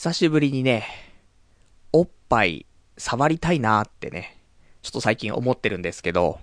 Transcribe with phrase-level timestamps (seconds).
[0.00, 0.86] 久しぶりにね、
[1.92, 4.38] おっぱい触りたいなーってね、
[4.80, 6.38] ちょっと最近思ってるんですけど、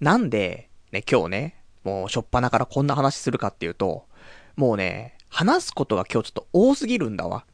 [0.00, 4.04] なんで、ね、今日ね、もうしょっぱなからこんな話するかっていうと、
[4.54, 7.44] もうね、話すことが今日ちょっと多すぎるんだわ。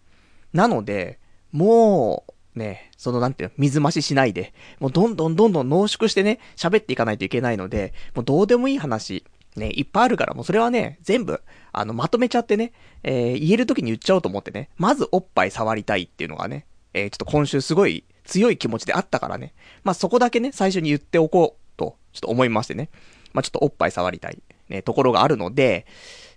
[0.52, 1.18] なので、
[1.50, 2.24] も
[2.54, 9.24] う、ね、そのなんていうの、水増ししないで、もうどんどんどんどん濃縮してね、喋っていかないといけないので、もうどうでもいい話、
[9.56, 11.42] ね、いっぱいあるから、もうそれはね、全部、
[11.72, 12.72] あの、まとめちゃってね、
[13.02, 19.54] えー、言える時に言っちゃおうと思ってね、まずおっぱい触りたいっていうのがね、えー、ちょっと今週すごい強い気持ちであったからね、
[19.84, 22.88] まあ、そこだけね、最初に言っておこうと、ちょっと思いましてね、
[23.32, 25.86] まあ、ちょっとおっぱい触りたい、ね、ところがあるので、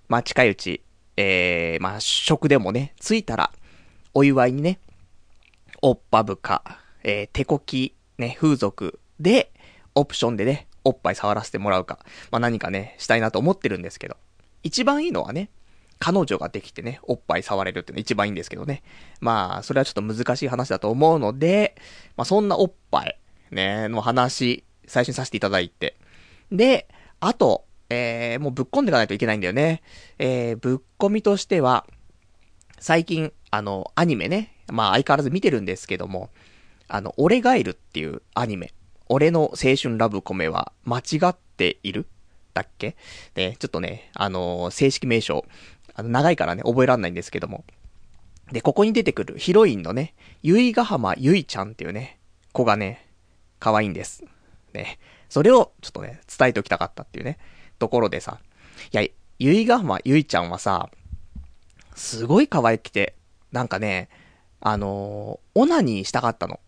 [0.07, 0.81] まあ、近いうち、
[1.17, 3.51] えー、まあ、食でもね、ついたら、
[4.13, 4.79] お祝いにね、
[5.81, 9.51] おっぱぶか、えー、手こき、ね、風俗で、
[9.93, 11.99] オプションでね、おっぱい触らせてもらうか、
[12.31, 14.15] まあ、何かね、したいなと思ってるんですけど、
[14.63, 15.49] 一番いいのはね、
[15.99, 18.83] 彼女ができてね、おっぱい触れるっていうのが一番いいんですけどね。
[19.21, 21.75] まあ、それはちょっと難しい話だと思うので、
[22.17, 23.19] まあそんなおっぱい、
[23.51, 25.97] ね、の話、最初にさせていただいて。
[26.51, 26.87] で、
[27.19, 29.81] あと、えー、もうぶっ込んでいかないといけないんだよね。
[30.19, 31.85] えー、ぶっ込みとしては、
[32.79, 36.29] 最近、あの、アニメね、まあ相変わらず見てるんですけども、
[36.87, 38.73] あの、俺ガエルっていうアニメ。
[39.07, 42.07] 俺の青春ラブコメは間違っている？
[42.53, 42.95] だっけ？
[43.33, 45.45] で、ちょっとね、あのー、正式名称、
[45.93, 47.63] あの、長いからね、覚えらんないんですけども。
[48.51, 52.19] で、ここに出てくるヒロインのね、ゆいがはまゆいちゃんっていうね、
[52.51, 53.07] 子がね、
[53.59, 54.23] 可愛いんです。
[54.73, 54.99] ね。
[55.29, 57.37] それをちょっとね、伝えておきたかったっていうね、
[57.79, 58.39] ところでさ。
[58.93, 59.03] いや、
[59.39, 60.89] ゆいがはまゆいちゃんはさ、
[61.95, 63.15] すごい可愛くて、
[63.51, 64.09] なんかね、
[64.61, 66.59] あのー、オナニーしたかったの。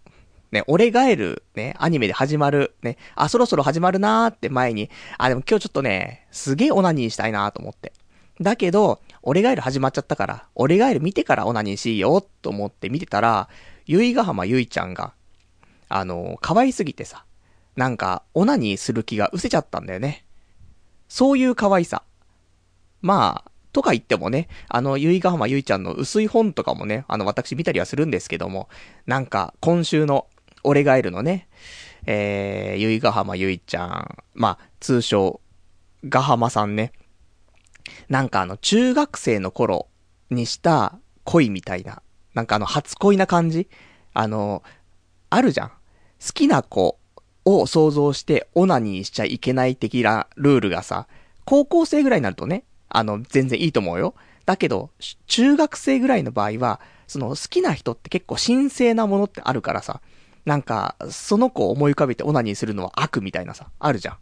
[0.51, 7.93] ね、俺ガエル、ね、アニメで始まる、ね、あ、そろそろ始まるなーって前に、あ、でも今日ちょっとね、すげえオナニーしたいなーと思って。
[8.39, 13.49] だけど、俺ガエル始まっちゃったから、俺ガエル見てからオナニーしいよ、と思って見てたら、
[13.85, 15.13] ゆいがはまゆいちゃんが、
[15.89, 17.25] あのー、可愛すぎてさ、
[17.75, 20.25] なんか、オナニーする気が失せちゃったんだよね。
[21.09, 22.03] そういう可愛さ。
[23.01, 28.69] まあ、とか言ってもね、あの、ゆいがはまゆいちゃんの薄い本とかもね、あの、私見たりはするんですけども、
[29.05, 30.27] なんか、今週の、
[30.63, 31.47] 俺がいるのね、
[32.05, 35.41] えー、ゆいがはまゆいちゃん、まあ、通称、
[36.05, 36.93] がはまさんね。
[38.09, 39.87] なんかあの、中学生の頃
[40.29, 42.01] にした恋みたいな、
[42.33, 43.67] なんかあの、初恋な感じ
[44.13, 44.63] あの、
[45.29, 45.69] あるじゃん。
[45.69, 45.75] 好
[46.33, 46.97] きな子
[47.45, 51.07] を想像してオナニーしちゃいけない的なルールがさ、
[51.45, 54.15] 高校生ぐらいになるとね、あの、全然いいと思うよ。
[54.45, 54.91] だけど、
[55.27, 60.01] 中学生ぐらいの場合は、その好きな人って結構神聖なものってあるからさ、
[60.47, 64.17] なんか、その子を思い浮かべてオナニーするのは悪みたいなさ、あるじゃん。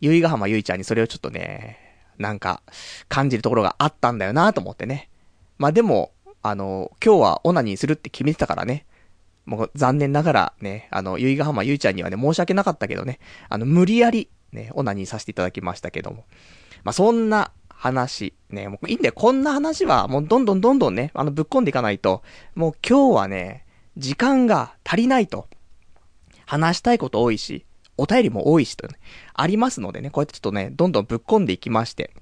[0.00, 1.78] ゆいがはまゆいちゃんにそれをちょっとね、
[2.18, 2.62] なんか、
[3.08, 5.08] 感じるところがあったんだよなと思ってね。
[5.56, 6.10] まあでも、
[6.42, 8.86] あの、今日はオナニーするって決めてたからね。
[9.46, 16.24] もう残念ながらね、あの、ゆいがはまゆいちゃんにはね、申し訳なかったけどね、あの、無理やり、ね、オナニーさせていただきましたけども。
[16.82, 19.12] まあそんな話、ね、もういいんだよ。
[19.14, 22.24] こんな話は、もうどんどんどんどんね、あの、ぶっ込んでいかないと、
[22.56, 23.64] もう今日はね、
[23.96, 25.48] 時間が足りないと。
[26.46, 27.64] 話したいこと多いし、
[27.96, 28.98] お便りも多いしと、ね、
[29.34, 32.12] ありますのでね、こうやってちょっとね、どんどんぶっ込んでいきまして。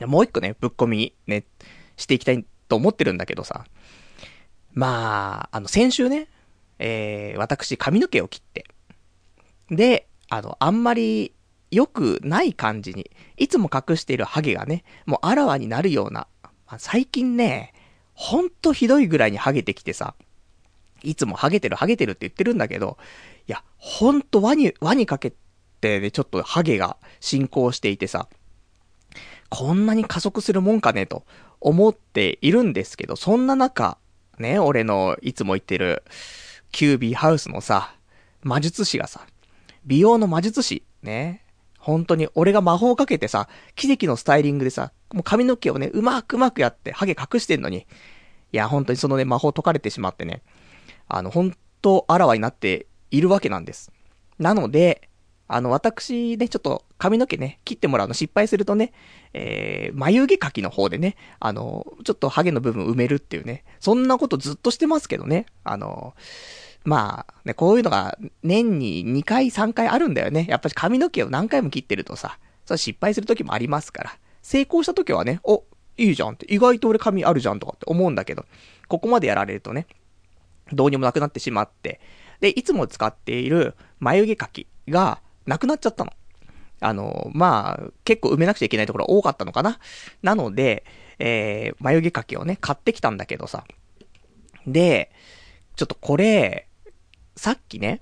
[0.00, 1.44] もう一個ね、ぶっ込みね、
[1.96, 3.64] していきたいと思ってるんだけどさ。
[4.72, 6.26] まあ、あの、先週ね、
[6.80, 8.64] えー、私髪の毛を切って。
[9.70, 11.32] で、あの、あんまり
[11.70, 16.26] 良くない感じに、いつも隠しているハゲがね、もうあらわになるような、
[16.66, 17.72] ま、最近ね、
[18.14, 20.14] ほんとひどいぐらいにハゲてきてさ、
[21.04, 22.96] いつもハゲてるハゲてるって言ってるんだけど、
[23.46, 25.32] いや、ほんと輪に、輪にかけ
[25.80, 28.28] てね、ちょっとハゲが進行していてさ、
[29.50, 31.24] こんなに加速するもんかねと
[31.60, 33.98] 思っているんですけど、そんな中、
[34.38, 36.02] ね、俺のいつも言ってる、
[36.72, 37.94] キュービーハウスのさ、
[38.42, 39.26] 魔術師がさ、
[39.84, 41.44] 美容の魔術師、ね、
[41.78, 47.86] 本当に俺が魔法をかけてさ、奇跡のスタイリングでさ、もう髪の毛をね、うまくうまくやって、ハゲ隠してんのに、
[48.52, 50.42] いや、本当にそのね、魔法解かれてしまってね、
[51.08, 53.92] あの、本当あらわになっているわけなんです。
[54.38, 55.08] なので、
[55.46, 58.92] あの、私ね、ちょっと髪の毛ね、切ってもらうの失敗するとね、
[59.34, 66.14] えー、眉毛描きの方でね、あの、ちょっとハゲの部分埋めるっていうね、そんなことずっとしてますけどね、あの、
[66.84, 70.46] まあ、ね、こういうのが年に2回3回あるんだよね。
[70.48, 74.18] やっぱり髪の毛を何回も切ってるとさ、そ失敗する時もありますから。
[74.42, 75.64] 成功した時はね、お、
[75.96, 78.44] いいじゃんって、意外と俺髪あるじゃんとかって思うんだけど、
[78.88, 79.86] ここまでやられるとね、
[80.72, 82.00] どうにもなくなってしまって、
[82.40, 86.12] で、いつも使っている眉毛描きがなくなっちゃったの。
[86.80, 89.78] あの、まあ、結構埋めなくちゃいけないところ多かったのかな。
[90.22, 90.84] なので、
[91.18, 93.64] えー、眉毛描きをね、買ってきたんだけどさ、
[94.66, 95.10] で、
[95.76, 96.68] ちょっとこれ、
[97.36, 98.00] さっきね、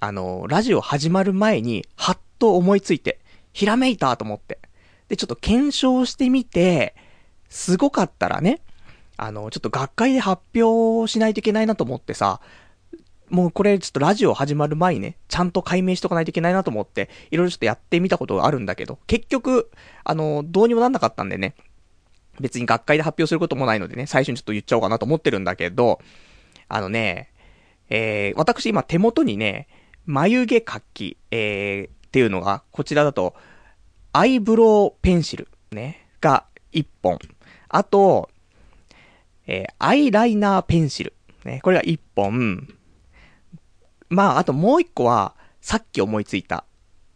[0.00, 3.20] あの、ラジオ始まる前に、はっと思いついて、
[3.52, 4.58] ひらめいたと思って。
[5.08, 6.94] で、ちょっと検証してみて、
[7.48, 8.60] すごかったらね、
[9.16, 12.40] あの、ちょっと学会で発表しないといけないなと思ってさ、
[13.30, 19.70] もうこれちょっとラジオ始まる前にね、ちゃんと解明しとかないといけないなと思って、いろいろちょっとやってみたことがあるんだけど、結局、
[20.04, 21.54] あの、どうにもなんなかったんでね、
[22.40, 26.00] 別に学会で発表することもないのでね、最初にちょっと言っちゃおうかなと思ってるんだけど、
[26.68, 27.30] あのね、
[27.90, 29.68] えー、私今手元にね、
[30.06, 33.34] 眉毛描き、えー、っていうのが、こちらだと、
[34.12, 37.18] アイブロウペンシル、ね、が1本。
[37.68, 38.28] あと、
[39.46, 41.14] えー、アイライナーペンシル。
[41.44, 42.68] ね、これが1本。
[44.08, 46.64] まあ、あともう1個は、さっき思いついた、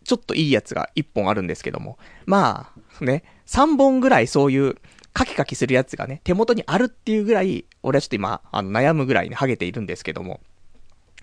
[0.05, 1.99] ちょっといいやつが1本あるんですけども。
[2.27, 4.77] まあ、ね、3本ぐらいそういう、
[5.13, 10.41] カキカキするやつがね、手元にあるっていうぐらい、俺はちょっと今、あの、悩むぐらいにハゲているんですけども。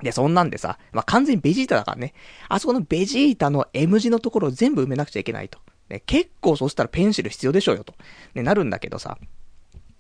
[0.02, 2.14] で、そんなんでさ、まあ、完全にベジータだからね。
[2.50, 5.60] あそこのベジータの M 字のところを全部埋めなくちゃいけないと。
[5.90, 7.94] ね、結構そしたらペンシル必要でしょうよと。
[8.34, 9.18] ね、なるんだけどさ。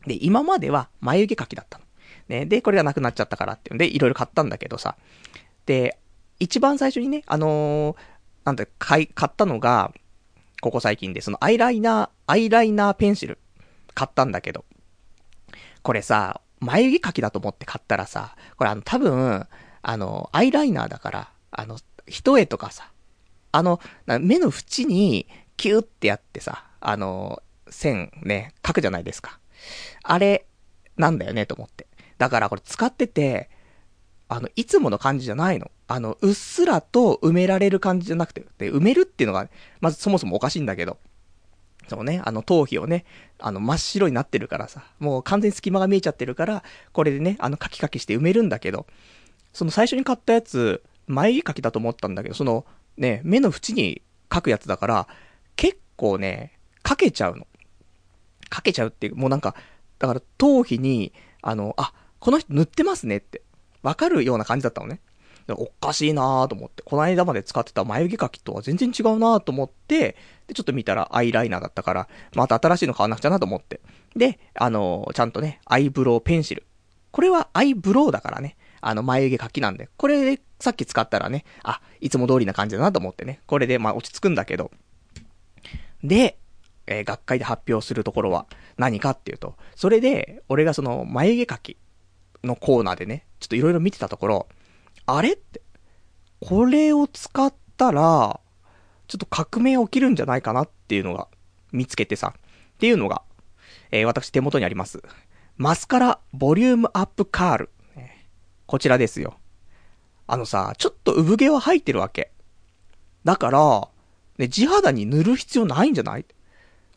[0.07, 1.86] で、今までは眉毛描きだったの。
[2.28, 4.96] ね、で、これがなくなっちゃったからっていうんで、いろいろ買ったんだけどさ。
[5.66, 5.98] で、
[6.40, 7.98] 一番最初にね、あのー、
[8.46, 9.92] なんて、買、ったのが、
[10.62, 13.38] ここ最近で、そのアイライナー、アイライナーペンシル、
[13.94, 14.66] 買ったんだけど。
[15.81, 19.48] これさ、眉毛描きだと思って買ったらさ、これあの、多分、
[19.81, 22.92] あの、アイライナーだから、あの、一重とかさ、
[23.52, 23.80] あの、
[24.19, 29.40] 目の縁に、キューってやってさ、あの、線ね、書くじゃないですか。
[30.04, 30.46] あれ、
[30.98, 31.88] なんだよね、と思って。
[32.18, 33.50] だからこれ使ってて、
[34.28, 35.70] あの、いつもの感じじゃないの。
[35.88, 39.48] あの、うっすらと埋められる感じじゃなくて、で、埋めるっていうのが、
[39.82, 40.98] まずそもそもおかしいんだけど。
[41.88, 43.06] そうね、あの、頭皮をね、
[43.38, 46.64] あの、真っ白になってるからさ、もう完全に隙間が見えちゃってるから、
[46.94, 48.88] これでね、あの、カキカキして埋めるんだけど、
[49.54, 52.66] その最初に買ったやつ、眉毛描きだと思ったんだけど、その、
[52.98, 55.08] ね、目の縁に描くやつだから、
[55.56, 57.46] 結構ね、かけちゃうの。
[58.50, 59.56] かけちゃうっていう、もうなんか、
[60.00, 63.42] だから頭皮に、あの、あ、この人塗ってますねって、
[63.81, 65.01] わかるような感じだったのね。
[65.47, 70.15] おかしいなーと思って、この間まで使ってた眉毛描きとは全然違うなーと思って、
[70.47, 73.80] で、ちょっと見たらアイライナーだったから、また新しいの買わなくちゃなと思って。
[74.15, 76.65] で、あのー、ちゃんとね、アイブロウペンシル。
[77.12, 84.71] これはアイブロウだからね、あの眉毛描きなんで、これでさっき使ったらね、あ、いつも通りな感じだなと思ってね、これでまあ落ち着くんだけど、
[86.03, 86.38] で、
[86.88, 88.46] えー、学会で発表するところは
[88.78, 91.78] 何かっていうと、それで、俺がその眉毛描き
[92.44, 94.48] のコーナーでね、ちょっといろいろ見てたところ、
[95.06, 95.62] あれって、
[96.42, 98.40] これを使ったら、
[99.08, 101.28] ちょっと革命起きるんじゃないかなっていうのが
[101.72, 103.24] 見つけてさ、っていうのが、
[103.92, 105.02] えー、私手元にあります。
[105.58, 107.70] マスカラボリュームアップカール。
[108.66, 109.38] こちらですよ。
[110.28, 112.31] あのさ、ちょっと産毛は入ってるわけ。
[113.24, 113.88] だから、
[114.38, 116.26] ね、地肌に塗る必要ないんじゃない？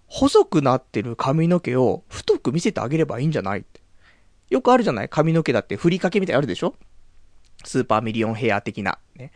[0.09, 3.65] 細くなってる髪の毛を太く見せてあげればいいんじゃない？
[4.51, 5.09] よくあるじゃない？
[5.09, 6.75] 髪の毛だってふりかけみたいあるでしょ？
[7.65, 8.99] スーパーミリオンヘア的な。
[9.17, 9.33] ね。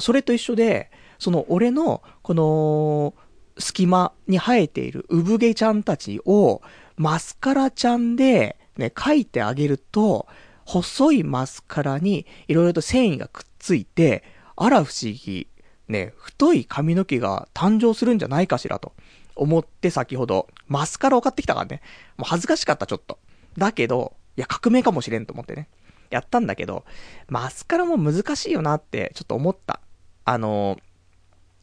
[0.00, 3.14] それと一緒で、その俺の、この、
[3.58, 6.62] 隙間に生えている産毛ちゃんたちを、
[6.96, 10.26] マスカラちゃんで、ね、描いてあげると、
[10.64, 14.24] 細いマスカラにいろいろと繊維がくっついて、
[14.56, 15.48] あら不思議、
[15.88, 18.92] ね、太い髪の毛が誕生するんじゃないかしらと。
[19.36, 21.80] 思って先ほど、マスカラを買ってきたからね。
[22.16, 23.18] もう恥ずかしかったちょっと。
[23.58, 25.68] だけど、いや革命かもしれんと思ってね。
[26.10, 26.84] やったんだけど、
[27.28, 29.80] マスカラも難しいよなってちょっと思った。
[30.24, 30.78] あの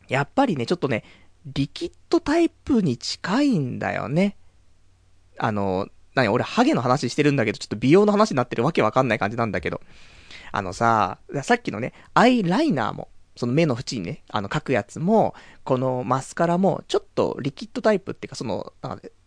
[0.07, 1.03] やっぱりね、ちょっとね、
[1.45, 4.37] リキッドタイプに近いんだよね。
[5.37, 9.81] あの何俺ハゲの話してるんだけど、ちょっと美容の話になってるわけわかんない感じなんだけど。
[10.51, 15.33] あのさ、さっきのね、アイライナーも、その目の縁にね、あの描くやつも、
[15.63, 18.73] このマスカラも、ちょっとリキッドタイプっていうか、その、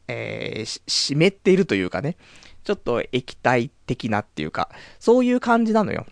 [0.08, 2.16] えー、湿っているというかね、
[2.64, 6.06] ちょっと液体的なっていうか、そういう感じなのよ。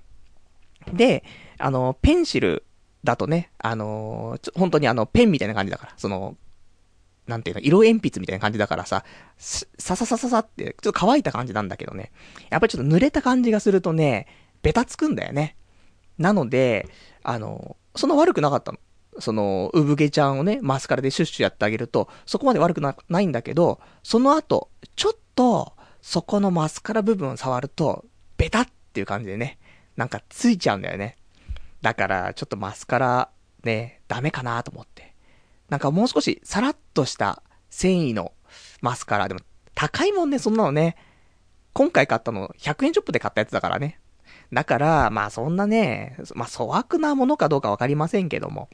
[0.92, 1.24] で、
[1.58, 2.64] あの、ペンシル
[3.04, 6.36] だとね、あの本当にあの、ペンみたいな感じだから、その、
[7.26, 9.04] なんていうの、色鉛筆みたいな感じだからさ、
[9.38, 12.10] さささささって、ちょっと乾いた感じなんだけどね。
[12.50, 14.26] やっぱりちょっと濡れた感じがするとね、
[14.62, 15.56] ベタつくんだよね。
[16.18, 16.88] なので、
[17.22, 18.78] あの、そんな悪くなかったの。
[19.18, 28.04] その、産毛ちゃんをね、マスカラでシュッシュやってあげると、そこまで悪くな、ないんだけど、その後、ちょっと、そこのマスカラ部分を触ると、
[28.36, 29.58] ベタっていう感じでね、
[29.96, 31.16] なんかついちゃうんだよね。
[31.82, 33.30] だから、ちょっとマスカラ、
[33.64, 35.14] ね、ダメかなと思って。
[35.68, 38.32] なんかもう少しさらっとした繊維の
[38.80, 39.28] マスカラ。
[39.28, 39.40] でも
[39.74, 40.96] 高いもんね、そんなのね。
[41.72, 43.98] 今回買ったの100円ショップで買ったやつだからね。
[44.52, 48.68] だから、まあそんなね、まあ粗悪なものかどうかわかりませんけども。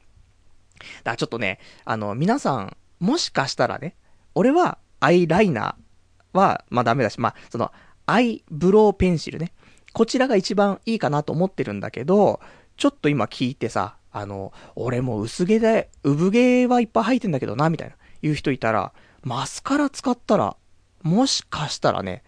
[0.79, 3.97] だからちょっとね、あの、皆さん、もしかしたらね、
[4.35, 7.73] 俺はアイライナーは、まあダメだし、まあ、その、
[8.07, 9.53] アイブローペンシルね。
[9.93, 12.41] こちらが一番いいかなと思ってるんだけど、
[12.77, 18.93] ちょっと今聞いてさ、あの、俺も薄毛で、産毛はいっぱい生えてんだけどな、みたいな、言う人いたら、
[19.23, 20.57] マスカラ使ったら、
[21.03, 22.23] もしかしたらね、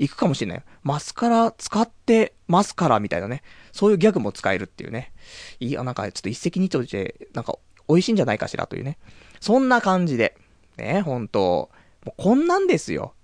[0.00, 0.64] 行くかもしれない。
[0.82, 3.42] マスカラ使ってますから、みたいなね。
[3.70, 5.12] そういうギャグも使えるっていうね。
[5.60, 8.98] いや、なんかちょっと一石二鳥で、なんか美味しいんじゃないかしらというね。
[9.40, 10.36] そんな感じで。
[10.78, 11.70] ね、ほんと。
[12.04, 13.14] もうこんなんですよ。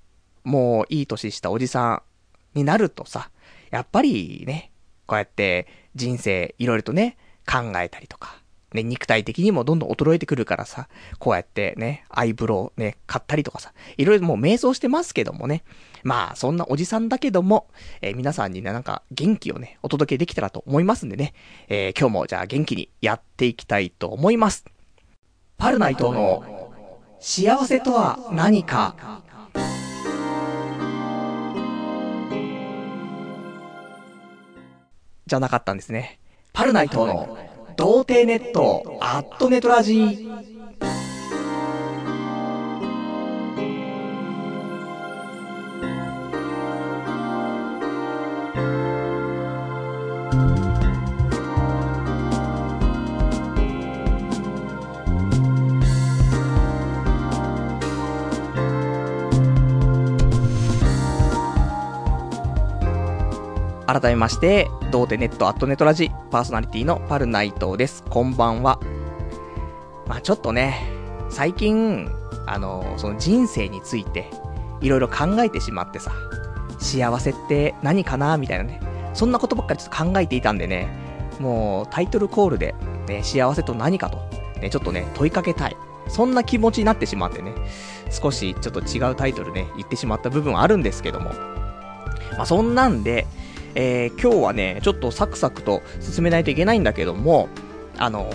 [0.45, 2.02] もういい年したおじさ
[2.54, 3.30] んになるとさ、
[3.71, 4.71] やっぱりね、
[5.06, 7.16] こうやって人生いろいろとね、
[7.47, 8.42] 考えたりとか、
[8.75, 15.64] ね、肉体的にもどんどん衰えてくるからさ、こうやってね、アイブロウね、買ったりとかさ、いろいろもう瞑想してますけどもね、
[16.06, 17.66] まあ、そんなおじさんだけども、
[18.00, 21.34] えー、皆さんにね、なんか元気をね、お届けできたらと思いますんでね、
[21.66, 24.64] えー、今日もじゃあ元気にやっていきたいと思います。
[25.58, 26.72] パルナイトの
[27.18, 28.94] 幸せとは何か
[35.26, 36.20] じゃなかったんですね。
[36.52, 37.36] パルナイトの
[37.76, 40.55] 童貞ネットアットネトラジー。
[63.87, 68.02] 改めまして、童貞ネットアットネトラジパーソナリティのパルナイトです。
[68.11, 68.81] こんばんは。
[70.09, 70.90] まあちょっとね、
[71.31, 72.11] 最近、
[72.47, 74.28] あの、その人生について、
[74.81, 76.11] いろいろ考えてしまってさ、
[76.81, 78.81] 幸せって何かなみたいなね。
[79.14, 80.88] そんなことばっかりちょっと考えていたんでね、
[81.38, 82.75] もうタイトルコールで、
[83.07, 84.19] ね、幸せと何かと、
[84.61, 85.76] ね、ちょっとね、問いかけたい。
[86.09, 87.52] そんな気持ちになってしまってね、
[88.11, 91.31] 少しちょっと違うタイトルね、言ってしまった部分はあるんですけども。
[92.33, 93.28] まあそんなんで、
[93.78, 97.50] えー、今日はね、ちょっとサクサクと進めないといけないんだけども、
[97.99, 98.33] あの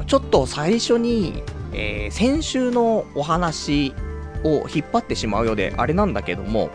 [0.00, 3.94] ー、ちょっと最初に、えー、先週のお話
[4.44, 6.70] を引っ張ってしまうようで、あれなんだけども、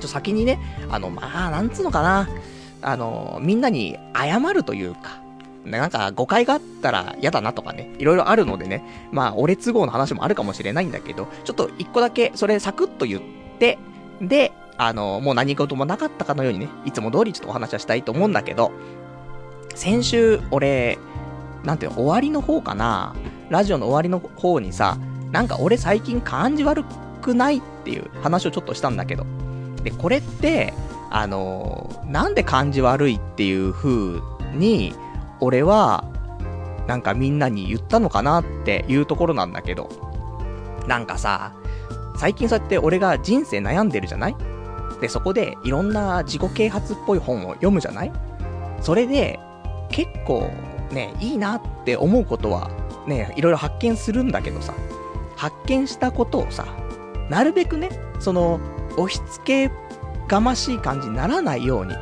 [0.00, 2.28] ちょ先にね、あの、まあ、なんつうのかな、
[2.82, 5.20] あのみんなに謝るというか、
[5.64, 13.22] なんか誤解があったら嫌だなとかね、いろいろあるのでね、まあ、俺都合の話もあるかもしれないんだけど、ちょっと一個だけそれサクッと言っ
[13.58, 13.76] て、
[14.20, 18.72] で、あの、もう何事もなかったかのようにね、いつも通りちょっとお話はしたいと思うんだけど、
[19.74, 20.98] 先週、俺、
[21.64, 23.14] なんていうの、終わりの方かな
[23.50, 24.98] ラジオの終わりの方にさ、
[25.32, 26.84] なんか俺最近感じ悪
[27.22, 29.24] くないっていう話をちょっとしたんだけど。
[29.82, 30.72] で、これって、
[31.10, 34.20] あのなんで感じ悪いっていう風
[34.54, 34.94] に、
[35.40, 36.04] 俺は、
[36.86, 39.88] なんかみんなに言ったのかなっていうところなんだけど、
[40.86, 41.52] なんかさ、
[42.16, 44.36] 最近そうやって俺が人生悩んでるじゃない？
[45.04, 48.12] で、そこでいろんな自己啓発っぽい本を読むじゃない？
[48.80, 49.38] それで、
[49.90, 50.50] 結構
[50.92, 52.70] ね、いいなって思うことは、
[53.06, 54.72] ね、いろいろ発見するんだけどさ、
[55.36, 56.64] 発見したことをさ、
[57.28, 58.60] なるべくね、その、
[58.96, 59.74] 押し付け
[60.26, 61.92] がましい感じにならないように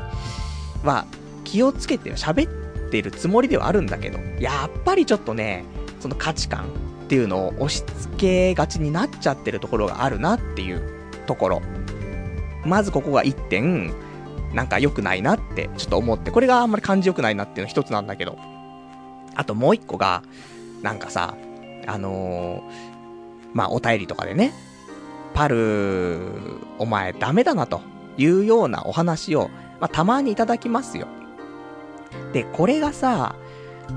[0.84, 1.04] は、
[1.42, 5.64] 気をつけて喋ってるつもりではあるんだけど、やっぱりちょっとね、
[5.98, 10.82] その価値観っていうのを押し付けがちになっちゃってるところがあるなっていう
[11.26, 11.62] ところ。
[12.64, 13.92] まずここが1点、
[14.54, 18.38] なんか良くないなってちょっと思って、これがあんまり感じ良くないなっていうの一つなんだけど、
[19.34, 20.22] あともう一個が、
[20.82, 21.36] なんかさ、
[21.86, 22.62] あのー、
[23.54, 24.52] まあ、お便りとかでね、
[25.34, 26.20] パル、
[26.78, 27.80] お前ダメだなと
[28.16, 29.48] いうようなお話を、
[29.80, 31.06] まあ、たまにいただきますよ。
[32.32, 33.36] で、これがさ、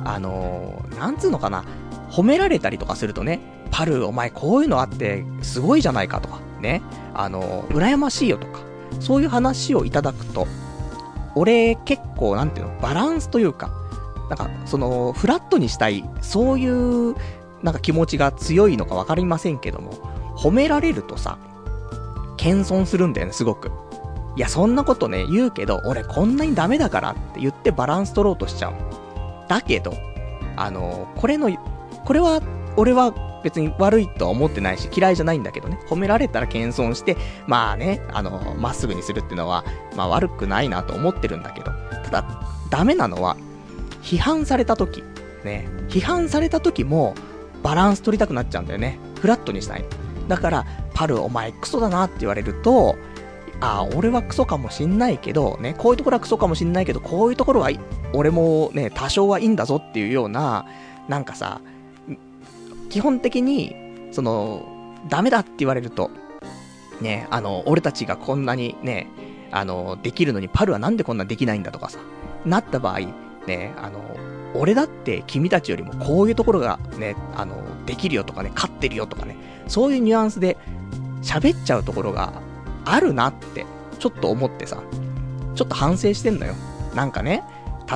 [0.03, 1.65] あのー、なんつうのかな、
[2.09, 3.39] 褒められたりとかするとね、
[3.71, 6.81] パル、お前こういうのあって、すごいじゃないかとか、ね、
[7.13, 8.59] あの、羨ましいよとか、
[8.99, 10.47] そういう話をいただくと、
[11.35, 13.69] 俺結構なんていうの、バランスというか、
[14.29, 17.15] なんか、その、フラットにしたい、そういう、
[17.61, 19.91] なんか気持ちが強いのかわかりませんけども、
[20.35, 21.37] 褒められるとさ、
[22.37, 23.71] 謙遜するんだよね、すごく。
[24.35, 28.73] いや、そんなことね、言うけど、俺こんなにダメだからって言ってバランス取ろうとしちゃう。
[29.47, 29.93] だけど、
[30.57, 31.49] あの、これの、
[32.03, 32.41] これは、
[32.77, 33.13] 俺は
[33.45, 39.63] 別に悪いとは思ってないし、嫌いじゃないんだけどね、褒められたら謙遜して、まあね、あの、まっすぐにするっていうのは、
[39.95, 41.71] まあ悪くないなと思ってるんだけど、
[42.05, 43.37] ただ、ダメなのは、
[44.01, 45.03] 批判された時、
[45.43, 47.13] ね、批判された時も、
[47.61, 48.97] バランス取りたくなっちゃうんだよね。
[49.21, 49.85] フラットにしたい。
[50.27, 52.95] だから、パルお前クソだなって言われると、
[53.61, 57.69] ああ、俺はクソかもしんないけど、ね、こういうところはクソかもしんないけど、こういうところは、
[58.13, 60.65] 俺もね、多少はいいんだぞっていうような、
[61.07, 61.61] なんかさ、
[62.89, 63.75] 基本的に、
[64.11, 66.11] その、ダメだって言われると、
[67.01, 69.07] ね、あの、俺たちがこんなにね、
[69.51, 71.99] あの、できるのにパルはなんでこんなできないんだとかさ、
[72.45, 72.99] なった場合、
[73.47, 74.01] ね、あの、
[74.55, 79.35] 俺だって君たちよりもこういうところがね、あの、できるよとかね、勝ってるよとかね、
[79.67, 80.57] そういうニュアンスで
[81.21, 82.41] 喋っちゃうところが
[82.85, 83.65] あるなって、
[83.99, 84.81] ちょっと思ってさ、
[85.55, 86.53] ちょっと反省してんのよ。
[86.95, 87.43] なんかね、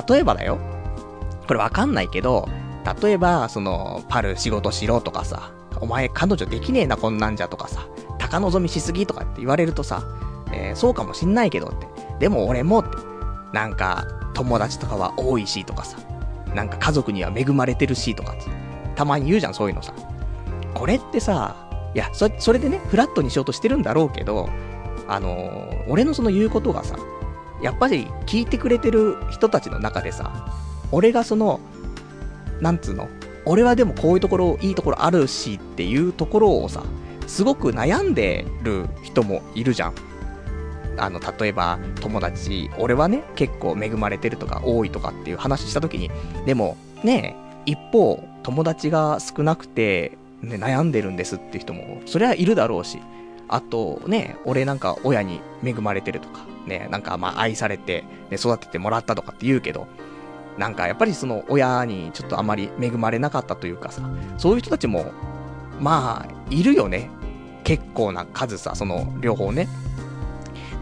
[0.08, 0.58] 例えばだよ。
[1.46, 2.48] これわかんないけど、
[3.02, 7.86] 例えば、その、パル仕事しろとかさ、お前彼女できねえなこんなんじゃとかさ、
[8.18, 10.02] 高望みしすぎとかって言われるとさ、
[10.52, 11.86] えー、そうかもしんないけどって。
[12.18, 12.96] でも俺もって、
[13.52, 15.98] なんか、友達とかは多いしとかさ、
[16.54, 18.34] なんか家族には恵まれてるしとか
[18.96, 19.92] たまに言うじゃん、そういうのさ。
[20.74, 21.56] これってさ、
[21.94, 24.48] いや、そそれでね、フラットにしようとしてるんだろうけど、
[25.08, 26.96] あのー、俺のその言うことがさ、
[27.62, 30.46] やっぱり聞いてくれてる人たちの中でさ、
[30.92, 31.60] 俺がその、
[32.60, 33.08] なんつうの、
[33.44, 36.82] 俺はでもこういうところ、いいところあるしっていうところをさ、
[37.26, 39.94] すごく悩んでる人もいるじゃん。
[40.96, 46.10] あの、例えば、友達、俺はね、結構恵まれてるとか多いとかっていう話した時に、
[46.44, 47.36] でも、ね
[47.66, 52.98] 一方、友達が少なくて、ね、悩んでるんですって人も、そりゃいるだろうし、
[53.48, 59.86] あとね、俺なんか親に恵まれてるとか、ね、なんかまあ愛されて、ね、育ててもらったとかって言うけど、
[60.58, 64.02] なんかやっぱりその親にちょっとあまり恵まれなかったというかさ、
[64.36, 65.12] そういう人たちも、
[65.80, 67.10] まあ、いるよね。
[67.64, 69.68] 結構な数さ、その両方ね。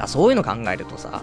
[0.06, 1.22] そういうの考えるとさ、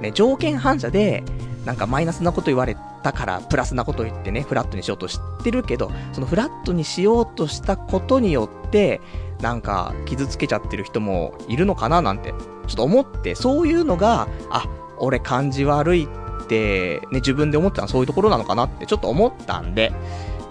[0.00, 1.24] ね、条件反射で、
[1.64, 9.00] なんかマイナスなこと言われたから、プラスなこと言ってね、フラットにしようとしてるけど、そのフラットにしようとしたことによって、
[9.40, 12.32] なんか傷つけちゃってる人もいるのかななんて、
[12.66, 14.66] ちょっと思って、そういうのが、あ、
[14.98, 16.08] 俺感じ悪いっ、
[16.52, 19.92] ね、自分で思ってたのはそういうところなのかなってちょっと思ったんで、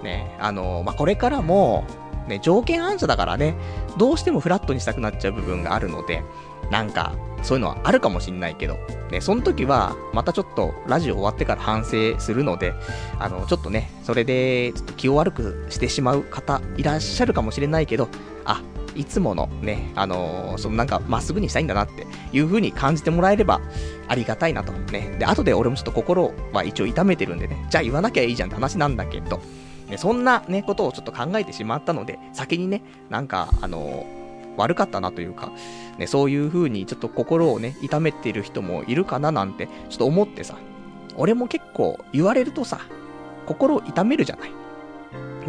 [0.04, 1.86] ね、あの、まあ、これからも、
[2.28, 3.56] ね、条件反射だからね、
[3.98, 6.24] どうしてもフラットにしたくなっちゃう部分があるので、
[6.72, 8.78] なんか、そういうのはあるかもしんないけど、
[9.12, 12.74] ね、その時は、またちょっと、ラジオ終わってから反省するので、
[13.20, 18.08] あの、ちょっとね、それで、ちょっと気を悪くしてしまう方、いらっしゃるかもしれないけど、
[18.46, 18.62] あ、
[18.96, 23.60] いつものね、あのー、そのなんか、まっすぐにしたいんだなっていう風に感じてもらえれば、
[24.08, 24.72] ありがたいなと。
[24.72, 25.16] ね。
[25.20, 29.42] で、後で俺もちょっと心は一応痛めてるんでね、じゃあ言わなきゃいいじゃんって話なんだけど、
[29.90, 34.21] ね、そんなね、ことをちょっと考えてしまったので、先にね、なんか、あのー
[34.58, 35.52] 悪かったなというか、
[35.98, 40.56] ね、そういう風にちょっと心をね、痛めてる人もいるかななんて、ちょっと思ってさ、
[41.18, 42.80] 俺も結構言われるとさ、
[43.46, 44.52] 心を痛めるじゃない。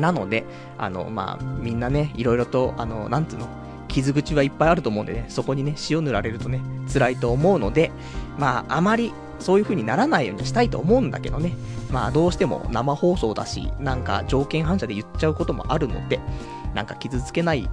[0.00, 0.44] なので、
[0.78, 3.46] あの、まあ、みんなね、いろいろと、あの、なんつうの、
[3.88, 6.60] 傷口はいっぱいあると思うんでね、そこにね、塩塗られるとね、
[6.92, 7.90] 辛いと思うので、
[8.38, 11.52] まあ、あまりそういう風にならないようにしたいと思うんだけどね。
[11.90, 16.20] まあ、どうしても生放送だし、なんか条件反射で言っちゃうこともあるので、
[16.74, 17.68] なんか傷つけない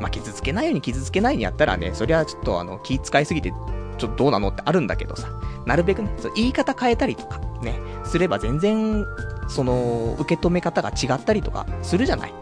[0.00, 3.52] まあ、傷つけないように傷つけないにやったらね、そりゃちょっとあの、気使いすぎて、
[3.98, 5.28] ちょっとどうなのってあるんだけどさ、
[5.66, 9.04] なるべくね、そ言い方変えたりとか、ね、すれば全然、
[9.48, 12.34] その、受け止め方が違ったりとかするじゃない。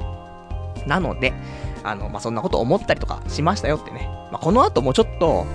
[0.86, 1.32] なので、
[1.82, 4.08] あの、まあ、そんなこと思ったりとかしましたよってね。
[4.30, 5.46] まあ、この後もちょっと、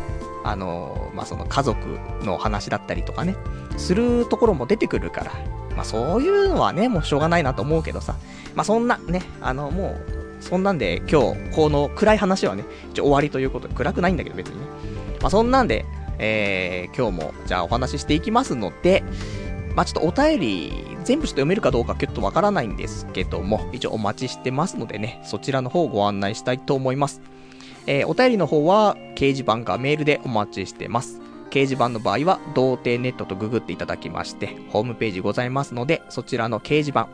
[0.44, 1.78] あの、まあ、その家族
[2.24, 3.36] の話だったりとかね、
[3.78, 5.32] するところも出てくるから、
[5.76, 8.16] まあ、そういうのはね、もうしょうがないなと思うけどさ、
[8.56, 9.96] まあ、そんなね、あの、も
[10.33, 14.66] う、そんなんで今日、この暗い話はね、一応終わりということで、暗くないんだけど別にね。
[15.22, 15.86] まあそんなんで、
[16.20, 19.04] えー、今日も、じゃあお話ししていきますので、
[19.76, 20.74] まあちょっとお便り、
[21.06, 27.22] 全部ちょっと読めるかどうかちょっとわからないんですけども、一応お待ちしてますのでね、そちらの方をご案内したいと思います。
[27.88, 31.20] えー、お便りの方は、掲示板かメールでお待ちしてます。
[31.50, 37.10] 掲示板の場合は、童貞ネットとググっていただきまして、ホームページございますので、そちらの掲示板、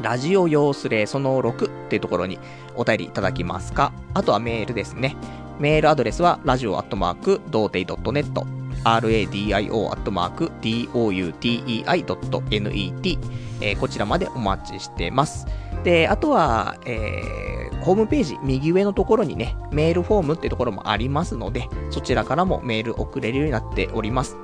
[0.00, 2.38] ラジオ用スレその6っていうところに
[2.74, 5.16] お便りいただきますか、あとはメールですね。
[5.58, 8.44] メールアドレスは、ラジオアットマーク、童貞 .net、
[8.84, 13.18] radio アットマーク、doutei.net、
[13.60, 15.46] えー、こちらまでお待ちしてます。
[15.84, 24.36] で、あとは、えー、ホームページ右上のところにね、メールフォームっていうところもありますので、そちらからもメール送れるようになっております。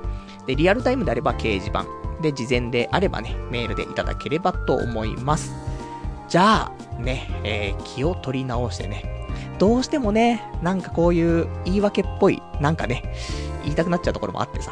[0.45, 1.85] で、リアルタイムであれば掲示板、
[2.21, 5.53] で、事前であればね、メールでいただければと思います。
[6.27, 9.27] じゃあ、ね、えー、気を取り直してね、
[9.59, 13.13] どうしてもね、なんかこういう言い訳っぽい、なんかね、
[13.63, 14.71] 言いたくなっちゃうところもあってさ、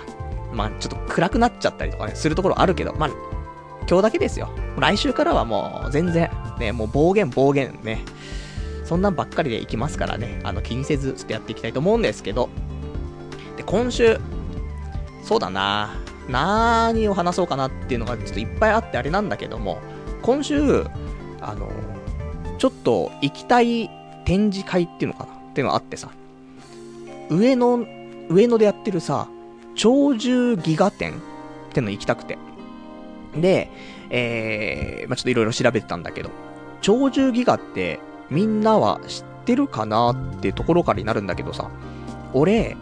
[0.53, 3.09] まあちょっと暗くなっちゃったりとかね、するところあるけど、まあ、
[3.88, 4.49] 今日だけですよ。
[4.77, 8.03] 来週からはもう全然、ね、もう暴言暴言ね、
[8.85, 12.49] そんなんばっかりでいきますからね、あの気にせずちょっとやっていきたいと思うんですけど、
[13.57, 14.19] で、今週、
[15.23, 15.91] そうだな
[16.30, 19.80] 何を話そうかなっていうのがちょっといっぱいあってあれなんだけども、
[20.22, 20.86] 今週、
[21.42, 21.70] あの、
[22.58, 23.89] ちょっと行きたい
[24.26, 25.34] 展示会っていうのかな？
[25.34, 26.10] っていうのがあってさ、
[27.30, 27.86] 上野、
[28.30, 29.28] 上野でやってるさ、
[29.82, 31.15] 鳥獣ギガ展っ
[31.74, 32.38] ての行きたくて。
[33.36, 33.70] で、
[34.10, 36.30] えー、まあ、ちょっといろいろ調べてたんだけど、
[36.82, 41.70] 鳥獣ギガってみんなは知ってるかなっていうところからになるんだけどさ、
[42.34, 42.76] 俺、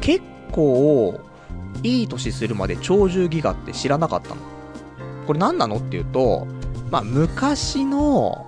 [0.00, 1.20] 結構、
[1.86, 4.36] いい年するまで鳥獣ギガって知らなかったの。
[5.26, 6.46] これ何なのっていうと、
[6.90, 8.46] まあ、昔の、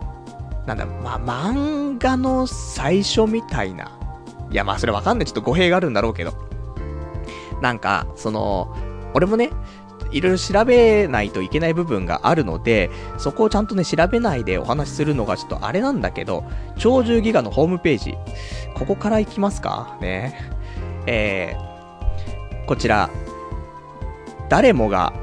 [0.66, 3.90] なんだろ、まあ、漫画の最初みたいな。
[4.50, 5.26] いや、まあ、それわかんない。
[5.26, 6.32] ちょっと語弊があるんだろうけど。
[7.60, 8.74] なんか、その、
[9.14, 9.50] 俺もね、
[10.10, 16.44] いろいろ調べないといけない部分があるので、そこをちゃんとね、調べないでお話しするのがちょっとあれなんだけど、
[16.80, 18.14] 鳥獣ギガのホームページ、
[18.74, 19.98] ここから行きますか？
[20.00, 20.34] ね。
[21.06, 21.67] えー、
[22.68, 23.08] こちら、
[24.50, 25.14] 誰もが、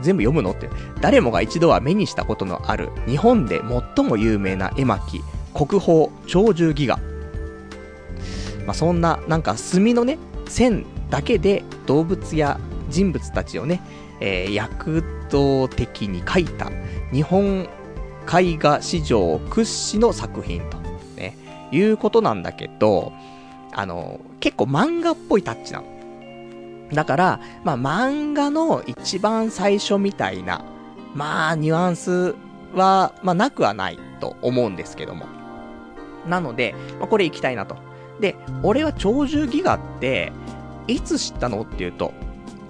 [0.00, 0.70] 全部読むのって、
[1.02, 3.60] 誰もが一度は目にしたことのある、日本で
[3.96, 5.22] 最も有名な絵巻、
[5.52, 6.96] 国宝、鳥獣ギガ。
[8.64, 10.16] まあ、そんな、なんか墨のね、
[10.48, 13.82] 線だけで動物や人物たちをね、
[14.20, 16.70] えー、躍動的に描いた
[17.12, 17.68] 日本
[18.26, 20.78] 絵画史上屈指の作品と、
[21.18, 21.36] ね、
[21.70, 23.12] いうことなんだけど、
[23.74, 25.97] あの、結構漫画っぽいタッチなの。
[26.92, 30.64] だから、まあ漫画の一番最初みたいな、
[31.14, 32.34] まあニュアンス
[32.74, 35.26] は、まあなくはないと思うんですけども。
[36.26, 37.76] なので、まあ、これ行きたいなと。
[38.20, 40.32] で、俺は鳥獣ギガって、
[40.86, 42.12] いつ知ったのっていうと、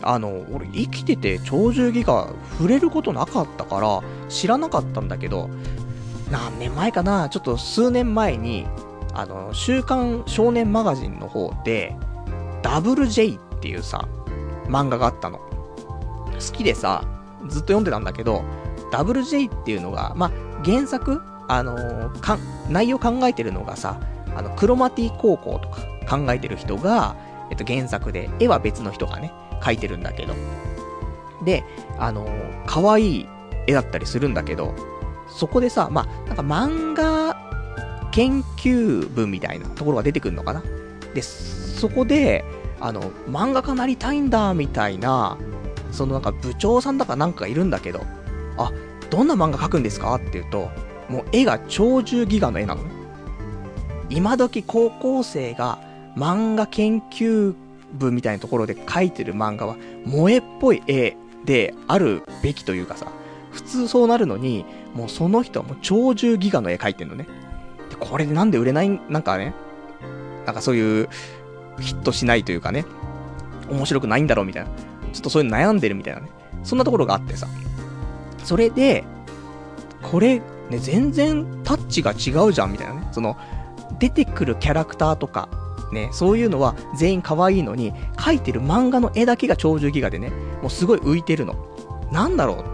[0.03, 5.51] あの、俺生きてて鳥獣ギガ触れることなかったから、知らなかったんだけど、
[6.31, 8.67] 何年前かなちょっと数年前に、
[9.15, 11.97] あの、週刊少年マガジンの方で、
[12.63, 14.09] ダブル J っっていうさ、
[14.67, 15.39] 漫画があったの。
[15.39, 17.05] 好きでさ、
[17.49, 18.45] ずっと読んでたんだけど、
[18.91, 20.31] ダブル J っていうのが、まあ、
[20.65, 24.01] 原作あのー、か、内容考えてるのがさ、
[24.37, 27.17] あの、クロマティ高校とか考えてる人が、
[27.51, 30.35] えっと、原作で、絵は別の人がね、描いてるんだけど。
[31.45, 31.65] で、
[31.99, 33.29] あのー、可愛い
[33.67, 34.75] 絵だったりするんだけど、
[35.29, 37.37] そこでさ、まあ、なんか漫画
[38.13, 40.63] 研究部みたいなところが出てくるのかな
[41.15, 42.45] で、そこで、
[42.81, 45.37] あの、漫画家なりたいんだ、みたいな、
[45.91, 48.05] そのなんか部長さんだかなんかいるんだけど、
[48.57, 48.73] あ、
[49.11, 50.71] どんな漫画描くんですかって言うと、
[51.09, 52.91] もう絵が鳥獣ギガの絵なのね。
[54.11, 55.79] 今時高校生が
[56.17, 57.55] 漫画研究
[57.93, 63.07] 部みたいなところで描いてる漫画は、萌えっぽい絵であるべきというかさ、
[63.51, 64.65] 普通そうなるのに、
[64.95, 67.27] もうその人はもう鳥獣ギガの絵描いてんのね。
[67.91, 69.55] で、これでなんで売れない、なんかね、
[70.45, 71.09] なんかそういう
[71.81, 72.85] ヒットしないというかね、
[73.71, 74.71] 面白くないんだろうみたいな。
[75.13, 76.29] ちょっとそういうの悩んでるみたいなね。
[76.65, 77.47] そんなところがあってさ。
[78.45, 79.05] それで、
[80.03, 83.09] これ、ね、全然タッチが違うじゃんみたいなね。
[83.13, 83.37] その、
[83.99, 85.49] 出てくるキャラクターとか、
[85.93, 90.31] ね、そういうのは全員可愛いのに、描いてる漫画の絵だけが鳥獣ギガでね、
[90.63, 91.55] もうすごい浮いてるの。
[92.13, 92.65] なんだろ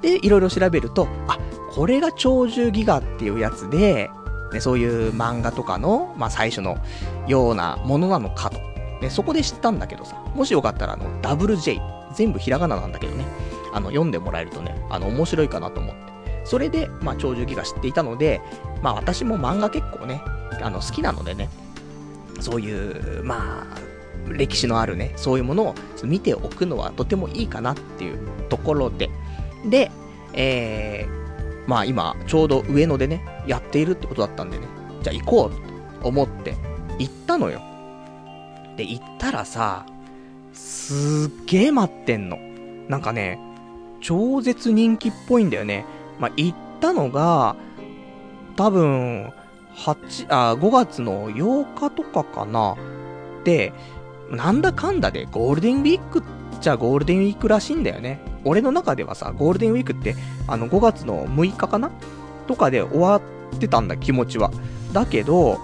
[0.00, 1.38] うで、いろいろ調べると、あ、
[1.72, 4.10] これが鳥獣ギガっていうやつで、
[4.52, 6.78] ね、そういう漫画とかの、まあ、最初の
[7.26, 8.60] ようなものなのかと。
[9.00, 11.80] ね、そこで知ったんだけどさ、もしよかったら、あの、WJ、
[12.14, 13.24] 全部ひらがななんだけどね、
[13.72, 16.12] あの、読んでもらえるとね、あの、面白いかなと思って。
[16.44, 18.40] それで、まあ、鳥獣ギガ知っていたので、
[18.82, 20.22] まあ、私も漫画結構ね、
[20.60, 21.48] あの、好きなのでね、
[22.40, 23.92] そういう、まあ、
[24.28, 29.10] 歴史のあるね、そういうものを見ておくのはとてもいいかなっていうところで、
[29.64, 29.90] で、
[30.32, 31.21] えー、
[31.72, 34.66] まあ今、ちょうど上野でね、やっているってことだったんでね、
[35.00, 36.54] じゃあ行こうと思って、
[36.98, 37.62] 行ったのよ。
[38.76, 39.86] で、行ったらさ、
[40.52, 42.36] すっげー待ってんの。
[42.90, 43.38] なんかね、
[44.02, 45.86] 超絶人気っぽいんだよね。
[46.20, 47.56] まあ、行ったのが、
[48.56, 49.32] 多分、
[49.74, 52.76] 8、あ、5月の8日とかかな。
[53.44, 53.72] で、
[54.30, 56.22] なんだかんだでゴールデンウィーク
[56.60, 58.20] じゃゴールデンウィークらしいんだよね。
[58.44, 61.90] 俺の中ではさ、ゴールデンウィークって、あの5月の6日かな？
[62.46, 64.50] とかで終わってたんだ、気持ちは。
[64.92, 65.60] だけど、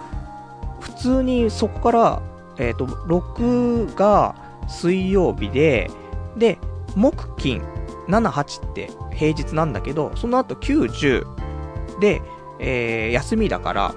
[0.80, 2.22] 普通にそこから、
[2.58, 4.34] えっ、ー、と、6が
[4.68, 5.90] 水曜日で、
[6.36, 6.58] で、
[6.94, 7.62] 木金、
[8.08, 12.22] 7、8って平日なんだけど、その後9、10で、
[12.58, 13.94] えー、休みだから、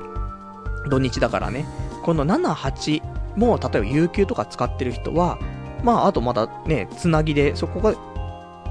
[0.90, 1.66] 土日だからね、
[2.04, 3.02] この7、8
[3.38, 5.40] も、例えば有給とか使ってる人は、
[5.84, 7.96] まあ、あとまたね、つなぎで、そこが、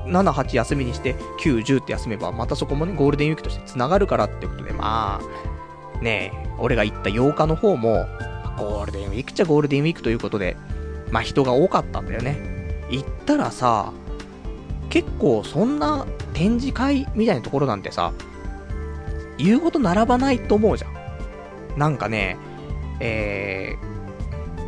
[0.06, 8.06] 7、8休みにして、9、10って休めば、またそこもね、ゴールデンウィークとしてつながるからってことで、まあ、ねえ俺が言った8日の方も、
[8.58, 10.56] ゴールデンウィークっちゃゴールデンウィークということで、
[11.10, 12.86] まあ人が多かったんだよね。
[12.90, 13.92] 行ったらさ、
[14.90, 18.12] 結構そんな展示会みたいなところなんてさ、
[19.38, 21.78] 言うほど並ばないと思うじゃん。
[21.78, 22.36] なんかね、
[23.00, 23.76] え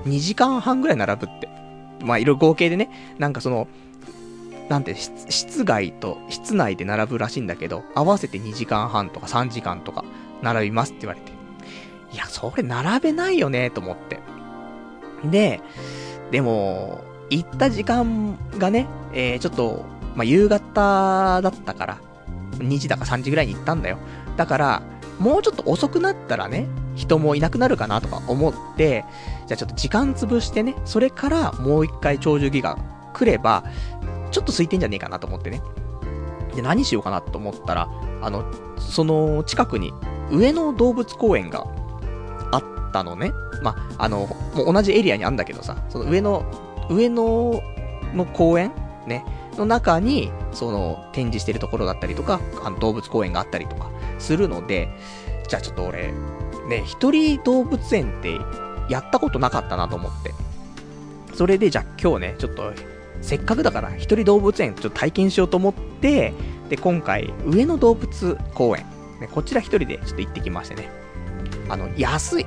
[0.05, 1.49] ー、2時間半ぐらい並ぶって。
[2.03, 3.69] まあ、いろいろ合計でね、なんかその、
[4.69, 10.05] なんて、室外と室内で並ぶらしいんだけど、合わせて2時間半とか3時間とか
[10.43, 11.33] 並びますって言われて。
[12.13, 14.21] いや、それ並べないよね、と思って。
[15.25, 15.61] で、
[16.31, 21.99] でも、行った時間がね、えー、ちょっと、まあ、夕方だったから、
[22.59, 23.99] 2時だか3時ぐらいに行ったんだよ。
[24.37, 24.83] だから、
[25.19, 29.05] もうちょっと遅くなったらね、人もいなくなるかなとか思って、
[29.47, 32.77] じゃあちょっと時間潰してね、それからもう一回長寿ギガ
[33.15, 33.65] 来れば、
[34.33, 35.63] ちょっと空いてんじゃねえかなと思ってね。
[36.55, 37.89] で、何しようかなと思ったら、
[38.21, 38.45] あの、
[38.79, 39.93] その近くに
[40.31, 41.67] 上野動物公園が
[42.51, 43.33] あったのね。
[43.63, 46.45] まあ、の、もう同じエリアにあるんだけどさ、その上野、
[46.91, 47.63] 上野
[48.15, 48.73] の公園
[49.07, 49.25] ね、
[49.57, 54.89] の中に、その、展示してるところだったりとか、あの動物公園があったりとかするので、
[55.49, 56.13] じゃあちょっと俺、
[56.69, 58.39] ね、一人動物園って
[58.89, 60.33] やったことなかったなと思って。
[61.35, 62.73] それでじゃあ今日ね、ちょっと、
[63.23, 66.35] せっかくだから一人動物園ちょっと体験しようと思って、
[66.69, 68.85] で、今回、上野動物公園、
[69.21, 70.91] ね、こちら一人でちょっと行ってきましてね。
[71.69, 72.47] あの、安い。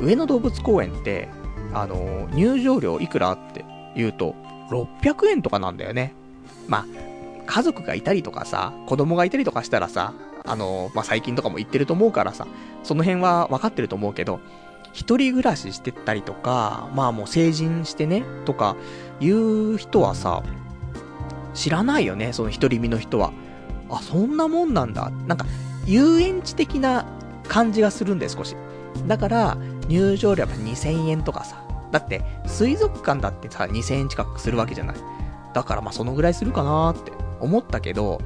[0.00, 1.28] 上野動物公園って、
[1.72, 3.64] あの、入場料いくらって
[3.96, 4.34] 言うと、
[4.70, 6.14] 600円とかなんだよね。
[6.68, 6.86] まあ、
[7.46, 12.46] 家族がいたりとかさ、子供がいたりとかしたらさ、あの、まあ、最近とかも行ってると思うからさ、
[12.82, 14.40] その辺は分かってると思うけど、
[14.94, 18.76] 一人暮らししてたりとか、まあもう成人してね、とか、
[19.20, 20.42] いう人はさ、
[21.52, 23.32] 知らないよね、その一人身の人は。
[23.90, 25.10] あ、そんなもんなんだ。
[25.26, 25.46] なんか、
[25.84, 27.06] 遊園地的な
[27.48, 28.56] 感じがするんで、少し。
[29.08, 31.60] だから、入場料やっぱ2000円とかさ。
[31.90, 34.96] だって、水族館だってさ、2000円近くするわけじゃない。
[35.54, 38.20] だからまあそのぐらいするかなって思ったけど、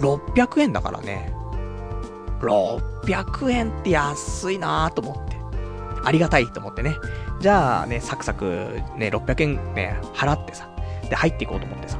[0.00, 1.32] 600円だからね。
[2.40, 5.31] 600円って安いなーと思って。
[6.04, 6.96] ありがたいと思ってね。
[7.40, 10.68] じゃあね、サクサクね、600円ね、払ってさ、
[11.08, 11.98] で、入っていこうと思ってさ。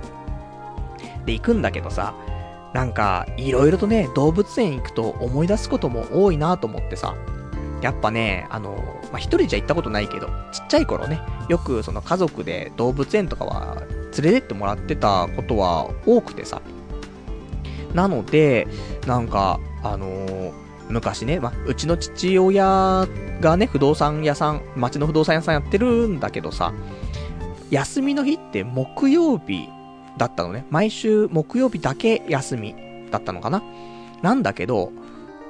[1.27, 2.15] で、行くんだけどさ、
[2.73, 7.15] なんか、いろいろとね、動物園行くと思い出すことも多いなと思ってさ、
[7.83, 8.77] やっぱね、あの、
[9.11, 13.83] まあ、一人じゃ行ったことないけど、ちっちゃい頃ね、よくその家族で動物園とかは
[14.17, 16.63] 連れてってもらってたことは多くてさ。
[17.93, 18.69] なので、
[19.07, 20.53] なんか、あのー、
[20.93, 23.09] 昔ね、まあ、うちの父親
[23.41, 26.73] がね、不動産屋さん、町の不動産屋さんやってるんだけどさ、
[27.71, 29.69] 休みの日って木曜日
[30.19, 30.67] だったのね。
[30.71, 32.75] 毎週木曜日だけ休み
[33.11, 33.63] だったのかな
[34.21, 34.93] なんだけど、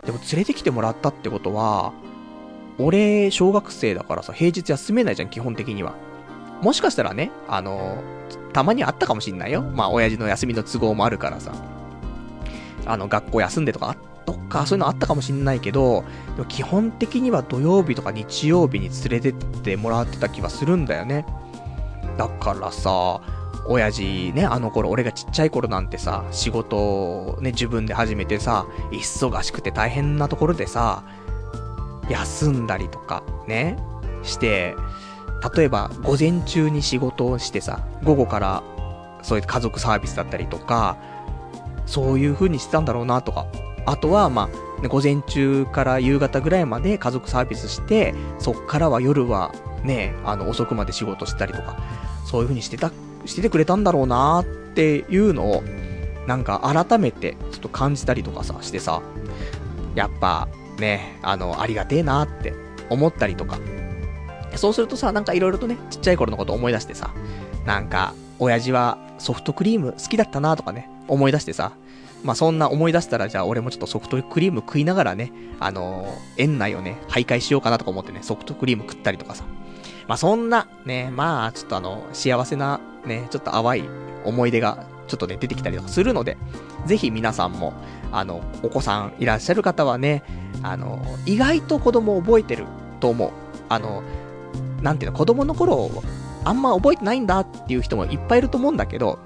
[0.05, 1.93] でも連れてきてもらったってことは、
[2.79, 5.95] 俺、小学生だからさ、平日休めないじゃん、基本的には。
[6.63, 8.03] もしかしたらね、あの
[8.53, 9.63] たまにあったかもしんないよ。
[9.63, 11.53] まあ、親父の休みの都合もあるからさ。
[12.87, 13.97] あの、学校休んでとかあっ、
[14.27, 16.05] どっかそういうのあったかもしんないけど、
[16.37, 21.27] でも基本的には土曜日とか日曜日に連れてってもらってた気はするんだよね。
[22.17, 23.21] だからさ、
[23.67, 31.05] 親父ね、あの頃、俺がちっちゃい頃なんてさ、仕事をね、自分で始めてさ、忙しくて大変なところでさ、
[32.09, 33.77] 休んだりとか、ね、
[34.23, 34.75] して、
[35.57, 38.63] 例えば午前中に仕事をしてさ、午後から
[39.23, 40.97] そういう家族サービスだったりとか、
[41.87, 43.47] そういう風にしてたんだろうなとか。
[43.87, 44.49] あとは、ま
[44.83, 49.53] あ、午前中から夕方ぐらいまで家族サービスして、そっからは夜は
[49.85, 51.77] ね、あの遅くまで仕事したりとか、
[52.25, 52.91] そういう風にしてた、
[53.25, 55.63] しててくれたんだろうなっていうのを、
[56.27, 59.03] なんか改めてちょっと感じたりとかさ、してさ、
[59.95, 62.55] やっぱね、あの、ありがてえなって
[62.91, 63.59] 思ったりとか。
[64.57, 67.11] そうするとさ、なんか色々とね、ちっちゃい頃のこと思い出してさ、
[67.65, 71.73] なんか、親父はソフトクリーム好きだったなとかね、思い出してさ、
[72.23, 79.45] まあそんな思い出したら、じゃあ俺もちょっとソフトクリーム食いながらね、あのー、園内をね、徘徊しようかなとか思ってね、ソフトクリーム食ったりとかさ。
[80.09, 83.85] まあそんな、ね、まあちょっとあの、幸せな、ね、ちょっと淡い
[84.25, 86.37] 思い出が、ちょっとね、出てきたりとかするので、
[86.87, 87.73] ぜひ皆さんも、
[88.13, 90.23] あの、お子さんいらっしゃる方はね、
[90.63, 92.67] あの、意外と子供覚えてる
[93.01, 93.31] と思う。
[93.69, 94.03] あの、
[94.81, 95.91] なんていうの、子供の頃、
[96.45, 99.19] あんま覚えてないんだっていう人もいっぱいいると思うんだけど、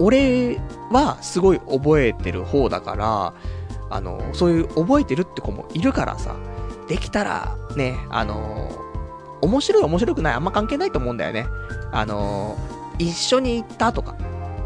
[0.00, 3.34] 俺はすごい覚えてる方だから、
[3.90, 6.36] あの、そういう覚えてるって子もいるからさ、
[6.88, 8.70] できたら、ね、あの、
[9.40, 11.46] 面白い面白くないあんま関係ないと思うんだよね。
[11.92, 12.56] あの、
[12.98, 14.16] 一緒に行ったとか、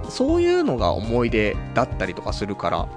[0.08, 2.88] そういうのが思い出だったりとかするから、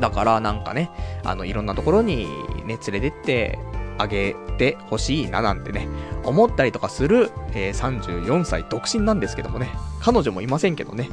[0.00, 0.90] だからなんかね、
[1.24, 2.26] あの、いろんなところに
[2.66, 3.58] ね、連れてって
[3.98, 5.88] あげてほしいななんてね、
[6.24, 11.08] 思ったりとかする、えー、34歳独身なんですけどもね、彼女もいませんけどね、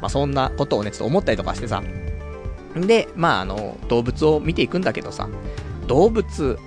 [0.00, 1.82] まあそんなことをね、ちょっと思ったりとかしてさ、
[2.74, 5.28] で、まああの、動物を見ていくんだけどさ、
[5.86, 6.58] 動物、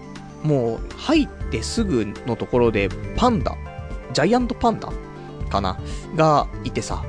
[0.44, 3.56] もう入ってすぐのところでパンダ、
[4.14, 4.90] ジャイアントパンダ
[5.50, 5.80] かな
[6.16, 7.04] がいてさ、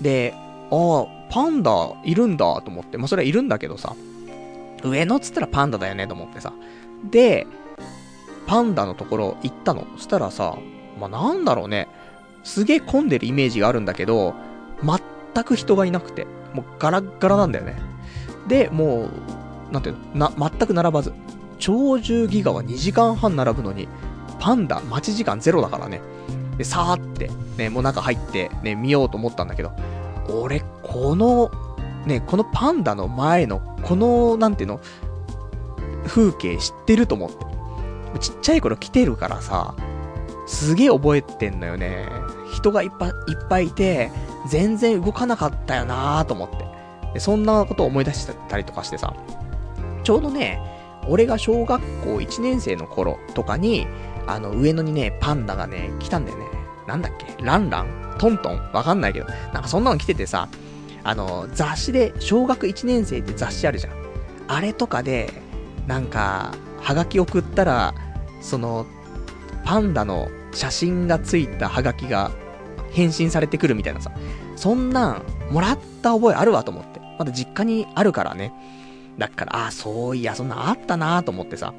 [0.00, 0.34] で、
[0.70, 1.72] ああ、パンダ
[2.04, 3.94] いるんだと思って、まあそれはいるんだけどさ、
[4.84, 6.52] 上野っつったらパンダだよねと思ってさ。
[7.10, 7.46] で、
[8.46, 9.86] パンダのところ行ったの？
[9.96, 10.56] そしたらさ、
[10.98, 11.88] まあ、なんだろうね。
[12.44, 14.34] すげえ混んでるイメージがあるんだけど、
[14.82, 17.76] 全く人がいなくて、もうガラッガラなんだよね。
[18.46, 19.08] で、も
[19.70, 21.12] う、なんていうの、な、全く並ばず。
[21.58, 23.88] 鳥獣ギガは2時間半並ぶのに、
[24.38, 26.00] パンダ待ち時間ゼロだからね。
[26.56, 29.72] で、さーって、ね、もう中入って、ね、見ようと思ったんだけど、
[30.28, 31.50] 俺、この、
[32.06, 34.80] ね、このパンダの前の、この、なんていうの、
[36.06, 37.55] 風景知ってると思って。
[38.18, 39.74] ちっちゃい頃来てるからさ、
[40.46, 42.08] すげえ覚えてんのよね。
[42.52, 44.10] 人がいっぱい、いっぱいいて、
[44.48, 46.66] 全然動かなかったよなーと思って。
[47.14, 49.14] でそんなことを思い出してたりとかしてさ、
[50.04, 50.60] ちょうどね、
[51.08, 53.86] 俺が小学校1年生の頃とかに、
[54.26, 56.44] あの、上野にね、パンダがね、来たんだよね。
[56.86, 57.42] なんだっけ？
[57.42, 58.16] ランラン？
[58.18, 58.72] トントン？
[58.72, 59.26] わかんないけど。
[59.52, 60.48] なんかそんなの来ててさ、
[61.04, 63.92] あの、雑誌で、小学1年生って雑誌あるじゃん。
[64.48, 65.32] あれとかで、
[65.86, 67.94] なんか、はがき送ったら、
[68.46, 68.86] その、
[69.64, 72.30] パンダの写真がついたハガキが
[72.92, 74.12] 返信されてくるみたいなさ。
[74.54, 77.00] そんなん、もらった覚えあるわと思って。
[77.18, 78.52] まだ実家にあるからね。
[79.18, 81.74] だから、ああ、そういや、そんなんあったなと思ってさ。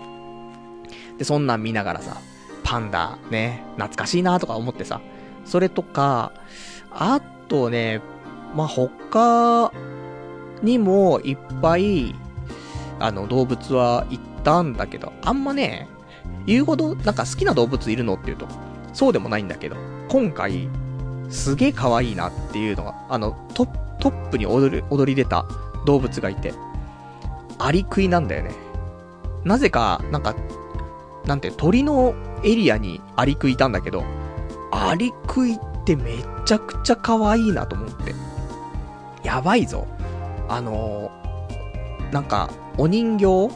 [1.18, 2.18] で、そんなん見ながらさ、
[2.64, 5.00] パンダね、懐かしいなとか思ってさ。
[5.46, 6.34] それとか、
[6.92, 8.02] あとね、
[8.54, 9.72] まあ、他
[10.62, 12.14] にもいっぱい、
[13.00, 15.88] あの、動物は行ったんだけど、あんまね、
[16.48, 18.48] 言うほど、なんか好きな動物いるのって言うと、
[18.94, 19.76] そうでもないんだけど、
[20.10, 20.70] 今回、
[21.30, 25.46] すげえ可愛いなっていうのが、あの、トップに踊り、踊り出た
[25.86, 26.54] 動物がいて、
[27.60, 28.52] アリクイなんだよね。
[29.44, 30.36] なぜか、なんか、
[31.26, 34.04] なんて、鳥のエリアにアリクイいたんだけど、
[34.72, 38.16] アリクイってめちゃくちゃ可愛いなと思って。
[39.24, 39.86] やばいぞ。
[40.48, 43.50] あのー、なんか、お人形？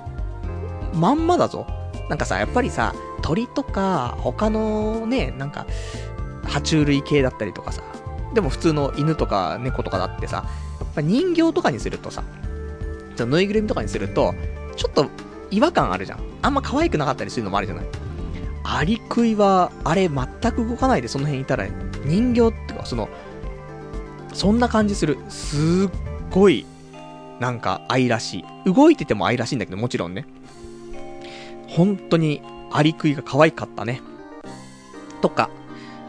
[0.94, 1.66] まんまだぞ。
[2.10, 5.66] なんかさ、やっぱりさ、鳥とか、他のね、なんか、
[6.44, 7.82] 爬虫類系だったりとかさ、
[8.34, 10.46] でも普通の犬とか猫とかだってさ、
[10.80, 12.24] やっぱ人形とかにするとさ、
[13.16, 14.34] ちょぬいぐるみとかにすると、
[14.76, 15.08] ちょっと
[15.52, 16.20] 違和感あるじゃん。
[16.42, 17.86] あんま可愛くなかったりするのもあるじゃない？
[18.64, 21.68] アリクイは、あれ全く動かないでその辺いたら、
[22.06, 23.10] 人形ってか、その、
[24.34, 25.18] そんな感じする。
[25.30, 25.90] すっ
[26.32, 26.66] ごい、
[27.40, 28.74] なんか愛らしい。
[28.74, 30.26] 動いてても愛らしいんだけど、もちろんね。
[31.76, 34.02] 本当に、アリクイが可愛かったね。
[35.22, 35.50] とか、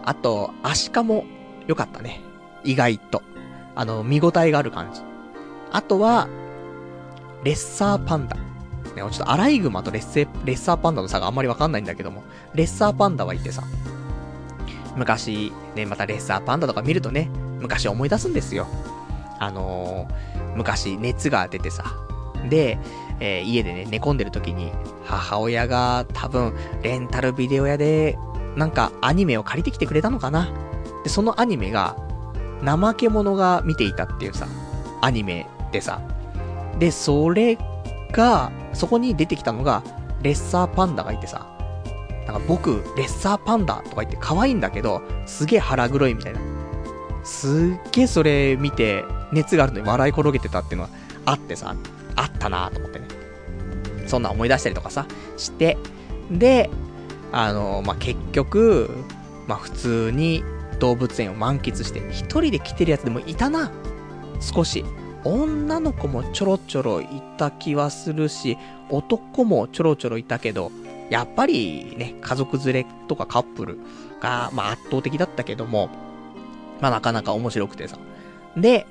[0.04, 1.24] あと、アシカも
[1.66, 2.20] 良かったね。
[2.64, 3.22] 意外と。
[3.74, 5.00] あの、見応えがある感じ。
[5.70, 6.28] あとは、
[7.44, 8.36] レッサーパンダ。
[8.36, 8.42] ね、
[8.96, 12.22] ちょっとアライグマとレッセレッサーパンダの差があんまりわかんないんだけども、
[12.54, 13.62] レッサーパンダはいてさ、
[14.96, 18.66] 昔、ね、またレッサーパンダとか見るとね、昔思い出すんですよ。
[19.38, 21.84] あのー、昔熱が出てさ、
[22.48, 22.78] で、
[23.24, 24.72] えー、家でね、寝込んでる時に、
[25.04, 28.18] 母親が多分、レンタルビデオ屋で、
[28.56, 30.50] なんかアニメを借りてきてくれたのかな
[31.04, 31.96] で、そのアニメが、
[32.64, 34.48] 怠け者が見ていたっていうさ、
[35.00, 36.00] アニメでさ、
[36.80, 37.56] で、それ
[38.10, 39.84] が、そこに出てきたのが、
[40.22, 41.46] レッサーパンダがいてさ、
[42.26, 46.40] なんか僕、レッサーパンダとか言って可愛いんだけど、すげえ腹黒いみたいな。
[47.22, 50.90] すっげえそれ見て、熱があるのに笑い転げてたっていうのは
[51.24, 51.76] あってさ、
[52.16, 53.01] あったなと思って。
[54.12, 55.06] そんな思い出したりとかさ、
[55.38, 55.78] して、
[56.30, 56.68] で、
[57.32, 58.90] あの、まあ、結局、
[59.46, 60.44] まあ、普通に
[60.80, 63.72] 動物園を満喫して、一人で来てるやつでもいたな。
[64.40, 64.84] 少し。
[65.24, 67.06] 女の子もちょろちょろい
[67.38, 68.58] た気はするし、
[68.90, 70.72] 男もちょろちょろいたけど、
[71.10, 73.78] やっぱりね、家族連れとかカップル
[74.20, 75.90] が、まあ圧倒的だったけども、
[76.80, 77.98] まあなかなか面白くてさ。
[78.56, 78.84] で、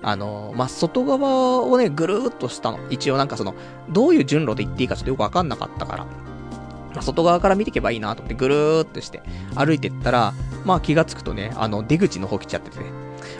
[0.00, 2.78] あのまあ、外側をね、ぐるーっとしたの。
[2.90, 3.54] 一応なんかその、
[3.90, 6.04] どういう順路で行っていいかちょっとよくわかんなかったから。
[6.04, 9.22] まあ、外側から見ていけばいいなと思ってぐるーっとして
[9.54, 10.34] 歩いてったら、
[10.64, 12.86] まあ気がつくとね、あの出口の方来ちゃっててね、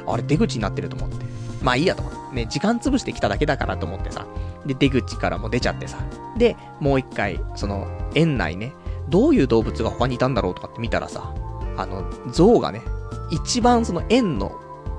[0.07, 1.25] あれ出口になってると思って。
[1.63, 2.19] まあいいやと思って。
[2.35, 4.27] ね、時間潰してきただけだからと思ってさ。
[4.67, 5.99] で、出口からも出ちゃってさ。
[6.37, 8.73] で、もう一回、その、園内ね、
[9.09, 11.33] どういう動物が他にいたんだろうとかって見たらさ、
[11.77, 12.83] あの、象がね、
[13.31, 14.53] 一番その園の、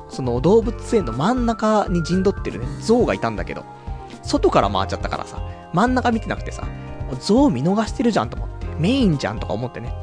[0.10, 3.64] その動物園の真ん中に陣取ってるね、象がいたんだけど、
[4.24, 5.42] 外から回っちゃったからさ、
[5.74, 6.68] 真ん中見てなくてさ、
[7.20, 8.68] 象見逃してるじゃんと思って。
[8.80, 9.94] メインじゃんとか思ってね。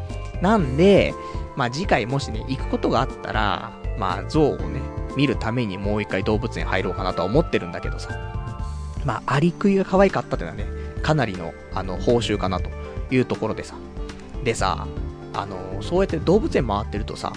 [0.43, 1.15] なんで、
[1.57, 4.81] まあ次回もしね、行くことがあったら、まあ象をね、
[5.17, 8.11] 見るためにもう一回動物園入ろうかなとは思ってるんだけどさ。
[9.07, 10.67] まあ、アリクイが可愛かったっていうのはね、
[11.01, 12.69] かなりの、あの、報酬かなと
[13.11, 13.77] いうところでさ。
[14.43, 14.87] でさ、
[15.33, 17.33] あの、そうやって動物園回ってるとさ、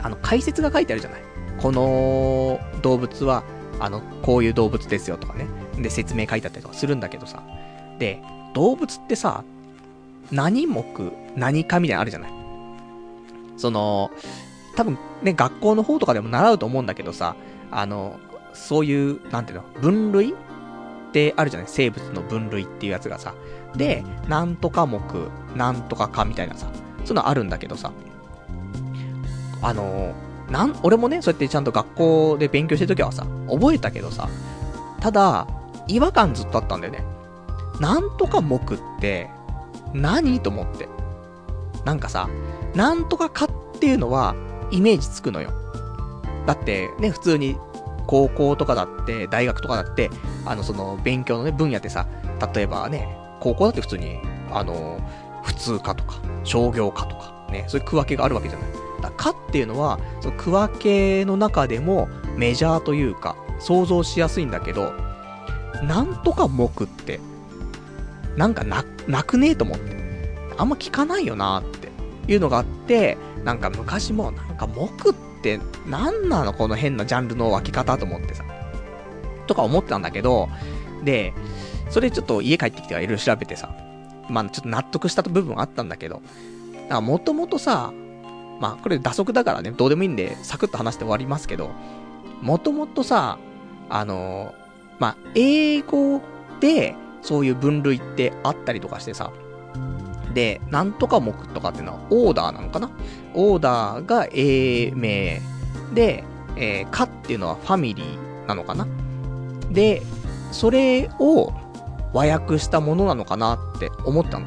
[0.00, 1.22] あの、解説が書いてあるじゃない。
[1.60, 3.44] この動物は、
[3.78, 5.46] あの、こういう動物ですよとかね。
[5.76, 7.42] で、説明書いてあったりとかするんだけどさ。
[7.98, 8.22] で、
[8.54, 9.44] 動物ってさ、
[10.32, 10.84] 何目、
[11.36, 12.32] 何かみたいなのあるじゃない
[13.56, 14.10] その、
[14.76, 17.36] 多分ね、学校の方とかでも習うと思うんだけどさ、
[17.70, 18.18] あの、
[18.54, 20.34] そういう、なんていうの、分類っ
[21.12, 23.34] てあるじゃない生物の分類っていうやつがさ。
[23.76, 25.00] で、なんとか目、
[25.56, 26.68] なんとかかみたいなさ、
[27.04, 27.92] そういうのあるんだけどさ。
[29.62, 30.14] あの、
[30.50, 34.28] なん、俺もね、そうやってちゃんと学校で勉強してるときはさ、覚えたけどさ、
[35.00, 35.46] ただ、
[35.86, 37.04] 違和感ずっとあったんだよね。
[37.80, 39.30] なんとか目って、
[39.94, 40.88] 何と思って。
[41.84, 42.28] なんかさ、
[42.74, 44.34] なんとかかっていうのは、
[44.70, 45.52] イメージつくのよ。
[46.46, 47.56] だってね、普通に
[48.06, 50.10] 高校とかだって、大学とかだって、
[50.44, 52.06] あの、その、勉強のね、分野ってさ、
[52.54, 54.18] 例えばね、高校だって普通に、
[54.52, 55.00] あの、
[55.42, 58.68] 普通科とか、商業科とか、ね、そういう区分けがあるわけじゃない。
[59.00, 64.92] だ科っていうのは、その区分けの中でもメジャーというか、想像しやすいんだけど、
[65.82, 67.20] なんとか目って、
[68.36, 70.00] なんかな、なくねえと思って。
[70.56, 71.88] あんま聞かないよなって
[72.30, 78.44] いうのがあって、なんか昔も、なんか目って何なのこの変なジャンルの分け方と思ってさ。
[79.46, 80.48] とか思ってたんだけど、
[81.02, 81.32] で、
[81.88, 83.74] それちょっと家帰ってきてはいろいろ調べてさ、
[84.28, 86.22] まあちょっと納得した部分あったんだけど、
[87.00, 87.92] もともとさ、
[88.60, 91.70] まあこれ打足だからね、どうでもいいんで、サクッと話して終わりますけど、
[92.42, 93.38] もともとさ、
[93.88, 94.54] あの
[94.98, 96.20] まあ英語
[96.60, 99.32] でそういう分類ってあったりとかしてさ、
[100.34, 102.90] で、なんとか目とかっていうのはオーダーなのかな？
[103.34, 105.40] オーダーが英名
[105.94, 106.24] で、
[106.56, 108.86] えー、かっていうのはファミリーなのかな？
[109.70, 110.02] で、
[110.52, 111.52] それを
[112.12, 114.46] 和訳したものなのかなって思ったの。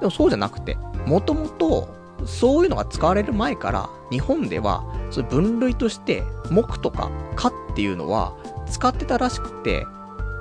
[0.00, 0.76] でもそうじゃなくて、
[1.06, 8.34] もともとそういうのが使われる前から、日本では、そ分類として、目とか、かっていうのは、
[8.70, 9.86] 使ってたらしくて、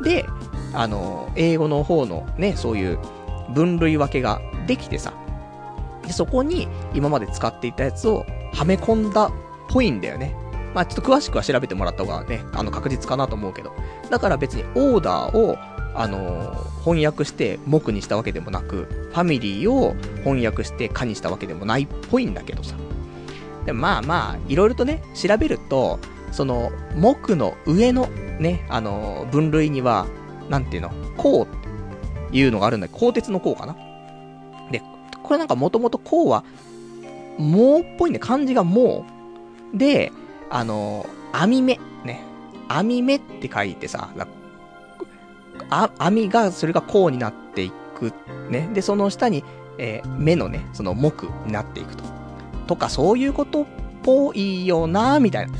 [0.03, 0.25] で、
[0.73, 2.99] あの、英語の方のね、そういう
[3.53, 5.13] 分類分けができてさ、
[6.05, 9.32] で、そこに今まで使っていたやつをはめ込んだっ
[9.69, 10.36] ぽいんだよね。
[10.73, 13.73] まあちょっと詳しくは調べてもらった方がね、あの確実かなと思うけど。
[14.09, 15.57] だから別にオーダーを、
[15.99, 22.77] あの、翻訳して木にしたわけでもなく、ファミリーを翻訳してかにしたわけでもないっぽいんだけどさ。
[23.65, 25.99] でまあまあ、いろいろとね、調べると、
[26.31, 28.07] その、木の上の
[28.39, 30.07] ね、あの、分類には、
[30.47, 31.47] なんていうの、こうっ
[32.31, 33.75] ていうのがあるんだけど、鋼鉄のこうかな
[34.71, 34.81] で、
[35.21, 36.45] これなんかもともとこうは、
[37.37, 39.05] もうっぽいね、漢字がも
[39.73, 39.77] う。
[39.77, 40.13] で、
[40.49, 42.23] あの、網目、ね。
[42.69, 44.11] 網目って書いてさ、
[45.70, 48.14] あ、網が、それがこうになっていく。
[48.49, 48.70] ね。
[48.74, 49.43] で、その下に、
[49.78, 52.03] えー、目のね、その木になっていくと。
[52.68, 53.66] とか、そういうことっ
[54.03, 55.53] ぽいよなみたいな。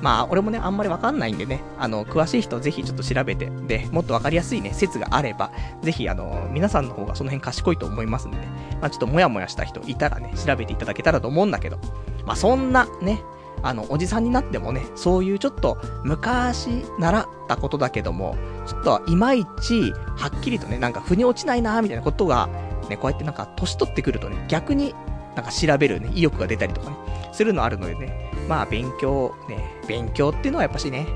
[0.00, 5.50] まあ、俺もね、あんまりわかんないんでね、あの、詳しい人ぜひちょっと調べて、で、もっとわかりやすいね、説があれば、
[5.82, 8.46] ぜひ、あの、皆さんの方がその辺賢いと思いますんでね、
[8.80, 11.78] まあ、ちょっともやもやした人いたらね、調べていただけたらと思うんだけど、
[12.24, 13.20] まあ、そんなね、
[13.62, 18.36] あの、おじさんになってもね、そういうちょっと、昔習ったことだけども、
[18.66, 22.48] ちょっと、いまいち、はっきりとね、なんか、腑に落ちないなみたいなことが、
[22.88, 24.94] ね、こうやってなんか、年取ってくるとね、逆に、
[25.34, 26.96] なんか調べるね、意欲が出たりとかね、
[27.32, 31.06] するのあるのでね、まあ、勉強、ね、勉強っていうのはやっぱしね、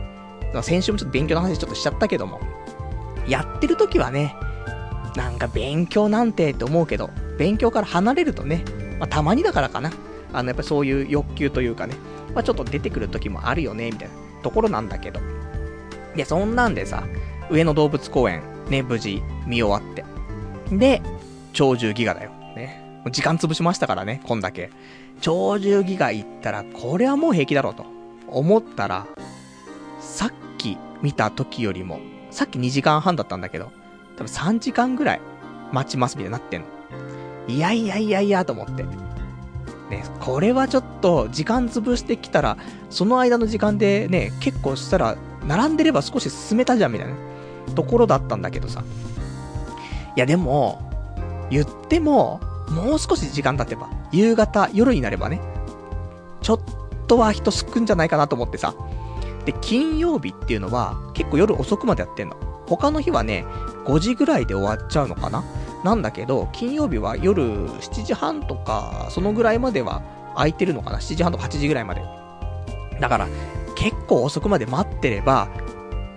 [0.63, 2.41] 先週もちょっと勉強の話ちょっとしちゃったけども、
[3.27, 4.37] やってる時はね、
[5.17, 8.65] なんか勉強なんてって思うけど、勉強から離れるとね、
[8.99, 9.91] まあ、たまにだからかな。
[10.33, 11.95] あの、やっぱそういう欲求というかね、
[12.35, 15.21] まあ、ちょっと出てくる時もあるよね、みたいなところなんだけど。
[16.17, 17.05] で、そんなんでさ、
[17.51, 20.05] 上野動物公園、ね、無事見終わって。
[20.75, 21.03] で、
[21.53, 22.31] 鳥獣ギガだよ。
[22.57, 23.03] ね。
[23.11, 24.71] 時間潰しましたからね、こんだけ。
[25.21, 27.85] 鳥獣ギガ行ったら、これはもう平気だろうと
[28.29, 29.07] 思ったら、
[30.01, 33.71] さっき見た時よりも、さっき2時間半だったんだけど、
[34.17, 35.21] 多分3時間ぐらい
[35.73, 36.67] 待ちますみたいになってんの。
[37.49, 38.85] いやいやいやいやと思って。
[39.93, 42.57] ね、これはちょっと時間潰してきたら、
[42.89, 45.17] その間の時間でね、結構したら、
[45.47, 47.15] 並んでれば少し進めたじゃんみたいな
[47.75, 48.83] ところだったんだけどさ。
[50.17, 50.81] いやでも、
[51.51, 52.41] 言っても、
[52.71, 55.41] もう少し時間経てば、夕方、夜になればね、
[56.41, 56.61] ちょっ
[57.07, 58.75] とは人すくんじゃないかなと思ってさ。
[59.45, 62.37] で、金曜日っていうのは、結構夜遅くまでやってんの。
[62.67, 63.45] 他の日はね、
[63.85, 65.45] 5時ぐらいで終わっちゃうのかな
[65.85, 70.03] なんだけど、金曜日は夜7時半とか、そのぐらいまでは
[70.35, 72.03] 空いてるのかな ?7 時半とか8時ぐらいまで。
[73.01, 73.29] だから、
[73.75, 75.49] 結構遅くまで待ってれば、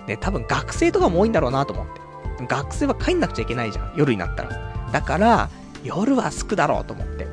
[0.07, 2.45] ね、多分学生とかも多いんだろうなと思って。
[2.47, 3.93] 学生は帰んなくちゃいけないじゃん。
[3.95, 4.89] 夜になったら。
[4.91, 5.49] だから、
[5.83, 7.27] 夜はすくだろうと思って。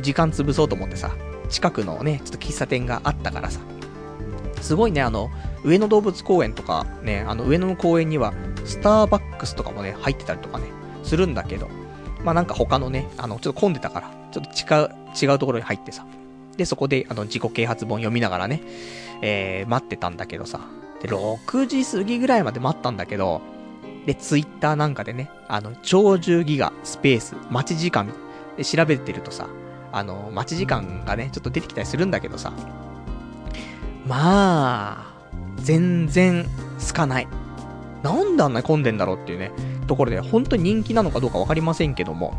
[0.00, 1.12] 時間潰そうと思ってさ、
[1.48, 3.60] 近くのね、ちょっと喫茶店があったからさ。
[4.60, 5.30] すごいね、あの、
[5.64, 8.32] 上野動物公園とか、ね、あの上野の公園には、
[8.64, 10.66] スターバックスとかもね、入ってたりとかね、
[11.02, 11.68] するんだけど、
[12.24, 16.06] まあなんか他のね、あの、ちょっと混んでたから、ちょっと違う、違うところに入ってさ。
[16.56, 18.62] で、そこで、あの、自己啓発本読みながらね、
[19.22, 20.60] えー、待ってたんだけどさ。
[21.00, 23.40] で、6時過ぎぐらいまで待ったんだけど、
[24.06, 28.12] で、ツイッターなんかでね、あの、超10ギガ、スペース、待ち時間、
[28.56, 29.48] で、調べてるとさ、
[29.92, 32.52] あの、待ち時間がね、ちょっと出てきたりするんだけどさ、
[34.06, 35.14] まあ、
[35.56, 36.46] 全然、
[36.78, 37.28] すかない。
[38.02, 39.52] なんであんなに混んでんだろうっていうね、
[39.86, 42.34] ところで、本当に人気なのかどうかわかりませんけども、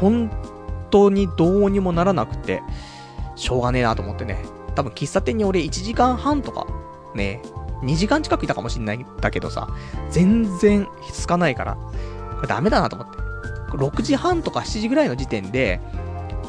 [0.00, 0.30] 本
[0.90, 2.62] 当にどうにもならなくて、
[3.36, 4.42] しょうがねえなと思ってね。
[4.74, 6.66] 多分喫茶店に俺1時間半とか、
[7.14, 7.42] ね、
[7.82, 9.68] 2時間近くいたかもしんないんだけどさ、
[10.10, 11.74] 全然つかないから、
[12.36, 13.18] これダメだなと思って。
[13.76, 15.80] 6時半とか7時ぐらいの時点で、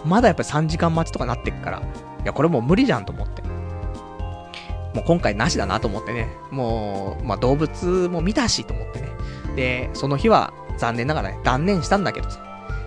[0.06, 1.82] まだやっぱり3時間待ちとかなってっから、い
[2.26, 3.42] や、これもう無理じゃんと思って。
[4.94, 6.28] もう今回なしだなと思ってね。
[6.52, 9.10] もう、まあ、動物も見たしと思ってね。
[9.60, 12.40] で、その日は残念ながらね、断念したんだけどさ。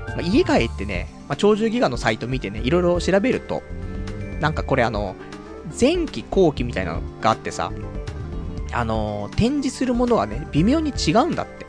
[0.09, 3.63] まあ、家帰ってね、まあ、鳥獣ギガのサイト見てね、いろいろ調べると、
[4.41, 5.15] なんかこれあの、
[5.79, 7.71] 前期後期みたいなのがあってさ、
[8.73, 11.67] あの、展示するものがね、微妙に違うんだって。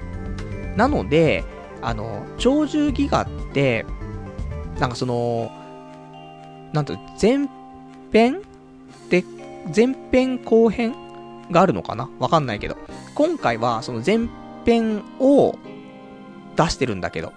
[0.78, 1.44] なので、
[1.82, 3.86] あの、鳥獣ギガって、
[4.80, 5.52] なんかその、
[6.72, 7.50] なんと、前
[8.14, 8.42] 編？
[9.10, 9.26] で、
[9.76, 10.96] 前編後編
[11.52, 12.10] があるのかな？
[12.20, 12.78] わかんないけど。
[13.16, 14.30] 今回はその前
[14.66, 15.58] 編を
[16.56, 17.34] 出してるんだけど、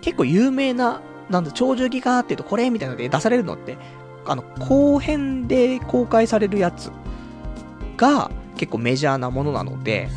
[0.00, 3.76] 結構有名な、なんだ、鳥獣ギガって言うとこれみたいなので出されるのって、
[4.26, 6.90] あの、後編で公開されるやつ
[7.96, 10.08] が結構メジャーなものなので、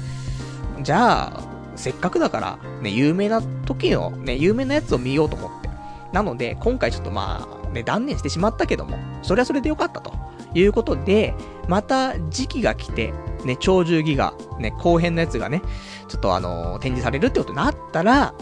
[0.81, 1.43] じゃあ、
[1.75, 5.69] せっかくだから、ね、有名な時の、ね、有名なやつを見ようと思って。
[6.11, 10.13] なので、今回ちょっとまあ、ね、断念してしまったけども、それはそれでよかったと
[10.53, 11.33] いうことで、
[11.67, 13.13] また時期が来て、
[13.45, 15.61] ね、鳥獣ギガ、ね、後編のやつがね、
[16.07, 18.33] ちょっとあのー、展示されるってことになったら、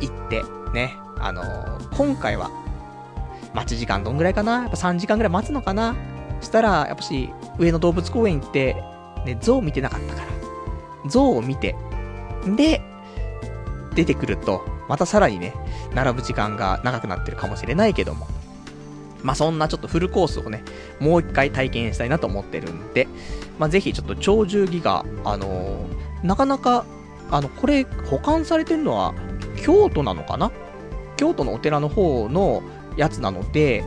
[0.00, 0.42] 行って、
[0.72, 2.50] ね、あのー、今回は、
[3.54, 4.62] 待ち時間どんぐらいかな？
[4.62, 5.96] やっぱ3時間ぐらい待つのかな？
[6.42, 8.76] したら、やっぱし、上野動物公園行って、
[9.24, 11.74] ね、象見てなかったから、象を見て、
[12.56, 12.82] で、
[13.94, 15.54] 出てくると、またさらにね、
[15.94, 18.26] 並ぶ時間が長くなってるかもしれないけども。
[19.22, 20.62] まあ、そんなちょっとフルコースをね、
[21.00, 23.08] もう一回体験したいなと思ってるんで、
[23.58, 26.84] まあ、ぜひちょっと鳥獣ギガ、あのー、なかなか、
[27.30, 29.14] あの、これ保管されてるのは
[29.56, 30.52] 京都なのかな？
[31.16, 32.62] 京都のお寺の方の
[32.96, 33.84] やつなので、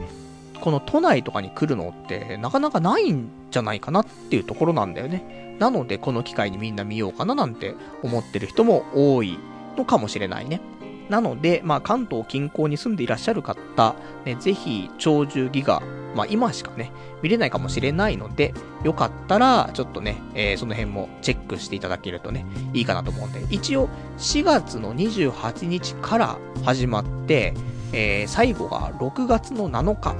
[0.59, 5.55] この都内とかに来るのってなかなかないんじゃないかなっていうところなんだよね。
[5.59, 9.38] なのでこの機会にみんな見ようかななんて思ってる人も多い
[9.77, 10.59] のかもしれないね。
[11.10, 13.95] なので、まあ、関東近郊に住んでいらっしゃる方、
[14.26, 15.82] ね、ぜひ、鳥獣ギガ、
[16.16, 16.91] まあ、今しかね、
[17.22, 18.53] 見れないかもしれないので、
[18.84, 27.53] よかったら、ちょっとね、えー、その辺もチェックしていただけるとね、いいかなと思うんで、一応、4月の28日から始まって、
[27.91, 30.16] えー、最後が6月の7日、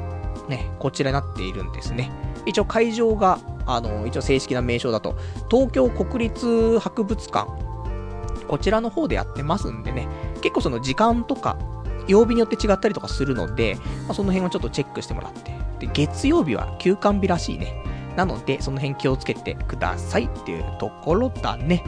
[0.50, 2.12] ね、こちらになっているんですね。
[2.46, 5.16] 一応会場が、あの、一応正式な名称だと、
[5.52, 7.69] 東京国立博物館、
[8.50, 10.08] こちらの方でやってますんでね、
[10.42, 11.58] 結構その時間とか、
[12.08, 13.76] 曜日によって違ったりとかするので、
[14.08, 15.52] まあ、その辺をちょっとチェックしてもらって。
[15.80, 17.84] で、月曜日は休館日らしいね。
[18.16, 21.84] なので、その辺気をつけてくださいっていうところだね。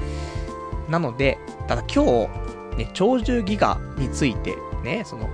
[0.87, 5.27] なので、ただ今日、ね、鳥獣ギガについて、ね、その、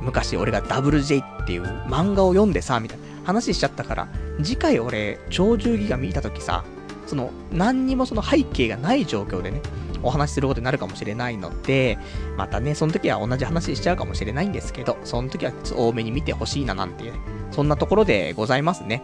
[0.00, 4.08] 昔俺が WJ っていう漫画を読んでさ、みたいな話しちゃったから、
[4.42, 6.64] 次回俺、鳥獣ギガ見たときさ、
[7.06, 9.60] その、何にもその背景がない状況でね、
[10.02, 11.98] お話しすることになるかもしれないので、
[12.36, 17.12] またね、その時は同じ話しちゃうかもしれないんですけど、その時は多めに見てほしいななんて、
[17.50, 19.02] そんなところでございますね。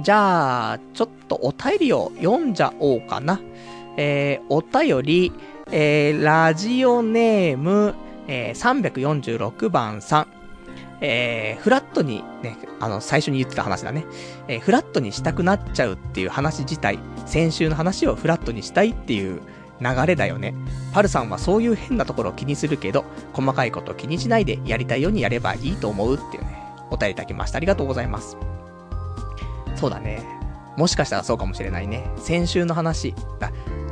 [0.00, 3.40] じゃあ、ちょっとお便りを読んじゃおうかな。
[3.96, 5.32] えー、お便り、
[5.72, 7.94] えー、ラジオネーム、
[8.28, 10.39] えー、346番さん。
[11.00, 14.04] えー、フラットにね、あの、最初に言ってた話だね。
[14.48, 19.40] えー、フラットにしたくなっちゃうっていう話自体、先週の話をフラットにしたいっていう
[19.80, 20.54] 流れだよね。
[20.92, 27.56] パルさんはそういう変なところを気にするけど、細かいことを気にしないでやりたいようにやればいいと思うっていうね、お便りいただきました。
[27.56, 28.36] ありがとうございます。
[29.76, 30.22] そうだね。
[30.76, 32.10] もしかしたらそうかもしれないね。
[32.18, 33.14] 先週の話、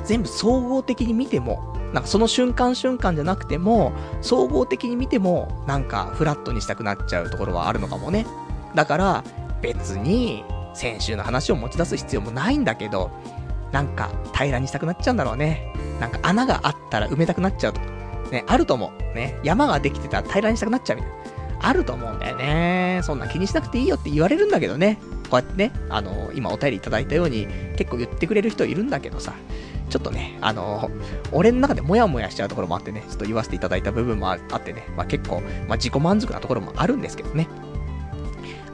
[0.09, 3.93] 全部総合的に見ても、なんかその瞬間瞬間じゃなくても、
[4.23, 8.27] 総合的に見ても、なんかフラットにしたくなっちゃうところはあるのかもね。
[8.75, 9.25] だから、
[9.61, 13.11] 別に、先週の話を持ち出す必要もないんだけど、
[13.71, 15.75] なんか平らにしたくなっちゃうんだろうね。
[16.01, 17.81] なんか穴があったら埋めたくなっちゃうと。
[18.31, 19.15] ね、あると思う。
[19.15, 21.19] ね、山ができてたら平らにしたくなっちゃうみたいな。
[21.69, 23.01] あると思うんだよね。
[23.03, 24.99] そんな気にしなくていいよって言われるんだけどね。
[25.29, 27.47] こうやってね、あの今お便りいただいたように
[27.77, 29.35] 結構言ってくれる人いるんだけどさ、
[29.89, 30.91] ちょっとね、あの
[31.33, 37.49] 俺の中でモヤモヤしちゃうところもあってね、ちょっと言わせていただいた部分もあってね、まあ、結構、まあ、自己満足なところもあるんですけどね。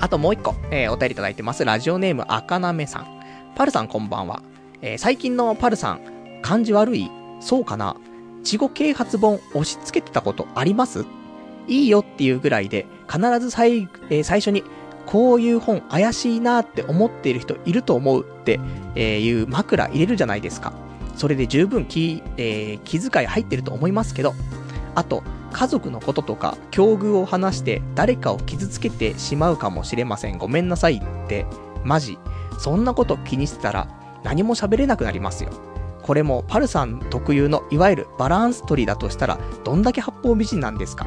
[0.01, 1.65] あともう一個、えー、お便りいただいてます。
[1.65, 3.07] ラジオネーム、赤なめさん。
[3.55, 4.43] パルさんこんばんは。
[4.83, 7.11] えー、最近のパルさん、感じ悪い？
[7.41, 7.97] そうかな？
[8.45, 11.07] 稚語啓発本押し付けてたことあります？
[11.69, 14.65] いいよっていうぐらいで、必ず最,、えー、最初に、
[15.07, 18.61] こういう本怪しいなって思っている人いると思うって、
[18.95, 20.73] えいう枕入れるじゃないですか。
[21.17, 24.35] それで十分気、えー、気遣い入ってると思いますけど、
[24.95, 30.39] あと、家族のこととか、境遇を話して誰かを傷つけてしまうかもしれません。
[30.39, 31.47] ごめんなさいって、
[31.85, 32.19] マジ。
[32.59, 33.89] そんなこと気にしてたら
[34.23, 35.51] 何も喋れなくなりますよ。
[36.03, 41.07] これもパルさん特有のいわゆるバランス取りだとしたらどんだけ八方美人なんですか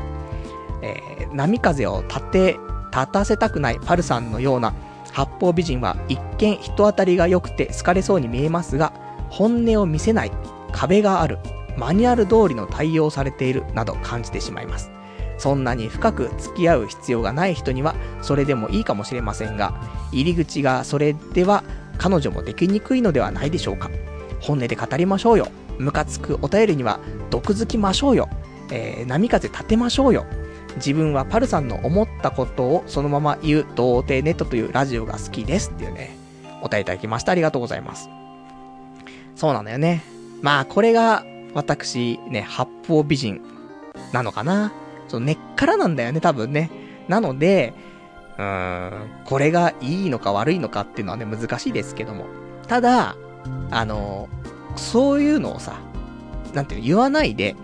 [0.82, 2.60] えー、波風を立て、
[2.92, 4.74] 立たせたくないパルさんのような
[5.12, 8.94] 八方美人は一見人当たりが良くて好かれそうに見えますが、
[9.30, 10.32] 本音を見せない、
[10.72, 11.40] 壁がある、
[11.78, 14.92] マニュアル通りの対応されているなど感じてしまいます。
[15.38, 19.80] そんなに深く付き合う必要がない人にはそれでもいいかもしれませんが、
[20.12, 21.64] 入り口がそれでは
[21.98, 23.90] 彼女もできにくいのではないでしょうか。
[24.40, 25.48] 本音で語りましょうよ。
[25.78, 27.00] ムカつくお便りには
[27.30, 28.30] 毒づきましょうよ。
[28.72, 30.26] えー、波風立てましょうよ。
[30.78, 36.16] 自分はパルさんの思ったことをそのまま言う童貞ネットというラジオが好きですっていうね、
[36.62, 37.32] お便りいただきました。
[37.32, 38.10] ありがとうございます。
[39.38, 40.04] そうなんだよね。
[40.42, 41.24] まあ、これが、
[41.54, 43.42] 私、ね、八方美人
[44.12, 44.74] なのかな。
[45.08, 46.72] その根っからなんだよね、多分ね。
[47.08, 47.74] なので、
[48.38, 52.26] うーん、これがいいのか悪いのかっていうのはね、難しいですけども。
[52.68, 53.16] ただ、
[53.70, 54.28] あの、
[54.76, 55.80] そういうのをさ、
[56.54, 57.56] なんていうの、言わないで、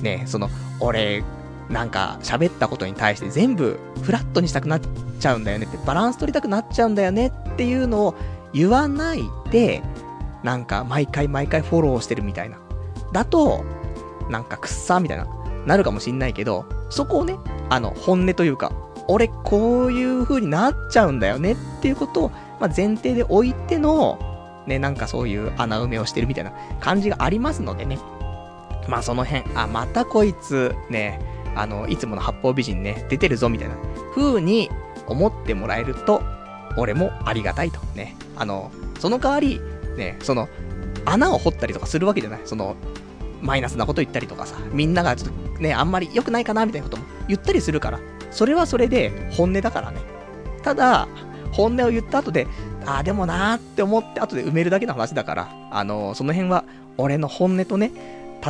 [0.00, 0.48] ね、その、
[0.80, 1.22] 俺、
[1.68, 4.80] なんか喋ったことに対して全部フラットにしたくなっ
[5.20, 8.14] ちゃうんだよねって、バランス取りたくなっちゃうんだよねっていうのを
[8.54, 9.82] 言わないで、
[10.42, 12.58] なんか毎回毎回フォローしてるみたいな。
[13.12, 13.64] だと、
[14.30, 15.26] なんかくっさーみたいな、
[15.66, 17.36] なるかもしんないけど、そこをね、
[17.70, 18.72] あの、本音というか、
[19.08, 22.28] 俺こういう風になっちゃうんだよねっていうことを、
[22.60, 24.18] まあ、前提で置いての、
[24.66, 27.98] ね、なんかそういう穴埋めをしてるみたいな感じがありますのでね。
[28.86, 31.20] まあその辺、あ、またこいつ、ね、
[31.54, 33.76] あの、いつもの八方美人ね、出てるぞみたいな
[34.14, 34.70] 風に
[35.06, 36.22] 思ってもらえると、
[36.76, 37.80] 俺もありがたいと。
[37.94, 38.14] ね。
[38.36, 39.60] あの、その代わり、
[39.98, 40.48] ね、その、
[41.04, 42.40] 穴を掘ったりとかするわけじゃない。
[42.44, 42.76] その、
[43.42, 50.00] マイナスなこと言ったりとかさ、みんながちょっとね、あんまり良くないかなみたいなことも言ったりするから、それはそれで本音だからね。
[50.62, 51.08] ただ、
[51.52, 52.46] 本音を言った後で、
[52.84, 56.64] ああ、でもなーって思って後で埋めるだけの話だから、あのー、その辺は
[56.96, 57.92] 俺の本音とね、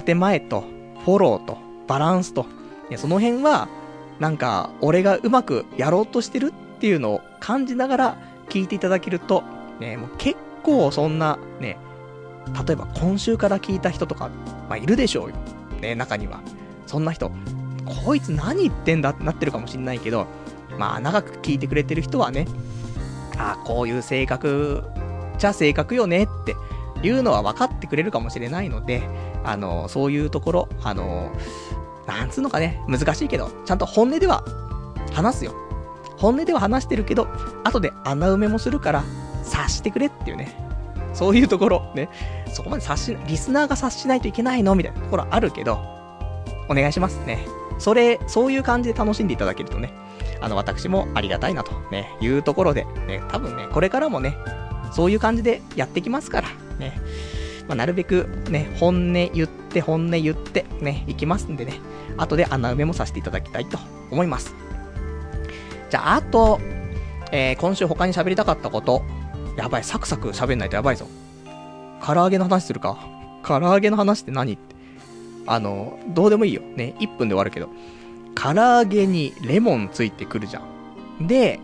[0.04, 0.64] 建前と、
[1.04, 2.46] フォローと、バランスと、
[2.90, 3.68] ね、その辺は、
[4.18, 8.16] なんか、俺がうまくやろうとしてるっていうのを感じながら
[8.48, 9.44] 聞いていただけると、
[9.80, 11.78] ね、もう結構そんな、ね、
[12.66, 14.28] 例えば今週から聞いた人とか、
[14.68, 15.36] まあ、いるでしょうよ。
[15.80, 16.40] ね、中には。
[16.86, 17.30] そんな人、
[18.04, 20.26] こいつ何言ってんだってなってるかもしんないけど、
[20.78, 22.46] まあ、長く聞いてくれてる人はね、
[23.36, 24.84] ああ、こういう性格、
[25.38, 26.56] じゃ性格よねって
[27.02, 29.02] いうのは分かってくれるかもしれないので、
[29.44, 31.32] あの、そういうところ、あの、
[32.06, 34.44] なんつうのかね、難しいけど、ちゃんと本音では
[35.12, 35.54] 話すよ。
[36.16, 37.28] 本音では話してるけど、
[37.64, 39.04] 後で穴埋めもするから、
[39.48, 40.48] 察してくれっていうね。
[41.14, 42.08] そういうところ、ね。
[42.52, 44.74] そこまで察し、リスナーが察しないといけないの？
[44.74, 45.80] みたいなところあるけど、
[46.68, 47.44] お願いしますね。
[47.78, 49.92] それ、そういう感じで楽しんでいただけるとね、
[50.40, 54.36] あの、私もありがたいなと、ね、いうところで、ね、多分ね、これからもね、
[54.92, 57.00] そういう感じでやってきますから、ね。
[57.66, 61.80] まあ、なるべくね、本音言って、本音言って、ね、いきますんでね、
[62.16, 63.78] 後で穴埋めもさせていただきたいと
[64.10, 64.54] 思います。
[65.90, 66.60] じゃあ、あと、
[67.30, 69.02] えー、今週他に喋りたかったこと。
[69.58, 71.06] やばい、サクサク喋んないとやばいぞ。
[72.00, 72.96] 唐揚げの話するか？
[73.44, 74.76] 唐揚げの話って何って。
[75.46, 76.62] あの、どうでもいいよ。
[76.62, 77.68] ね、1分で終わるけど。
[78.36, 80.60] 唐揚げにレモンついてくるじゃ
[81.20, 81.26] ん。
[81.26, 81.58] で、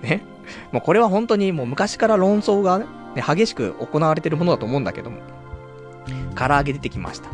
[0.00, 0.22] ね、
[0.70, 5.18] もうこれは本当にもう昔から論争がね、激しく行われてるものだと思うんだけども。
[6.36, 7.30] 唐揚げ出てきました。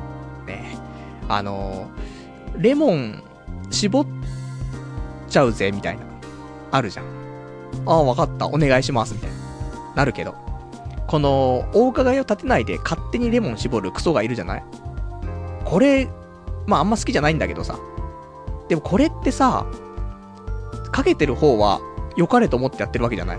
[0.47, 0.79] ね、
[1.29, 1.91] あの
[2.57, 3.23] レモン
[3.71, 4.07] 絞っ
[5.29, 6.07] ちゃうぜ、みたいな。
[6.71, 7.07] あるじゃん。
[7.85, 8.47] ああ、わかった。
[8.47, 9.44] お願いします、みたいな。
[9.95, 10.35] なるけど。
[11.07, 14.65] この、お伺いを立てないで勝手にレモン絞るクソがいるじゃない？
[15.65, 16.09] これ、
[16.67, 17.79] まああんま好きじゃないんだけどさ。
[18.69, 19.67] でもこれってさ、
[20.91, 21.81] かけてる方は
[22.17, 23.39] 良かれと思ってやってるわけじゃない？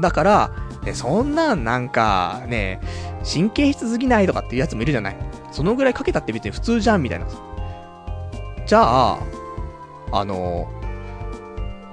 [0.00, 0.50] だから、
[0.82, 2.80] ね、そんなんなんか、ね、
[3.30, 5.16] 神経質すぎないとかっていうやつもいるじゃない？
[5.52, 7.36] そのぐらいかけたって別に普通じゃんみたいなさ。
[8.66, 9.18] じゃあ、
[10.12, 10.68] あの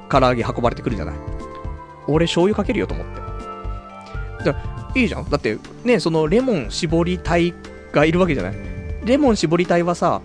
[0.09, 1.15] 唐揚げ運ばれてくるじゃない？
[2.07, 3.21] 俺醤油かけるよと思って。
[4.41, 5.29] じゃいいじゃん。
[5.29, 7.53] だって、ね、そのレモン絞り隊
[7.91, 8.55] がいるわけじゃない？
[9.05, 10.21] レモン絞り隊はさ、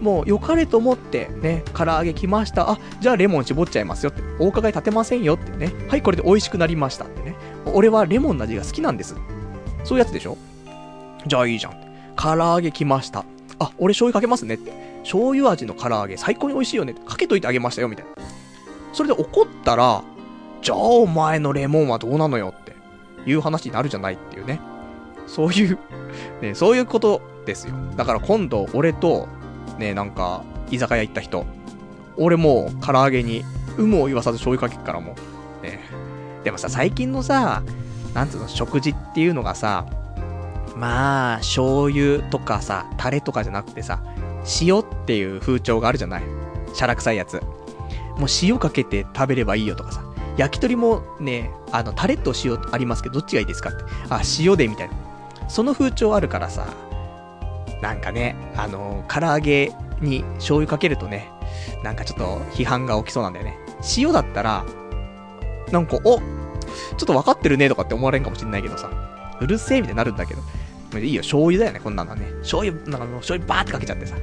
[0.00, 2.70] もう良かれと思って、ね、唐揚げ来ました。
[2.70, 4.22] あ、じゃあレモン絞っちゃいますよって。
[4.38, 5.72] お伺い立てませんよってね。
[5.88, 7.34] はい、これで美味しくなりましたってね。
[7.66, 9.16] 俺はレモンの味が好きなんです。
[9.84, 10.36] そういうやつでしょ？
[11.26, 11.72] じゃあいいじゃん。
[12.16, 13.24] 唐揚げ来ました。
[13.58, 14.72] あ、俺醤油かけますねって。
[15.02, 16.94] 醤油味の唐揚げ最高に美味しいよね。
[17.06, 18.10] かけといてあげましたよ、みたいな。
[18.92, 20.02] それで怒ったら、
[20.60, 22.67] じゃあお前のレモンはどうなのよって
[23.26, 24.60] いう話になるじゃないっていうね。
[25.26, 25.78] そういう
[26.40, 27.74] ね、そういうことですよ。
[27.96, 29.28] だから今度俺と
[29.78, 31.46] ね、なんか、居酒屋行った人。
[32.16, 33.44] 俺もう、唐揚げに、
[33.78, 35.14] 有無を言わさず醤油かけっからも
[35.62, 35.64] う。
[35.64, 35.80] ね。
[36.44, 37.62] でもさ、最近のさ、
[38.12, 39.86] なんつうの、食事っていうのがさ、
[40.76, 44.00] まあ、醤油とかさ、タレとかじゃなくてさ、
[44.60, 46.22] 塩っていう風潮があるじゃない。
[46.74, 47.40] シャラ臭いやつ。
[48.16, 50.02] もう塩かけて食べればいいよとかさ。
[50.38, 53.84] 焼き鳥もね、あの、タレと塩ありますけど、どっちがいいですかって。
[54.08, 54.94] あ、塩でみたいな。
[55.48, 56.66] その風潮あるからさ、
[57.82, 61.28] なんかね、あの、唐揚げに醤油かけるとね、
[61.82, 63.58] なんかちょっと批判が起きそうなんだよね。
[63.96, 64.64] 塩だったら、
[65.72, 66.20] なんか、おちょ
[67.02, 68.90] っと分かってるねとかって思われんかもしんないけどさ、
[69.40, 70.42] うるせえみたいになるんだけど。
[70.98, 72.26] いいよ、醤油だよね、こんなのはね。
[72.40, 74.16] 醤油、なんかもう醤油バーってかけちゃってさ、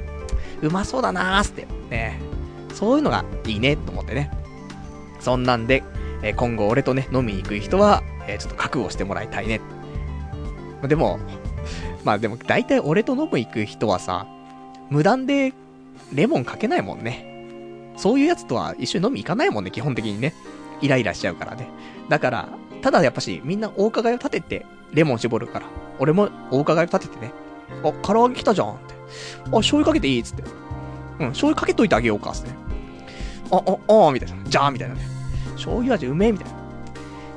[0.62, 2.18] うまそうだなーって、ね。
[2.74, 4.30] そういうのがいいね、と思ってね。
[5.20, 5.82] そんなんで、
[6.22, 9.60] えー、今後俺とね、飲みに行く人は、えー、ちょっと覚悟してもらいたいね。
[10.86, 11.18] でも、
[12.04, 14.26] まあでも大体俺と飲む行く人はさ、
[14.90, 15.52] 無断で
[16.12, 17.34] レモンかけないもんね。
[17.96, 20.34] そういうやつとは一緒に飲み行かないもんね、基本的にね。
[20.82, 21.68] イライラしちゃうからね。
[22.08, 22.48] だから、
[22.82, 25.66] ただやっぱし、みんなお伺いを立てて、レモン絞るから。
[25.98, 27.32] 俺もお伺いを立ててね。
[27.82, 28.94] あ、唐揚げ来たじゃんって。
[29.46, 30.42] あ、醤油かけていいっつって。
[31.20, 32.50] うん、醤油かけといてあげようかっつって。
[33.50, 34.36] あ、あ、あ、みたいな。
[34.44, 35.15] じゃあみたいなね。
[35.56, 36.56] 醤油味うめえみたいな。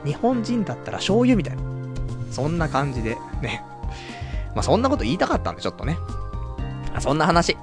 [0.06, 1.62] 日本人だったら醤油みたいな。
[2.32, 3.64] そんな感じで、ね。
[4.56, 5.98] まあ、そんなこと言いたかったんで、ちょっとね。
[6.94, 7.58] あそんな話。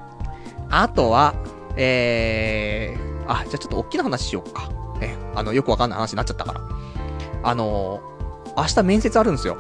[0.71, 1.35] あとは、
[1.77, 4.69] えー、あ、じゃあちょっと大きな話しようか。
[5.01, 6.61] ね、あの、よくわかんない話になっちゃったから。
[7.43, 9.57] あのー、明日面接あるんですよ。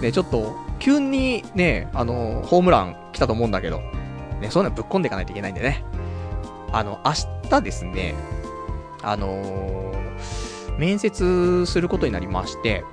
[0.00, 3.80] ね、ちょっと、急にね、あのー、ホームラン来たと思うんだけど、
[4.40, 5.84] ね、そういうのぶっ込んでいかないといけないんでね。
[6.72, 7.12] あの、明
[7.48, 8.14] 日ですね、
[9.04, 12.84] あのー、面接することになりまして、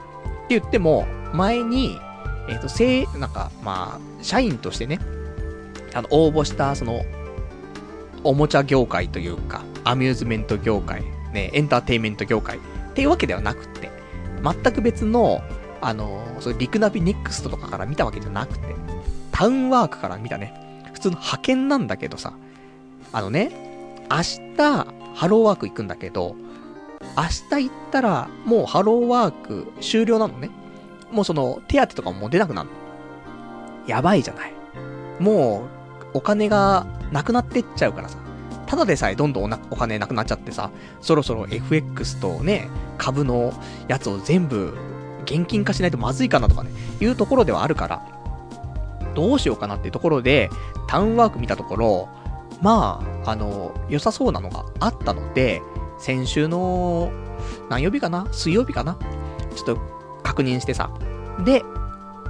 [0.46, 1.98] って言っても、前に、
[2.50, 5.00] えっ、ー、と、せい、なんか、まあ、社員としてね、
[5.94, 7.04] あの、応募した、その、
[8.24, 11.04] おもちゃ業界というか、アミューズメント業界、
[11.34, 12.60] ね、エンターテインメント業界っ
[12.94, 13.90] ていうわけではなくて、
[14.44, 15.42] 全く別の、
[15.82, 18.76] あの、そういうリクナビネクストとかから見たわけじゃなくて、
[19.32, 20.54] タウンワークから見たね、
[20.94, 22.34] 普通の派遣なんだけどさ、
[23.12, 23.52] あのね、
[24.10, 24.18] 明
[24.58, 26.36] 日、ハローワーク行くんだけど、
[27.18, 30.50] 明日行ったら、もうハローワーク終了なのね。
[31.12, 32.76] もうその、手当とかも出なくなるの。
[33.88, 34.54] やばいじゃない。
[35.20, 35.64] も
[36.14, 38.18] う、お金がなくなってっちゃうからさ。
[38.72, 43.54] ただでさえどんどんお金なくなっちゃってさ、そろそろ FX とね、株の
[43.90, 44.78] やつを全部
[45.26, 48.02] 現金化しないとまずいかなとかね、いうところではあるから、
[49.14, 50.50] どうしようかなっていうところで、
[50.88, 52.10] タウンワーク見たところ、
[52.62, 55.62] まあ、あの、良さそうなのがあったので、
[55.98, 57.12] 先週の、
[57.70, 58.28] 何曜日かな？
[58.32, 58.98] 水曜日かな？
[59.56, 59.78] ちょっと
[60.24, 60.92] 確認してさ。
[61.44, 61.64] で、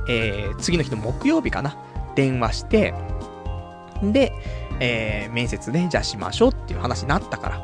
[0.07, 1.77] えー、次の日の木曜日かな？
[2.15, 2.93] 電話して、
[4.01, 4.33] で、
[4.79, 7.59] えー、面接ね、じゃあしましょうっていう話になったから。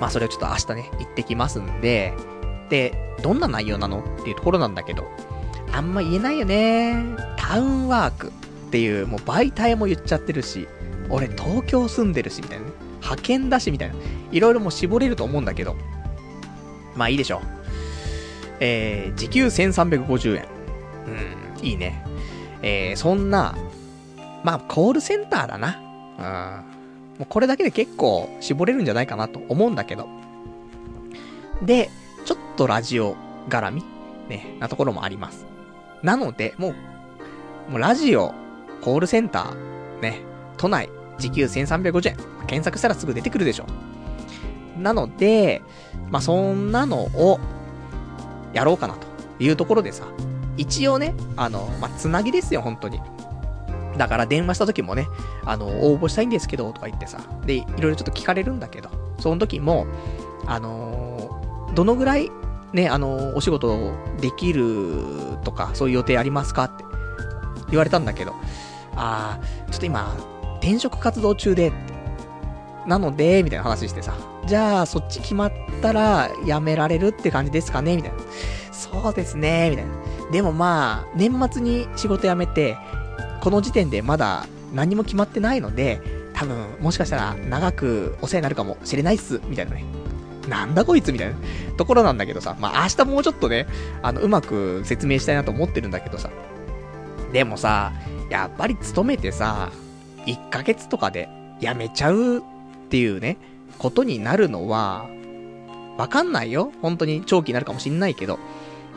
[0.00, 2.14] まあそれをちょっと明日ね、行ってきますんで、
[2.68, 5.04] で、どんな内容なのっていうところなんだけど、
[5.72, 7.04] あんま言えないよね。
[7.36, 8.30] タウンワークっ
[8.70, 10.68] ていう、もう媒体も言っちゃってるし、
[11.10, 12.72] 俺東京住んでるし、みたいなね。
[13.00, 13.94] 派遣だし、みたいな。
[14.32, 15.76] いろいろもう絞れると思うんだけど。
[16.96, 17.40] まあいいでしょう。
[18.60, 20.46] えー、時給1350円。
[21.58, 22.04] うん、いいね。
[22.62, 23.56] えー、そんな、
[24.44, 25.80] まあ、コールセンターだな。
[26.18, 26.22] う
[27.14, 27.18] ん。
[27.20, 30.08] もうこれだけで結構絞れるんじゃないかなと思うんだけど。
[31.62, 31.90] で、
[32.24, 33.16] ちょっとラジオ
[33.48, 33.84] 絡み
[34.28, 35.46] ね、なところもあります。
[36.02, 36.74] なので、も
[37.68, 38.34] う、もうラジオ、
[38.82, 40.20] コールセンター、ね、
[40.56, 40.88] 都内、
[41.18, 42.16] 時給1350円。
[42.46, 43.66] 検索したらすぐ出てくるでしょ。
[44.78, 45.62] なので、
[46.10, 47.40] まあ、そんなのを、
[48.52, 49.06] やろうかなと
[49.38, 50.06] いうところでさ、
[50.56, 53.00] 一応ね、あの、まあ、つなぎですよ、本当に。
[53.96, 55.08] だから電話した時もね、
[55.44, 59.86] あの、応募したいんですけど、とか言ってさ、で、いろいろちょっと聞かれるんだけど、その時も、
[60.46, 61.40] あの、
[61.74, 62.30] どのぐらい、
[62.72, 66.84] ね、あの、お仕事できるとか、そういう予定ありますかって
[67.70, 68.34] 言われたんだけど、
[68.94, 70.16] あー、ちょっと今、
[70.60, 71.72] 転職活動中で、
[72.86, 74.14] なので、みたいな話してさ、
[74.46, 75.52] じゃあ、そっち決まっ
[75.82, 77.96] たら、辞められるって感じですかね？
[77.96, 78.18] みたいな。
[78.72, 79.92] そうですね、みたいな。
[80.30, 82.76] でもまあ、年末に仕事辞めて、
[83.42, 86.00] この時点でまだ何も決まってないので、
[86.32, 89.84] 多分、もしかしたら長くお世話になるかもしれないっす、みたいなね。
[90.48, 91.12] なんだこいつ？
[91.12, 91.34] みたいな
[91.76, 93.66] ところなんだけどさ、まあ明日もうちょっとね、
[94.00, 96.30] あの、うまく説明したいなと思ってるんだけどさ。
[97.34, 97.92] でもさ、
[98.30, 99.70] やっぱり勤めてさ、
[100.28, 101.28] 1ヶ月とかで
[101.60, 102.42] 辞めちゃうっ
[102.90, 103.38] ていうね、
[103.78, 105.08] ことになるのは、
[105.96, 106.70] わかんないよ。
[106.82, 108.38] 本当に長期になるかもしんないけど。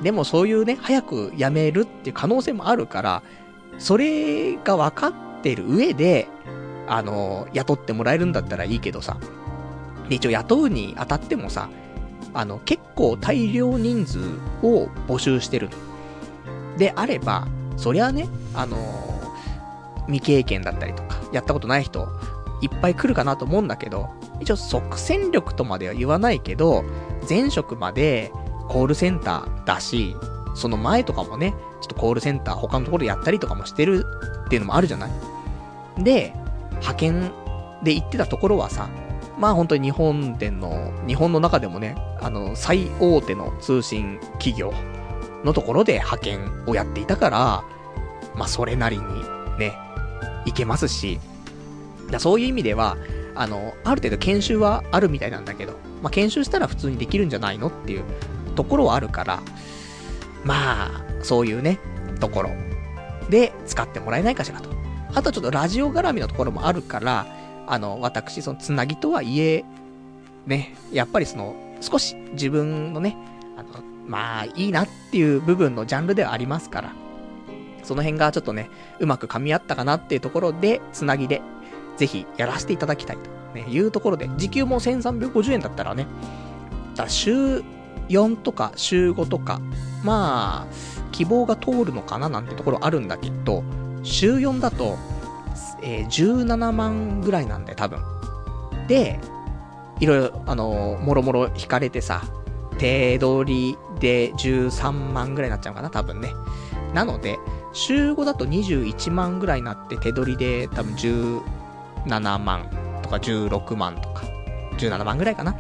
[0.04, 3.24] でもそういうね、早く辞めるっていう可能性もあるから、
[3.80, 6.28] それが分かってる上で、
[6.88, 9.18] あの、雇ってもらえるんだったらいいけどさ。
[10.10, 11.70] で、一応雇うに当たってもさ、
[12.34, 14.20] あの、結構大量人数
[14.62, 15.70] を募集してる
[16.78, 19.21] であれば、そりゃね、あの
[20.08, 22.08] 未経験だったりとか、やったことない人、
[22.62, 26.84] いっぱい来るかなと思うんだけど、一応即戦力とまでは言わないけど、
[27.30, 28.32] 前職まで
[28.68, 30.16] コールセンターだし、
[30.56, 34.06] その前とかもね、ちょっとコールセンター他のところでやったりとかもしてる
[34.46, 36.04] っていうのもあるじゃない？
[36.04, 36.34] で、
[36.70, 37.32] 派遣
[37.84, 38.90] で行ってたところはさ、
[39.38, 44.74] まあ本当に日本での、日本の中でもね、あの、最大手の通信企業
[45.44, 47.64] のところで派遣をやっていたから、
[48.36, 49.04] まあそれなりに
[49.58, 49.74] ね、
[50.46, 51.20] いけますし、
[52.10, 52.98] だそういう意味では、
[53.36, 58.04] あの、ある程度研修はあるみたいなんだけど、まあ研修したら普通にできるんじゃないのっていう
[58.56, 59.42] ところはあるから、
[60.44, 61.80] まあ、そういうね、
[62.20, 62.50] ところ
[63.30, 64.70] で使ってもらえないかしらと。
[65.14, 67.26] あとちょっとラジオ絡みのところもあるから、
[67.68, 69.64] あの、私、そのつなぎとはいえ、
[70.46, 73.18] ね、やっぱりその、少し自分のね、
[73.58, 76.94] あの、まあ、いいなっていう部分のジャンルではありますから、
[77.84, 78.70] その辺がちょっとね、
[79.00, 81.42] うまく噛み合ったかなっていうところで、つなぎで、
[81.98, 86.08] ぜひやらせていただきたいと、ね、いうところで、時給も1350円だったらね、
[86.96, 87.64] だ週
[88.10, 89.62] 4とか週5とか、
[90.04, 93.64] まあ、希望が通るのかななんてところあるんだけど、
[94.04, 94.98] 週4だと、
[95.82, 98.02] えー、17万ぐらいなんだよ、多分。
[98.88, 99.20] で、
[100.00, 102.24] いろいろ、あのー、もろもろ引かれてさ、
[102.78, 106.34] 手取りで13万ぐらいになっちゃうかな、多分ね。
[106.94, 107.38] なので、
[107.74, 112.70] 週5だと21万ぐらいになって、手取りで多分17万
[113.02, 114.24] とか16万とか、
[114.78, 115.56] 17万ぐらいかな。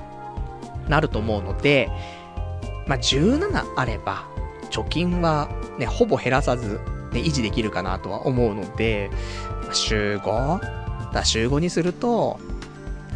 [0.87, 1.89] なると思うので、
[2.87, 4.25] まあ、17あれば、
[4.69, 6.79] 貯金はね、ほぼ減らさず、
[7.13, 9.09] ね、維持できるかなとは思うので、
[9.71, 11.13] 週 5?
[11.13, 12.39] だ週5にすると、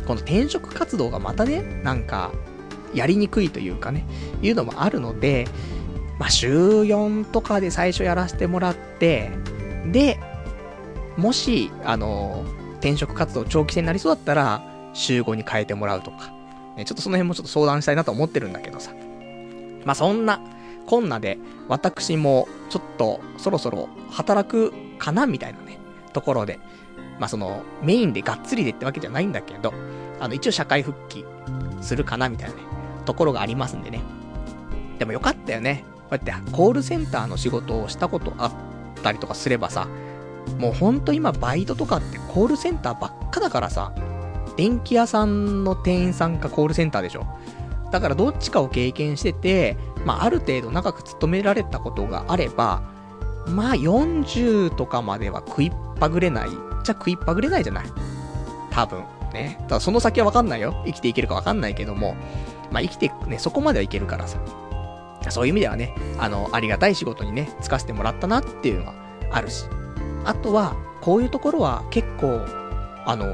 [0.06, 2.32] この転職活動がまたね、なんか、
[2.94, 4.06] やりにくいというかね、
[4.42, 5.48] いうのもあるので、
[6.20, 9.32] まあ、週4とかで最初やらせてもらって、
[9.92, 10.20] で、
[11.18, 12.46] もし、あの、
[12.76, 14.64] 転職活動長期戦になりそうだったら、
[14.94, 16.34] 週5に変えてもらうとか、
[16.78, 18.92] ね、ちょっとその辺もちょっと相談したいなと思ってるんだけどさ。
[19.84, 20.42] まあ、そんな、
[20.86, 21.38] こんなで、
[21.68, 25.80] 私も、ちょっと、そろそろ、働くかなみたいなね、
[26.14, 26.60] ところで、
[27.20, 29.74] まあ、その、メインでがっつりでってわけじゃないんだけど、
[30.20, 31.26] あの、一応社会復帰
[31.82, 32.62] するかなみたいなね、
[33.06, 34.02] ところがありますんでね。
[35.00, 35.84] でもよかったよね。
[36.10, 38.52] こうやって、コールセンターの仕事をしたことあっ
[39.02, 39.88] たりとかすればさ、
[40.60, 43.94] もうほんと今バイトとかってコールセンターばっかだからさ、
[44.58, 47.26] 電気屋さんの店員さんかコールセンターでしょ。
[47.92, 52.84] だからどっちかを経験してて、まあ、ある程度長く勤められたことがあれば、
[53.48, 56.50] まあ、40とかまでは食いっぱぐれない。
[56.50, 57.86] じゃ食いっぱぐれないじゃない。
[58.72, 59.04] 多分。
[59.34, 59.58] ね。
[59.68, 60.82] ただその先はわかんないよ。
[60.86, 62.16] 生きていけるかわかんないけども、
[62.72, 64.40] まあ、生きて、ね、そこまではいけるからさ。
[65.32, 68.94] そういう意味ではね、あの、ありがたい仕事にね、就かせてもらったなっていうのは
[69.32, 69.66] あるし。
[70.24, 72.42] あとは、こういうところは結構、
[73.06, 73.26] あの、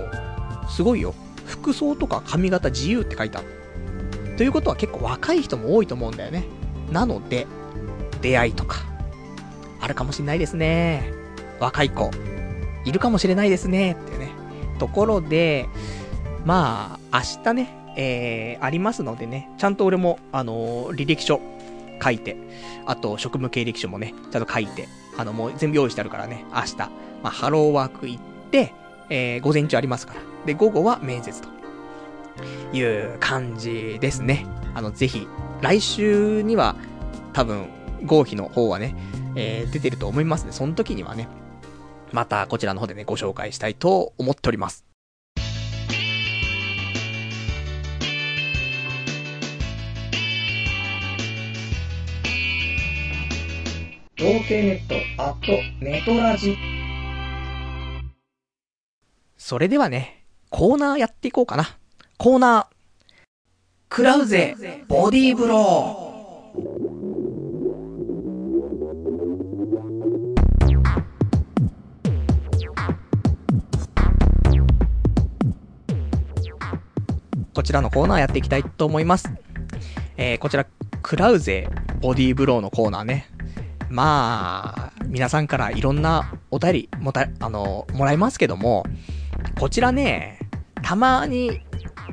[0.70, 1.14] すごいよ。
[1.46, 3.48] 服装とか髪型自由って書いてある。
[4.38, 6.46] ということは結構若い人も多いと思うんだよね。
[6.92, 7.48] なので、
[8.22, 8.80] 出会いとか、
[9.80, 11.14] あるかもしんないですね。
[11.60, 12.12] 若い子、
[12.86, 13.94] いるかもしれないですね。
[13.94, 14.32] っていうね。
[14.80, 15.68] ところで、
[16.46, 21.40] まあ、明日ね、えー、ありますのでね、ちゃんと俺も、あのー、履歴書
[22.02, 22.38] 書いて、
[22.86, 24.88] あと、職務経歴書もね、ちゃんと書いて、
[25.18, 26.90] あの、もう全部用意してあるからね、明日、ま
[27.24, 28.22] あ、ハローワーク行っ
[28.52, 28.74] て、
[29.10, 30.22] えー、午前中ありますから。
[30.46, 31.50] で、午後は面接と。
[32.74, 34.46] いう感じですね。
[34.74, 35.28] あの、ぜひ、
[35.62, 36.76] 来週には、
[37.34, 37.68] 多分、
[38.06, 38.96] 合否の方はね、
[39.36, 40.52] えー、出てると思いますね。
[40.52, 41.28] その時にはね、
[42.12, 44.91] またこちらの方でね、ご紹介したいと思っております。
[54.22, 55.48] 童貞ネット、アット、
[55.84, 56.56] ネトラジ。
[59.36, 61.76] それではね、コーナーやっていこうかな。
[62.20, 62.76] コーナー。
[63.90, 64.56] クラウゼ、
[64.88, 66.62] ボディーブロー。
[77.56, 79.34] こちらのコーナーやっていきたいと思います。
[80.16, 80.68] えー、こちら、
[81.02, 81.68] クラウゼ
[82.02, 83.31] ボディーブローのコーナーね。
[83.92, 88.86] まあ、皆さんからいろんなお便りもた、あの、もらいますけども、
[89.60, 90.40] こちらね、
[90.82, 91.62] たまに、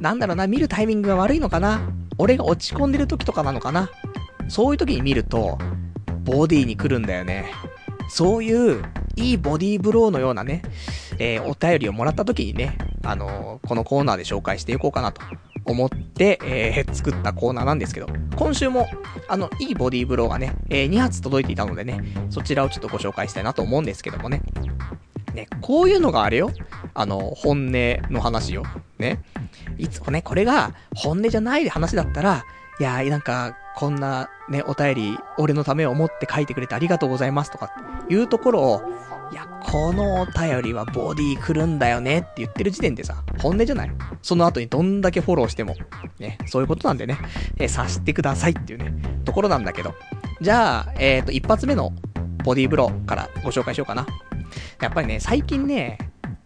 [0.01, 1.81] なんだろうな、見るタイミングが悪いのかな？
[2.19, 3.89] 俺が落ち込んでる時とかなのかな？
[4.49, 5.59] そういう時に見ると、
[6.25, 7.47] ボディに来るんだよね。
[8.09, 8.83] そういう、
[9.17, 10.63] いいボディーブローのようなね、
[11.19, 15.21] えー、お便りをもらった時にね、あのー、このコーナーで紹介していこうかなと
[15.69, 18.87] 思って、えー、作ったコーナーなんですけど、今週も、
[19.29, 24.43] あの、いいボディーブローがね、えー、2発届いていたのでね、そちらをちょっとご紹介したいなと思うんですけどもね。
[25.35, 26.51] ね、こういうのがあれよ。
[26.95, 27.73] あの、本音
[28.11, 28.65] の話よ。
[28.99, 29.23] ね。
[29.77, 32.45] いつもね、これが本音じゃない話だったら、
[32.81, 37.73] いやー、なんか、こんなね、お便り、俺のためを思って書いてくれてありがとうございますとか
[38.09, 38.83] いうところを、
[39.31, 43.91] いや、このお便りはボディ来るんだよねって言ってる時点でさ、本音じゃない？
[44.23, 45.75] その後にどんだけフォローしても、
[46.19, 47.19] ね、そういうことなんでね、
[47.59, 49.95] えー、察してくださいっていうね、ところなんだけど。
[50.41, 51.93] じゃあ、えっ、ー、と、一発目の
[52.45, 54.07] ボディーブローからご紹介しようかな。
[54.81, 55.99] やっぱりね、最近ね、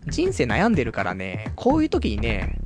[0.08, 2.58] 人生悩んでるからね、こういう時にね、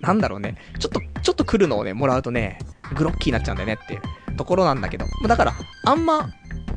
[0.00, 2.58] なんだろうね、ちょっと、ちょっと来るのをね、もらうとね、
[2.94, 5.06] グロッキーになっちゃうんだよねっていうところなんだけど。
[5.26, 5.54] だから、
[5.86, 6.28] あんま、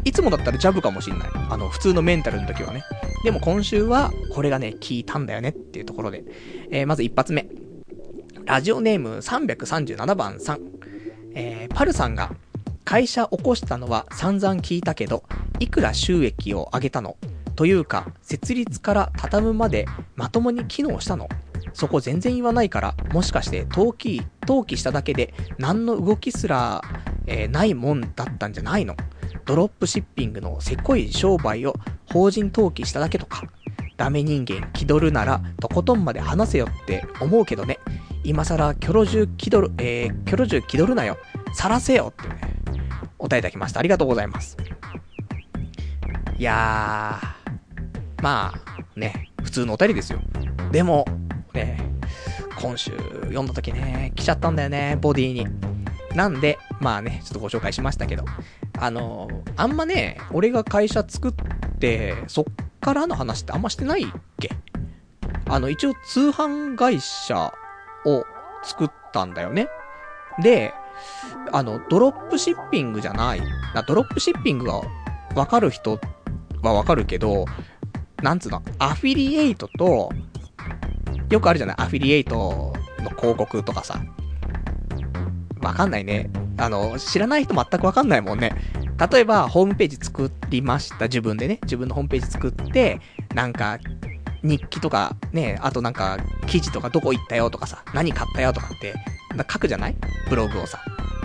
[0.03, 1.29] いつもだったらジャブかもしんない。
[1.49, 2.83] あの、普通のメンタルの時はね。
[3.23, 6.23] でも今週は、これがね、効いたんだよねっていうところで。
[6.71, 7.47] えー、まず一発目。
[8.45, 10.61] ラジオネーム337番さん。
[11.33, 12.31] えー、パルさんが、
[12.85, 15.23] 会社起こしたのは散々聞いたけど、
[15.59, 17.17] いくら収益を上げたの？
[17.57, 19.85] というか、設立から畳むまで
[20.15, 21.27] まともに機能したの？
[21.73, 26.81] そこ全然言わないから、もしかして登記、登記しただけで何の動きすら、
[27.25, 28.95] えー、ないもんだったんじゃないの？
[29.47, 31.73] ドロップシッピングのせこい商売を
[32.11, 33.43] 法人登記しただけとか、
[33.95, 37.79] ダメ人間気取るならとことんまで話せよって思うけどね。
[38.23, 41.17] 今更キョロジュ気取る、えー、キョロジュ気取るなよ。
[41.53, 42.41] さらせよってね、
[43.17, 43.79] お答えいただきました。
[43.79, 44.57] ありがとうございます。
[46.37, 50.19] いやー、まあ、ね、普通のお便りですよ。
[50.73, 51.05] でも、
[51.53, 51.79] ね、
[52.59, 55.47] 今週読んだ時ね、来ちゃったんだよね、ボディに。
[56.17, 58.25] なんで、まあね、ちょっとご紹介しましたけど、
[58.79, 61.33] あのあんまね、俺が会社作っ
[61.77, 62.45] て、そっ
[62.81, 64.07] からの話ってあんましてないっ
[64.39, 64.49] け？
[65.47, 67.53] あの、一応通販会社
[68.05, 68.25] を
[68.63, 69.69] 作ったんだよね。
[70.41, 70.73] で、
[71.51, 73.41] あの、ドロップシッピングじゃない。
[73.87, 74.81] ドロップシッピングが
[75.35, 75.99] わかる人
[76.63, 77.45] はわかるけど、
[78.23, 80.11] なんつうの、アフィリエイトと、
[81.29, 81.75] よくあるじゃない？
[81.77, 84.01] アフィリエイトの広告とかさ。
[85.61, 86.29] わかんないね。
[86.57, 88.53] あの、知らない人全くわかんないもんね。
[89.11, 91.05] 例えば、ホームページ作りました。
[91.05, 91.59] 自分でね。
[91.63, 92.99] 自分のホームページ作って、
[93.35, 93.79] なんか、
[94.43, 98.93] 日記とか、ね、あとなんか、記事とかどこ行ったよとかさ、何買ったよとかって、
[99.51, 99.95] 書くじゃない？
[100.29, 100.79] ブログをさ。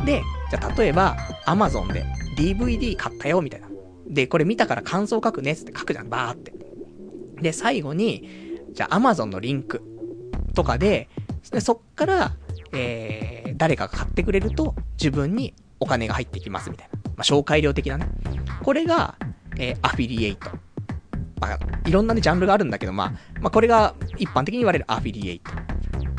[0.04, 1.16] で、じゃあ例えば、
[1.46, 2.04] Amazon で
[2.36, 3.68] DVD 買ったよみたいな。
[4.08, 6.52] で、これ見たから感想書くねつって書くじゃん、バーって。
[7.40, 8.28] で、最後に、
[8.74, 9.82] じゃあ Amazon のリンク
[10.54, 11.08] とかで、
[11.50, 12.36] でそっから、
[12.72, 16.98] えー、誰かが買ってくれると、自分にお金が入ってきますみたいな。
[17.04, 18.06] まあ、紹介料的なね。
[18.62, 19.16] これが、
[19.58, 20.50] えー、アフィリエイト。
[21.40, 25.52] まあ、いろんなね、ジャンルがあるんだけど、まあ、まあ、これが一般的に言われるアフィリエイト。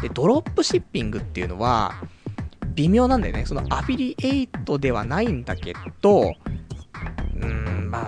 [0.02, 1.94] で、ドロップシッピングっていうのは、
[2.76, 3.46] 微妙なんだよね。
[3.46, 8.08] そのアフィリエイトではないんだけど、うーん、ま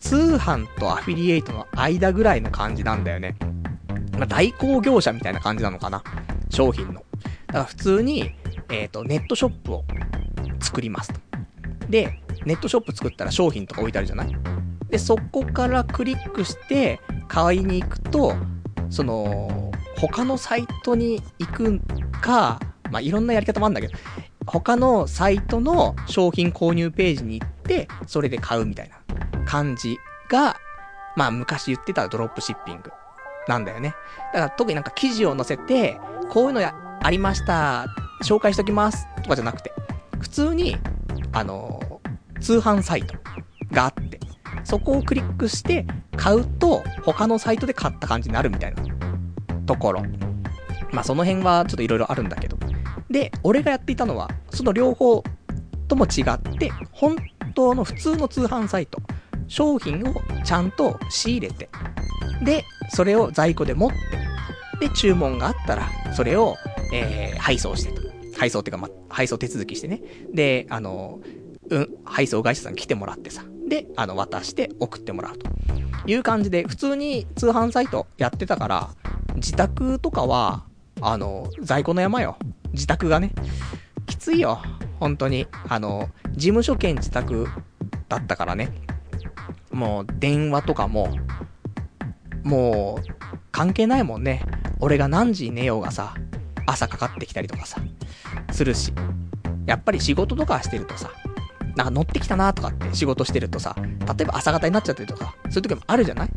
[0.00, 3.36] 通販とアフィリエイトの間ぐらいの感じなんだよね。
[4.12, 6.02] まあ、代行業者みたいな感じなのかな。
[6.50, 7.04] 商品の。
[7.46, 8.34] だから普通に、
[8.70, 9.84] えっ、ー、と、ネットショップを
[10.60, 11.20] 作りますと。
[11.88, 14.36] で、ネットショップ作ったら商品とか置いてあるじゃない？
[14.88, 18.34] で、そこからクリックして買いに行くと、
[18.90, 21.80] その、他のサイトに行く
[22.20, 23.94] か、まあ、いろんなやり方もあるんだけど、
[24.46, 28.96] 他のサイトの商品購入ページに行って、それで買うみたいな
[29.44, 30.56] 感じが、
[31.16, 32.92] まあ昔言ってたドロップシッピング
[33.48, 33.94] なんだよね。
[34.32, 37.86] だから特になんか記事を載せて、こういうのや、ありました、
[38.24, 39.06] 紹介しときます。
[39.22, 39.72] とかじゃなくて、
[40.20, 40.76] 普通に、
[41.32, 42.00] あの
[42.40, 43.14] 通販サイト
[43.72, 44.18] があって、
[44.64, 45.86] そこをクリックして
[46.16, 48.82] 買うと他のサイトで買った感じになるみたいな。
[49.66, 50.02] ところ。
[50.92, 52.56] まあその辺はちょっと色々あるんだけど。
[53.10, 55.22] で、俺がやっていたのは、その両方
[55.88, 57.16] とも違って、本
[57.54, 58.98] 当の普通の通販サイト、
[59.48, 61.68] 商品をちゃんと仕入れて、
[62.42, 66.56] で、それを在庫で持って、で、注文があったら、それを、
[66.92, 68.02] えー、配送してと。
[68.36, 70.02] 配送っていうか、ま、配送手続きしてね。
[70.32, 71.20] で、あの、
[71.70, 73.44] うん、配送会社さん来てもらってさ。
[73.68, 75.50] で、あの、渡して送ってもらうと。
[76.06, 78.90] いう感じで、普通に通販サイトやってたから、
[79.36, 80.64] 自宅とかは、
[81.00, 82.36] あの、在庫の山よ。
[82.72, 83.32] 自宅がね。
[84.06, 84.60] きついよ。
[85.00, 85.46] 本当に。
[85.68, 87.48] あの、事務所兼自宅
[88.08, 88.72] だったからね。
[89.72, 91.16] もう、電話とかも、
[92.44, 93.06] もう、
[93.50, 94.42] 関係ないもんね。
[94.78, 96.14] 俺が何時に寝ようがさ、
[96.66, 97.80] 朝かかってきたりとかさ、
[98.52, 98.92] するし。
[99.66, 101.10] やっぱり仕事とかしてるとさ、
[101.74, 103.74] なんか乗ってきたなとかって仕事してるとさ、
[104.16, 106.28] 例えば朝方になっちゃったりとか、そういう時もあるじゃない？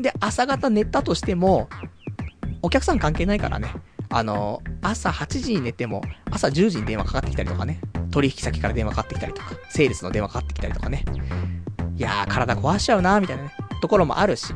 [0.00, 1.68] で、朝方寝たとしても、
[2.62, 3.72] お客さん関係ないからね。
[4.08, 7.80] あの、朝8時に寝ても、朝10時に電話かかってきたりとかね。
[8.10, 11.04] 取引先から電話かかってきたりとか、セールスの電話かかってきたりとかね。
[11.96, 13.52] いやー、体壊しちゃうなみたいなね、
[13.82, 14.52] ところもあるし。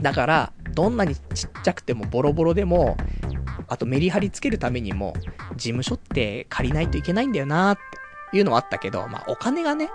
[0.00, 2.96] だから、どんなにちっちゃくてもボロボロでも、
[3.68, 5.14] あとメリハリつけるためにも、
[5.56, 7.78] 事務所って借りないといけないんだよなーっ
[8.30, 9.90] ていうのはあったけど、まあお金がね、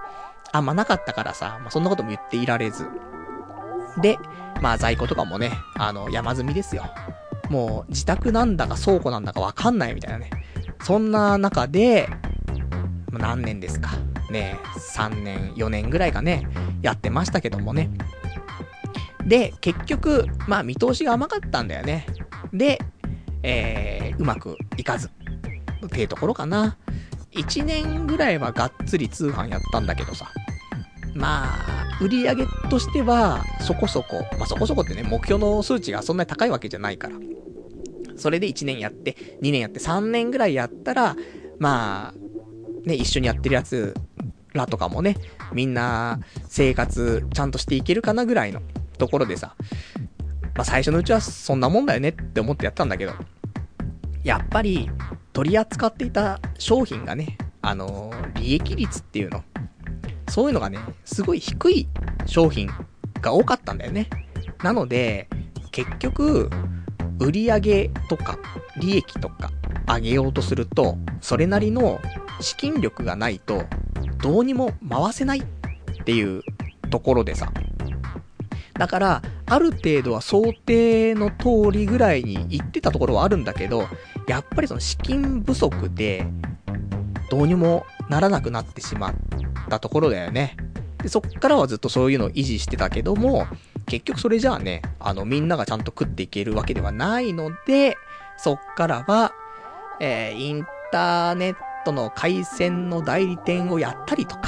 [0.51, 2.87] あんまなかったからさ、まあそんなことも言っていられず。
[4.01, 4.17] で、
[4.61, 6.85] まあ在庫とかもね、あの、山積みですよ。
[7.49, 10.29] もう自宅なんだか倉庫なんだかわかんないみたいなね。
[10.81, 12.09] そんな中で、
[13.11, 13.91] 何年ですか。
[14.31, 14.59] ね、
[14.95, 16.47] 3年、4年ぐらいかね、
[16.81, 17.89] やってましたけどもね。
[19.25, 22.05] で、結局、まあ見通しが甘かったんだよね。
[22.53, 22.79] で、
[23.43, 25.09] えー、うまくいかず。
[25.85, 26.77] っていうところかな。
[27.31, 30.29] 1年ぐらいはがっつり通販やったんだけどさ。
[31.15, 37.15] まあ、売り上げとしては、そこそこ、まあそこそこってね、目標の数値がそんなに高いわけじゃないから。
[38.15, 41.15] それで1年やって、2年やって、3年ぐらいやったら、
[41.59, 43.95] まあ、ね、一緒にやってるやつ
[44.53, 45.17] らとかもね、
[45.53, 48.61] みんな生活ちゃんとしていけるかなぐらいの
[49.03, 49.55] ところでさ、
[50.55, 53.11] まあ最初のうちはそんなもんだよねって思ってやったんだけど、
[54.23, 54.89] やっぱり
[55.33, 59.43] 取り扱っていた商品がね、あのー、利益率っていうの、
[60.29, 61.87] そういうのがね、すごい低い
[62.25, 62.69] 商品
[63.21, 64.09] が多かったんだよね。
[64.63, 65.27] なので、
[65.71, 66.49] 結局、
[67.19, 68.39] 売り上げとか、
[68.79, 69.51] 利益とか、
[69.85, 71.99] 上げようとすると、それなりの
[72.39, 73.65] 資金力がないと、
[74.21, 75.43] どうにも回せないっ
[76.05, 76.41] ていう
[76.89, 77.51] ところでさ。
[78.73, 83.87] だから、ある程度は想定の通りぐらいに行ってたところはあるんだけど、
[84.27, 86.25] やっぱりその資金不足で、
[87.29, 89.13] どうにもならなくなってしまっ
[89.69, 90.57] たところだよね。
[91.01, 93.47] で、そっからはずっとそういうのを維持してたけども、
[93.85, 97.97] 結局それじゃあね、あの、みんながちゃんと食っていけるわけではないので、
[98.37, 99.33] そっからは、
[99.99, 101.55] えー、インターネッ
[101.85, 104.41] トの回線の代理店をやったりとか、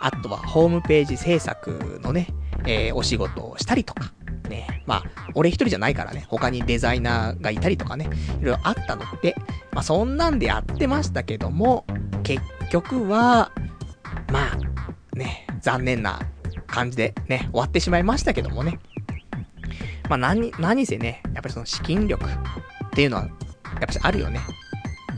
[0.00, 2.28] あとはホームページ制作のね、
[2.66, 4.12] えー、お仕事をしたりとか、
[4.48, 5.04] ね、まあ、
[5.34, 8.08] 俺一人じゃないからね、他にデザイナーがいたりとかね、
[8.40, 9.34] いろいろあったので、
[9.72, 11.84] まあそんなんでやってましたけども、
[12.22, 13.50] 結局は、
[14.30, 16.20] まあ、ね、残念な
[16.66, 18.78] 感じでね、終わってしまいましたけどもね。
[20.08, 22.28] まあ何、何せね、やっぱりその資金力っ
[22.94, 23.32] ていうのは、やっ
[23.80, 24.40] ぱりあるよね。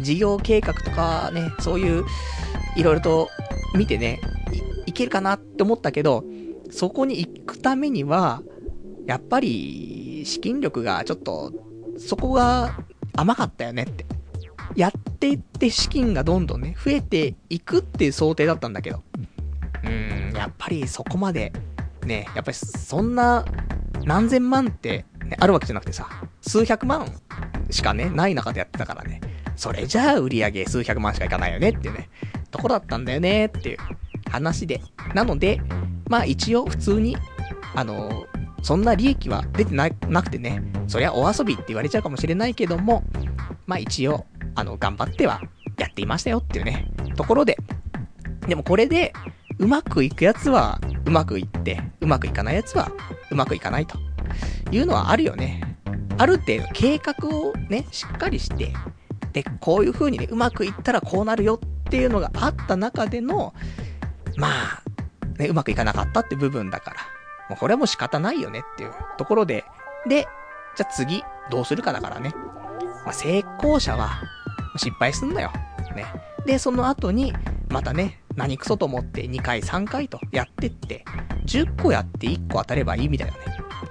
[0.01, 2.05] 事業計画とかね、そういう、
[2.77, 3.31] いろいろと
[3.75, 4.21] 見てね
[4.87, 6.25] い、いけるかなって思ったけど、
[6.75, 8.43] そこに行くためには、
[9.07, 11.53] やっぱり、資金力がちょっと、
[11.99, 12.81] そこが
[13.13, 14.05] 甘かったよねって。
[14.75, 19.05] やっていって資金がどんどんね、増えていくっていう想定だったんだけど。
[19.85, 21.53] うーん、やっぱりそこまで、
[22.05, 23.45] ね、やっぱりそんな、
[24.03, 26.09] 何千万って、ね、あるわけじゃなくてさ、
[26.41, 27.07] 数百万
[27.71, 29.21] しかね、ない中でやってたからね。
[29.55, 32.09] それじゃあ売り上げ数百万しかいかないよねっていうね、
[32.51, 33.79] ところだったんだよねっていう
[34.29, 34.83] 話で。
[35.15, 35.61] なので、
[36.15, 37.17] まあ一応普通に、
[37.75, 38.25] あの
[38.63, 43.03] そんな利益は出てな、くてね、そりゃお遊びって言われちゃうかもしれないけども、
[43.67, 44.25] まあ一応、
[44.55, 45.43] あの、頑張っては
[45.77, 46.87] やっていましたよっていうね、
[47.17, 47.59] ところで、
[48.47, 49.13] でもこれで、
[49.59, 52.93] うまくいくやつはうまくいって、うまくいかないやつは
[53.33, 53.99] うまくいかないと
[54.71, 55.79] いうのはあるよね。
[56.17, 58.73] ある程度計画をね、しっかりして、
[59.33, 63.53] で、こういう風にね、うまくいったらこうなるよっていうのがあった中での、
[64.37, 64.94] まあ、
[65.39, 66.97] ね、うまくいかなかったって部分だから、
[67.49, 69.65] もうこれはもう仕方ないよねっていうところで、
[70.09, 70.27] で、
[70.77, 72.35] じゃあ次、どうするかだからね。
[73.05, 74.23] まあ、成功者は、
[74.77, 75.53] 失敗すんなよ。
[75.95, 76.07] ね。
[76.47, 77.33] で、その後に、
[77.69, 81.05] またね、何クソと思って2回3回とやってって、
[81.47, 83.41] 10個やって1個当たればいいみたいなね。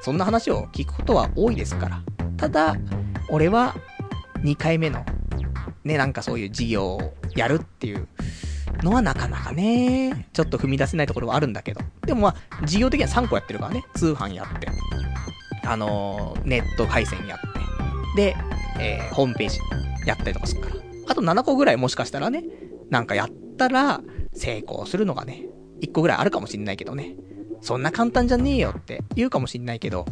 [0.02, 2.02] そんな話を聞くことは多いですから。
[2.38, 2.76] ただ、
[3.30, 3.76] 俺は
[4.40, 5.06] 2回目の、
[5.84, 8.07] ね、なんかそういう事業をやるっていう
[8.81, 11.81] のはなかなかね、ちょっと踏み出せないところはあるんだけど。
[12.05, 13.83] でもまあ、事業的には3個やってるからね。
[13.95, 14.67] 通販やって。
[15.65, 17.39] あのー、ネット回線やっ
[18.15, 18.33] て。
[18.33, 18.35] で、
[18.79, 19.59] えー、ホームページ
[20.05, 20.75] やったりとかするから。
[21.07, 22.43] あと7個ぐらいもしかしたらね、
[22.89, 24.01] なんかやったら、
[24.33, 25.45] 成功するのがね、
[25.81, 27.15] 1個ぐらいあるかもしんないけどね。
[27.61, 30.05] そんな簡単じゃねえよって言うかもしんないけど、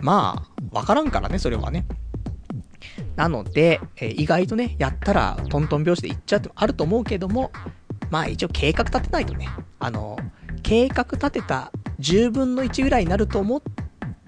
[0.00, 1.86] まあ、わからんからね、それはね。
[3.16, 7.50] なので、えー、意外とね、やったらトントン拍子でいっちゃうってあると思うけども、
[8.10, 9.48] まあ一応計画立てないとね、
[9.78, 10.18] あの、
[10.62, 13.62] 計画立てた10分の1ぐらいになると思っ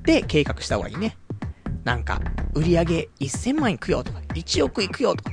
[0.05, 1.17] て計画した方がいいね。
[1.85, 2.21] なんか、
[2.55, 5.31] 売り上げ1000万いくよとか、1億いくよとか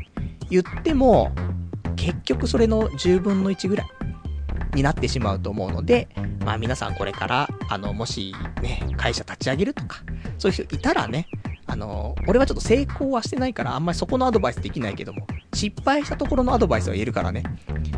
[0.49, 1.31] 言っても、
[1.95, 3.87] 結局それの10分の1ぐらい
[4.75, 6.09] になってしまうと思うので、
[6.45, 10.03] まあ皆さんこれから、あの、もしね、会社立ち上げるとか、
[10.37, 11.27] そういう人いたらね、
[11.65, 17.43] あの、俺はちょっと成功はしてないから、あんまりそこのアドバイスできないけども、失敗したところのアドバイスは言えるからね、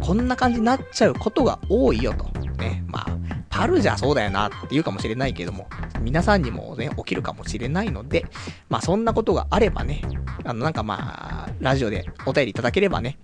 [0.02, 2.26] こんな感じになっちゃうことが多いよと。
[2.58, 3.18] ね、まあ、
[3.50, 5.68] パルじゃそうだよなって言うかもしれないけども、
[6.02, 8.26] 皆さんにもね、起きるかもしれないので、
[8.70, 10.02] まあそんなことがあればね、
[10.44, 13.18] あのなんかまあ、ラジオでお便りいただければね、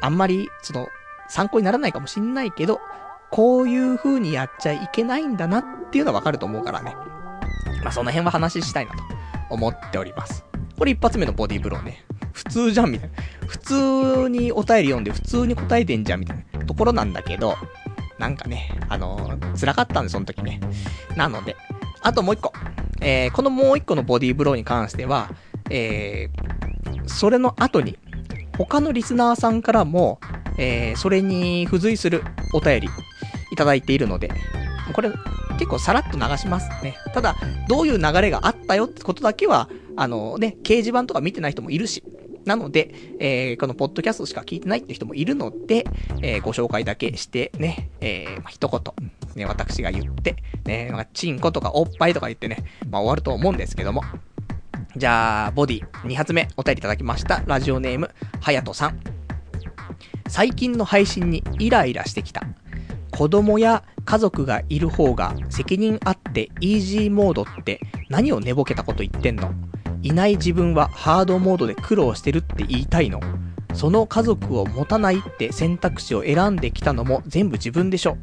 [0.00, 0.88] あんまり、その、
[1.28, 2.80] 参考にならないかもしんないけど、
[3.30, 6.94] こういう風にやっちゃいけないんだなっていうのはわかると思うからね。
[7.82, 9.15] まあ、その辺は話したいなと
[9.50, 10.44] 思っております。
[10.78, 12.04] これ一発目のボディーブローね。
[12.32, 13.14] 普通じゃんみたいな。
[13.46, 17.56] 普通にお便り読んで普通に答えてんじゃんみたいなところなんだけど、
[18.18, 20.60] なんかね、あのー、辛かったんで、その時ね。
[21.16, 21.56] なので、
[22.02, 22.52] あともう一個。
[23.00, 25.30] えー、このもう一個のボディーブローに関しては、
[25.70, 27.98] えー、それの後に、
[28.56, 30.18] 他のリスナーさんからも、
[30.58, 32.24] えー、それに付随する
[32.54, 32.88] お便り
[33.52, 34.30] いただいているので、
[34.92, 35.10] これ
[35.58, 36.96] 結構さらっと流しますね。
[37.12, 37.36] ただ、
[37.68, 42.02] どういう流れがあったよってことだけは、あのね、掲示板とか見てない人もいるし、
[42.44, 45.84] なので、えー、このポッドキャストしか聞いてないって人もいるので、
[46.22, 54.02] えー、ご紹介だけしてね、えー、まあ、一言、ね、私が言って、ね、まあ、チンコとかおっぱいとか言ってね、まあ、終わると思うんですけども。
[54.96, 57.42] じゃあ、ボディ、2発目、お便りいただきました。
[57.46, 58.10] ラジオネーム、
[58.40, 59.00] はやとさん。
[60.28, 62.42] 最近の配信にイライラしてきた。
[63.16, 67.80] 子供や家族がいる方が責任あってイージーモードって
[68.10, 69.54] 何を寝ぼけたこと言ってんの？
[70.02, 73.20] いない自分はハードモードで苦労してるって言いたいの？
[73.72, 78.18] その家族を持たないって選択肢を選んできたのも全部自分でしょ。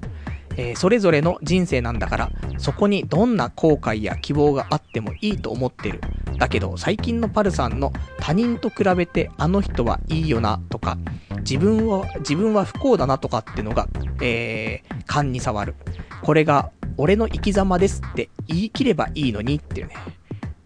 [0.57, 6.01] えー、それぞれの人生なんだから、そこにどんな後悔や希望があってもいいと思ってる。
[6.37, 10.97] だけど、最近のパルさんの他人と比べてあの人はいいよなとか、
[11.39, 13.87] 自分は、自分は不幸だなとかってのが、
[14.21, 15.75] えー、勘に触る。
[16.21, 19.95] これが、俺の生き様ですって言い切ればいいのにっていうね。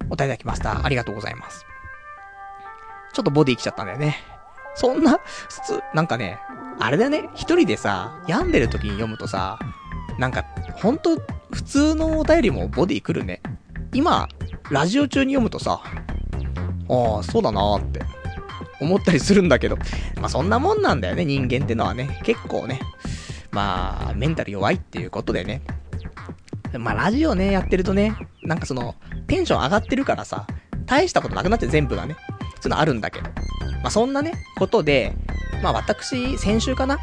[0.10, 0.86] お便りいただきました。
[0.86, 1.66] ありがとうございます。
[3.14, 4.37] ちょっとボディ来ちゃったんだよね。
[4.78, 6.38] そんな、普通、なんかね、
[6.80, 9.58] あれだね、一人でさ、病んでる時に読むとさ、
[10.20, 10.46] なんか、
[10.76, 11.20] ほんと、
[11.52, 13.42] 普通のお便りもボディ来るね。
[13.94, 14.30] 今、
[14.70, 15.82] ラジオ中に読むとさ、
[16.90, 18.02] ああ、そうだなーって
[18.80, 19.78] 思ったりするんだけど、
[20.18, 22.20] まあそんなもんなんだよね、人間ってのはね。
[22.24, 22.80] 結構ね、
[23.52, 25.62] まあ、メンタル弱いっていうことでね。
[26.78, 28.96] まあラジオね、やってるとね、なんかその、
[29.26, 30.46] テンション上がってるからさ、
[30.88, 32.16] 大したことなくなって全部がね、
[32.60, 33.30] そういうのあるんだけど。
[33.84, 35.14] まあそんなね、ことで、
[35.62, 36.98] まあ私、先週かな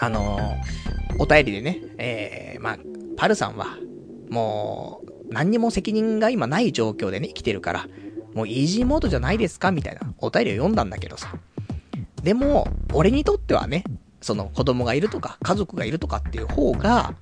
[0.00, 2.78] あのー、お便りでね、えー、まあ、
[3.16, 3.78] パルさんは、
[4.28, 7.86] もう、何にも責任が今ない状況でね、生きてるから、
[8.34, 11.34] もうイージーモードじゃないですかみたいなお便りを読んだんだけどさ。
[12.22, 13.84] でも、俺にとってはね、
[14.20, 17.14] その子供がいるとか、家族がいるとかっていう方が、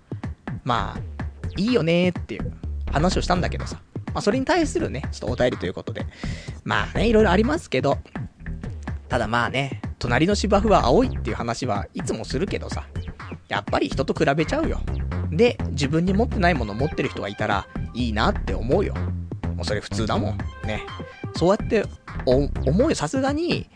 [0.65, 1.01] まあ、
[1.57, 2.53] いいよねーっていう
[2.91, 3.81] 話をしたんだけどさ。
[4.15, 6.07] まあ、それに対するね、ちょっとお便りということで。
[6.65, 7.99] まあね、いろいろありますけど、
[9.09, 12.87] ただまあね、隣の芝生は青いっていう話はいつもするけどさ、
[13.49, 14.81] やっぱり人と比べちゃうよ。
[15.31, 18.95] で、自分に持ってないものを持ってる人がいたら、いいなって思うよ。
[19.55, 20.39] もうそれ普通だもん。
[20.67, 20.83] ね。
[21.35, 21.85] そうやって、
[22.27, 22.95] 思うよ。
[22.95, 23.69] さすがに、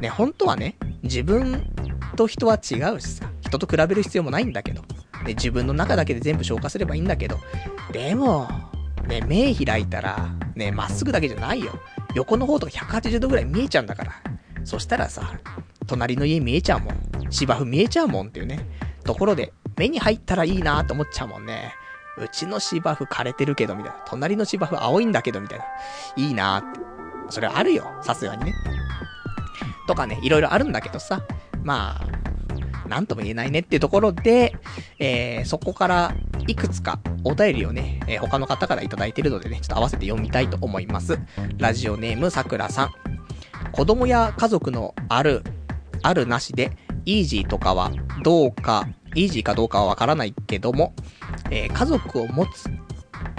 [0.00, 1.72] ね、本当はね、自分
[2.16, 4.82] と人は違うしさ、人と比べる必要もないんだけど、
[5.24, 7.38] で、自分の中だけで全部消化すればいいんだけど、
[7.92, 8.48] でも、
[9.06, 11.72] ね、目開いたら、ね、まっすぐだけじゃないよ。
[12.14, 14.12] 横の方とか180度ぐらい見えちゃうんだから。
[14.64, 15.32] そしたらさ、
[15.86, 16.96] 隣の家見えちゃうもん。
[17.30, 18.66] 芝生見えちゃうもんっていうね。
[19.04, 21.74] ところで、目に入ったらいいなと思っちゃうもんね。
[22.18, 23.98] うちの芝生枯れてるけど、みたいな。
[24.06, 25.64] 隣の芝生青いんだけど、みたいな。
[26.16, 26.80] いいなって。
[27.30, 27.84] それあるよ。
[28.02, 28.54] さすがにね。
[29.86, 31.22] とかね、いろいろあるんだけどさ。
[31.62, 32.29] まあ、
[32.90, 34.52] なんとも言えないねっていうところで、
[34.98, 36.12] えー、そこから
[36.48, 41.20] いくつかお便りをね、えー、他の方からいただいてるのでね、ちょっと合わせて読みたいと思います。
[41.56, 42.90] ラジオネームさくらさん。
[43.70, 45.44] 子供や家族のある、
[46.02, 46.72] あるなしで、
[47.04, 47.92] イージーとかは
[48.24, 50.92] どうか、イージーかどうかはわからないけども、
[51.52, 52.68] えー、家族を持つ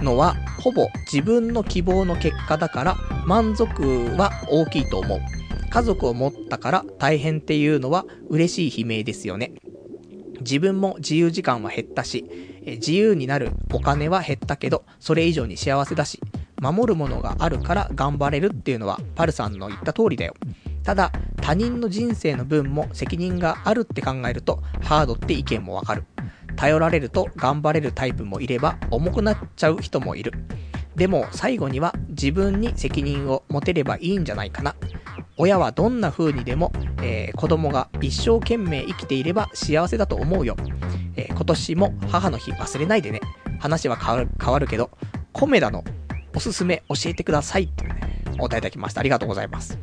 [0.02, 2.96] のは、ほぼ自分の希望の結果だから、
[3.26, 5.41] 満足は大きいと思う。
[5.72, 9.54] 家族を持ったから大変っていうのは嬉しい悲鳴ですよね。
[10.42, 12.30] 自分も自由時間は減ったし、
[12.66, 16.20] 自由になるお金は減ったけど、それ以上に幸せだし、
[16.62, 20.36] 守るものがあるから頑張れるっていうのは、パルさんの言った通りだよ。
[20.84, 26.04] ただ、他人の人生の分も責任があるって考えると、ハードって意見もわかる。
[26.58, 30.34] 頼られると頑張れるタイプもいれば、重くなっちゃう人もいる。
[30.96, 34.76] でも、最後には自分に責任を持てればいいんじゃないかな。
[35.38, 40.56] 親はどんな風にでも、えー、子供が一生懸命生きていれば幸せだと思うよ。
[41.16, 43.22] えー、今年も母の日忘れないでね。
[43.60, 44.90] 話は変わる変わるけど、
[45.32, 45.84] コメダの
[46.36, 49.02] おすすめ教えてくださいってね、お答えいただきました。
[49.02, 49.78] ありがとうございます。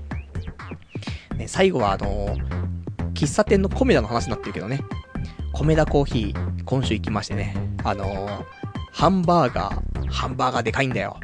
[1.36, 4.80] ね、最後はあのー、喫茶店のコメダの話になってるけどね。
[5.52, 7.54] コメダコーヒー、今週行きましてね。
[7.84, 8.44] あのー、
[8.92, 11.18] ハンバーガー、ハンバーガーでかいんだよ。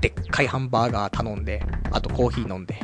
[0.00, 2.80] でっかいハンバーガー頼んで、あとコーヒー飲んで、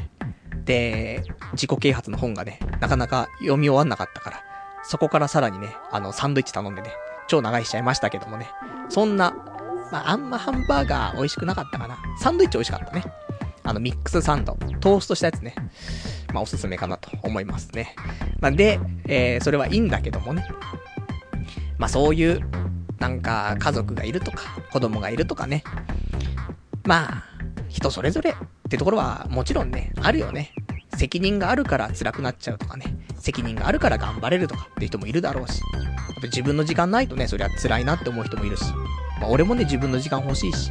[0.65, 4.43] で、自己啓発の本がね、なかなか読み終わんなかったから、
[4.83, 6.91] そこからさらにね、あの、サンドイッチ頼んでね、
[7.29, 8.49] 超長いしちゃいましたけどもね、
[8.89, 9.33] そんな、
[9.93, 11.99] まあ、あんまハンバーガー美味しくなかったかな。
[12.19, 13.05] サンドイッチ美味しかったね。
[13.63, 15.55] あの、ミックスサンド、トーストしたやつね。
[16.33, 17.95] まあ、おすすめかなと思いますね。
[18.41, 20.47] まあ、で、えー、それはいいんだけどもね。
[21.79, 22.41] まあ、そういう、
[23.05, 25.63] なんか、家族がいるとか、子供がいるとかね。
[26.85, 27.25] まあ、
[27.69, 28.35] 人それぞれっ
[28.71, 30.55] てところはもちろんね、あるよね。
[30.97, 32.87] 責任があるから辛くなっちゃうとかね。
[33.19, 35.61] 責任があるから頑張れるとかって人もいるだろうし。
[35.75, 38.65] やっぱ自分の時間ないとね、そりゃ辛いなって思う人もいるし。
[39.21, 40.71] まあ俺もね、自分の時間欲しいし。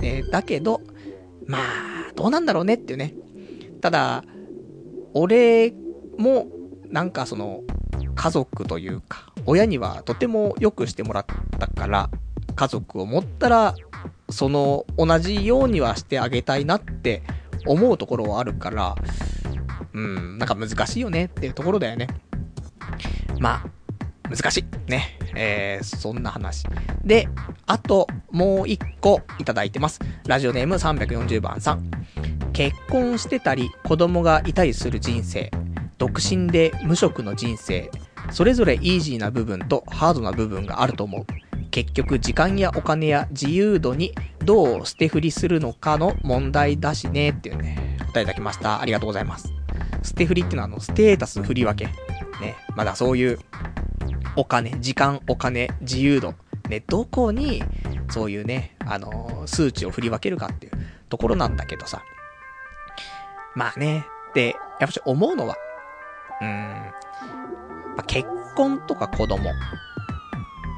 [0.00, 0.80] ね、だけど、
[1.46, 3.12] まあ、どうなんだろうねっていうね。
[3.82, 4.24] ただ、
[5.12, 5.74] 俺
[6.16, 6.46] も、
[6.88, 7.64] なんかその、
[8.14, 11.26] 家族というか、親にはとても良くしてもらっ
[11.58, 12.10] たから、
[12.54, 13.74] 家族を持ったら
[14.28, 17.22] その、同じようにはしてあげたいなって
[17.66, 18.96] 思うところはあるから、
[19.92, 22.08] うん、なんか難しいよねっていうところだよね。
[23.38, 24.90] まあ、難しい。
[24.90, 25.18] ね。
[25.36, 26.64] えー、そんな話。
[27.04, 27.28] で、
[27.66, 30.00] あと、もう一個いただいてます。
[30.26, 31.90] ラジオネーム340番さん。
[32.52, 35.50] 結婚してたり、子供がいたりする人生。
[35.98, 37.90] 独身で無職の人生。
[38.30, 41.26] それぞれイージーな部分とハードな部分があると思う。
[41.70, 48.80] 結局時間やお金や自由度にどう捨て振りするのかの問題だしねっていうね、答えいただきました。
[48.80, 49.52] ありがとうございます。
[50.02, 51.90] 捨て振りっていうのはあの、ステータス振り分け。
[52.40, 53.38] ね、まだそういう、
[54.36, 56.34] お金、時間、お金、自由度。
[56.68, 57.62] ね、どこに、
[58.08, 60.72] そういうね、あのー、数値を振り分けるかっていう
[61.08, 62.02] ところなんだけどさ。
[63.54, 65.56] まあね、で、やっぱし思うのは、
[66.40, 66.92] うーん、
[67.96, 69.50] まあ、結婚とか子供。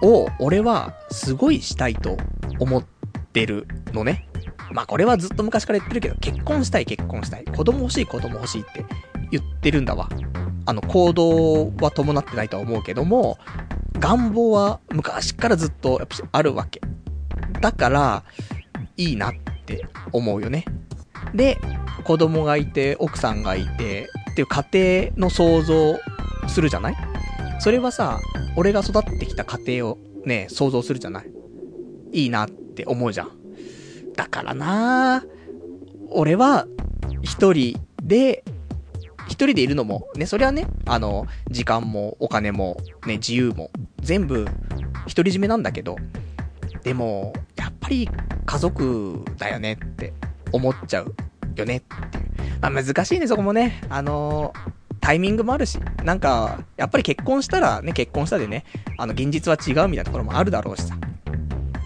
[0.03, 2.17] を、俺は、すごいしたいと
[2.59, 2.85] 思っ
[3.33, 4.29] てるのね。
[4.73, 7.45] まあこれはずっと昔から言ってるけど、結婚したい結婚したい。
[7.45, 8.85] 子供欲しい子供欲しいって
[9.31, 10.09] 言ってるんだわ。
[10.67, 13.39] あの、行動は伴ってないとは思うけども、
[13.99, 16.81] 願望は昔からずっとやっぱあるわけ。
[17.61, 18.25] だから、
[18.97, 19.33] いいなっ
[19.65, 20.65] て思うよね。
[21.35, 21.59] で、
[22.05, 25.99] 子供がいて、奥さんがいて、っていう家庭の想像
[26.49, 26.97] するじゃない？
[27.61, 28.21] それはさ、
[28.57, 31.31] 俺が育ってきた家庭をね、想像するじゃない？
[32.13, 33.31] いいなって思うじゃん。
[34.17, 35.25] だからな
[36.11, 36.67] 俺は、
[37.23, 38.43] 一人で、
[39.27, 43.71] 一人でいるのも、ね、それはね、あの、時間もお金も、ね、自由も、
[44.01, 44.47] 全部、
[45.15, 45.97] 独り占めなんだけど、
[46.83, 48.09] でも、やっぱり
[48.47, 50.15] 家族だよねって
[50.53, 51.15] 思っちゃう
[51.57, 52.25] よねっていう。
[52.61, 53.83] まあ難しいね、そこもね。
[53.91, 54.55] あの
[55.01, 58.65] タイミングもあるし、なんか、やっぱり結婚したらね、結婚したでね、
[58.97, 60.97] あの、現実は違うみたいなところもあるだろうしさ。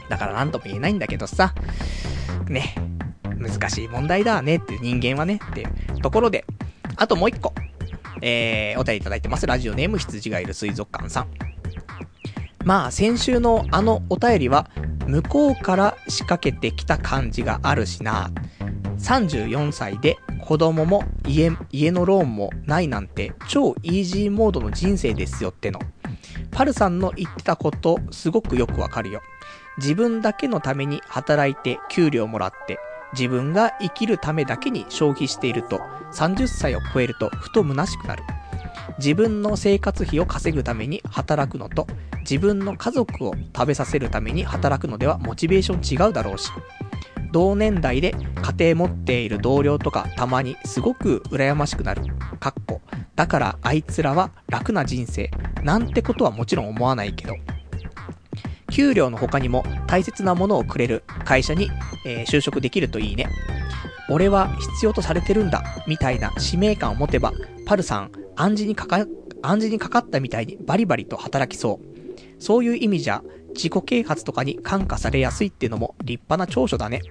[0.08, 1.54] だからなんとも言えないんだけどさ、
[2.48, 2.74] ね、
[3.38, 6.44] 難しい問題だねっていう人間はね、っていうところで、
[6.96, 7.54] あともう一個、
[8.20, 9.46] えー、お便りいただいてます。
[9.46, 11.28] ラジオネーム羊がいる水族館さん。
[12.64, 14.70] まあ、先週のあのお便りは、
[15.06, 18.30] 向こうから仕掛けてきた感じがあるしな。
[18.98, 25.80] 34歳で子供も家、家のローンもないなんて超イージーモードの人生ですよっての。
[26.50, 29.22] パルさんの言ってたことすごくよくわかるよ。
[29.78, 32.78] 自分だけのために働いて給料もらって、
[33.12, 35.80] 自分が生きるためだけに消費していると、
[36.12, 38.24] 30歳を超えるとふと虚しくなる。
[38.98, 41.86] 自分の生活費を稼ぐために働くのと、
[42.20, 46.50] 自分の家族を食べさせるために働くのではモチベーション違うだろうし、
[47.32, 48.14] 同年代で
[48.56, 52.02] 家庭持っている同僚とかたまにすごく羨ましくなる。
[52.38, 52.80] かっこ。
[53.16, 55.30] だからあいつらは楽な人生。
[55.62, 57.34] なんてことはもちろん思わないけど。
[58.70, 61.70] 給料の他にも大切なものをくれる会社に、
[62.06, 63.28] えー、就職できるといいね。
[64.08, 67.32] 俺は必要とされてるんだ、みたいな使命感を持てば、
[67.66, 69.06] パルさん、暗示にかか、
[69.42, 72.42] 暗示にかかったみたいにバリバリと働きそう。
[72.42, 73.22] そういう意味じゃ、
[73.54, 77.02] 自己啓発とかに感化されやすいっていうのも立派な長所だね。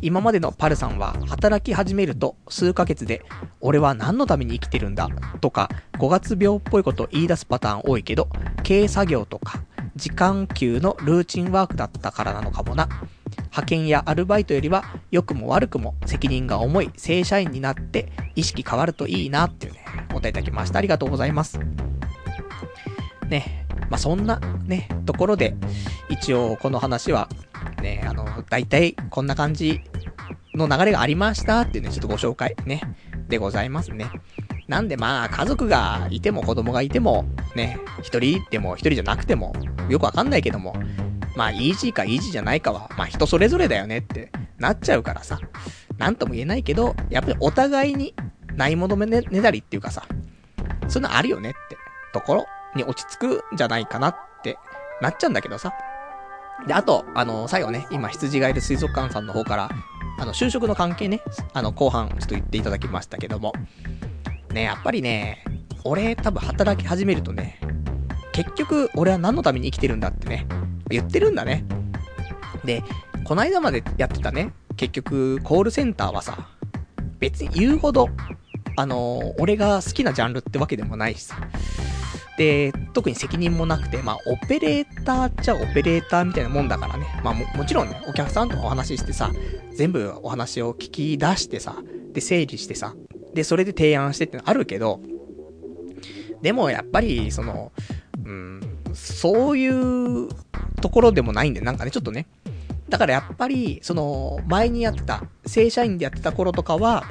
[0.00, 3.24] 今までのパルさんは働き始めると数ヶ月で、
[3.60, 5.08] 俺は何のために生きてるんだ
[5.40, 5.68] とか、
[5.98, 8.28] 5月病っぽいこと言い出すパターン多いけど、
[8.62, 9.62] 経営作業とか、
[9.96, 12.88] 時間給のルーチンワークだったからなのかもな。
[13.36, 20.78] 派遣やアルバイトよりは、良くも悪くも責任が重い正社員になって意識変わるといいなっていうね、お答えいただきました。
[20.78, 21.58] ありがとうございます。
[23.28, 25.54] ね、まあ、そんなね、ところで、
[26.08, 27.28] 一応この話は、
[27.82, 29.80] ね、あの、大体こんな感じ
[30.54, 32.80] の流れがありましたっていうね、ちょっとご紹介ね、
[33.28, 34.10] でございますね。
[34.66, 37.24] なんでまあ、家族がいても子供がいても、
[37.54, 39.52] ね、一人でも一人じゃなくても、
[39.88, 40.74] よくわかんないけども、
[41.36, 45.38] まあ、イージーかイージーじゃないかは、まあ人それぞれだよねってなっちゃうからさ、
[45.96, 48.14] なんとも言えないけど、やっぱりお互いに
[48.56, 50.02] ないものねねだりっていうかさ、
[50.88, 51.76] そういうのあるよねって
[52.12, 52.46] ところ
[52.78, 54.58] に落ち着くんじゃないかなって
[55.02, 55.74] なっちゃうんだけどさ。
[56.66, 59.70] で、あと、あの、最後ね、今羊がいる水族館さんの方から、
[60.18, 61.20] あの、就職の関係ね、
[61.52, 63.52] あの、後半ちょっと言っていただきましたけども、
[64.52, 65.44] ね、やっぱりね、
[65.84, 67.60] 俺多分働き始めるとね、
[68.32, 70.46] 結局俺は何のために生きてるんだってね、
[70.88, 71.64] 言ってるんだね。
[72.64, 72.82] で、
[73.24, 76.48] この間までやってたね、結局コールセンターはさ、
[77.18, 78.08] 別に言うほど、
[78.76, 81.36] あの、俺が好きなジャンルってわけでもないしさ。
[82.38, 87.06] で、特に責任もなくて、まあ、オペレーターっちゃオペレーターみたいなもんだからね。
[87.24, 89.32] まあも、もちろんね、お客さんとお話ししてさ、
[89.74, 91.76] 全部お話を聞き出してさ、
[92.12, 92.94] で、整理してさ、
[93.34, 95.00] で、それで提案してってのあるけど、
[96.40, 97.72] でもやっぱり、その、
[98.24, 98.60] うん、
[98.94, 100.28] そういう
[100.80, 102.26] ところでもないんで、なんかね、ちょっとね。
[102.88, 107.04] だからやっぱり、その、前にやってた、正社員でやってた頃とかは、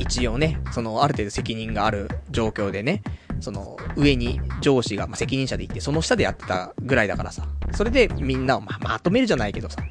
[0.00, 3.02] 一応ね、その、ある程度責任がある状況でね、
[3.40, 9.82] その、上に上司が、まあ、責任者でいて、その下でやってたぐらいだからさ、それでみんなをま、まとめるじゃないけどさ、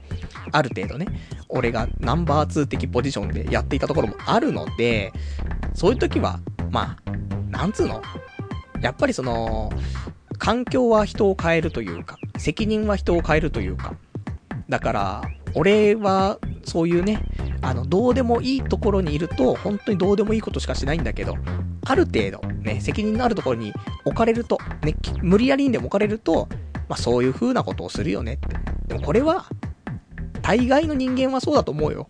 [0.52, 1.06] ある程度ね、
[1.48, 5.14] 俺がナンバー2的ポジションでやっていたところもあるので、
[5.76, 6.40] そういう時は、
[6.72, 7.12] まあ、
[7.50, 8.02] なんつうの
[8.82, 9.72] やっぱりその、
[10.38, 13.94] 環境は人を変えるというか、責任は人を変えるというか、
[14.70, 15.22] だから、
[15.56, 17.24] 俺は、そういうね、
[17.62, 21.36] あの、どうでもいいところにいると、本当にどうでもいいことしかしないんだけど、
[21.86, 23.74] ある程度、ね、責任のあるところに
[24.06, 26.48] 置かれると、ね、無理やりにでも置かれると、
[26.88, 28.56] まあそういう風なことをするよねって。
[28.88, 29.46] でもこれは、
[30.42, 32.10] 大概の人間はそうだと思うよ。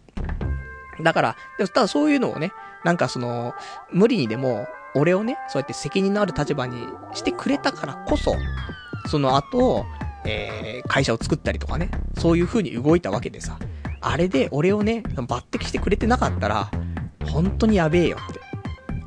[1.01, 1.35] だから、
[1.73, 2.51] ただそういうのをね、
[2.83, 3.53] なんかその、
[3.91, 8.35] 無理にでも、俺をね、そうやって責任のある立場にしてくれたからこそ、
[9.07, 9.85] その後、
[10.25, 13.57] えー、会社を作ったりとかね、そういう風に動いたわけでさ、
[14.01, 16.71] あれで俺をね、抜擢してくれてなかったら、
[17.31, 18.39] 本当にやべえよって。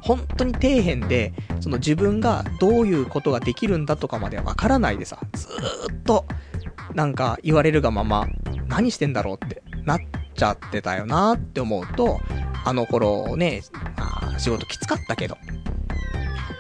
[0.03, 6.27] 本当に底辺で、その自分がどういうことができるんだとかまではわからないでさ、ずーっと、
[6.95, 8.27] なんか言われるがまま、
[8.67, 10.01] 何してんだろうってなっ
[10.35, 12.21] ちゃってたよなって思うと、
[12.65, 13.63] あの頃ね、
[13.97, 15.37] まあ、仕事きつかったけど、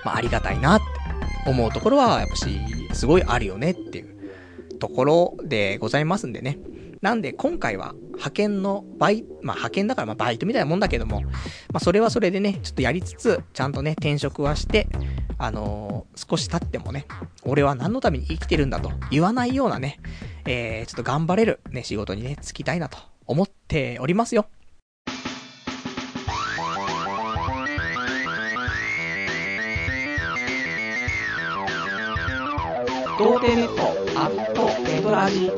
[0.05, 2.61] まあ、ありがたいなって思うところは、やっぱし、
[2.93, 4.12] すごいあるよねっていう
[4.83, 6.59] ところでございますんでね。
[7.03, 11.31] なんで、今回は、派遣のバイ、まあ、派遣だからまバイトみたいなもんだけども、ま
[11.75, 14.89] あ、それはそれでね、ちょっとやりつつ、ちゃんとね、転職はして、
[15.39, 17.07] あのー、少し経ってもね、
[17.45, 20.01] 俺は何のために生きてるんだと言わないようなね、
[20.47, 24.47] えー、ちょっと頑張れるね、仕事にね、就きたいなと思っておりますよ。
[33.23, 35.53] 童貞ネットアットネトラジ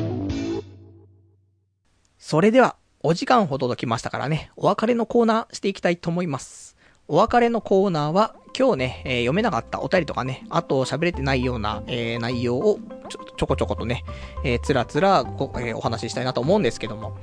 [2.19, 6.77] それでは、お時間ほどきましたからね、お別れのコーナーしていきたいと思います。
[7.09, 14.05] お別れのコーナーは、今日ね、えー、読めなかったお便りとかね、あと喋れてないような、えー、内容をちょ、ちょこちょことね、
[14.45, 17.16] えー、つらつらご、え、お話ししたいなと思うんですけども。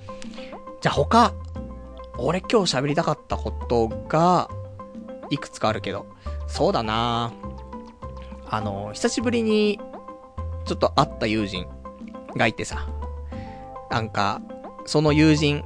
[0.81, 1.35] じゃあ他、
[2.17, 4.49] 俺今日喋りたかったことが、
[5.29, 6.07] いくつかあるけど、
[6.47, 7.31] そうだな
[8.49, 9.79] あの、久しぶりに
[10.65, 11.67] ちょっと会った友人
[12.35, 12.87] がいてさ、
[13.89, 14.41] なんか、
[14.85, 15.63] その友人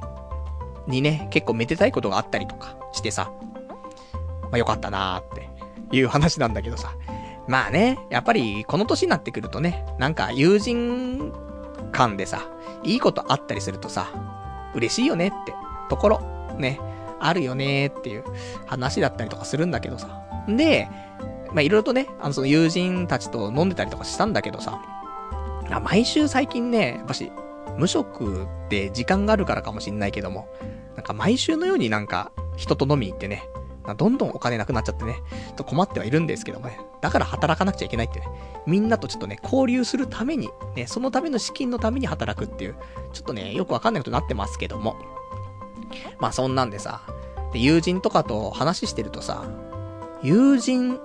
[0.86, 3.32] にね、結構めでたいことがあったりとかしてさ、
[4.42, 5.48] まあ、よかったなーって
[5.96, 6.94] いう話なんだけどさ。
[7.48, 11.32] まあね、やっぱりこの年になってくるとね、なんか友人
[11.92, 12.48] 間でさ、
[12.82, 14.08] いいことあったりするとさ、
[14.74, 15.54] 嬉しいよねって
[15.88, 16.20] ところ、
[16.58, 16.80] ね、
[17.20, 18.24] あるよねっていう
[18.66, 20.22] 話だったりとかするんだけどさ。
[20.48, 20.88] で、
[21.56, 24.82] まあいろいろとね、あのその友人たちと飲んでたりとかしたんだけどさ、
[25.70, 27.32] あ毎週最近ね、やっぱし、
[27.78, 30.48] 無職で時間があるからかもしんないけども、
[30.96, 33.48] なんか毎週のようになんか人と飲みに行ってね、
[33.96, 36.78] どんどんお金なくなっちゃってね、ちょっと困ってはいるんですけどもね。
[37.00, 38.26] だから働かなくちゃいけないってね。
[38.66, 42.74] みんなとちょっとね、交流するために、ね、そのための資金のために働くっていう、
[43.14, 44.94] ちょっとね、よくわかんないことになってますけども。
[46.18, 47.00] まあそんなんでさ、
[47.54, 49.44] で友人とかと話してるとさ、
[50.22, 50.98] 友人、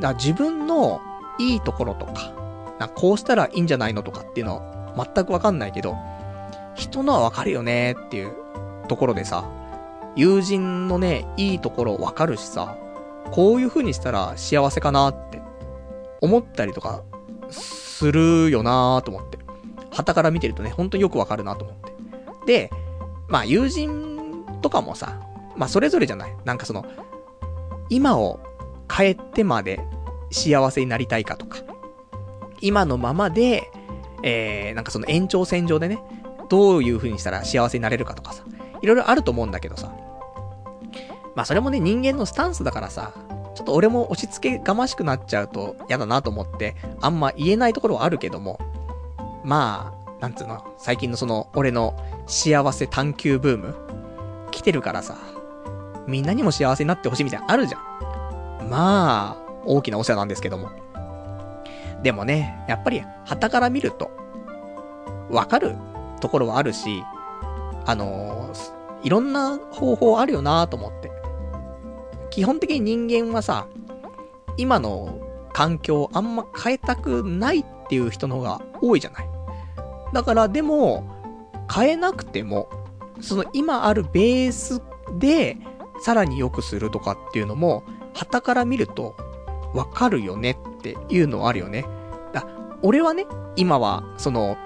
[0.00, 1.00] だ自分の
[1.38, 2.32] いいところとか、
[2.78, 5.96] なこうしたらいいんじゃないのとかっていうのは全くわかんないけど、
[6.74, 8.32] 人のはわかるよねっていう
[8.88, 9.44] ところでさ、
[10.16, 12.76] 友人のね、いいところわかるしさ、
[13.30, 15.40] こういう風にしたら幸せかなって
[16.20, 17.02] 思ったりとか
[17.50, 19.38] するよなーと思って。
[19.92, 21.92] 旗から見てるとね、ほんとよくわかるなと思って。
[22.46, 22.70] で、
[23.28, 25.20] まあ友人とかもさ、
[25.56, 26.36] まあそれぞれじゃない。
[26.44, 26.84] なんかその、
[27.88, 28.40] 今を
[28.90, 29.80] 変えてまで
[30.30, 31.58] 幸せになりたいかとか、
[32.60, 33.70] 今のままで、
[34.22, 36.02] えー、なんかその延長線上でね、
[36.48, 38.44] どういう風にしたら幸せになれるかとかさ、
[38.82, 39.92] いろいろあると思うんだけどさ。
[41.36, 43.12] まあそれもね、人間のスタンスだからさ、
[43.54, 48.58] ちょっと俺も押し付けがましくなっちゃうと嫌だなと思って、あんま言えないところはあるけども、
[49.44, 51.94] まあ、なんつうの、最近のその、俺の
[52.26, 53.74] 幸せ探求ブーム、
[54.50, 55.16] 来てるからさ、
[56.06, 57.80] みんなにも幸せになってほしいみたいなあるじゃん。
[58.68, 60.70] まあ、大きなお世話なんですけども。
[62.02, 64.10] でもね、やっぱり、旗から見ると、
[65.30, 65.76] わかる
[66.20, 67.04] ところはあるし、
[67.86, 71.10] あのー、いろんな方法あるよなと思って。
[72.30, 73.66] 基本的に人間はさ、
[74.56, 75.18] 今の
[75.52, 79.28] 環境あんま変えたくないっていう人の方が多いじゃない。
[80.12, 81.04] だからでも、
[81.72, 82.68] 変えなくても、
[83.20, 84.82] その今あるベース
[85.18, 85.56] で、
[86.02, 87.84] さらに良くするとかっていうのも、
[88.14, 89.16] 旗から見ると、
[89.74, 91.86] わかるよねっていうのはあるよね。
[92.32, 92.46] だ、
[92.82, 93.26] 俺はね、
[93.56, 94.56] 今は、その、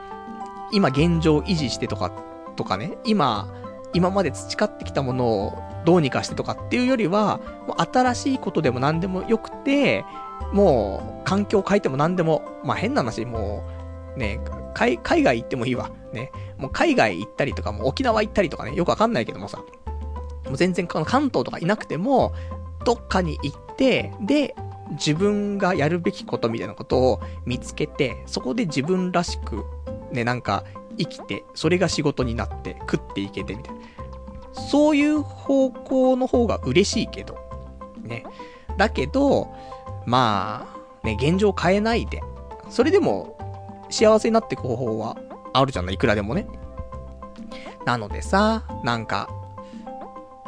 [0.73, 2.11] 今現状維持してとか、
[2.57, 3.53] とかね、今、
[3.93, 10.05] 今まで培ってきたものをどうにかしてとかっていうよりは、もう新しいことでも何でもよくて、
[10.53, 13.65] もう、環境を変えても何でも、まあ変な話、も
[14.17, 14.41] う、ね、
[14.75, 15.91] 海、外行ってもいいわ。
[16.13, 16.31] ね。
[16.59, 19.59] もう海外行ったりとか、もう沖縄行ったりとかね、よくわかんないけどもさ。
[20.45, 22.33] もう全然関東とかいなくても、
[22.85, 24.55] どっかに行って、で、
[24.93, 29.65] 自分がやるべきことみたいなことを見つけて、そこで自分らしく、
[30.13, 30.65] ね、なんか、
[30.97, 33.81] 生きて、それが仕事になって、食っていけて、みたいな。
[34.53, 37.37] そういう方向の方が嬉しいけど、
[38.03, 38.25] ね。
[38.77, 39.53] だけど、
[40.07, 40.69] ま
[41.03, 42.23] あ、ね、現状変えないで、
[42.69, 43.39] それでも、
[43.91, 45.17] 幸せになっていく方法は
[45.53, 46.47] あるじゃない、いくらでもね。
[47.85, 49.29] なのでさ、なんか、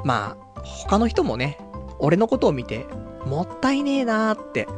[0.04, 1.58] まあ、他の人もね、
[1.98, 2.86] 俺のことを見て、
[3.24, 4.68] もったいねえなーって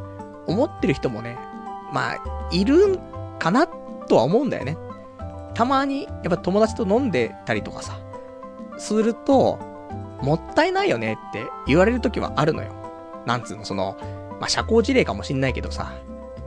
[0.46, 1.38] 思ってる人もね、
[1.92, 2.98] まあ、いるん
[3.38, 4.76] かなとは思うんだよね。
[5.54, 7.98] たまに、やっぱ友達と飲んでたりとかさ、
[8.78, 9.58] すると、
[10.22, 12.72] もったいないよねって言われる時はあるのよ。
[13.26, 13.96] なんつうの、その、
[14.40, 15.92] まあ、社交辞令かもしんないけどさ、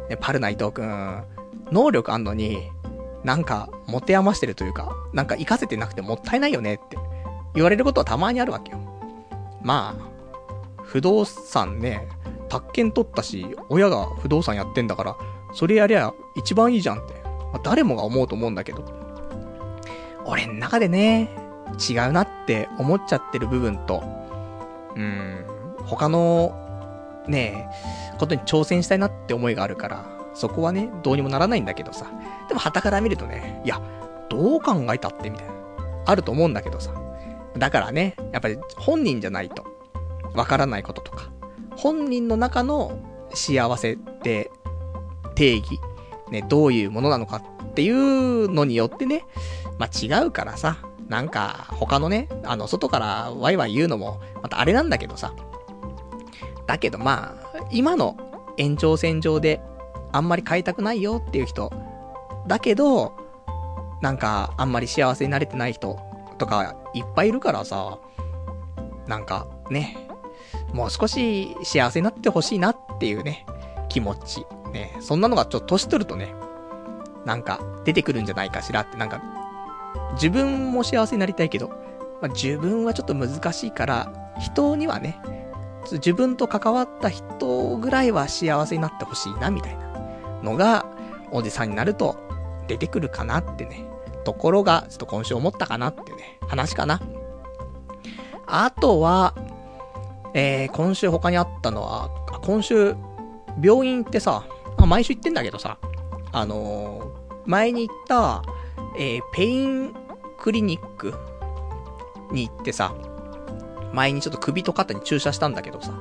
[0.09, 1.23] ね、パルナイトくん、
[1.71, 2.69] 能力あんのに、
[3.23, 6.97] なんか、持て余してるというか、なんか活かせてなくてもったいないよねって
[7.53, 8.79] 言われることはたまにあるわけよ。
[9.61, 10.10] まあ、
[10.91, 12.09] 不動産ね、
[12.49, 15.15] 宅建取ったし、親が不動産やってんだから、
[15.53, 18.83] それやりゃ一番いいじゃんって、まあ、誰もが思うと思うんだけど、
[20.25, 21.29] 俺ん中でね、
[21.89, 24.03] 違うなって思っちゃってる部分と、
[24.97, 25.45] うん、
[25.85, 26.53] 他の、
[27.25, 27.69] ね
[28.19, 32.11] ことに挑戦したいなって思いがあるから、そこはね、どうにもならないんだけどさ。
[32.49, 33.81] でも、旗から見るとね、いや、
[34.29, 35.53] どう考えたって、みたいな。
[36.05, 36.91] あると思うんだけどさ。
[37.57, 39.70] だからね、やっぱり本人じゃないと、
[40.33, 41.29] わからないこととか、
[41.75, 42.99] 本人の中の
[43.33, 44.51] 幸せって
[45.35, 45.79] 定義、
[46.29, 49.23] ね、どういうものなのかっていうのによってね、
[49.79, 50.77] まあ、違うからさ、
[51.07, 55.33] なんか、他のね、あの、外からワイワイ言うのも、またあれなんだけどさ。
[56.67, 58.15] だけどまあ、今の
[58.57, 59.61] 延長線上で、
[60.13, 61.71] あんまり変えたくないよっていう人、
[62.47, 63.13] だけど、
[64.01, 65.99] なんか、あんまり幸せになれてない人
[66.37, 67.99] とか、いっぱいいるからさ、
[69.07, 69.97] なんか、ね、
[70.73, 73.45] もう少し幸せになってほしいなっていうね、
[73.89, 74.45] 気持ち。
[74.71, 76.33] ね、そんなのがちょっと年取るとね、
[77.25, 79.21] なんか出てくるんじゃないかしらって、なんか
[80.13, 81.69] 自分も幸せになりたいけど、
[82.21, 85.21] まあ、自分はちょっと難しいから、人にはね、
[85.91, 89.91] 自分と関わった人ぐらいは幸せになってほしいな、みたいな
[90.43, 90.85] のが、
[91.31, 92.17] おじさんになると
[92.67, 93.85] 出てくるかなってね、
[94.23, 97.01] ところが、ちょっと今週思ったかなってね、話かな。
[98.47, 99.33] あとは、
[100.33, 102.09] えー、今週他にあったのは、
[102.41, 102.95] 今週、
[103.61, 104.45] 病院ってさ、
[104.77, 105.77] あ、毎週行ってんだけどさ、
[106.31, 107.03] あのー、
[107.45, 108.41] 前に行った、
[108.97, 109.93] えー、ペイン
[110.37, 111.13] クリニック
[112.31, 112.95] に行ってさ、
[113.93, 115.91] 前にちょっと首と肩に注射したんだけどさ。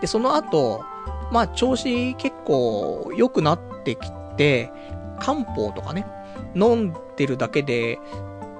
[0.00, 0.84] で、その後、
[1.30, 4.70] まあ調子結構良くなってきて、
[5.20, 6.06] 漢方とかね、
[6.54, 7.98] 飲んでるだけで、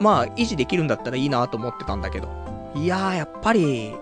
[0.01, 2.29] まあ維持できるんだったらいいなと思ってたんだけど。
[2.75, 3.97] いやー、やっぱり、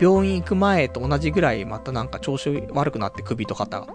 [0.00, 3.88] 病院行く前と同じぐらいまたなんか調子悪くなって首と肩が。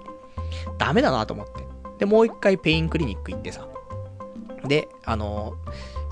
[0.78, 1.68] ダメだなと思って。
[1.99, 3.68] で、もう一回ペインクリニック行ってさ。
[4.65, 5.53] で、あの、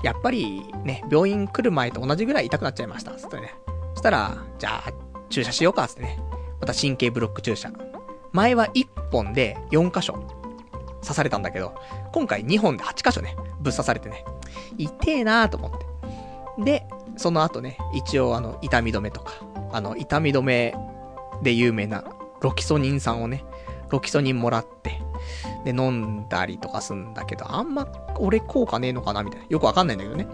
[0.02, 3.12] やっぱりね、病院来る前と同じぐらい痛くなっちゃいました。
[3.12, 3.54] つってね。
[3.94, 4.92] そしたら、じゃあ、
[5.30, 6.18] 注射しようか、つってね。
[6.60, 7.70] また神経ブロック注射。
[8.32, 10.12] 前は1本で4箇所
[11.02, 11.74] 刺されたんだけど、
[12.12, 14.24] 今回2本で8箇所ね、ぶっ刺されてね。
[14.76, 15.70] 痛えなーと思っ
[16.58, 16.64] て。
[16.64, 19.32] で、その後ね、一応あの、痛み止めとか、
[19.72, 20.74] あの、痛み止め
[21.42, 22.04] で有名な
[22.40, 23.44] ロキソニン酸をね、
[23.90, 25.00] ロキソニンもらって、
[25.64, 27.86] で、飲んだりとかすんだけど、あんま、
[28.18, 29.46] 俺効果ねえのかなみたいな。
[29.48, 30.26] よくわかんないんだけどね。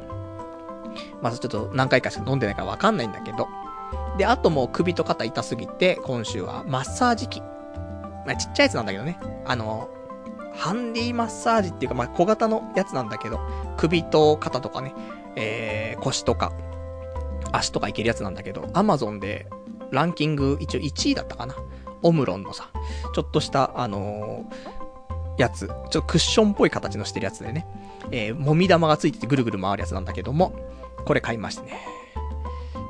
[1.22, 3.48] まずちょっと何回かしか飲んでないからわかんないんだけど。
[4.18, 7.40] で、あともう首と肩痛すぎて、今週はマッサージ機。
[7.40, 9.18] まあ、ちっちゃいやつなんだけどね。
[9.46, 9.88] あの、
[10.54, 13.40] ハンディマッサージっていうか、まあ、小型のやつなんだけど、
[13.76, 14.94] 首と肩とかね、
[15.36, 16.52] えー、腰とか、
[17.52, 19.46] 足とかいけるやつなんだけど、アマゾンで
[19.90, 21.54] ランキング一応1位だったかな。
[22.02, 22.70] オムロンのさ、
[23.14, 27.66] ちょっとした、あのー、やつ、ちょっとクッションっぽい形のしてるやつでね、
[28.10, 30.52] えー、もみ玉がついててぐるぐる回るやつなんだけども、
[31.04, 31.80] これ買いましてね。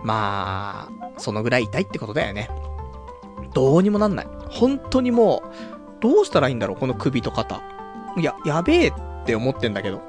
[0.02, 2.48] まあ、そのぐらい痛いってことだよね。
[3.55, 4.27] どうにもなんない。
[4.51, 7.62] 本当にもう、どうしたらいいんだろう、この首と肩。
[8.16, 8.93] いや、やべえっ
[9.24, 10.01] て思ってんだけど。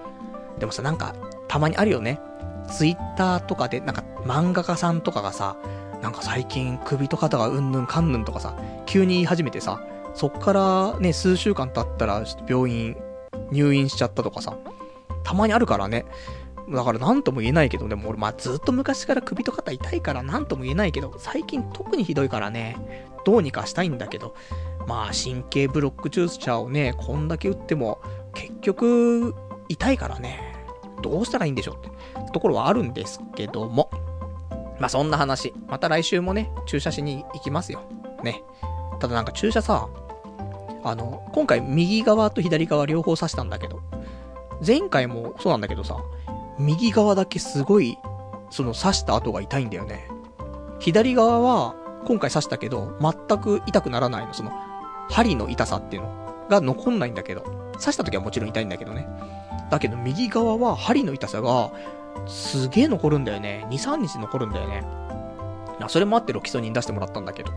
[0.60, 1.16] でもさ、なんか、
[1.54, 2.20] たまにあるよね。
[2.68, 5.56] ツイッターとかで、なんか、漫画家さんとかがさ、
[6.02, 8.58] なんか最近首と肩がうんぬんかんぬんとかさ、
[8.88, 9.80] 急に言い始めてさ、
[10.16, 12.98] そっからね、数週間経ったら、病院、
[13.52, 14.58] 入院しちゃったとかさ、
[15.24, 16.06] たまにあるからね。
[16.72, 24.34] だから何とも言えないけど、でも俺まあずっと昔から首と肩痛いから何とも言えないけど、最近特にひどいからね、どうにかしたいんだけど、
[24.88, 28.02] まあ神経ブロック注射をね、こんだけ打っても、
[28.34, 29.36] 結局、
[29.70, 30.53] 痛いからね、
[31.04, 31.76] どうしたらいいんでしょう
[32.20, 33.90] ってところはあるんですけども、
[34.80, 37.82] まあそんな話、また来週もね、注射しに行きますよ。
[38.24, 38.44] ね。
[39.00, 39.88] ただなんか注射さ、
[40.84, 43.82] あの、今回右側と左側両方刺したんだけど、
[44.66, 45.98] 前回もそうなんだけどさ、
[46.58, 47.98] 右側だけすごい、
[48.50, 50.08] その刺した跡が痛いんだよね。
[50.80, 51.76] 左側は、
[52.06, 54.34] 今回刺したけど、全く痛くならないの。
[54.34, 54.52] その、
[55.10, 57.42] 針の痛さっていうのが残んないんだけど、
[57.74, 59.08] 刺した時はもちろん痛いんだけどね。
[59.74, 61.72] だけど右側は針の痛さが、
[62.28, 63.66] すげえ残るんだよね。
[63.70, 64.84] 2、3日残るんだよね。
[65.88, 67.52] それもあってロキソニン出してもらったんだけど。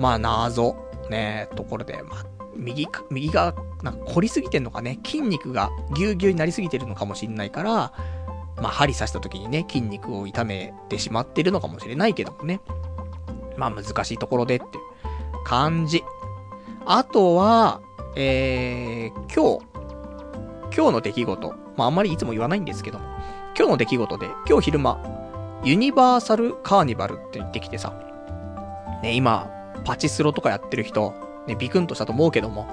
[0.00, 0.74] まあ、謎。
[1.10, 2.26] ねところで、まあ、
[2.56, 7.92] 右、右が、なんか凝りすぎてんのかね、筋肉がぎゅうぎゅうになりすぎてるのかもしんないから、
[8.56, 12.62] まあ、針刺した時にね、筋肉を痛めてしまってるのかもしれないけどもね。
[13.58, 14.64] まあ、難しいところでって
[15.44, 16.02] 感じ。
[16.86, 17.82] あとは、
[18.16, 19.73] えー、今日、
[20.76, 21.54] 今日の出来事。
[21.76, 23.04] まあ、あんまりいつも言わないんですけども、
[23.56, 24.98] 今日の出来事で、今日昼間、
[25.64, 27.94] ユニバーサルカーニバルって言ってきてさ、
[29.02, 29.48] ね、今、
[29.84, 31.14] パチスロとかやってる人、
[31.46, 32.66] ね、ビクンとしたと思うけども、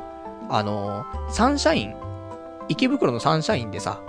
[0.50, 1.96] あのー、サンシャイン、
[2.70, 4.02] 池袋のサンシャインでさ、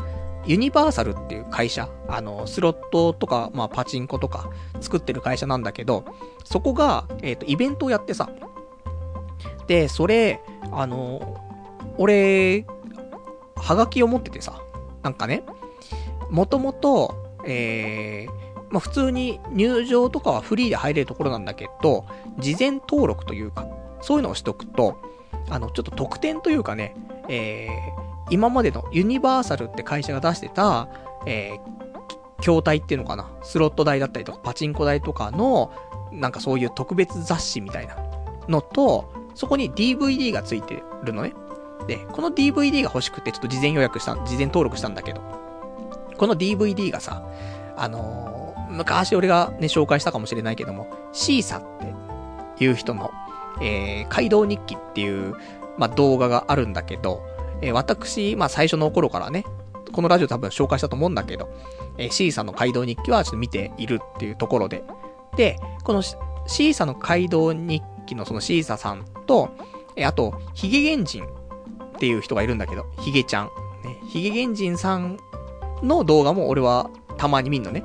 [0.45, 4.51] ユニバーサルっていう会社、あの、スロットとか、まあ、パチンコとか
[4.81, 6.05] 作ってる会社なんだけど、
[6.45, 8.31] そこが、えっ、ー、と、イベントをやってさ、
[9.67, 10.41] で、それ、
[10.73, 11.41] あの、
[11.99, 12.67] 俺、
[13.63, 14.61] はがきを持っててさ、
[15.03, 15.45] なんかね、
[16.31, 17.15] もともと、
[17.47, 22.05] えー、まあ、普通に入場とかはフリーで入れるところなんだけど、
[22.39, 23.67] 事前登録というか、
[24.01, 24.97] そういうのをしとくと、
[25.49, 26.97] あの、ちょっと特典というかね、
[27.29, 30.89] えー、今までのユニバーサルって会社が出してた、
[31.27, 35.73] えー、筐体っていうのかな、スロット台だったりとか、パチンコ台とかの、
[36.11, 37.97] なんかそういう特別雑誌みたいな
[38.49, 41.33] のと、そこに DVD がついてるのね。
[41.87, 45.21] で、この DVD が欲しくてちょっと事前予約した、事前登録したんだけど、
[46.17, 47.27] この DVD がさ、
[47.77, 51.63] あのー、昔俺がね、紹介したかもしれないけども、シーサっ
[52.57, 53.11] ていう人の、
[53.61, 55.35] えー、街道日記っていう、
[55.79, 57.23] まあ、動画があるんだけど、
[57.61, 59.45] えー、私、まあ、最初の頃からね、
[59.93, 61.49] このラジオ多分紹介したと思うんだけど、
[61.99, 64.85] えー、C さんの街道日記はちょっと見ているっていうところで。
[65.37, 69.51] で、このシーサの街道日記のそのシーサさんと、
[69.97, 71.27] えー、あと、ヒゲゲンジン
[72.03, 73.51] っていう人がいるんだけど、ヒゲちゃん。
[73.85, 75.21] ね、ヒゲゲンジンさん
[75.85, 77.85] の動画も俺はたまに見んのね。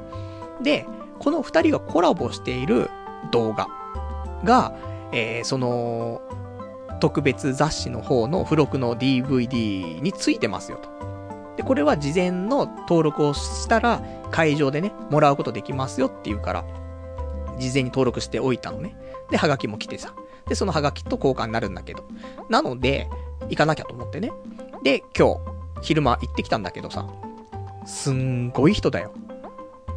[0.63, 0.87] で、
[1.19, 2.89] この二人がコラボしている
[3.31, 3.67] 動画
[4.43, 4.73] が、
[5.11, 6.19] えー、その、
[6.99, 10.89] 特別雑誌の方の付録の DVD についてますよと。
[11.55, 16.65] で、これは事前の登録をしたら、会場でね、もらうことできますよっていうから、
[17.59, 18.95] 事前に登録しておいたのね。
[19.29, 20.15] で、ハガキも来てさ。
[20.47, 22.03] で、そのハガキと交換になるんだけど。
[22.49, 23.07] なので、
[23.49, 24.31] 行かなきゃと思ってね。
[24.83, 25.39] で、今日、
[25.81, 27.07] 昼間行ってきたんだけどさ、
[27.85, 29.11] すんごい人だよ。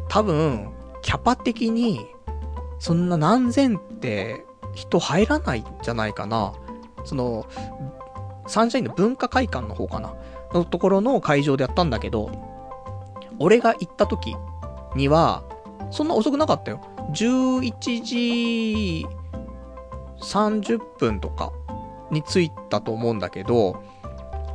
[0.07, 2.05] 多分、キャパ的に、
[2.79, 6.53] そんな何千って人入らないんじゃないかな。
[7.03, 7.45] その、
[8.47, 10.13] サンシャインの文化会館の方かな。
[10.53, 12.29] のところの会場でやったんだけど、
[13.39, 14.35] 俺が行った時
[14.95, 15.43] には、
[15.91, 16.81] そんな遅くなかったよ。
[17.13, 19.07] 11時
[20.21, 21.51] 30分とか
[22.11, 23.83] に着いたと思うんだけど、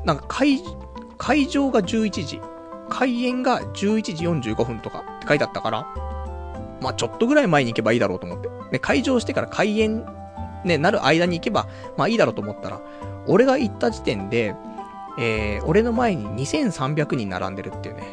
[0.05, 0.63] なんか会、
[1.19, 2.41] 会場が11時、
[2.89, 5.87] 開演が11時45分とかって書いてあったから、
[6.81, 8.49] まあちょっとぐらい前に行けばいいだろうと思って。
[8.71, 10.07] ね、会場してから開演、
[10.65, 11.67] ね、なる間に行けば、
[11.97, 12.81] まあいいだろうと思ったら、
[13.27, 14.55] 俺が行った時点で、
[15.19, 18.05] えー、俺の前に2300人並んでるっていうね。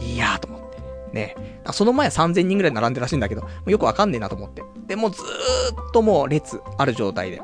[0.00, 0.78] いやーと思って。
[1.12, 1.36] ね。
[1.72, 4.62] その前は3000人ぐらい並んでるらしいんだけど、よくわかんねえなと思って。
[4.86, 7.40] で、もうずーっともう列ある状態で。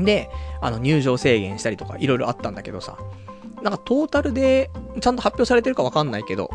[0.00, 0.30] で、
[0.60, 2.96] あの入場制限したりとかいろいろあったんだけどさ。
[3.62, 4.70] なんかトータルで
[5.00, 6.50] ちゃんと発表されてるかわかんないけど、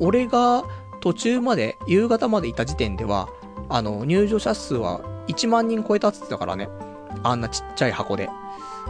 [0.00, 0.64] 俺が
[1.02, 3.28] 途中まで、夕方までいた時点では、
[3.68, 6.68] あの、入場者数は1万人超えたって言ってたからね。
[7.24, 8.28] あんなちっちゃい箱で。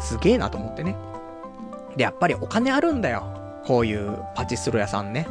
[0.01, 0.97] すげえなと思ってね。
[1.97, 3.25] で、やっぱりお金あるんだよ。
[3.67, 5.27] こういうパチスロ屋さんね。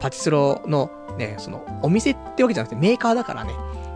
[0.00, 3.52] パチスロのね、その、お店ってわけじゃなくてメーカーだからね、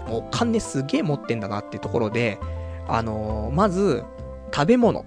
[0.09, 2.39] もうお金すげえ持ってんだなってところで、
[2.89, 4.05] あのー、まず、
[4.53, 5.05] 食べ物。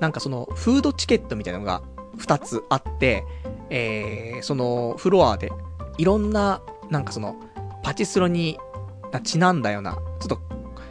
[0.00, 1.82] なんかその、フードチケットみたいなのが
[2.18, 3.24] 2つあって、
[3.70, 5.52] えー、その、フロアで、
[5.98, 7.36] いろんな、なんかその、
[7.82, 8.58] パチスロに、
[9.22, 10.40] ちなんだような、ちょっと、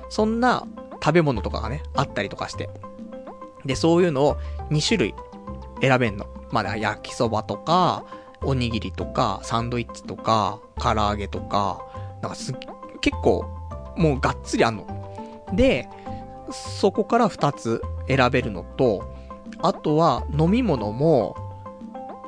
[0.09, 0.65] そんな
[1.03, 2.69] 食べ物とかがね、あったりとかして。
[3.65, 4.37] で、そういうのを
[4.69, 5.15] 2種類
[5.81, 6.27] 選べんの。
[6.51, 8.05] まあ、焼きそばとか、
[8.41, 11.81] おにぎりとか、サンドイッチとか、唐揚げとか、
[12.21, 12.53] なんかす、
[13.01, 13.45] 結構、
[13.97, 15.02] もうがっつりあんの。
[15.53, 15.87] で、
[16.51, 19.13] そこから2つ選べるのと、
[19.59, 21.35] あとは飲み物も、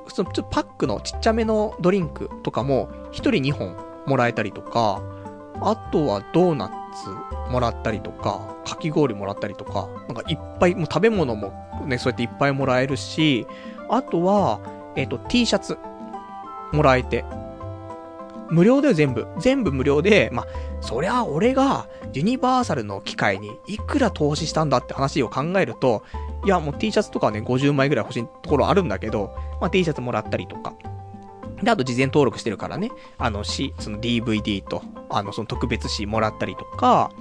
[0.07, 3.75] そのちょっとパックのちっちゃめのドリンクとかも、1人2本
[4.05, 5.01] もらえたりとか、
[5.61, 11.53] あとはドーナツもらったりとか、かき氷もらったりとか、なんかいっぱい、もう食べ物も
[11.85, 13.45] ね、そうやっていっぱいもらえるし、
[13.89, 14.59] あとは、
[14.95, 15.77] えっ、ー、と、T シャツ
[16.71, 17.25] もらえて、
[18.49, 19.27] 無料だよ、全部。
[19.39, 20.47] 全部無料で、まあ、
[20.81, 26.03] そりゃ俺がユニバーサルの機械にいくら投資したんだって話を考えると、
[26.45, 30.73] いや、もう T シャツとかね、50枚ぐらい欲しいところあるんだけど、まあ、T シャツもらったりとか。
[31.63, 37.11] で、あと事前登録してるからね、あの、し、その DVD と、あの、その特別誌もらったりとか、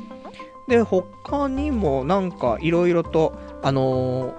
[0.68, 4.34] で、他にもなんかいろいろと、あのー、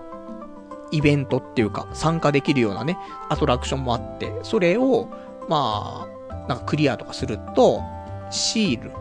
[0.91, 2.98] イベントっていうか、参加できるようなね、
[3.30, 5.10] アトラクションもあって、それを、
[5.48, 6.15] まあ、
[6.47, 7.81] なんかクリアとかすると、
[8.30, 8.91] シール、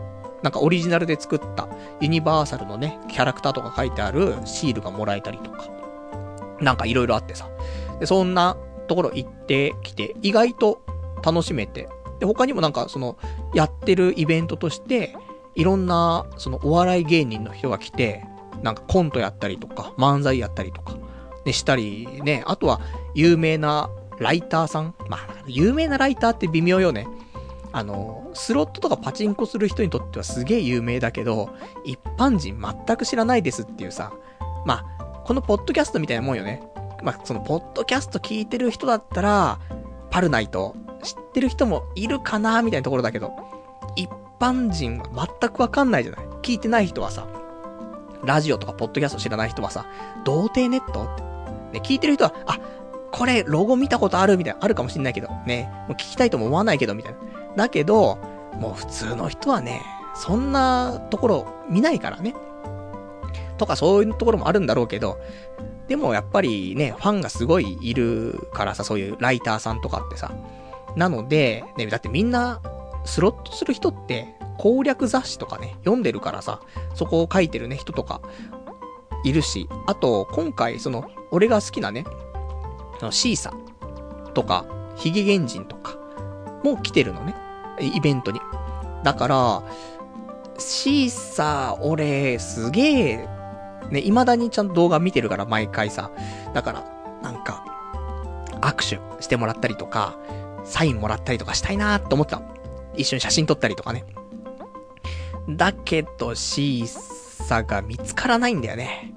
[0.43, 1.67] なんかオリジナルで作った
[1.99, 5.65] ユニバーサルのね、キャラクターとか書いてあるシールがもらえたりとか、
[6.61, 7.49] なんかいろいろあってさ。
[7.99, 8.57] で、そんな
[8.87, 10.81] ところ行ってきて、意外と
[11.23, 11.89] 楽しめて、
[12.19, 13.17] で、他にもなんかその、
[13.53, 15.15] やってるイベントとして、
[15.55, 18.23] いろんな、そのお笑い芸人の人が来て、
[18.61, 20.97] なんかコントやったりとか、漫才やったりとか、
[21.45, 22.81] ね、したり、ね、あとは、
[23.13, 23.89] 有名な
[24.19, 27.07] ライターさんまあ、有名なライターって微妙よね。
[27.77, 31.49] あの、スロットとかパチンコする人にとってはすげえ有名だけど、
[31.83, 34.13] 一般人全く知らないですっていうさ、
[34.65, 36.63] まあ、このポッドキャストみたいなもんよね。
[37.03, 39.59] まあ、その、ポッドキャスト聞いてる人だったら、
[40.09, 40.73] パルナイト、
[41.03, 43.33] 知ってる人もいるかなみたいなところだけど、
[43.97, 47.27] 一般人は全くわかんないじゃない聞いてない人はさ、
[48.23, 49.85] ラジオとかポッドキャスト知らない人はさ、
[50.23, 51.03] 童貞ネット？
[51.73, 52.57] ね、聞いてる人は、あ、
[53.11, 57.17] これ、ロゴ見たことあるみたいな、あるかもしんないけど、ね、もう聞きたいとも思わないけど、みたいな。
[57.55, 58.17] だけど、
[58.59, 59.81] もう普通の人はね、
[60.15, 62.35] そんなところ見ないからね。
[63.57, 65.17] とかそういうところもあるんだろうけど、
[65.87, 70.31] でもやっぱりね、ファンがすごいいるからさ、そういうライターさんとかってさ。
[70.95, 72.61] なので、ね、だってみんな、
[73.03, 76.61] スロットする人って、攻略雑誌とかね、読んでるからさ、
[76.93, 78.21] そこを書いてるね、人とか、
[79.23, 82.05] いるし、あと、今回、その、俺が好きなね、
[83.11, 83.53] シーサ
[84.33, 84.65] とか、
[84.95, 85.97] ヒゲゲンジンとか、
[86.63, 87.35] も来てるのね。
[87.79, 88.39] イベントに。
[89.03, 89.63] だから、
[90.57, 93.29] シーサー、俺、すげえ、
[93.89, 96.11] ね、未だにちゃんと動画見てるから、毎回さ。
[96.53, 96.83] だから、
[97.21, 97.65] なんか、
[98.61, 100.17] 握手してもらったりとか、
[100.63, 102.41] サインもらったりとかしたいなーって思ってた。
[102.95, 104.05] 一緒に写真撮ったりとかね。
[105.49, 109.13] だけど、シーサーが見つからないんだよね。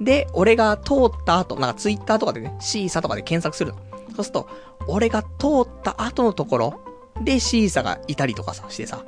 [0.00, 3.78] で、俺が通った後、なんかツイッターとかでね、シーサーとかで検索するの。
[4.16, 4.48] そうすると、
[4.86, 5.28] 俺が通
[5.62, 6.80] った後のところ
[7.22, 9.04] でシーサがいたりとかさ、してさ、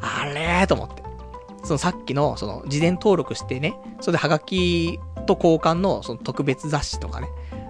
[0.00, 1.02] あれーと思って。
[1.64, 7.28] そのさっきの、その、事前登録してね、それでハガキと交換の、その特別雑誌とかね。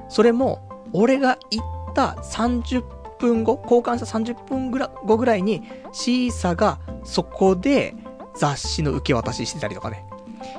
[0.09, 2.82] それも、俺が行った30
[3.19, 5.62] 分後、交換した30分ぐら後ぐらいに、
[5.93, 7.94] シーサがそこで
[8.36, 10.05] 雑誌の受け渡ししてたりとかね。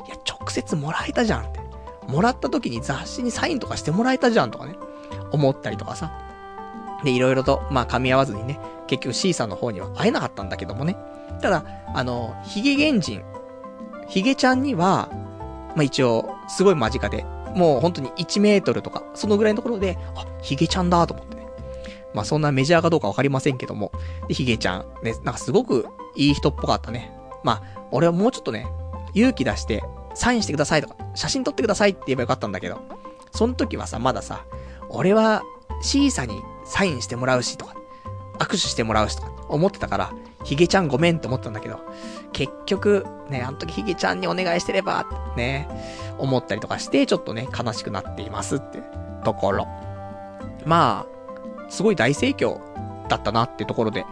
[0.07, 1.59] いや、直接もらえたじゃんって。
[2.07, 4.75] もらった時に雑誌にサインとかしてもらえたじゃんとかね。
[5.31, 6.26] 思ったりとかさ。
[7.03, 10.97] で、いろいろと、まあ噛み合わずにね、結局 C さんの方には会えなかったんだけどもね。
[11.41, 11.63] ただ、
[11.93, 13.23] あの、ヒゲ原人、
[14.07, 15.09] ヒゲちゃんには、
[15.75, 17.25] まあ一応、すごい間近で、
[17.55, 21.47] もう本当に1メートルとか、そのぐらいのところで、あ、ヒゲちゃんだと思ってね。
[22.13, 23.91] まあそんなメジャーかどうかわかりませんけども、
[24.27, 27.11] で、ヒゲちゃん、ね、なんかすごくいい人っぽかったね。
[27.43, 28.67] まあ、俺はもうちょっとね、
[29.13, 29.83] 勇気出して、
[30.13, 32.79] サインしてくださいとか、写真撮ってくださいって言えばよかったんだけど、
[33.31, 34.45] その時はさ、まださ、
[34.89, 35.43] 俺は
[35.81, 37.75] C さんにサインしてもらうしとか、
[38.39, 40.13] 握手してもらうしとか思ってたから、
[40.43, 41.79] ヒゲちゃんごめんって思ったんだけど、
[42.33, 45.67] 結局、ね、あの時ヒゲちゃんにお願いしてれば、ね、
[46.17, 48.81] 思ったりとかして、ちょっとね、悲しくなっていますって
[49.23, 49.67] ところ。
[50.65, 52.59] まあ、すごい大盛況
[53.07, 54.05] だったなってところで、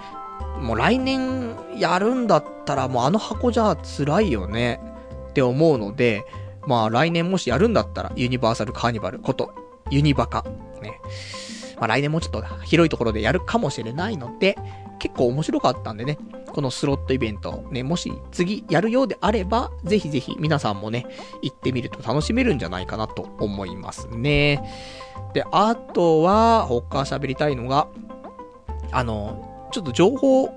[0.60, 4.80] もう来年やるんだったらもうあの箱じゃ辛いよね
[5.30, 6.26] って思うので、
[6.65, 9.53] まあ来年もしやるんだったらユニバーサルカーニバルこと
[9.91, 10.44] ユニバカ
[10.82, 10.99] ね。
[11.77, 14.57] まあ来年もちょっと広いところでやるかもしれないので、
[14.99, 16.18] 結構面白かったんでね、
[16.56, 21.06] このスロットイベント、ね、もし次やるようであれば、ぜひぜひ皆さんもね、
[21.41, 24.64] 行ってみると楽しめるんじゃないかなと思いますね。
[25.34, 27.88] で、あとは、他喋りたいのが、
[28.91, 30.49] あの、ちょっと情報、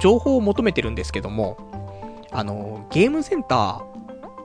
[0.00, 1.56] 情報を求めてるんですけども、
[2.30, 3.82] あの、ゲームセンター、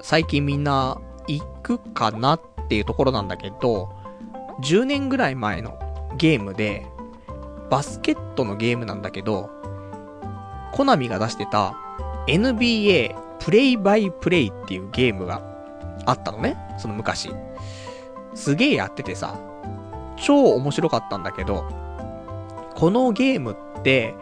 [0.02, 3.94] 最近みんな行くかなっていうところなんだけど、
[4.62, 5.78] 10年ぐらい前の
[6.18, 6.86] ゲームで、
[7.70, 9.50] バスケットのゲームなんだけど、
[10.72, 11.76] コナミが出してた
[12.28, 15.42] NBA プレイバイプレイっていうゲームが
[16.06, 17.32] あったのね、その昔。
[18.34, 19.38] すげえやっててさ、
[20.16, 21.66] 超面白かったんだけど、
[22.76, 24.16] このゲームって、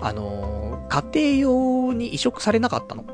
[0.00, 3.04] あのー家庭用に移植されなかったの。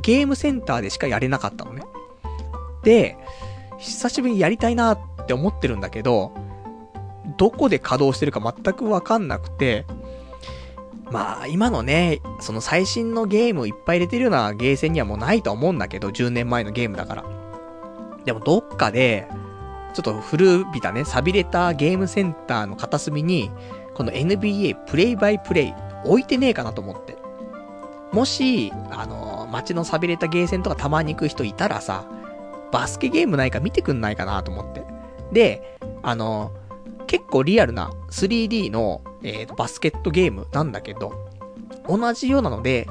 [0.00, 1.82] ゲームセンターでしかやれなかったのね。
[2.82, 3.16] で、
[3.78, 6.32] 久しぶりにやりたいなって思ってるんだけど、
[7.36, 9.84] どこで稼働してるか全くわかんなくて、
[11.10, 17.24] まあ、今のね、その最新のゲームをいっぱい入れてるようなゲーセンにはもうないと思うんだけど、10年前のゲームだから。
[18.24, 19.28] でもどっかで、
[19.94, 23.50] ちょっと古びたね、錆びれたゲームセンターの片隅に、
[23.94, 25.74] この NBA プレイバイプレイ
[26.04, 27.16] 置いてねえかなと思って。
[28.12, 32.04] もし、あの、街の錆びれたゲーセンとかたまに行く人いたらさ、
[32.72, 34.84] バスケゲームないか見てくんないかなと思って。
[35.32, 36.52] で、あの、
[37.06, 41.12] 結構リアルな 3D の、えーバスケットゲームなんだけど、
[41.88, 42.86] 同じようなので、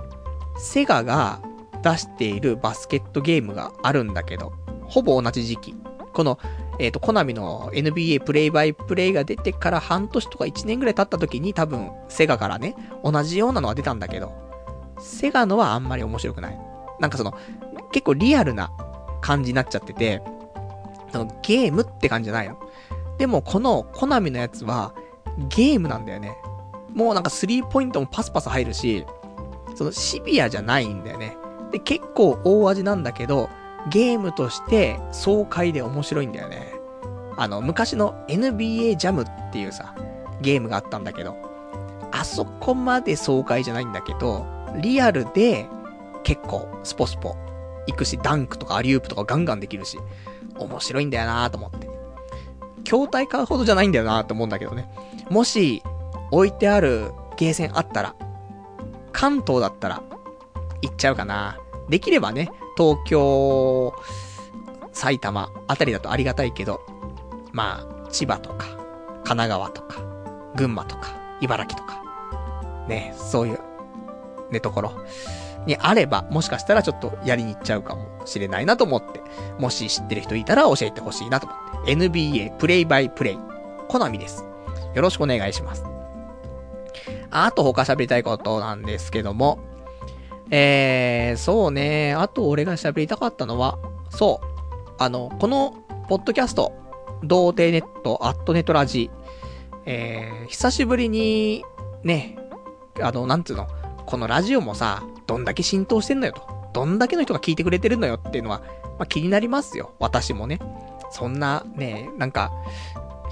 [0.57, 1.41] セガが
[1.83, 4.53] 出しているバスケットゲームがあるんだけど、
[4.87, 5.75] ほぼ同じ時期。
[6.13, 6.39] この、
[6.79, 14.33] えっ、と、コナミの NBA プレイバイプレイが出てから半年とか1年ぐらい経った時に多分、セガからね、同じようなのが出たんだけど、
[14.99, 16.59] セガのはあんまり面白くない。
[16.99, 17.33] なんかその、
[17.91, 18.71] 結構リアルな
[19.21, 20.21] 感じになっちゃってて、
[21.11, 22.57] そのゲームって感じじゃないの。
[23.17, 24.93] でもこのコナミのやつは
[25.49, 26.37] ゲームなんだよね。
[26.93, 29.05] もうなんかスリーポイントもパスパス入るし、
[29.75, 31.37] そのシビアじゃないんだよね。
[31.71, 33.49] で、結構大味なんだけど、
[33.89, 36.73] ゲームとして爽快で面白いんだよね。
[37.37, 39.93] あの、昔の NBA ジャムっていうさ、
[40.41, 41.35] ゲームがあったんだけど、
[42.11, 44.45] あそこまで爽快じゃないんだけど、
[44.81, 45.67] リアルで
[46.23, 47.35] 結構スポスポ
[47.87, 49.99] 行くし、ダンクとかアリウープとかガンガンできるし、
[50.57, 51.94] 面白いんだよなと思って。
[52.85, 54.89] 筐体買うほどじゃないんだよなと思うんだけどね。
[55.29, 55.83] もし、
[56.31, 58.15] 置いてあるゲーセンあったら、
[59.11, 60.03] 関東だったら、
[60.81, 61.57] 行っちゃうかな。
[61.89, 63.93] できればね、東京、
[64.93, 66.81] 埼玉あたりだとありがたいけど、
[67.51, 68.65] まあ、千葉とか、
[69.23, 70.01] 神奈川とか、
[70.55, 71.09] 群馬とか、
[71.41, 72.03] 茨城とか、
[72.87, 73.59] ね、そういう、
[74.51, 74.91] ね、ところ
[75.65, 79.21] にあれば、もしかしたらちょっとやりに行っちゃうかもしれないなと思って、
[79.59, 83.37] もし知ってる人いたら教えてほしいなと思って、NBA プレイバイプレイ、
[83.87, 84.43] コナミです。
[84.95, 85.83] よろしくお願いします。
[87.29, 89.59] あと他喋りたいことなんですけども、
[90.49, 92.13] えー、そうね。
[92.13, 93.77] あと俺が喋りたかったのは、
[94.09, 94.91] そう。
[94.97, 95.75] あの、この、
[96.07, 96.71] ポッドキャスト、
[97.23, 99.11] 童貞ネット、アットネットラジ、
[99.85, 101.63] えー、久しぶりに、
[102.03, 102.37] ね、
[103.01, 103.67] あの、なんつうの、
[104.05, 106.41] このラジオもさ、どんだけ浸透してんのよと。
[106.73, 108.61] どんだけの人が聞いてくれてるのよっていうのは、
[108.97, 109.93] まあ、気になりますよ。
[109.99, 110.59] 私もね。
[111.15, 112.51] そんな、ね、なんか、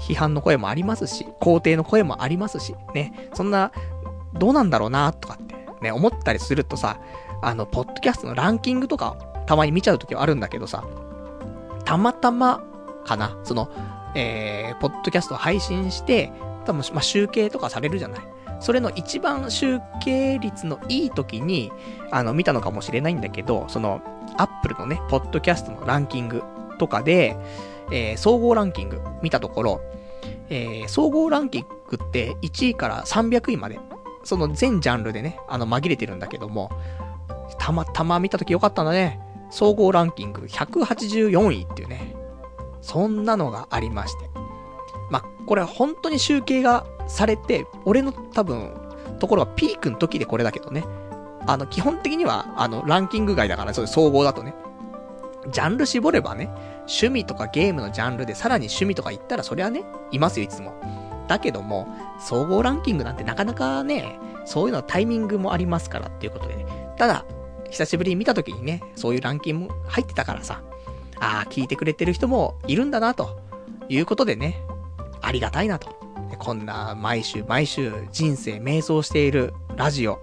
[0.00, 3.72] 批判の声もありますし、肯定の声もありますし、ね、そんな、
[4.32, 6.98] どうなんだろうな、とかって、ね、思ったりするとさ、
[7.42, 9.16] あの、ポッドキャストのランキングとか、
[9.46, 10.82] たまに見ちゃうときはあるんだけどさ、
[11.84, 12.64] たまたま、
[13.04, 13.68] かな、その、
[14.14, 16.32] えー、ポッドキャスト配信して、
[16.64, 18.20] 多分、まあ、集計とかされるじゃない。
[18.60, 21.70] それの一番集計率のいい時に、
[22.10, 24.00] あの、見たのかもしれないんだけど、その、
[24.38, 26.42] アップルのね、ポッドキャストのランキング
[26.78, 27.36] とかで、
[27.90, 29.80] えー、総合ランキング見たところ、
[30.48, 33.78] えー、総合ランキングって1位から300位まで、
[34.24, 36.70] その全ジャンルでね、あの、紛れてるんだけども、
[37.58, 39.20] たまたま見たときよかったんだね。
[39.50, 42.14] 総合ランキング184位っていうね。
[42.80, 44.28] そんなのがありまして。
[45.10, 48.74] まあ、これは本当に集計がされて、俺の多分、
[49.20, 50.84] ところがピークの時でこれだけどね。
[51.46, 54.54] あの、基本的には、あの、ランキング外だから、そういう総合だとね。
[55.50, 56.50] ジャンル絞ればね、
[56.86, 60.74] 趣味とかゲームのジャンルでさらに趣味とか言ったらそりゃね、いますよ、いつも。
[61.28, 61.88] だけども、
[62.18, 66.66] 総合ランキングなんてなかなかね、そういうのはタイミングもありますからっていうことでね。
[66.96, 67.24] ただ、
[67.70, 70.62] 久しぶりに見た時にね、そういうランキング入ってたからさ、
[71.18, 73.40] ああ、聞いてくれてる人もいるんだな、と
[73.88, 74.60] いうことでね、
[75.22, 75.94] ありがたいなと。
[76.38, 80.20] こんな毎週毎週人生瞑想しているラジオ、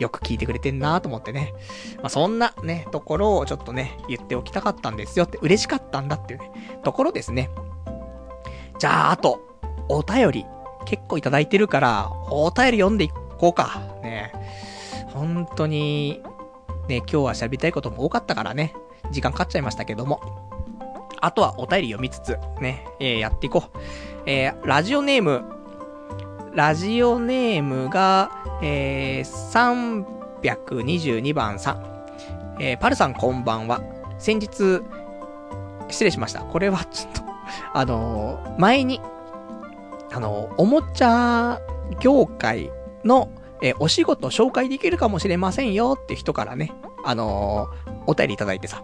[0.00, 1.52] よく聞いてくれてんなと思ってね。
[1.98, 6.50] まあ、そんなね、ところをちょっとね、言っておきたかったんですよって、嬉しかったんだっていうね、
[6.82, 7.50] ところですね。
[8.78, 9.40] じゃあ、あと、
[9.88, 10.46] お便り、
[10.86, 13.82] 結構いただいてるから、お便り読んでいこうか。
[14.02, 14.32] ね。
[15.08, 16.22] 本当に、
[16.88, 18.74] ね、今日は喋りたいことも多かったからね、
[19.10, 20.48] 時間かかっちゃいましたけども。
[21.20, 23.78] あとはお便り読みつつ、ね、えー、やっていこう。
[24.24, 25.59] えー、ラジオネーム、
[26.52, 32.06] ラジオネームが、えー、322番さん。
[32.58, 33.80] えー、パルさんこんばんは。
[34.18, 34.82] 先日、
[35.88, 36.40] 失礼しました。
[36.40, 37.22] これはちょっと
[37.72, 39.00] あのー、前に、
[40.10, 41.60] あのー、おもちゃ
[42.00, 42.72] 業界
[43.04, 43.30] の、
[43.62, 46.72] えー、お仕事紹介できるかもしれませんよって人からね、
[47.04, 47.68] あの
[48.08, 48.82] お便りいただいてさ、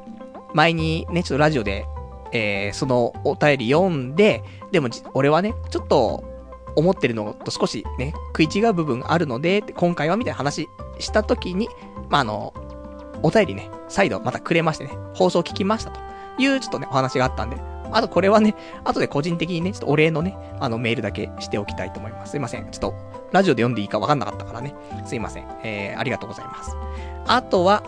[0.54, 1.84] 前にね、ちょっとラジオで、
[2.30, 6.35] えそのお便り読んで、でも、俺はね、ちょっと、
[6.76, 11.68] 思ってるのと少しね、食い違う部分があるので、今回はみたいな話した時に、
[12.08, 12.54] まあ、あの、
[13.22, 16.00] お便りね、再度またくれましてね、放送聞きましたと
[16.38, 17.56] いうちょっとね、お話があったんで、
[17.92, 18.54] あとこれはね、
[18.84, 22.32] 後で個人的にね、ちょっとお礼のね、あのメールだけしておきたいと思います。
[22.32, 22.70] すいません。
[22.70, 22.94] ちょっと、
[23.32, 24.74] ラジオで読んでいいかわかんなかったからね。
[25.06, 25.46] すいません。
[25.62, 26.76] えー、ありがとうございます。
[27.26, 27.82] あとは、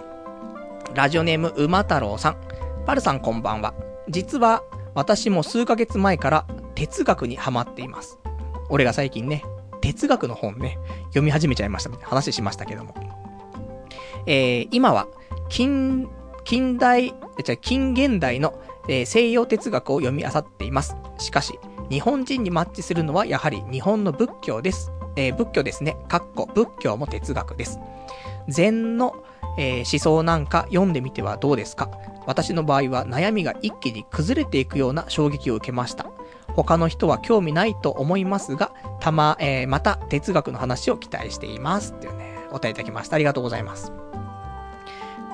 [0.94, 2.36] ラジオネーム、馬太郎さん。
[2.86, 3.74] パルさんこんばんは。
[4.08, 4.62] 実は、
[4.94, 8.18] 私も数ヶ月前から哲学にハマっています。
[8.68, 9.44] 俺が最近ね、
[9.80, 12.94] 哲学の本ね、読み始めちゃいましたみたいな話しましたけども。
[14.26, 15.06] えー、今は、
[15.48, 16.08] 近、
[16.44, 17.14] 近代、
[17.44, 18.58] じゃ近現代の、
[18.88, 20.96] えー、西洋哲学を読み漁っています。
[21.18, 21.58] しかし、
[21.90, 24.92] 日本人にマッチするのはやはり日本の仏教です。
[25.16, 25.96] えー、仏教ですね。
[26.08, 27.78] かっこ仏教も哲学です。
[28.48, 29.14] 禅の、
[29.56, 31.90] えー、思想なんか読んでみてはどうですか？
[32.26, 36.06] 私の場合は悩みが一気に崩れていくような衝撃を受けました。
[36.64, 41.92] 他の人は興味ないと思いますが、たま、えー、また哲学の話を期待しています。
[41.92, 43.16] っていうね、お便りいただきました。
[43.16, 43.92] ありがとうございます。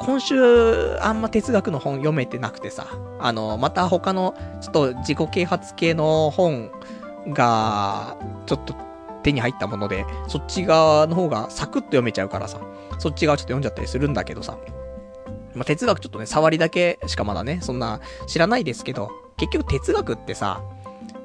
[0.00, 2.88] 今週、あんま哲学の本読めてなくてさ、
[3.20, 6.70] あの、また他の、ちょっと自己啓発系の本
[7.28, 8.74] が、ちょっと
[9.22, 12.60] 手に入ったもので、そっち側の方がサクッと読めちゃうからさ、
[12.98, 14.58] そっち側ちょっと読んじゃったりするんだけどさ、
[15.54, 20.60] ま、哲学ちょっとね、触りだけしかまだね、そんな知らないですけど、結局哲学ってさ、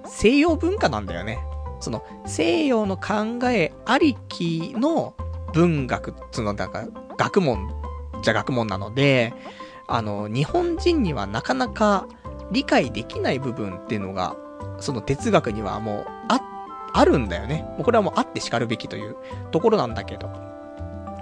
[0.05, 1.39] 西洋文化なんだよね。
[1.79, 5.13] その、西洋の考えありきの
[5.53, 6.85] 文学、つの、なんか、
[7.17, 7.69] 学問
[8.21, 9.33] じゃ学問なので、
[9.87, 12.07] あの、日本人にはなかなか
[12.51, 14.35] 理解できない部分っていうのが、
[14.79, 16.39] その哲学にはもう、あ、
[16.93, 17.63] あるんだよね。
[17.71, 19.15] もうこれはもうあって叱るべきという
[19.51, 20.29] ところなんだけど。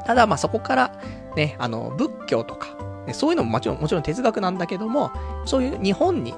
[0.05, 0.91] ただまあそこから、
[1.35, 2.69] ね、あの、仏教とか、
[3.05, 5.11] ね、そういうのももちろん、もちろん哲学なんだけども、
[5.45, 6.33] そういう日本に、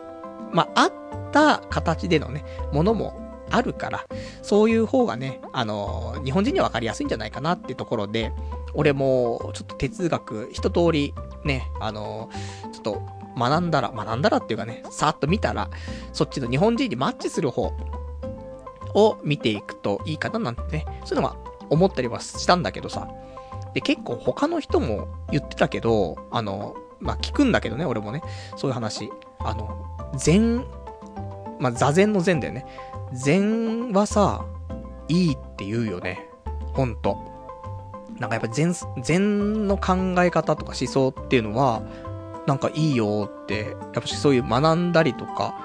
[0.51, 0.91] まあ、あっ
[1.31, 4.05] た形でのね、ものもあるから、
[4.41, 8.31] そういう方がね、あのー、日本人には分かりやすいんじゃないかなってところで、
[8.73, 11.13] 俺も、ちょっと哲学、一通り、
[11.43, 15.69] ね、あのー、ちょっと、学んだら、学んだらっていうかね、さーっと見たら、
[16.13, 17.71] そっちの日本人にマッチする方
[18.93, 21.37] を見ていくといいかななんてね、そういうのは
[21.69, 23.07] 思ったりはしたんだけどさ、
[23.73, 28.21] で、結構他の人も言ってたけど、あの、まあ、聞くんだけどね、俺もね。
[28.57, 29.09] そういう話。
[29.39, 30.65] あの、禅、
[31.59, 32.65] まあ、座禅の禅だよね。
[33.13, 34.45] 禅はさ、
[35.07, 36.29] いいって言うよね。
[36.73, 37.17] ほんと。
[38.19, 41.81] なんかやっぱ禅、禅の考え方とか思想っていうのは、
[42.45, 45.55] なんかいいよって、やっぱそういう学んだりとか、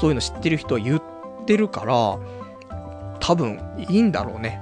[0.00, 1.02] そういうの知ってる人は言っ
[1.46, 2.18] てるから、
[3.20, 4.60] 多分いいんだろうね。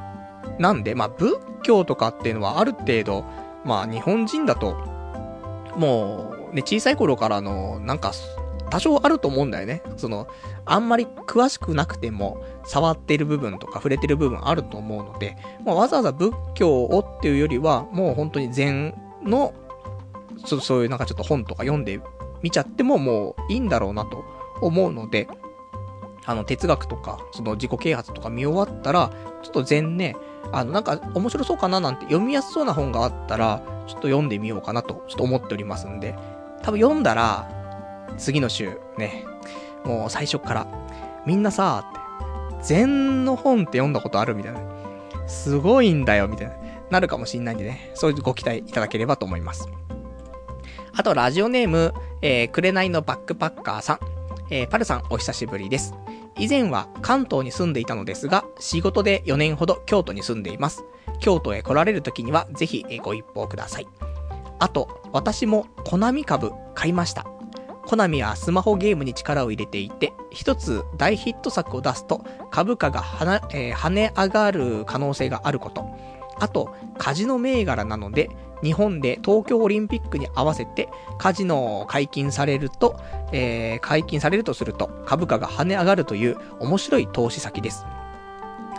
[0.59, 3.25] なんで、まあ仏教とかっていうのはある程度、
[3.65, 4.77] まあ日本人だと、
[5.77, 8.13] もうね、小さい頃からの、なんか、
[8.71, 9.83] 多少あると思うんだよね。
[9.97, 10.27] その、
[10.65, 19.55] あんまり詳しくなくても、触ってる部分とか触れてる部分あると思うので、まあ、わざわざ仏教をっていうよりは、もう本当に禅の、
[20.45, 22.01] そそういうなんかちょっと本とか読んで
[22.43, 24.25] みちゃってももういいんだろうなと
[24.61, 25.29] 思うので、
[26.25, 29.13] あの、哲学とか、その自己啓発とか見終わったら、
[29.43, 30.17] ちょっと禅ね、
[30.53, 36.17] あの、なんか面白そうかななんて読みやすそうな本があったら、ちょっと読んでみようかなと、ちょっと思っておりますんで、
[36.63, 37.49] 多分読んだら、
[38.19, 39.25] 次の週、ね、
[39.85, 40.67] もう最初から、
[41.27, 44.61] みんなさ、って、禅の本って読んだことあるみたいな。
[45.27, 46.55] すごいんだよ、みたいな。
[46.91, 49.69] なるかもしんないんでね、そういうご期待いただければと思います。
[50.95, 53.99] あと、ラジオネーム、えー、紅のバックパッカーさん。
[54.51, 55.95] えー、パルさん、お久しぶりです。
[56.39, 60.85] 以前は関東に住んでいたのですが、仕事で4年ほど京都に住んでいます。
[61.19, 63.89] 京都へ来られる時にはぜひご一報ください。
[64.59, 67.27] あと、私もコナミ株買いました。
[67.87, 75.87] コナミはスマホゲームに力を入れていて、一つ大ヒット作を出すと株価がはな、えー、跳ね上がる可能性があること。
[76.39, 78.29] あと、カジノ銘柄なので、
[78.63, 80.89] 日本で東京オリンピックに合わせて
[81.19, 82.99] カジノを解禁されると、
[83.33, 87.85] えー、解禁されるとすると株価が跳ね上がるという面白い投資先です。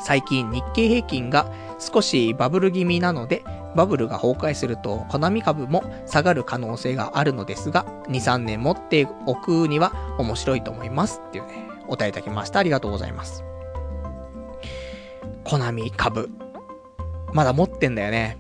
[0.02, 3.44] 最近日経平均が少しバブル気味なので、
[3.76, 11.22] バブルが崩壊すると、コナミ株も下がる可能性があるのですが、2、3年持っておくには面白いと思います。
[11.28, 12.60] っていうね、お答えいただきました。
[12.60, 13.44] ありがとうございます。
[15.44, 16.30] コナミ株。
[17.34, 18.38] まだ持ってんだよね。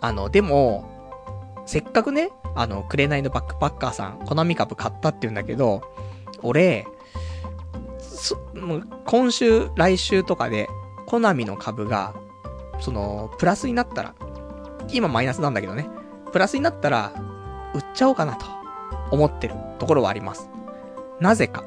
[0.00, 0.84] あの、でも、
[1.64, 5.82] せっかくね、あの、くれないのバックパッカーさん、コナミ株買ったって言うんだけど、
[6.42, 6.86] 俺、
[8.54, 10.68] もう今週、来週とかで、
[11.06, 12.14] コナミの株が、
[12.80, 14.14] その、プラスになったら、
[14.92, 15.88] 今マイナスなんだけどね、
[16.32, 17.12] プラスになったら、
[17.74, 18.46] 売っちゃおうかなと、
[19.10, 20.48] 思ってるところはあります。
[21.20, 21.64] なぜか。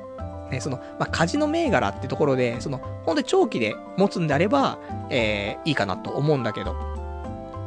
[0.52, 4.78] ね、その、まあ、カジノ銘柄ってところで、その、ほんと長期で持つんであれば、
[5.10, 6.76] えー、いいかなと思うんだけど、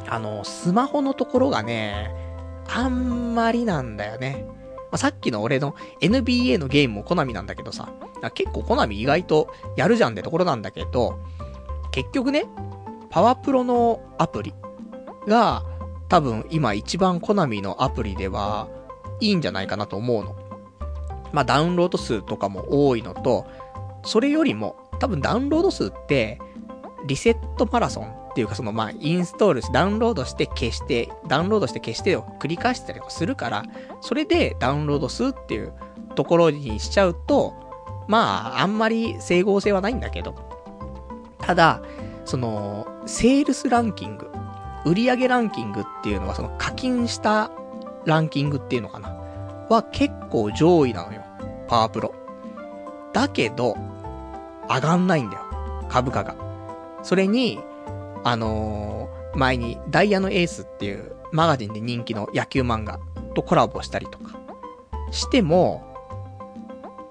[0.07, 2.13] あの、スマホのところがね、
[2.67, 4.45] あんまりなんだよね。
[4.91, 7.89] まあ、さっきの俺の NBA のゲームもコナミなんだけどさ、
[8.33, 11.19] 結構コナミ意外とやるじゃんってところなんだけど、
[11.91, 12.45] 結局ね、
[13.09, 14.53] パワープロのアプリ
[15.27, 15.63] が
[16.07, 18.67] 多分今一番コナミのアプリでは
[19.19, 20.35] いいんじゃないかなと思うの。
[21.31, 23.45] まあダウンロード数とかも多いのと、
[24.03, 26.39] それよりも多分ダウンロード数って
[27.05, 33.63] リセットマラソンっていうかそのまあインストールして、ダウンロードして消して、ダウンロードして消してを繰り返したりするから、
[34.01, 35.73] それでダウンロード数っていう
[36.15, 37.53] ところにしちゃうと、
[38.07, 40.35] まああんまり整合性はないんだけど、
[41.39, 41.81] ただ、
[42.25, 44.29] その、セールスランキング、
[44.85, 47.51] 売上ランキングっていうのはその課金した
[48.05, 49.09] ランキングっていうのかな
[49.69, 51.21] は結構上位なのよ。
[51.67, 52.13] パワープロ。
[53.13, 53.75] だけど、
[54.69, 55.43] 上がんないんだよ。
[55.89, 56.35] 株価が。
[57.03, 57.59] それに、
[58.23, 62.99] あのー、前にダイヤのエースっていうマガジンで人気の野球漫画
[63.35, 64.39] とコラボしたりとか
[65.11, 65.85] しても、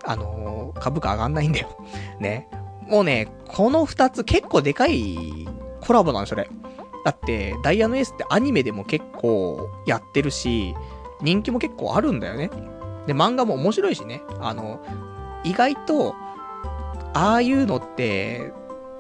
[0.05, 1.68] あのー、株価上がんないんだよ。
[2.20, 2.48] ね。
[2.86, 5.47] もうね、この二つ結構でかい
[5.80, 6.48] コラボなんですよ、れ。
[7.05, 10.74] だって、ダイヤのエースってアニメでも結構やってるし、
[11.20, 12.51] 人気も結構あるんだよね。
[13.06, 14.22] で、漫画も面白いしね。
[14.40, 14.80] あの、
[15.44, 16.14] 意外と、
[17.14, 18.52] ああいうのって、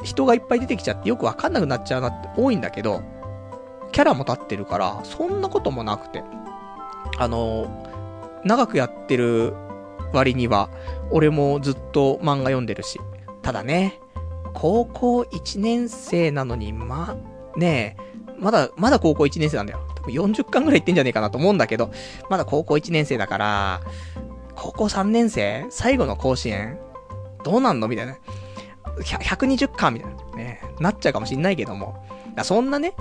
[0.02, 3.02] 人がいっぱい出てきちゃってよくわかんなくなっちゃうなって多いんだけど、
[3.92, 6.22] キャラも立ってるから、そんなこともなくて。
[7.18, 7.66] あの、
[8.44, 9.54] 長くやってる
[10.12, 10.68] 割には、
[11.10, 13.00] 俺もずっと漫画読んでるし。
[13.42, 14.00] ただね、
[14.54, 17.16] 高校1年生なのに、ま、
[17.56, 18.02] ねえ、
[18.38, 19.80] まだ、まだ高校1年生なんだよ。
[19.96, 21.90] 多分40巻ぐらい行ってんじゃねえかなと思うんだけど、
[22.30, 23.80] まだ高校1年生だから、
[24.54, 25.66] 高校3年生？
[25.70, 26.78] 最後の甲子園？
[27.44, 27.88] どうなんの？
[27.88, 28.16] みたいな。
[29.00, 32.02] 120巻みたいな、ね、なっちゃうかもしんないけども。
[32.44, 32.94] そんなね、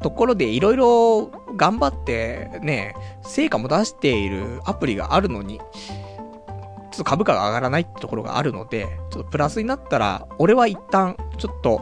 [0.00, 11.80] ところでいろいろ頑張ってね、成果も出しているアプリがあるのに、ちょっと株価が上がらないってところがあるので、ちょっとプラスになったら、俺は一旦、ちょっと、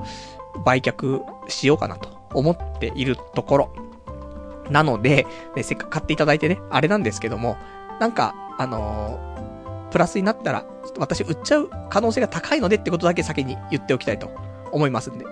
[0.65, 3.73] 売却しようかなと思っているところ。
[4.70, 5.27] なので、
[5.57, 7.57] ね、せっかく買っていただいてね、あれなんですけども、
[7.99, 9.49] なんか、あのー、
[9.91, 14.31] プラスになったら、ちょっと私売っちゃう可能性が高いのでってことだけ先に言っておきたいと
[14.73, 15.27] 思いますんで。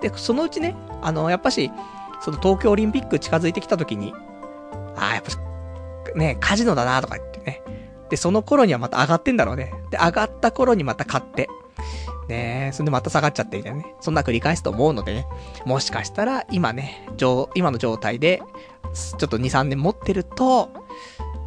[0.00, 1.70] で、そのうちね、あの、やっぱし、
[2.20, 4.14] その東京オリンピック近づいてきた時に、
[4.96, 7.62] ああ、やっぱ、ね、カジノだなとか言ってね。
[8.08, 9.72] で、その頃にはまた上がってんだろうね。
[9.90, 11.48] で、上がった頃にまた買って。
[12.28, 13.94] ねそんでまた下がっちゃってみたいなね。
[14.00, 15.26] そんな繰り返すと思うのでね。
[15.64, 17.08] もしかしたら、今ね、
[17.54, 18.42] 今の状態で、
[18.92, 20.70] ちょっと2、3年持ってると、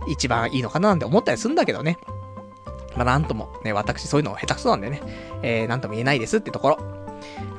[0.08, 1.98] 一番いいのかななんて思ったりするんだけどね。
[2.96, 5.02] まあ、なんとも、ね、私そういうの下手くそなんでね、
[5.42, 6.80] えー、なんとも言えないですってところ。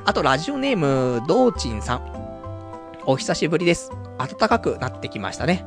[0.05, 2.13] あと、ラジオネーム、ドーチンさん。
[3.05, 3.91] お久しぶりです。
[4.17, 5.65] 暖かくなってきましたね。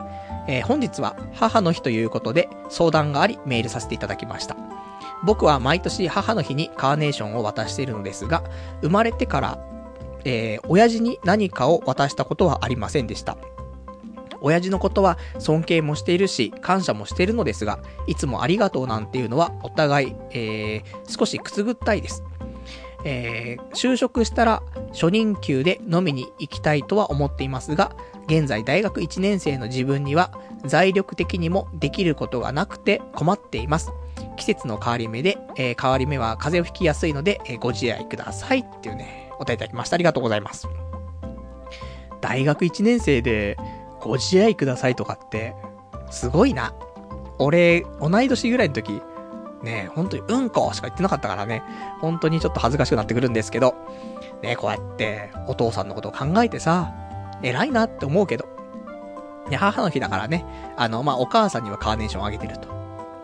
[0.48, 4.56] えー、本日は母の日ということで相談がありメールさせていただきました。
[5.24, 8.44] 僕は毎年母の日にカーネーションを渡しているのですが、
[8.82, 9.58] 生まれてから、
[10.24, 13.36] えー、親父に何かを渡したことはありませんでした。
[14.40, 22.22] 親父のことは尊敬もしているし、感謝もしているのですが、いつもありがとうなんていうのはお互い、えー、少しくすぐったいです。
[23.04, 27.94] えー、就職したら初任給で飲みに行きたいとは思っていますが、
[28.26, 30.32] 現在大学1年生の自分には
[30.64, 33.92] 財力的にもできることがなくて困っています。
[34.36, 39.94] 季節の変わり目で、えー、変わり目は風邪をひきやすいので、えー、ご自愛くださいっていうね、お答えいただきました。
[39.94, 40.68] ありがとうございます。
[42.20, 43.56] 大学1年生で、
[44.06, 45.54] ご自愛くださいとかって、
[46.10, 46.74] すごいな。
[47.38, 49.02] 俺、同い年ぐらいの時、
[49.62, 51.62] ね、本当にうんこしか言ってなかったからね、
[52.00, 53.74] 本当にちょっと恥ずかしくなってくるんですけど、
[54.42, 56.92] ね、こうやってお父さんのことを考えてさ、
[57.42, 58.46] 偉いなって思うけど、
[59.50, 60.44] ね、母の日だからね、
[60.76, 62.68] あの、まあ、お母さんにはカーネーションをあげてると。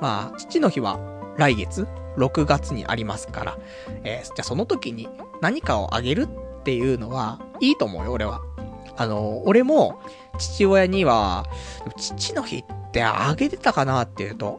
[0.00, 0.98] まあ、父の日は
[1.36, 1.86] 来月、
[2.16, 3.58] 6月にありますから、
[4.04, 5.08] えー、じゃあその時に
[5.40, 8.40] 何かをあげるっていうのは、いいと思うよ、俺は。
[8.96, 10.00] あの、俺も、
[10.38, 11.46] 父親には、
[11.96, 14.58] 父の日ってあげてたかなっていうと、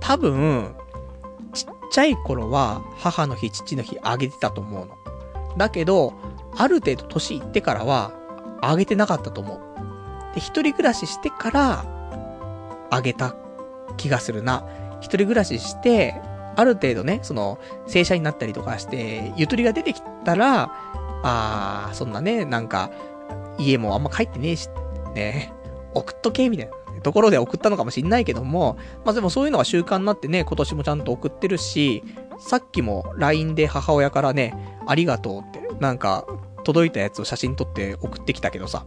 [0.00, 0.74] 多分、
[1.52, 4.96] ちっちゃい頃は、母の日、父の日あげてたと思うの。
[5.56, 6.14] だけど、
[6.56, 8.12] ある程度年いってからは、
[8.60, 10.34] あげてなかったと思う。
[10.34, 11.84] で、一人暮らししてから、
[12.90, 13.34] あげた
[13.96, 14.64] 気がするな。
[15.00, 16.20] 一人暮らしして、
[16.56, 20.70] ある程度ね、その、正社員になったりとかして、ゆとりが出てきたら、
[21.22, 22.90] あー、そんなね、なんか、
[23.58, 24.68] 家もあんま帰ってねえし、
[25.14, 25.52] ね、
[25.94, 32.02] 送っとけ、みたいなところで送ったのかもしんないけども、まあでもそういうのが習慣になってね、今年もちゃんと送ってるし、
[32.38, 34.54] さっきも LINE で母親からね、
[34.86, 36.26] ありがとうって、なんか、
[36.64, 38.86] 届いたやつを写真撮って送ってきたけどさ。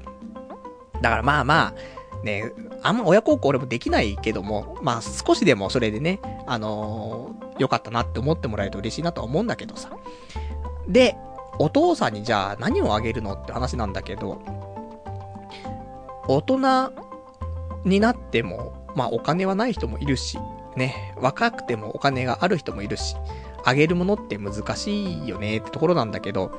[1.02, 2.52] だからまあまあ、ね、
[2.82, 9.92] あんま親孝行俺もできないけども、まあ少しでもそれでね、あのー、よかったなって思ってもらえると嬉しいなとは思うんだけどさ。
[10.88, 11.16] で、
[11.60, 14.42] お父さんにじゃあ何をあげるのって話なんだけど、
[16.28, 16.94] 大人
[17.86, 20.38] になっても、まあお金はない人もいるし、
[20.76, 23.16] ね、若くてもお金がある人もいるし、
[23.66, 26.52] あげるものって難しいよねってところなんだけど、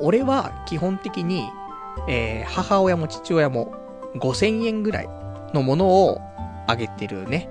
[0.00, 1.48] 俺は基本的に、
[2.08, 3.74] えー、母親も父親も
[4.16, 5.08] 5000円ぐらい
[5.54, 6.20] のものを
[6.66, 7.50] あげてるね。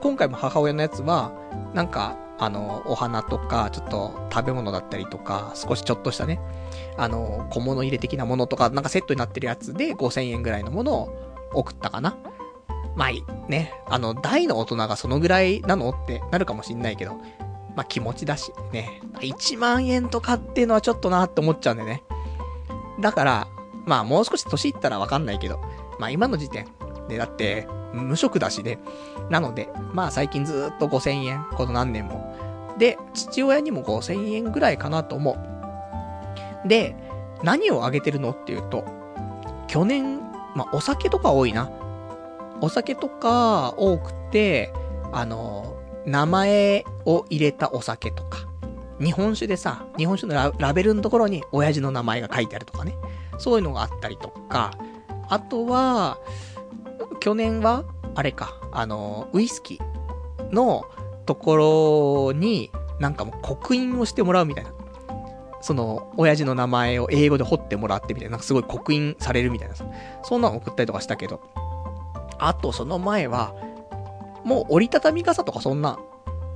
[0.00, 1.32] 今回も母親のやつは、
[1.74, 6.40] なんか、あの、お花とか、ちょっと食べ物だったりとか、少しちょっとしたね、
[6.98, 12.16] あの、小物入れ的なものとか、なんかセットになってるやつで5000円ぐらいのものを送ったかな。
[12.94, 17.12] まあいい、ね、あの、大の大人がそのぐらいなのってなるかもしんないけど、
[17.76, 19.02] まあ気持ちだし、ね。
[19.20, 22.02] 1万円とかっていうのはちょっとなって思っちゃうんでね。
[23.00, 23.48] だから、
[23.84, 25.60] まあもう少し年いったらわかんないけど、
[25.98, 26.66] まあ今の時点。
[27.08, 28.78] で、だって、無職だしね。
[29.30, 32.34] なので、まあ最近ずっと5000円、この何年も。
[32.78, 35.55] で、父親にも5000円ぐらいかなと思う。
[36.66, 36.96] で、
[37.42, 38.84] 何をあげてるのっていうと、
[39.66, 40.20] 去年、
[40.54, 41.70] まあお酒とか多いな。
[42.60, 44.72] お酒とか多くて、
[45.12, 45.76] あの、
[46.06, 48.46] 名前を入れたお酒とか。
[49.00, 52.96] 日本酒でさ、日本酒のラベルのところに親父の名前が書いてあるとかね。
[53.38, 54.72] そういうのがあったりとか。
[55.28, 56.18] あとは、
[57.20, 57.84] 去年は、
[58.14, 60.84] あれか、あの、ウイスキーの
[61.26, 62.70] ところに、
[63.00, 64.70] なんかもう刻印をしてもらうみたいな。
[65.60, 69.86] その、親父の名前を英語で彫ってもらってみたいな、なんかすごい刻印されるみたいなさ。
[70.22, 71.40] そんなの送ったりとかしたけど。
[72.38, 73.54] あと、その前は、
[74.44, 75.98] もう折りたたみ傘とかそんな、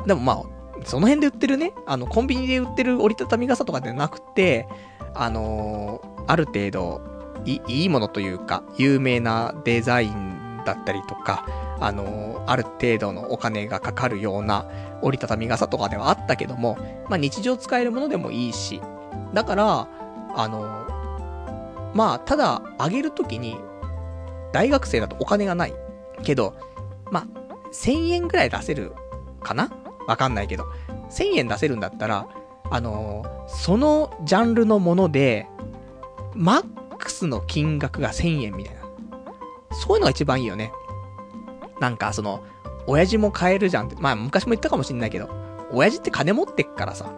[0.06, 0.43] でもまあ、
[0.85, 4.68] その辺で売ってるね、あの、コンビニで売ってる折りたたみ傘とかではなくて、
[5.14, 7.01] あのー、ある程度
[7.44, 11.47] い、いいものというか、有名なデザインだったりとか、
[11.81, 14.66] あのー、ある程度のお金がかかるような
[15.03, 16.78] 折りたたみ傘とかではあったけども、
[17.09, 18.81] まあ日常使えるものでもいいし、
[19.35, 19.89] だから、
[20.35, 23.57] あのー、まあ、ただ、あげるときに、
[24.53, 25.74] 大学生だとお金がない。
[26.23, 26.55] けど、
[27.11, 27.27] まあ、
[27.73, 28.93] 1000円ぐらい出せる
[29.43, 29.70] かな？
[30.07, 30.65] わかんないけど。
[31.11, 32.28] 1000円出せるんだったら、
[32.70, 35.49] あのーそのジャンルのもので、
[36.35, 38.80] マックスの金額が1000円みたいな。
[39.72, 40.72] そういうのが一番いいよね。
[41.80, 42.42] なんかその、
[42.86, 43.97] 親父も買えるじゃんって。
[43.98, 45.28] まあ昔も言ったかもしんないけど、
[45.72, 47.10] 親父って金持ってっからさ。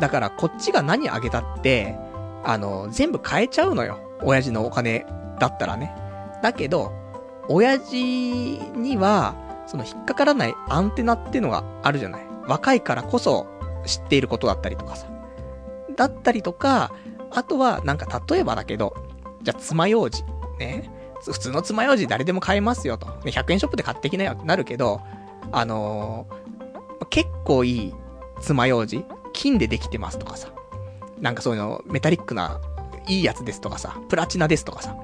[0.00, 1.96] だからこっちが何あげたって、
[2.42, 3.98] あの、全部買えちゃうのよ。
[4.22, 5.06] 親父のお金
[5.38, 5.94] だったらね。
[6.42, 6.92] だけど、
[7.48, 9.34] 親父には、
[9.66, 12.26] その引っかからないアンテナってのがあるじゃない。
[12.46, 13.46] 若いからこそ
[13.86, 15.06] 知っていることだったりとかさ。
[15.96, 16.92] だったりとか、
[17.30, 18.94] あとは、なんか例えばだけど、
[19.42, 20.18] じゃあ爪楊枝。
[20.58, 20.90] ね。
[21.32, 23.06] 普通の爪楊枝誰でも買えますよと。
[23.06, 25.00] ね、100円ショップで買ってきなよってなるけど、
[25.52, 26.44] あのー
[27.10, 27.94] 結構いい
[28.40, 29.02] 爪楊枝
[29.32, 30.48] 金でできてますとかさ。
[31.20, 32.60] なんかそういうの、メタリックな、
[33.06, 34.96] いいやつですとかさ、プラチナですとかさ。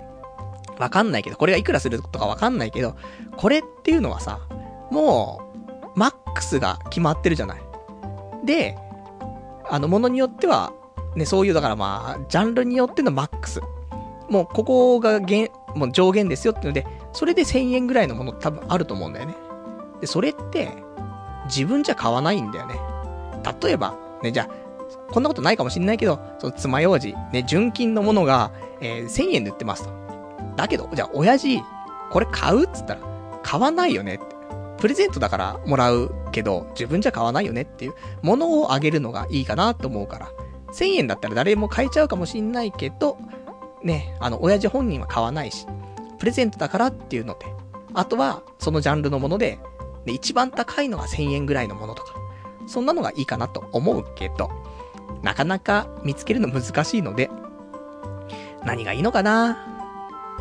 [0.79, 2.97] わかんないけど、これがいくらするとかわかんないけど、
[3.37, 4.41] これっていうのはさ、
[4.91, 5.43] も
[5.95, 7.63] う、マックスが決まってるじゃない。
[8.45, 8.77] で、
[9.69, 10.73] あの、ものによっては、
[11.15, 13.61] ね、そういう、だからまあ、ジャンルによってのマックス。
[14.29, 15.21] もう、ここが、
[15.75, 19.37] もう上限ですよってので、それで1000円ぐらいのもの多分あると思うんだよね。
[20.01, 20.71] で、それって、
[21.47, 22.81] 自分じゃ買わないんだよね。
[23.63, 29.91] 例えば、ね、じゃあ、こんなことないかもしんないけど、その爪楊枝、ね、純金のものが、えー1000円で売ってますと。
[30.57, 31.63] だけど、じゃあ、親父、
[32.11, 33.01] これ買うっつったら、
[33.43, 34.25] 買わないよねって。
[34.79, 40.29] プレゼントだからもらうけど、自分じゃ買わないよねっていうものをあげるのがいいかなと思うから。
[40.73, 43.19] 1000円だったら誰も買えちゃうかもしんないけど、
[43.83, 45.67] ね、あの、親父本人は買わないし、
[46.19, 47.47] プレゼントだからっていうので、
[47.95, 49.59] あとは、そのジャンルのもので、
[50.05, 52.15] で、一番高いのが1000円ぐらいのものとか、
[52.67, 54.51] そんなのがいいかなと思うけど、
[55.23, 57.31] なかなか見つけるの難しいので、
[58.65, 59.67] 何がいいのかな？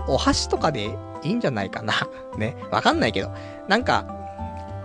[0.08, 1.94] お箸とかでいいんじゃないかな？
[2.38, 3.32] ね、わかんないけど、
[3.68, 4.06] なんか、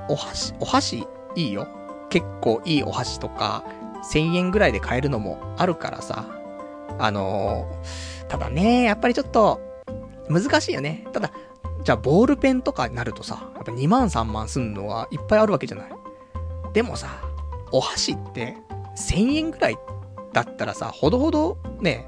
[0.08, 1.66] お箸、お箸いいよ。
[2.10, 3.64] 結構いいお箸とか、
[4.12, 6.24] 1000円ぐらいで買えるのもあるからさ。
[6.98, 9.60] あのーただね、やっぱりちょっと、
[10.28, 11.06] 難しいよね。
[11.12, 11.30] ただ、
[11.82, 15.92] じゃあボールペンとかになるとさ、やっぱ2万3万すんのがいっぱいあるわけじゃない。
[16.72, 17.08] でもさ、
[17.72, 18.56] お箸って
[18.96, 19.78] 1000円ぐらい
[20.32, 22.06] だったらさ、ほどほどね、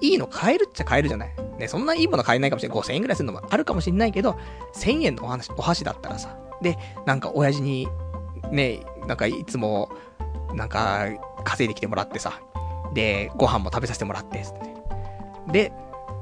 [0.00, 1.34] いいの買えるっちゃ買えるじゃない。
[1.58, 2.78] ね、そんないいもの買えないかもしれない。
[2.78, 4.36] 5000円ぐらいするのもあるかもしれないけど、
[4.74, 5.24] 1000円の
[5.56, 6.76] お箸だったらさ、で、
[7.06, 7.88] なんか親父に、
[8.50, 9.90] ね、なんかいつも、
[10.54, 11.06] なんか
[11.44, 12.40] 稼いできてもらってさ、
[12.92, 14.71] で、ご飯も食べさせてもらって、って。
[15.48, 15.72] で、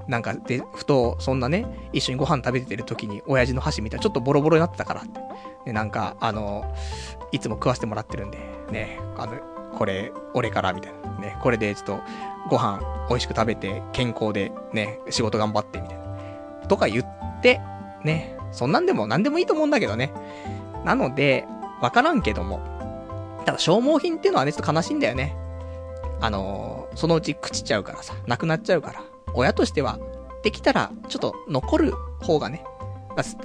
[0.09, 5.20] なんか、で、ふと、そんなね、一緒にご飯食べてる時に、親父の箸見たらちょっとボロボロになってたからって。
[5.66, 6.64] で、なんか、あの、
[7.32, 8.38] いつも食わせてもらってるんで、
[8.70, 9.34] ね、あの、
[9.76, 11.18] これ、俺から、みたいな。
[11.18, 12.01] ね、これでちょっと、
[12.48, 16.66] ご飯美味しく食べて、健康で、ね、仕事頑張って、みたいな。
[16.66, 17.60] とか言って、
[18.02, 20.12] ね、そんなんでも何でもいいと思うんだけどね。
[20.84, 21.47] なので、
[21.80, 22.60] わからんけども。
[23.44, 25.36] ただ消耗品っていうのはね、ちょっと悲しいんだよね。
[26.22, 29.10] あのそのうち朽ちちゃうからさ、なくなっちゃうから。
[29.35, 29.98] 親としては、
[30.43, 32.65] できたら、ちょっと残る方がね、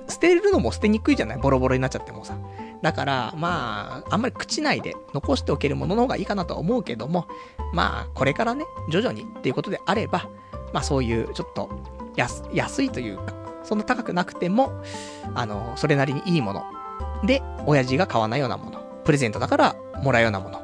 [0.07, 1.37] 捨てるのも捨てにくいじゃない？
[1.39, 2.37] ボロボロになっちゃってもさ。
[2.81, 7.27] だから、まあ、あんまり朽ちないで残しておけるものの方がいいかなとは思うけども、
[7.73, 10.29] まあ、これからね、徐々にっていうことであれば、
[10.71, 11.69] まあそういう、ちょっと、
[12.15, 13.33] 安、安いというか、
[13.63, 14.71] そんな高くなくても、
[15.33, 16.63] あの、それなりにいいもの。
[17.25, 18.79] で、親父が買わないようなもの。
[19.03, 20.61] プレゼントだからもらうようなもの。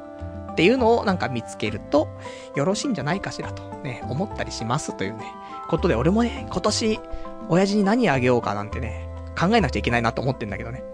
[0.52, 2.08] っていうのをなんか見つけると、
[2.54, 5.24] よろしいんじゃないかしらとね、思ったりしますというね、
[5.68, 7.00] ことで俺もね、今年、
[7.48, 9.08] 親父に何あげようかなんてね、
[9.38, 10.84] 考えなくちゃいけないなと思ってんだけどね。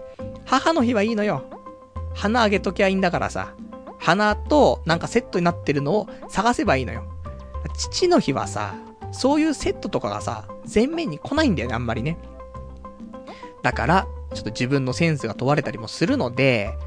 [0.45, 1.43] 母の日はいいのよ。
[2.15, 3.53] 花あげときゃいいんだからさ、
[3.99, 7.03] 花となんかセットになってるのを探せばいいのよ。
[7.77, 8.75] 父の日はさ、
[9.11, 12.17] そういうセットとかがさ、前面に来ないんだよね、あんまりね。
[13.61, 16.77] だから、ちょっと自分のセンスが問われたりもするので、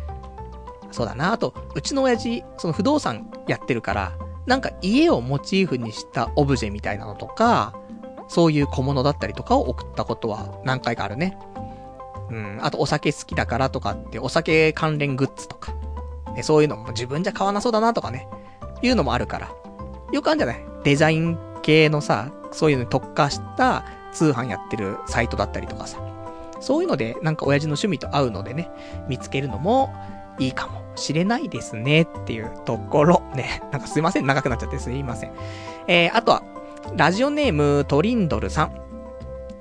[0.93, 1.33] そうだな。
[1.33, 4.13] あと、うちの親父、その不動産やってるから、
[4.47, 7.75] なんか家をモチーフにしたオブジェみたいなのとか、
[8.29, 11.37] そういう小物だったりとかを送ったことは何回かあるね。
[12.31, 12.59] うん。
[12.63, 15.75] あと、お酒好きだからとかって、お酒関連グッズとか。
[16.35, 18.29] ね、そういうのも自分じゃ買わなそうだなとかね。
[18.81, 19.51] いうのもあるから。
[20.13, 20.65] よくあるんじゃない？
[20.83, 25.99] デザイン系のさ、そういうのに特化した通販やってるサイトだったりとかさ。
[26.61, 28.71] そういうので、なんか親父の趣味と合うのでね、
[29.09, 29.93] 見つけるのも
[30.45, 33.23] いいかもしれないですねっていうところ。
[33.35, 35.33] ね、 なんかすいません、長くなっちゃってすいません。
[35.87, 36.43] えー、あとは、
[36.97, 38.83] ラジオネームトリンドルさん。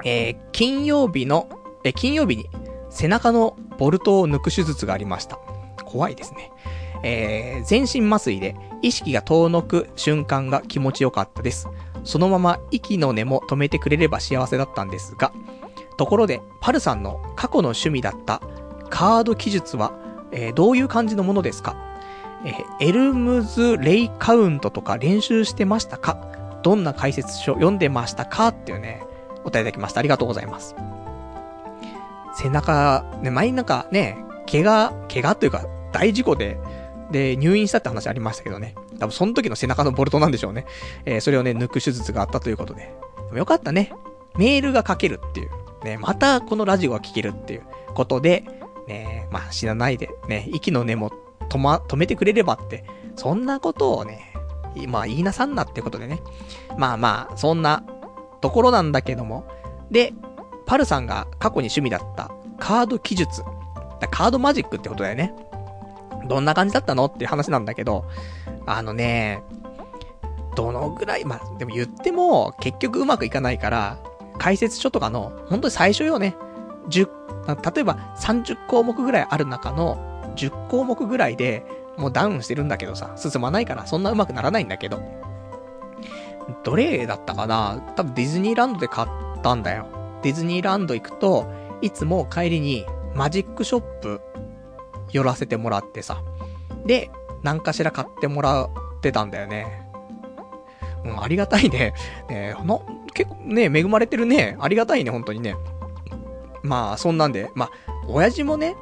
[0.03, 1.47] えー、金曜日の、
[1.83, 2.49] えー、金曜日に
[2.89, 5.39] 背中のボルトを抜く手術がありました。
[5.85, 6.51] 怖いですね。
[7.03, 11.67] えー、全身麻酔で意識が遠のく瞬間が気持ちよかったです。
[12.03, 15.31] そのまま息の根も止めてくれれば幸せだったんですが、
[15.97, 18.41] ところで、パルさんの過去の趣味だった
[18.89, 19.93] カード記述は、
[20.31, 21.75] えーどういう感じのものですか？
[22.45, 26.17] えーエルムズ・レイカウントとか練習してましたか？
[26.63, 28.49] どんな解説書読んでましたか？
[28.49, 29.03] っていうね、
[29.39, 29.99] お答えいただきました。
[29.99, 30.75] ありがとうございます。
[32.35, 34.17] 背中、ね、前になんかね、
[34.49, 36.57] 怪我、怪我というか、大事故で、
[37.11, 38.75] で、入院したって話ありましたけどね。
[38.99, 40.65] 多分その時の背中のボルトなんでしょうね。
[41.05, 42.93] えーそれをね、抜く手術があったということで。
[43.25, 43.91] でもよかったね。
[44.37, 45.49] メールが書けるっていう。
[45.83, 47.63] ね、またこのラジオが聞けるっていう
[47.95, 48.45] ことで、
[48.91, 51.11] ね、まあ死なないで、ね、息の根も
[51.49, 52.83] 止ま、止めてくれればって、
[53.15, 54.33] そんなことをね、
[54.87, 56.21] まあ言いなさんなってことでね。
[56.77, 57.83] まあまあ、そんな
[58.41, 59.45] ところなんだけども。
[59.89, 60.13] で、
[60.65, 63.43] パルさんが過去に趣味だったカード記述。
[63.99, 65.33] だカードマジックってことだよね。
[66.27, 68.05] どんな感じだったのっていう話なんだけど、
[68.65, 69.43] あのね、
[70.55, 73.97] どのぐらい、まあ、でも言っても、結局うまくいかないから、
[74.37, 76.35] 解説書とかの、本当に最初よね。
[76.89, 77.07] 10、
[77.47, 79.97] 例えば30項目ぐらいある中の、
[80.35, 81.65] 10項目ぐらいで、
[81.97, 85.01] もうダウンしてるんだけどさ、進まないから、そんなうまくならないんだけど。
[86.63, 87.81] どれだったかな？
[87.95, 89.07] 多分ディズニーランドで買っ
[89.41, 89.85] たんだよ。
[90.21, 91.51] ディズニーランド行くと、
[91.81, 92.85] いつも帰りに
[93.15, 94.21] マジックショップ
[95.11, 96.21] 寄らせてもらってさ。
[96.85, 97.11] で、
[97.43, 98.69] 何かしら買ってもらっ
[99.01, 99.87] てたんだよね。
[101.03, 101.93] うん、ありがたいね。
[102.29, 102.79] ねな、
[103.13, 104.57] 結構ね、恵まれてるね。
[104.59, 105.55] ありがたいね、本当にね。
[106.63, 107.71] まあ、そんなんで、まあ、
[108.07, 108.75] 親父もね、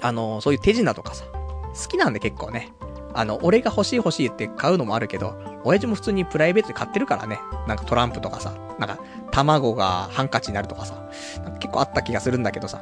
[0.00, 2.72] あの、そういう手品とかさ、好きなんで結構ね。
[3.14, 7.40] あの、俺が欲しい欲しいって買うのもあるけど、親父も普通にプライベートで買ってるからね。
[7.66, 8.98] なんかトランプとかさ、なんか、
[9.30, 10.94] 卵がハンカチになるとかさ、
[11.44, 12.80] か結構あった気がするんだけどさ。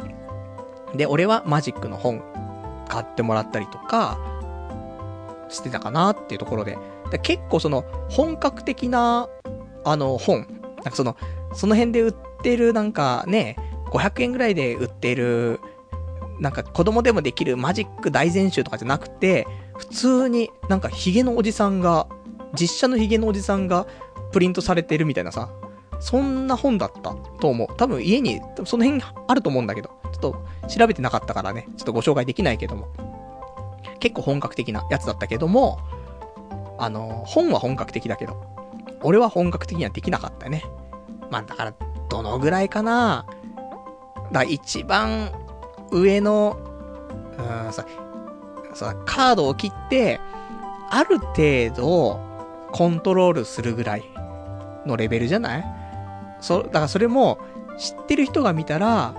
[0.95, 2.23] で、俺はマジックの本
[2.89, 4.19] 買ってもらったりとか、
[5.49, 6.79] してたかなっていうところで。
[7.11, 9.29] で結構その、本格的な、
[9.85, 10.47] あの、本。
[10.77, 11.17] なんかその、
[11.55, 13.57] その辺で売ってるなんかね、
[13.93, 15.61] 500円ぐらいで売ってる、
[16.41, 19.47] なんか子供でもできるマジック大全集とかじゃなくて、
[19.77, 22.07] 普通になんかヒゲのおじさんが、
[22.59, 23.87] 実写のヒゲのおじさんが
[24.33, 25.51] プリントされてるみたいなさ、
[26.01, 27.69] そんな本だったと思う。
[27.77, 32.89] 多分家に、その辺あると思うんだけど、ちょっと調べてなかったからね、ちょっとご紹介できないけども。
[34.01, 35.79] 結構本格的なやつだったけども、
[36.79, 38.43] あの、本は本格的だけど、
[39.03, 40.65] 俺は本格的にはできなかったね。
[41.31, 41.75] まあだから、
[42.09, 43.27] どのぐらいかな
[44.33, 45.31] だ一番
[45.91, 46.59] 上の、
[47.39, 47.87] うん、さ、
[48.75, 50.21] さ、カードを切って、
[50.91, 52.21] ある程度、
[52.73, 54.05] コントロールするぐらい
[54.87, 55.65] のレベルじゃない？
[56.41, 57.39] そ、だからそれも、
[57.79, 59.15] 知ってる人が見たら、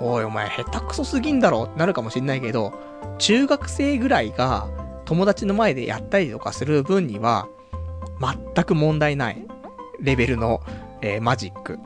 [0.00, 2.74] おいお前下手くそすぎんだろってなるかもしんないけど、
[3.18, 4.68] 中学生ぐらいが
[5.06, 7.48] 友達の前でやったりとかする分には、
[8.20, 9.46] 全く問題ない
[10.00, 10.60] レベルの、
[11.00, 11.78] えーマジック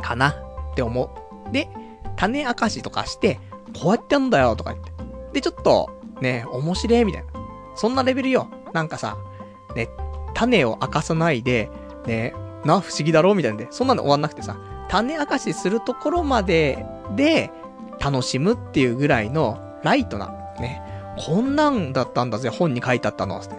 [0.00, 1.21] かなって思。
[1.52, 1.68] で、
[2.16, 3.38] 種明かしとかして、
[3.80, 4.92] こうやってやんだよとか言って。
[5.34, 7.28] で、ちょっと、ね、面白いみたいな。
[7.74, 8.48] そんなレベルよ。
[8.72, 9.16] なんかさ、
[9.74, 9.88] ね、
[10.34, 11.70] 種を明かさないで、
[12.06, 12.34] ね、
[12.64, 14.56] な、不思議だろうみたいなんで、そんなの終わんなくてさ、
[14.88, 16.84] 種明かしするところまで
[17.16, 17.50] で、
[18.00, 20.82] 楽しむっていうぐらいの、ライトな、ね、
[21.18, 23.54] こんなんだったんだぜ、本に書いてあったの、って。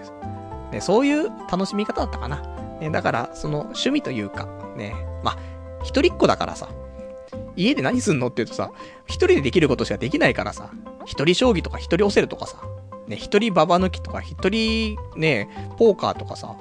[0.71, 2.41] ね、そういう楽しみ方だったかな。
[2.79, 5.37] ね、だから、その趣味というか、ね、まあ、
[5.83, 6.67] 一人っ子だからさ、
[7.55, 8.71] 家で何すんのって言うとさ、
[9.05, 10.71] 一人でできることしかできないからさ、
[11.05, 12.57] 一人将棋とか一人オセロとかさ、
[13.07, 16.55] ね、一人ババ抜きとか一人ね、ポーカーとかさ、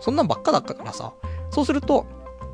[0.00, 1.12] そんなんばっかだったからさ、
[1.50, 2.06] そうすると、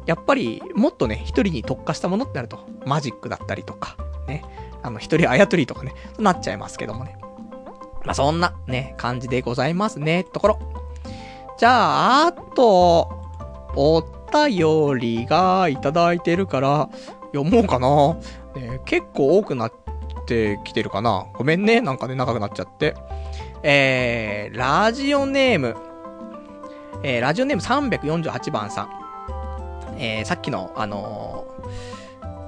[0.06, 3.96] やっぱり、もっとね、一人に特化したものってなると、マジックだったりとか、
[4.26, 4.44] ね、
[4.82, 7.16] あの、一人あやとりとかね、なっちゃいますけどもね。
[8.04, 10.58] まあ、そんな、ね、感じでございますね、ところ。
[11.56, 13.08] じゃあ、あと、
[13.76, 16.88] お便りがいただいてるから、
[17.34, 18.14] 読もうかな。
[18.60, 19.72] ね、結構多くなっ
[20.26, 21.26] てきてるかな。
[21.34, 22.94] ごめんね、なんかね、長くなっちゃって。
[23.62, 25.76] えー、ラジオネーム、
[27.02, 28.90] えー、ラジオネーム348番さん。
[29.98, 31.52] えー、さっきの、あのー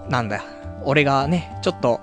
[0.08, 0.42] なんだよ、
[0.84, 2.00] 俺がね、ちょっと、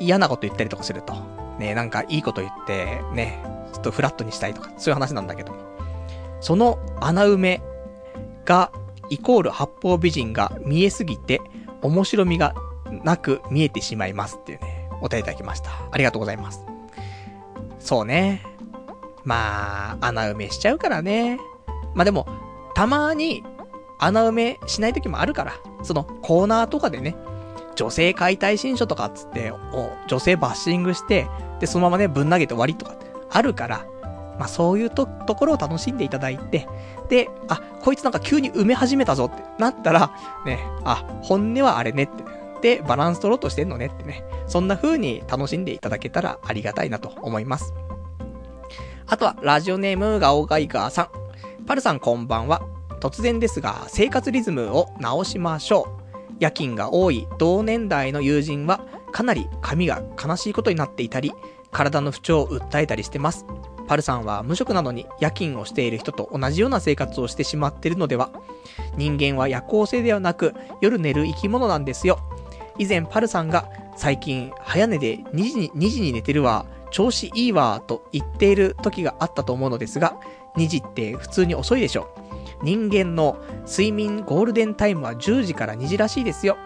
[0.00, 1.14] 嫌なこと言ったりとかすると、
[1.58, 3.42] ね、なんかいいこと言って、ね、
[3.72, 5.58] ちょっとフラットにしたいとか、そういう話なんだけども。
[6.40, 7.62] その穴埋め
[8.44, 8.70] が、
[9.10, 11.40] イコール八方美人が見えすぎて、
[11.82, 12.54] 面白みが
[13.04, 15.70] なく見えてしまいますっていうね、お便りいただきました。
[15.90, 16.64] ありがとうございます。
[17.78, 18.42] そうね。
[19.24, 21.38] まあ、穴埋めしちゃうからね。
[21.94, 22.26] まあでも、
[22.74, 23.44] たまに、
[23.98, 27.16] 穴埋めしない時もあるから、そのコーナーとかでね、
[27.74, 31.28] 女性解体新書とかっつって、お女性バッシングして、
[31.60, 33.86] で、そのままね、ぶん投げて終わりとかってあるから、
[34.38, 36.68] まあそういうと、ところを楽しんでいただいて、
[37.08, 40.12] で、あ、こいつなんか急に埋め始めたぞってなったら、
[40.44, 42.24] ね、あ、本音はあれねって、
[42.60, 47.72] で、バランス取ろうとしてんのねってね、そんな風に楽しんでいただけたらありがたいなと思います。
[49.06, 51.08] あとは、ラジオネームガオガイガーさん。
[51.66, 52.62] パルさんこんばんは。
[53.00, 55.88] 突然ですが、生活リズムを直しましょ
[56.30, 56.34] う。
[56.40, 58.80] 夜勤が多い同年代の友人は、
[59.12, 61.32] かなり髪が悲しいことになっていたり、
[61.70, 63.46] 体の不調を訴えたりしてます。
[63.88, 68.30] パルさんは無職なのに夜勤をしている人と同じような生活をしてしまっているのでは
[68.96, 72.18] 人間は夜行性ではなく夜寝る生き物なんですよ。
[72.78, 80.16] 以前パルさんが最近早寝で2時に ,2 時に寝てるわ、調子いいわと言っている時があったと思うのですが、
[80.56, 82.14] 2時って普通に遅いでしょ。
[82.62, 86.56] 人間の睡眠ゴールデンタイムは10時から2時らしいですよ。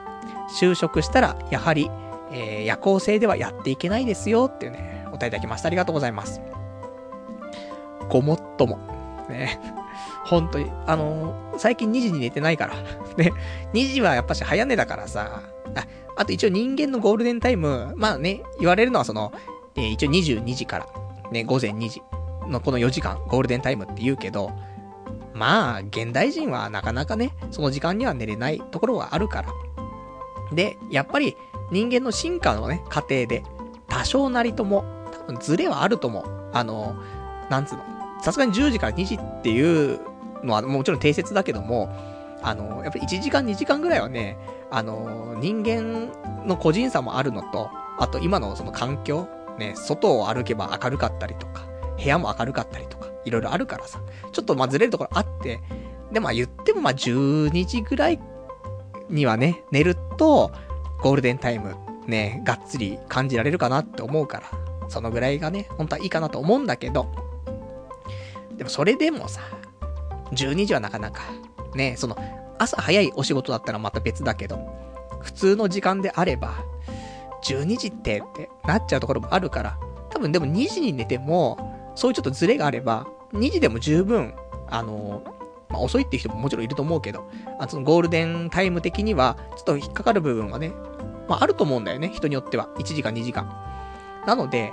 [0.58, 1.90] 就職したらやはり、
[2.32, 5.68] えー夜行性ではやっていけないですよっていうね、お答えいただきました。
[5.68, 6.40] ありがとうございます。
[8.08, 8.78] ごもっとも。
[9.28, 9.60] ね。
[10.24, 12.74] 本当に、あのー最近2時に寝てないから。
[13.16, 13.32] ね。
[13.74, 15.42] 2時はやっぱし早寝だからさ。
[15.74, 19.32] あ、あと一応人間のゴールデンタイム、まあね、言われるのはその、
[19.76, 20.86] えー一応22時から、
[21.30, 22.02] ね、午前2時
[22.48, 24.50] のこの4時間、ゴールデンタイムって言うけど、
[25.34, 29.48] まあ、現代人はなかなかね、その時間には寝れないところはあるから。
[30.52, 31.36] で、やっぱり
[31.70, 33.42] 人間の進化のね、過程で、
[33.88, 36.24] 多少なりとも、多分ズレはあると思う。
[36.52, 36.96] あの、
[37.48, 37.84] なんつうの？
[38.22, 40.00] さすがに10時から2時っていう
[40.44, 41.94] のはもちろん定説だけども、
[42.42, 44.38] あの、やっぱり1時間2時間ぐらいはね、
[44.70, 46.08] あの、人間
[46.46, 49.28] の個人差もあるのと、あと今のその環境、
[49.58, 51.66] ね、外を歩けば明るかったりとか、
[51.96, 54.00] 部屋も明るかったりとか、いろいろあるからさ、
[54.32, 55.60] ちょっとまずれるところあって、
[56.12, 58.20] でまあ言ってもまあ12時ぐらい
[59.08, 60.52] にはね、寝ると、
[61.00, 61.74] ゴールデンタイム、
[62.06, 67.31] ね、がっつり感じられるかなって思うから、そのぐらいがね、本当はいいかなと思うんだけど、
[68.62, 69.40] でもそれでもさ、
[70.30, 71.22] 12時はなかなか、
[71.74, 72.16] ね、その、
[72.60, 74.56] 朝早いお仕事だったらまた別だけど、
[75.20, 76.64] 普通の時間であれば、
[77.42, 79.78] 12時ってってなっちゃうところもあるから、
[80.10, 84.32] 多分でも2時に寝ても、そういうちょっとズレがあれば、2時でも十分、
[84.70, 85.24] あの、
[85.68, 87.28] まあ、遅いっていう人ももちろんいると思うけど、
[87.58, 90.72] あそのゴールデンタイム的には、ちょっと引っかかる部分はね、
[91.26, 92.68] まああると思うんだよね、人によっては。
[92.78, 93.52] 1時間2時間。
[94.24, 94.72] なので、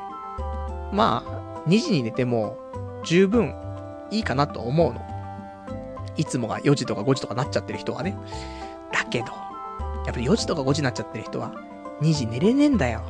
[0.94, 2.56] まあ、2時に寝ても、
[3.04, 3.56] 十分
[4.12, 5.02] いいかなと思うの。
[6.18, 8.18] いつもが4時とか5時とかなっちゃってる人はね。
[8.92, 9.28] だけど、
[10.06, 11.54] やっぱり4時とか5時になっちゃってる人は、
[12.02, 13.02] 2時寝れねえんだよ。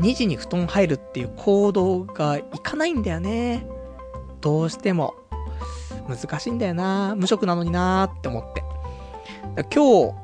[0.00, 3.66] 2時に布団入るっていう行動がいかないんだよね。
[4.40, 5.14] どうしても。
[6.08, 8.64] 難しいんだよな無職なのになーって思って。
[9.74, 10.14] 今日、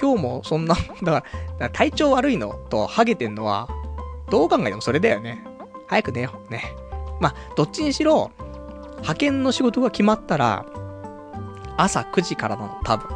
[0.00, 1.28] 今日もそんな、 だから、か
[1.58, 3.68] ら体調悪いのとハゲてんのは、
[4.30, 5.44] どう考えてもそれだよね。
[5.86, 6.52] 早く寝よう。
[6.52, 6.64] ね。
[7.20, 8.30] まあ、どっちにしろ、
[9.06, 10.66] 派遣の仕事が決まったら、
[11.76, 13.08] 朝9時からなの、多分。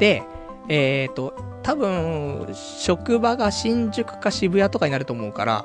[0.00, 0.24] で、
[0.68, 5.64] えっ、ー、と、多分、職場が新宿か渋谷とかになると思うから、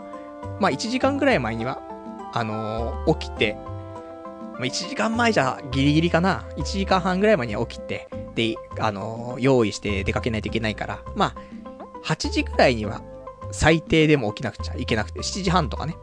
[0.60, 1.82] まあ1時間ぐらい前には、
[2.32, 3.58] あのー起きて、
[4.54, 6.46] まあ1時間前じゃギリギリかな。
[6.58, 11.36] 1時間半ぐらい前には起きて、で、あのー用意して出かけないといけないから、まあ、
[12.06, 13.02] 8時ぐらいには
[13.52, 15.96] 最低でも起きなくちゃいけなくて、7時半とかね。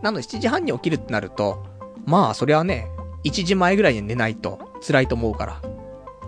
[0.00, 1.70] なので7時半に起きるってなると、
[2.04, 2.90] まあそれはね、
[3.24, 5.62] 1時前ぐらいに寝ないと辛いと思うから。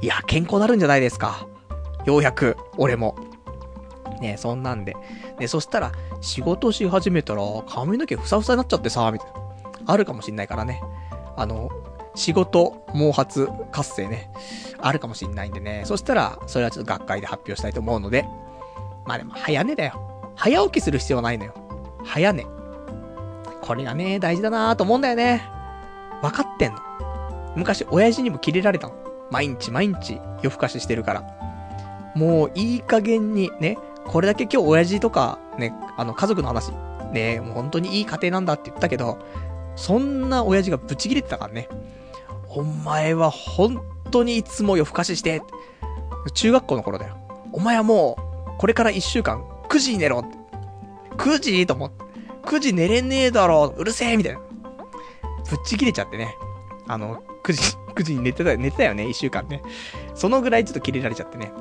[0.01, 1.47] いや、健康なるんじゃないですか。
[2.05, 3.17] ようやく、俺も。
[4.21, 4.95] ねそんなんで。
[5.39, 9.35] ねそしたら、仕事し始めたら、髪の毛ふさふさになっちゃってさ、みたいな。
[9.87, 10.83] あるかもしんないからね。
[11.37, 11.69] あの、
[12.15, 14.31] 仕事、毛髪、活性ね。
[14.81, 15.83] あるかもしんないんでね。
[15.85, 18.25] そしたら、それはちょっと学会で発表したいと思うので。
[19.07, 20.33] まあでも、早寝だよ。
[20.37, 21.55] 早起きする必要はないのよ。
[22.05, 22.47] 早寝。
[23.63, 25.49] これがね、大事だなと思うんだよね。
[26.25, 26.79] 分かってんの。
[27.55, 28.95] 昔、親父にもキレられたの。
[29.31, 31.23] 毎日毎日夜更かししてるから。
[32.15, 33.77] もういい加減にね、
[34.07, 36.73] これだけ今日親父とかね、あの家族の話、
[37.13, 39.19] ね、もう本当にいい家庭なんだって言ったけど、
[39.77, 41.69] そんな親父がブチ切れてたからね。
[42.49, 45.43] お前は本当にいつも夜更かしして、
[46.33, 47.19] 中学校の頃だよ。
[47.53, 48.17] お前はも
[48.57, 50.39] う、これから一週間、9時に寝ろって。
[51.17, 52.05] 9時と思って。
[52.45, 54.41] 9時寝れねえだろう、うるせえみたいな。
[55.49, 56.37] ぶっち切れちゃってね。
[56.87, 59.63] あの、9時、9時に寝てた、寝てたよね、一週間ね。
[60.15, 61.53] そのぐらいちょっと切れられちゃってね。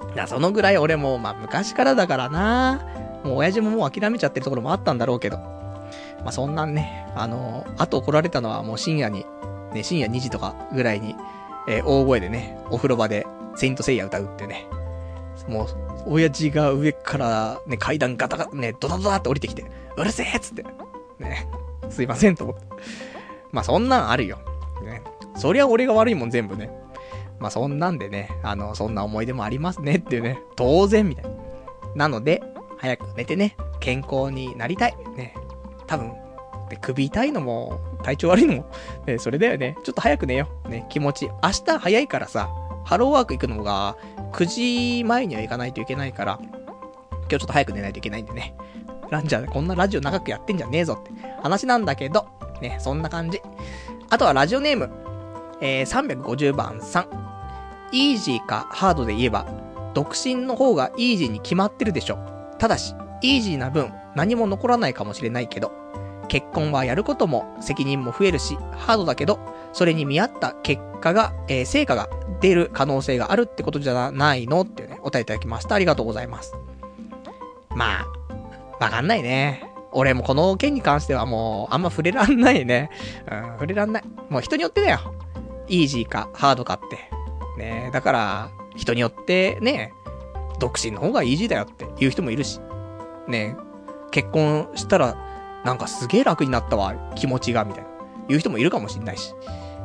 [0.00, 2.86] だからそのぐらい俺も、まあ昔からだからな
[3.24, 5.38] もう親父ももう諦めちゃってるところもあったんだろうけど。
[5.38, 9.24] まあそんなんね、あの、あと怒られたのはもう深夜に、
[9.72, 11.14] ね、深夜2時とかぐらいに、
[11.68, 13.26] えー大声でね、お風呂場で、
[13.56, 14.66] セイントセイヤ歌うってね。
[15.48, 15.66] もう、
[16.06, 19.64] 親父が上からね、階段ガタガタ、ね、ドタドタって降りてきて、
[19.96, 20.64] うるせえっつって。
[21.18, 21.48] ね。
[21.90, 22.62] すいませんと思って。
[23.52, 24.38] まあそんなんあるよ。
[24.84, 25.02] ね。
[25.36, 26.70] そりゃ俺が悪いもん全部ね。
[27.38, 31.30] まあそんなんでね、あの、そんな思い出もありますねっていうね、当然みたいな。
[31.94, 32.42] なので、
[32.78, 34.96] 早く寝てね、健康になりたい。
[35.16, 35.34] ね。
[35.86, 36.12] 多分、
[36.68, 38.70] で首痛いのも、体調悪いのも、
[39.06, 39.76] ね、それだよね。
[39.84, 40.68] ちょっと早く寝よう。
[40.68, 41.26] ね、気持ち。
[41.42, 42.50] 明日早いからさ、
[42.84, 43.96] ハローワーク行くのが、
[44.32, 46.48] 9時前には行かないといけないから、今
[47.22, 48.54] 日ちょっと早く寝ないといけないんでね。
[49.10, 51.10] ランジャーこんなラジオ長くやってんじゃねえぞって
[51.42, 52.26] 話なんだけど、
[52.60, 53.40] ね、そんな感じ。
[54.10, 54.90] あとはラジオネーム、
[55.60, 57.08] えー、350番さん。
[57.92, 59.46] イージーかハードで言えば、
[59.94, 62.18] 独身の方がイージーに決まってるでしょ。
[62.58, 65.72] ただし、イージーな分、何も残らないかもしれないけど、
[66.28, 69.38] 結婚はやることも責任も増えるし、ハードだけど、
[69.72, 72.08] それに見合った結果が、えー、成果が
[72.40, 74.62] 出る可能性があるってことじゃないの？
[74.62, 75.74] っていうね、お答えいただきました。
[75.74, 76.54] ありがとうございます。
[77.70, 78.06] まあ、
[78.80, 79.70] わかんないね。
[79.96, 82.90] 俺もこの件に関してはもう、あんま触れらんないね。
[83.30, 84.04] うん、触れらんない。
[84.28, 84.98] もう人によってだよ。
[85.68, 87.10] イージーか、ハードかって。
[87.58, 89.94] ねだから、人によってね、
[90.58, 92.60] 独身の方がイージーだよって言う人もいるし。
[93.26, 93.56] ね
[94.10, 95.16] 結婚したら、
[95.64, 97.88] なんかすげえ楽になったわ、気持ちが、みたいな。
[98.28, 99.34] 言う人もいるかもしんないし。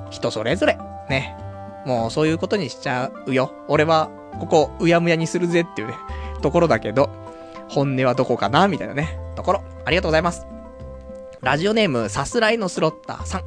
[0.09, 0.77] 人それぞれ、
[1.09, 1.38] ね。
[1.85, 3.53] もうそういうことにしちゃうよ。
[3.69, 4.09] 俺は、
[4.41, 5.93] ここ、うやむやにするぜっていうね、
[6.41, 7.09] ところだけど、
[7.69, 9.63] 本音はどこかなみたいなね、ところ。
[9.85, 10.45] ありがとうございます。
[11.41, 13.43] ラジオネーム、さすらいのスロッターさん。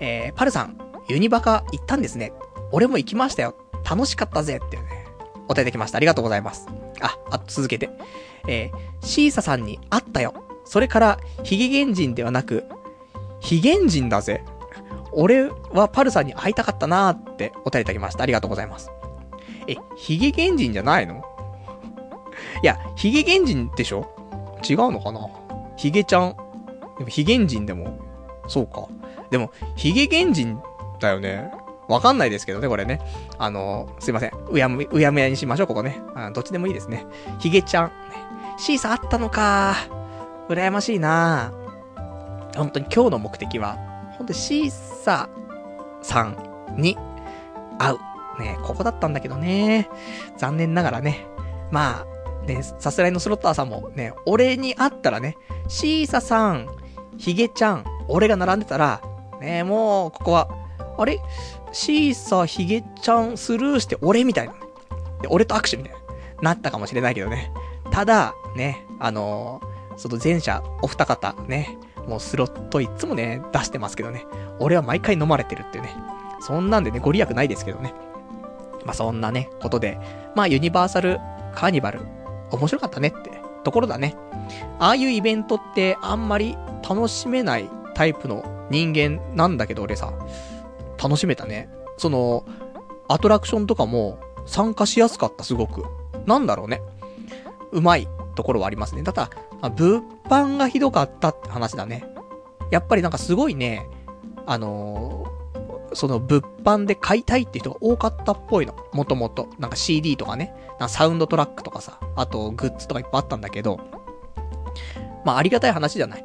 [0.00, 0.78] えー、パルさん、
[1.08, 2.32] ユニバカ行ったんですね。
[2.72, 3.54] 俺も行きましたよ。
[3.88, 5.06] 楽しかったぜっていうね、
[5.44, 5.96] お答えできました。
[5.96, 6.66] ありがとうございます。
[7.00, 7.90] あ、あ、続けて。
[8.46, 10.34] えー、シーサさんに会ったよ。
[10.64, 12.64] それから、ヒゲ原人ではなく、
[13.40, 14.44] ヒゲ人だぜ。
[15.12, 18.24] 俺はパルさんに会いたかったなーってお便りいただきました。
[18.24, 18.90] ありがとうございます。
[19.68, 21.22] え、ヒゲ原人じゃないの？
[22.62, 24.13] いや、ヒゲ原人でしょ？
[24.68, 25.28] 違うのかな？
[25.76, 26.36] ヒゲちゃん？
[26.98, 27.98] でもヒゲ人でも、
[28.48, 28.86] そうか。
[29.30, 30.62] でも、ヒゲ原人
[31.00, 31.50] だよね。
[31.88, 33.00] わかんないですけどね、これね。
[33.36, 34.30] あのすいません。
[34.50, 36.00] うやむ、うやむやにしましょう、ここね。
[36.14, 37.04] あどっちでもいいですね。
[37.40, 37.92] ヒゲちゃん。
[38.56, 39.74] シーサーあったのか
[40.48, 41.52] 羨ましいな
[42.56, 43.76] 本当に今日の目的は、
[44.16, 46.36] 本当にシーサーさん
[46.76, 46.96] に
[47.78, 47.98] 会う。
[48.40, 49.88] ね、ここだったんだけどね。
[50.36, 51.26] 残念ながらね。
[51.70, 52.06] まあ、
[52.44, 55.36] ね、さすらいのスロッターさんもね、俺に会ったらね、
[55.68, 56.68] シーサさん、
[57.16, 59.00] ヒゲちゃん、俺が並んでたら、
[59.40, 60.48] ね、もう、ここは、
[60.98, 61.20] あれ？
[61.72, 64.54] シーサ、ヒゲちゃん、スルーして俺みたいな。
[65.22, 65.98] で、俺と握手みたいな。
[66.42, 67.50] なったかもしれないけどね。
[67.90, 74.24] ただ、ね、あのー、その前者、お二方、ね、もうスロットいつもね、出してますけどね。
[74.60, 75.96] 俺は毎回飲まれてるっていうね。
[76.40, 77.94] そんなんでね、ご利益ないですけどね。
[78.84, 79.98] まあ、そんなね、ことで、
[80.36, 81.18] まあ、ユニバーサル
[81.54, 82.00] カーニバル、
[82.50, 83.30] 面白かったねって
[83.64, 84.16] ところだね。
[84.78, 86.56] ああいうイベントってあんまり
[86.88, 90.12] 楽しめないタイプの人間なんだけど、俺さ、
[91.02, 91.68] 楽しめたね。
[91.96, 92.44] その、
[93.08, 95.84] アトラクションとかも参加しやすかった、すごく。
[96.26, 96.80] なんだろうね。
[97.72, 99.02] うまいところはありますね。
[99.02, 99.30] ただ、
[99.70, 102.04] 物販がひどかったって話だね。
[102.70, 103.86] やっぱりなんかすごいね、
[104.46, 108.74] あのー、その物販で買いたいって人が多かったっぽいの。
[108.92, 109.48] もともと。
[109.58, 110.54] なんか CD とかね。
[110.78, 111.98] なサウンドトラックとかさ。
[112.16, 113.80] あとグッズとかいっぱいあったんだけど。
[115.24, 116.24] まあありがたい話じゃない。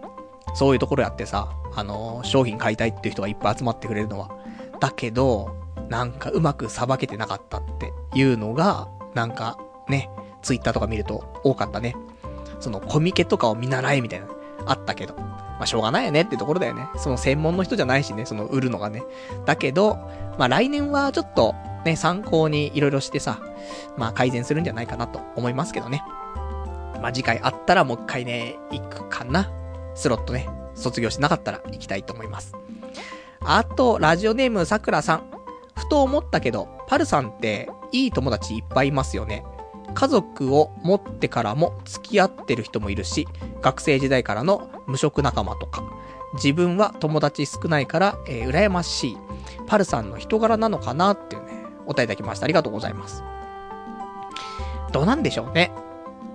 [0.54, 4.30] そういうところやってさ、あのー、商品買いたいっていう人がいっぱい集まってくれるのは。
[4.80, 5.56] だけど、
[5.90, 10.10] なんかうまくさばけてなかったっていうのが、なんかね、
[10.42, 11.96] ツイッターとか見ると多かったね。
[12.60, 14.28] そのコミケとかを見習えみたいな、
[14.66, 15.16] あったけど。
[15.60, 16.88] まあ、しょうがないよねってところだよね。
[16.98, 19.04] その専門の人じゃないしね、その売るのがね。
[19.46, 19.96] だけど、
[20.38, 21.54] まあ、来年はちょっと、
[21.86, 23.40] ね、参考にいろいろしてさ、
[23.98, 26.04] まあ、改善するんじゃないかなと思いますけどね。
[27.02, 29.52] まあ、次回あったらもう一回ね、行くかな。
[29.96, 32.56] スロットね、卒業しなかったら行きたいと思います。
[33.42, 35.24] あと、ラジオネームさくらさん。
[35.76, 39.44] ふと思ったけど、パルさんっていい友達いっぱいいますよね。
[39.94, 43.28] 家族を持ってからも付き合ってる人もいるし、
[43.62, 45.84] 学生時代からの無職仲間とか。
[46.36, 49.18] 自分は友達少ないから、えー、羨ましい。
[49.68, 51.49] パルさんの人柄なのかなっていうね、
[51.90, 52.46] 答えいただきました。
[52.46, 53.24] ありがとうございます。
[54.92, 55.72] どうなんでしょうね。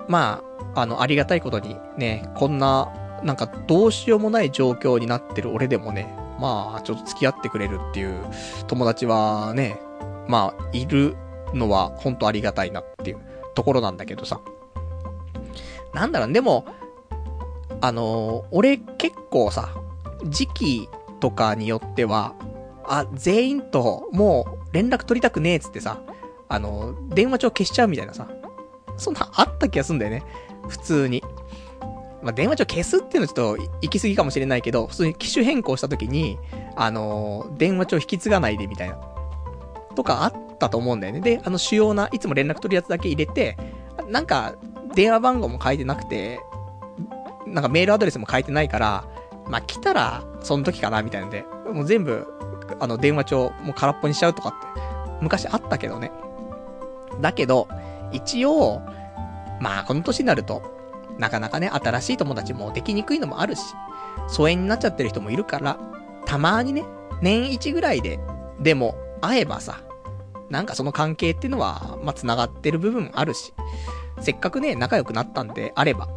[0.08, 0.42] ま
[0.74, 2.92] あ、あの、ありがたいことにね、こんな、
[3.22, 8.18] なんかどうしようもない状況になってる俺でもね、まあ、ちょっと付き合ってくれるっていう
[8.66, 9.78] 友達はね、
[10.28, 11.16] まあ、いる
[11.54, 13.20] のは本当ありがたいなっていう
[13.54, 14.40] ところなんだけどさ。
[15.94, 16.66] なんだろう、でも、
[17.80, 19.68] あの、俺結構さ、
[20.24, 20.88] 時期
[21.20, 22.34] とかによっては、
[22.86, 26.02] あ、全員ともう連絡取りたくねえっつってさ、
[26.48, 28.28] あの、電話帳消しちゃうみたいなさ、
[28.96, 30.24] そんなあった気がすんだよね。
[30.68, 31.22] 普通に。
[32.22, 36.38] まあ、電話帳消すっていうのはちょっと行き過ぎかもしれないけど、普通に機種変更した時に、
[36.76, 38.98] あの電話帳引き継がないでみたいな。
[39.94, 41.20] とかあったと思うんだよね。
[41.20, 43.56] で、あの主要な、いつも連絡取るやつだけ入れて、
[44.08, 44.56] なんか、
[44.94, 46.40] 電話番号も書いてなくて、
[47.46, 49.04] なんかメールアドレスも書いてないから、
[49.48, 52.26] まあ、来たら、その時かな、みたいなんで、もう全部、
[52.80, 54.82] あの、電話帳、もう空っぽにしちゃうとかって、
[55.20, 56.10] 昔あったけどね。
[57.20, 57.68] だけど、
[58.12, 58.82] 一応、
[59.60, 60.62] まあ、この年になると、
[61.18, 63.62] なかなかね、新しい友達もできにくいのもあるし、
[64.28, 65.78] 疎遠になっちゃってる人もいるから、
[66.26, 66.84] たまにね、
[67.20, 68.18] 年一ぐらいで、
[68.60, 69.80] でも、会えばさ、
[70.50, 73.54] なんかその関係っていうのは、まあ、繋がってる部分あるし、
[74.20, 76.08] せっかくね、仲良くなったんであれば、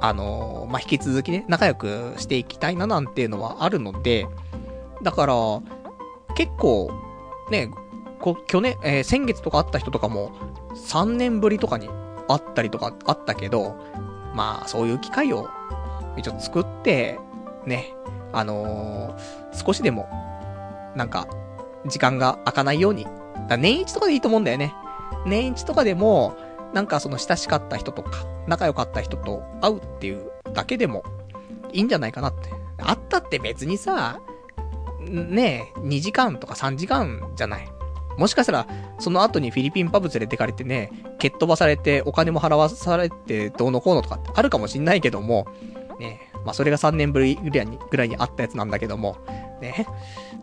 [0.00, 4.26] あのーまあ、引き続きね、仲良くしていきたいななんていうのはあるので、
[5.02, 5.34] だから、
[6.34, 6.90] 結構、
[7.50, 7.70] ね、
[8.20, 10.32] こ去年、えー先月とか会った人とかも、
[10.74, 11.88] 3年ぶりとかに
[12.28, 13.76] 会ったりとかあったけど、
[14.34, 15.48] まあ、そういう機会を、
[16.16, 17.18] 一応作って、
[17.66, 17.94] ね、
[18.32, 20.08] あのー少しでも、
[20.96, 21.28] なんか、
[21.86, 23.06] 時間が空かないように。
[23.48, 24.74] だ年一とかでいいと思うんだよね。
[25.26, 26.34] 年一とかでも、
[26.72, 31.04] なんかその親しかった人とか、仲良かった人と会うっていうだけでも、
[31.72, 32.50] いいんじゃないかなって。
[32.78, 34.20] 会ったって別にさ、
[35.04, 37.68] ねえ、2時間とか3時間じゃない。
[38.16, 38.66] もしかしたら、
[38.98, 45.46] その後にフィリピンパブ連れてかれてね、蹴っ飛ばされて、お金も払わされて、どうのこうのとかってあるかもしんないけども、
[45.98, 49.16] ねえ、まあそれが3年ぶりぐらいに、ぐらいにあったやつなんだけども、
[49.60, 49.86] ね。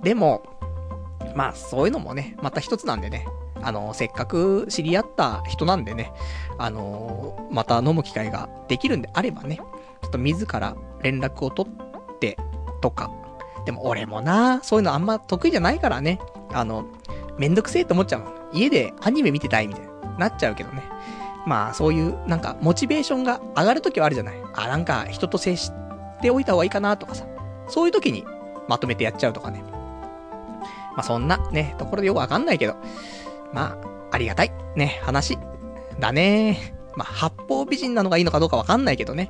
[0.04, 0.44] でも、
[1.36, 3.26] まあそういうのもね、また一つなんでね、
[3.62, 6.12] あの、せっかく知り合った人なんでね、
[6.58, 9.58] あの、また飲む機会ができるんであればね、
[10.02, 12.38] ちょっと自ら連絡を取って、
[12.82, 13.12] とか。
[13.66, 16.20] でも俺もな、そういうのあんま得意じゃないからね、
[16.54, 16.86] あの、
[17.38, 18.34] めんどくせえって思っちゃうの。
[18.54, 20.84] 家でアニメ見てたいみたいな、なっちゃうけどね。
[21.46, 24.36] まあそういう、なんか、モチベーションが上がるときはあるじゃない。
[24.54, 25.72] あ、なんか、人と接し
[26.22, 27.26] ておいた方がいいかなとかさ。
[27.68, 28.26] そういうときに、
[28.68, 29.64] まとめてやっちゃうとかね。
[30.96, 32.76] まあそんな、ね、ところでよくわかんないけど、
[33.54, 35.38] まあ、ありがたい、ね、話、
[36.00, 36.76] だね。
[36.96, 39.30] まあ、八方美人なのがいいのかどうかわかんないけどね。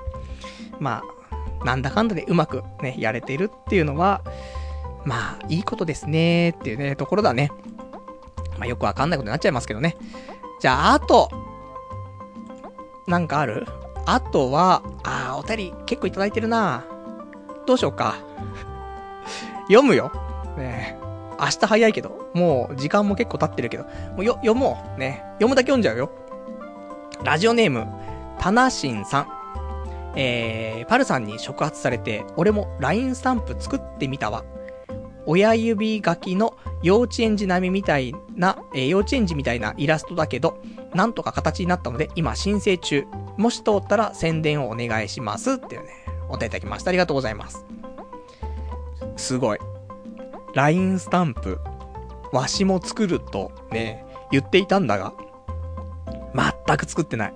[0.79, 1.20] まあ、
[1.65, 4.21] なんだかんだでうまくね、やれてるっていうのは、
[5.05, 7.51] まあ、いいことですねっていうね、ところだね。
[8.57, 9.97] まあ、よくわかんないことになっちゃいますけどね。
[10.59, 11.29] じゃあ、あと、
[13.07, 13.65] なんかある？
[14.05, 16.83] あとは、あー、お便り結構いただいてるな
[17.65, 18.15] どうしようか。
[19.67, 20.11] 読むよ。
[20.57, 20.97] ね
[21.39, 24.99] 明日早いけど、もう時間も結構経ってるけど、もうよ、読もう。
[24.99, 25.23] ね。
[25.33, 26.11] 読むだけ読んじゃうよ。
[27.23, 27.87] ラジオネーム、
[28.39, 29.27] タナシンさん。
[30.15, 34.43] えー、パルさんに触発されて、俺も LINE スタンプ作ってみたわ。
[35.25, 40.61] 親指書きの幼稚園児並みみたいな、えー幼稚園児みたいなイラストだけど、
[40.93, 43.05] なんとか形になったので、今申請中。
[43.37, 45.53] もし通ったら宣伝をお願いします。
[45.53, 45.89] っていうね、
[46.27, 46.89] お便りいただきました。
[46.89, 47.65] ありがとうございます。
[49.15, 49.59] すごい。
[50.53, 51.59] LINE スタンプ、
[52.33, 55.13] わしも作るとね、言っていたんだが、
[56.33, 57.33] 全く作ってない。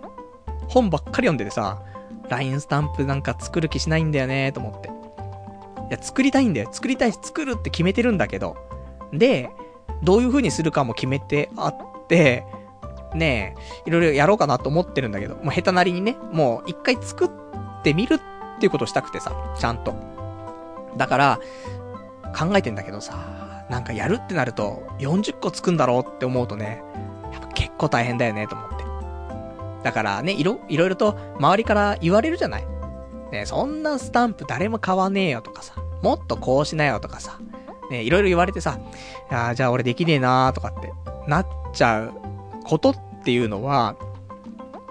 [0.68, 1.82] 本ばっかり読んでてさ、
[2.30, 4.90] LINE スタンプなんか作る気しないんだよねと思って。
[4.90, 4.92] い
[5.92, 6.70] や、作りたいんだよ。
[6.72, 8.58] 作りたいし、作るって決めてるんだけど。
[9.14, 9.50] で、
[10.04, 12.46] どういう風にするかも決めてあって、
[13.14, 13.56] ね
[13.86, 17.30] え、いろいろやろうかなと思ってるんだけど、もう下手なりにね、もう一回作っ
[17.84, 19.96] てみるっていうことをしたくてさ、ちゃんと。
[20.98, 21.40] だから、
[22.38, 26.84] 考えてんだけどさ、なんかやるってなると、40個つくんだろうって思うとね、
[27.32, 28.75] やっぱ結構大変だよね、と思って。
[29.86, 32.66] だからね、いろ、いろいろと周りから言われるじゃない？
[33.32, 37.40] ね、そんなスタンプ誰も買わねえよとかさ、もっとこうしなよとかさ、
[37.92, 38.80] ね、いろいろ言われてさ、
[39.30, 40.92] あーじゃあ俺できねえなーとかって
[41.28, 42.14] なっちゃう
[42.64, 43.96] ことっていうのは、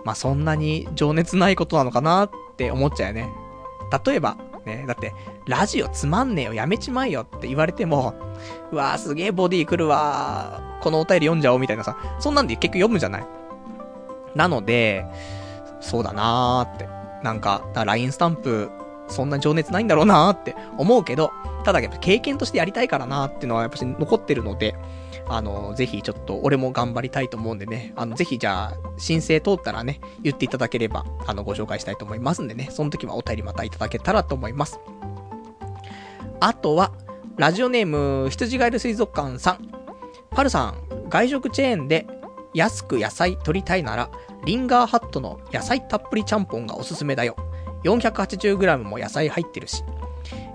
[0.04, 3.28] まあ、そんなに情熱ないことなのかなって思っちゃうよね。
[4.06, 5.12] 例えば、ね、だって、
[5.48, 8.14] ラジオつまんねえよ、やめちまえよって言われても、
[8.70, 13.26] うわーすげえボディ来るわー、このお便り読んじゃおうみたいなさ、そんなんで結局読むじゃない？
[14.34, 15.06] なので、
[15.80, 16.88] そうだなーって。
[17.22, 18.70] なんか、か LINE スタンプ、
[19.08, 21.32] そんな情熱ないんだろうなーって思うけど、
[21.64, 24.74] ただやっぱ経験としてやりたいからなーっていうのはやっぱし残ってるので、
[25.26, 34.78] あの、ぜひちょっと俺も頑張りたいと思うんでね、あの、ぜひじゃあ、申請通ったらね、言っていただければ、あの、ご紹介したいと思いますんでね、その時はお便りまたいただけたらと思います。
[36.40, 36.92] あとは、
[37.36, 39.68] ラジオネーム、羊ガエル水族館さん。
[40.30, 42.06] パルさん、外食チェーンで
[42.54, 44.10] 安く野菜取りたいなら、
[44.44, 47.36] リンガーハットの野菜たっぷりちゃんぽんがおすすめだよ。
[47.84, 49.84] 480g も野菜入ってるし。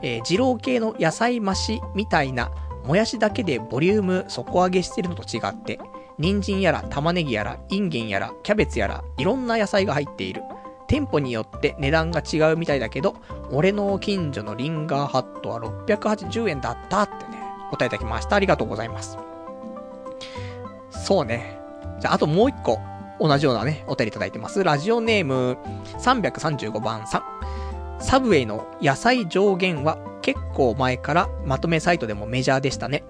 [0.02, 2.52] えー二郎系の野菜増しみたいな、
[2.86, 5.80] もやしだけでボリューム底上げしてるのと違って、
[6.18, 10.42] 人参やら玉ねぎやらインゲンやらキャベツやらいろんな野菜が入っている。
[10.88, 13.16] 店舗によって値段が違うみたいだけど、
[13.52, 17.38] 俺の近所のリンガーハットは680円だったってね、
[17.69, 18.38] 答えいただきました。
[18.38, 19.18] ありがとうございます。
[20.90, 21.59] そうね。
[22.00, 22.80] じゃあ、あともう一個、
[23.19, 24.64] 同じようなね、お便りいただいてます。
[24.64, 25.58] ラジオネーム
[26.00, 27.24] 335番さん。
[28.02, 33.03] サブウェイの野菜上限は結構前からまとめサイトでもメジャーでしたね。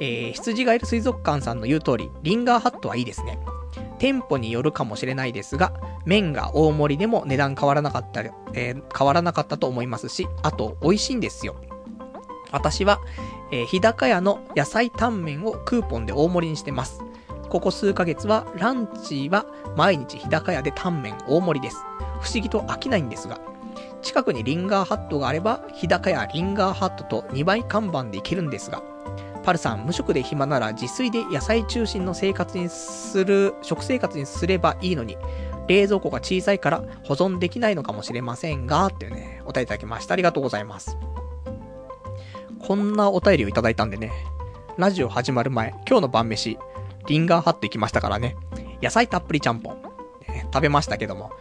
[0.00, 3.38] えー、羊がいる水族館さんの言う通り、リンガーハットはいいですね。
[3.98, 5.72] 店舗によるかもしれないですが、
[6.04, 11.56] 麺が大盛りでも値段変わらなかった、えー、変わらなかったと思いますし、あと、美味しいんですよ。
[12.50, 13.00] 私は、
[13.50, 17.00] えー、日高屋の野菜タンメンをクーポンで大盛りにしてます。
[17.54, 21.84] ここ数ヶ月は、ランチは毎日日高屋でタンメン大盛りです。
[22.20, 23.38] 不思議と飽きないんですが、
[24.02, 28.82] 近くにリンガーハットがあれば、日高屋リンガーハットと2倍看板で行けるんですが、
[29.44, 35.16] パルさん、無職で暇なら自炊で野菜中心の生活にする、食生活にすればいいのに、
[35.68, 40.14] 冷蔵庫が小さいから保存できないのかもしれませんが、ってね、お便りいただきました。
[40.14, 40.98] ありがとうございます。
[42.58, 44.10] こんなお便りをいただいたんでね、
[44.76, 46.58] ラジオ始まる前、今日の晩飯、
[47.06, 48.36] リンガーハット行きましたからね、
[48.82, 49.82] 野菜たっぷりちゃんぽん、
[50.28, 51.32] ね、食べましたけども、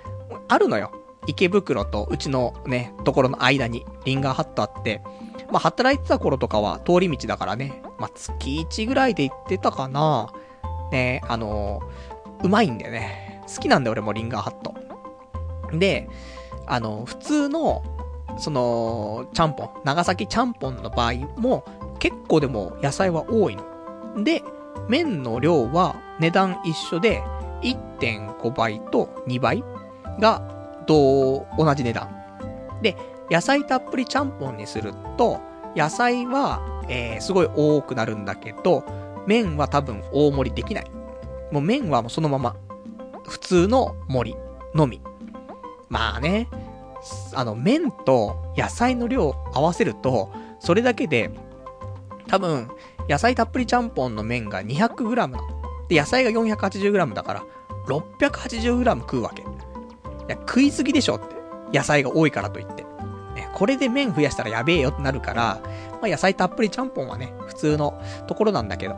[0.48, 0.92] あるのよ。
[1.26, 5.02] 池袋とうちのね、ところの間にリンガーハットあって、
[5.52, 10.34] まあ、働いてた頃とかは通り道だからね、まあ、月1ぐらいで行ってたかな。
[10.92, 13.42] ね、あのー、うまいんだよね。
[13.54, 14.76] 好きなんだよ、俺もリンガーハット。
[15.78, 16.10] で、
[16.68, 17.84] あの、普通の、
[18.38, 21.64] その、ちゃんぽん、長崎ちゃんぽんの場合も、
[22.00, 24.24] 結構でも野菜は多いの。
[24.24, 24.44] で、
[24.90, 27.24] 麺の量は値段一緒で、
[27.62, 29.64] 1.5倍と2倍
[30.20, 30.42] が、
[30.86, 31.46] 同
[31.76, 32.10] じ値段。
[32.82, 32.98] で、
[33.32, 35.40] 野菜たっぷりちゃんぽんにすると、
[35.76, 38.84] 野菜は、えー、すごい多くなるんだけど、
[39.26, 40.92] 麺は多分大盛りできない。
[41.52, 42.56] もう麺はもうそのまま、
[43.26, 44.38] 普通の盛り
[44.76, 45.02] のみ。
[45.90, 46.50] まあね、
[47.34, 51.32] あの、麺と野菜の量合わせると、それだけで、
[52.28, 52.70] 多分、
[53.10, 55.40] 野菜たっぷりちゃんぽんの麺が 200g なの。
[55.88, 57.44] で、野菜が 480g だから、
[57.88, 59.42] 680g 食うわけ。
[59.42, 59.46] い
[60.28, 61.36] や、食いすぎでしょって。
[61.78, 62.84] 野菜が多いからといって。
[63.54, 65.62] これで麺増やしたらやべえよってなるから、
[66.02, 68.96] まあ、野菜たっぷりちゃんぽんはね、普通のところなんだけど。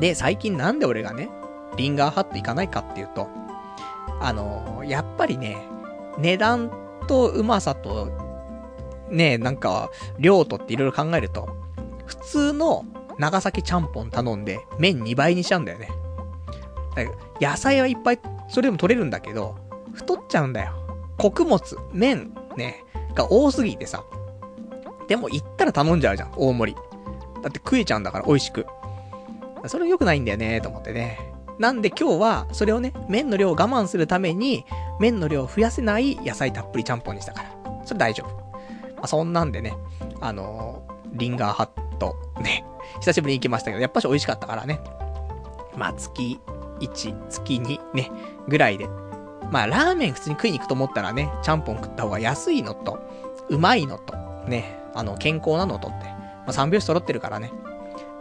[0.00, 1.28] で、最近なんで俺がね、
[1.76, 3.28] リンガーハット行かないかっていうと、
[4.20, 5.58] あのー、やっぱりね、
[6.18, 6.70] 値段
[7.06, 8.08] とうまさと、
[9.10, 11.48] ね、なんか、量とっていろいろ考えると、
[12.20, 12.84] 普通の
[13.18, 15.88] 長崎ちゃんぽん頼んで、麺2倍にしちゃうんだよね。
[16.94, 17.10] だか
[17.40, 19.56] ら野菜はいっぱい、それでも取れるんだけど、
[19.92, 20.72] 太っちゃうんだよ。
[21.18, 21.60] 穀物、
[21.92, 22.84] 麺、ね、
[23.14, 24.04] が多すぎてさ。
[25.08, 26.80] でも行ったら頼んじゃうじゃん、大盛り。
[27.42, 28.66] だって食えちゃうんだから、美味しく。
[29.66, 31.18] それ良くないんだよね、と思ってね。
[31.58, 34.64] なんで今日は、それをね、麺の量を我慢するために、
[34.98, 37.50] 麺の量を増やせない野菜たっぷりちゃんぽんにしたから。
[37.84, 38.36] それ大丈夫。
[38.96, 39.74] まあ、そんなんでね、
[40.20, 40.83] あの、
[41.14, 42.64] リンガーハット、ね、
[43.00, 44.80] 久しぶりに行きましたけど、やっぱし美味しかったからね。
[45.76, 46.40] まあ、月
[46.80, 48.10] 1、月2、ね、
[48.48, 48.88] ぐらいで
[49.50, 52.98] まあ、ラーメン普通に食いに行くと思ったらね、ちゃんぽん食った方が安いのと、
[53.48, 54.16] うまいのと、
[54.48, 57.52] ね、あの、健康なのとって、まあ、三拍子揃ってるからね。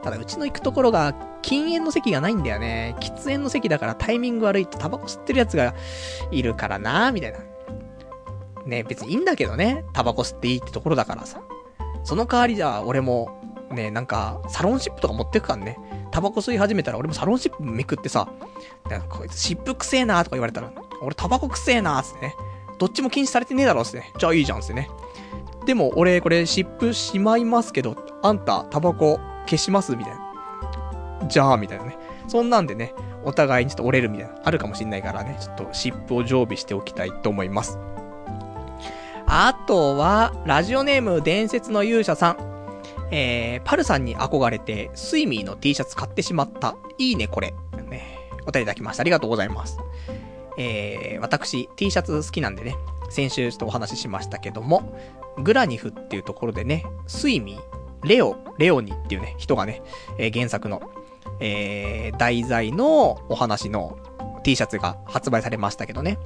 [0.03, 2.95] ただ、うちの行くところが、禁煙の席がないんだよね。
[2.99, 5.73] 喫煙の席だからタイミング悪いとタバコ吸ってるやつが
[6.31, 7.39] いるからなみたいな。
[8.65, 9.83] ね、別にいいんだけどね。
[9.93, 11.41] タバコ吸っていいってところだからさ。
[12.03, 13.39] その代わりじゃあ、俺も、
[13.71, 15.77] ね、なんか、サロンシップとか持ってくからね。
[16.11, 18.27] タバコ吸い始めたら俺もサロンシップめくってさ、
[19.09, 22.35] こいつシップくせえなとか言われたら、俺タバコくせえなーつってね。
[22.77, 24.13] どっちも禁止されてねえだろっつってね。
[24.19, 24.89] じゃあいいじゃんっつってね。
[25.65, 31.27] でも俺これ湿布しまいますけど、あんたタバコ消しますみたいな。
[31.27, 31.97] じゃあみたいなね。
[32.27, 37.79] そんなんでね、お互いにちょっと折れるみたいな、あるかもしんないからね、ちょっと湿布を常備しておきたいと思います。
[39.35, 42.37] あとは、ラジオネーム伝説の勇者さん。
[43.09, 46.75] えー、パルさんに憧れて、スイミーの T シャツ買ってしまった。
[46.99, 47.55] いいね、これ。
[47.89, 49.01] ね、お便りいただきました。
[49.01, 49.79] ありがとうございます。
[50.59, 52.75] えー、私、T シャツ好きなんでね、
[53.09, 54.95] 先週ちょっとお話ししましたけども、
[55.39, 59.81] グラニフっていうところでね、スイミー、レオ、レオニっていうね、人がね、
[60.19, 60.79] えー、原作の、
[61.39, 63.97] えー、題材のお話の
[64.43, 66.19] T シャツが発売されましたけどね。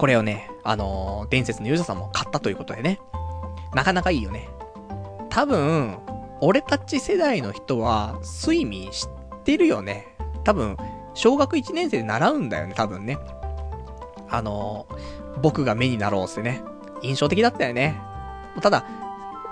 [0.00, 3.00] これをね、あのー、伝説のユーザーさんも買ったということでね。
[3.74, 4.48] なかなかいいよね。
[5.28, 5.98] 多分、
[6.40, 10.16] 俺たち世代の人は、スイミー知ってるよね。
[10.42, 10.78] 多分、
[11.12, 13.18] 小学1年生で習うんだよね、多分ね。
[14.30, 16.62] あのー、僕が目になろうってね。
[17.02, 18.00] 印象的だったよね。
[18.62, 18.86] ただ、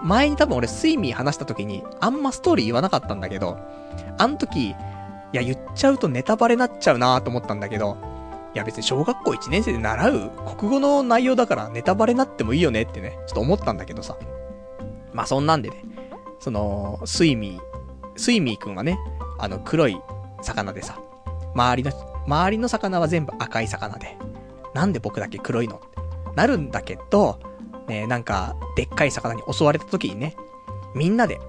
[0.02, 3.58] 前に多分俺スイミー話した時に、あんまストーリー言わなかったんだけど、
[4.16, 4.74] あの時、い
[5.30, 7.98] や、言っちゃうとネタバレなっちゃうなと思ったんだけど、
[8.54, 14.16] いや別に小学校1年生で習う国語の内容だからネタバレなってもいいよねってね、ちょっと思ったんだけどさ。
[15.12, 15.82] まあそんなんでね、
[16.38, 17.62] その、スイミー、
[18.16, 18.98] スイミーくんはね、
[19.38, 20.00] あの黒い
[20.42, 21.00] 魚でさ、
[21.54, 21.92] 周りの、
[22.26, 24.16] 周りの魚は全部赤い魚で、
[24.74, 25.86] なんで僕だけ黒いのって
[26.36, 27.40] なるんだけど、
[27.88, 30.36] ね、なんか、でっかい魚に襲われた時にね、
[30.94, 31.40] みんなで、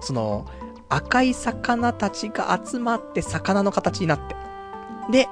[0.00, 0.46] その、
[0.88, 4.34] 赤い魚たちが集まって魚の形になって。
[5.10, 5.28] で、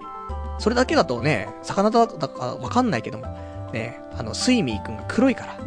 [0.59, 3.27] それだけだとね、魚だだかわかんないけども、
[3.73, 5.59] ね、あの、スイミーくんが黒いから、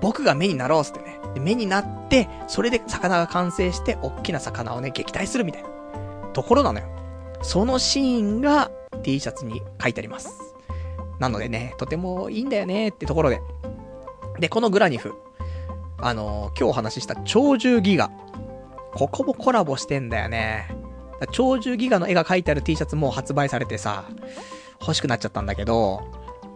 [0.00, 1.18] 僕が目になろうっつってね。
[1.34, 5.68] で目になって、それで魚が完成して、おっきな魚をね、撃退するみたいな、
[6.32, 6.86] ところなのよ。
[7.42, 8.70] そのシーンが
[9.02, 10.54] T シャツに書いてあります。
[11.18, 13.40] なのでね、とてもいいんだよねってところで。
[14.40, 15.14] で、このグラニフ。
[15.98, 18.10] あのー、今日お話しした超獣ギガ。
[18.94, 20.68] ここもコラボしてんだよね。
[21.30, 24.04] 超獣ギガの絵が描いてある T シャツも発売されてさ、
[24.80, 26.02] 欲しくなっちゃったんだけど、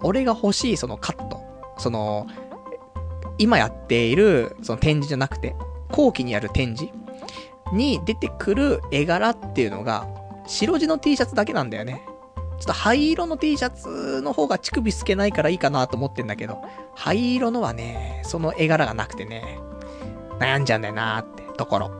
[0.03, 1.41] 俺が欲しいそのカット。
[1.79, 2.27] その、
[3.39, 5.55] 今やっている、その展示じゃなくて、
[5.91, 6.93] 後期にやる展示
[7.73, 10.07] に出てくる絵柄っていうのが、
[10.47, 12.03] 白地の T シャツだけなんだよね。
[12.59, 16.59] ちょっと灰色の T シャツの方が乳首透けないからいいかなと思ってんだけど、
[16.95, 19.59] 灰色のはね、その絵柄がなくてね、
[20.39, 21.91] 悩んじゃうんだよなーってところ。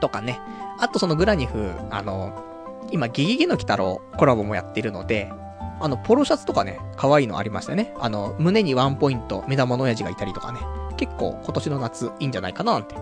[0.00, 0.40] とかね。
[0.82, 2.44] あとそのグラニフ、あの、
[2.90, 5.32] 今、ゲゲゲの鬼太郎コラボもやってるので、
[5.80, 7.94] あの、ポロシャツとかね、可愛いのありましたね。
[8.00, 10.58] あの、胸にワンポイント、目玉の親父がいたりとかね。
[10.96, 12.96] 結構今年の夏いいんじゃないかななんて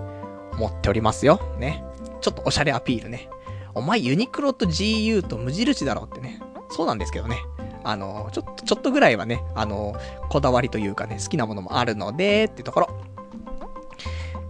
[0.53, 1.41] 思っておりますよ。
[1.59, 1.83] ね。
[2.21, 3.31] ちょっとおしゃれアピールね。
[3.75, 6.39] お前ユニクロと GU と無印だろってね。
[6.69, 7.39] そうなんですけどね。
[7.83, 9.95] あの、ちょっと、ちょっとぐらいはね、あの、
[10.29, 13.01] こだわりというかね、好きなものもあるので、ってところ。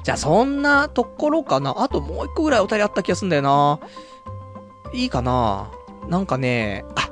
[0.02, 1.74] じゃあ、そんなところかな？
[1.78, 3.80] あともう一個ぐらいお便りあった気がすんだよな。
[4.92, 5.70] いいかな？
[6.08, 7.10] なんかね、あ、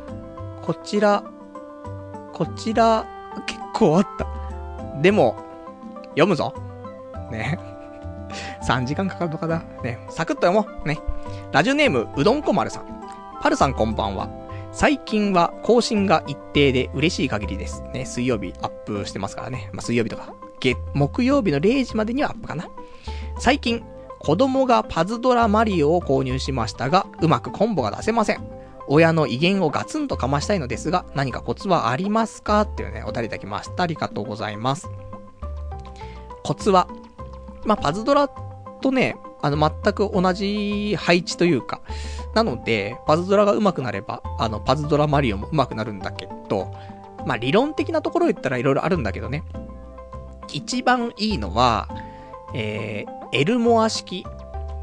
[0.63, 1.23] こちら、
[2.33, 3.07] こちら、
[3.47, 4.27] 結構あった。
[5.01, 5.37] でも、
[6.11, 6.55] 読むぞ。
[7.31, 7.59] ね。
[8.67, 9.63] 3時間かかるのかな？
[9.83, 10.05] ね。
[10.11, 10.89] サクッと読もう。
[10.89, 10.99] ね。
[11.53, 12.85] ラジオネーム、うどんこ丸さん。
[13.41, 14.29] パルさんこんばんは。
[14.73, 17.83] 最近は更新が一定で嬉しい限りです。
[17.93, 19.71] ね、水曜日アップしてますからね。
[19.73, 22.69] まあ、水曜日とか、月、木曜日の0時までにはアップかな。
[23.39, 23.85] 最近、
[24.19, 28.59] 子供がパズドラマリオを購入しましたが、うまくコンボが出せません。
[28.89, 33.83] 親の威厳をガツンとかましたいのですが、何かコツはありますかっていうね、お便りいただきました。
[33.83, 34.89] ありがとうございます。
[36.43, 36.89] コツは、
[37.65, 38.29] まあ、パズドラ
[38.81, 41.83] とね、あの、全く同じ配置というか、
[42.35, 46.73] なので、パズドラが上手くなれば、あの、パズドラマリオも上手くなるんだけど、
[47.27, 49.45] まあ、理論的なところを言ったら色々あるんだけどね。
[50.53, 51.89] 一番いいのは、
[52.55, 54.25] えー、エルモア式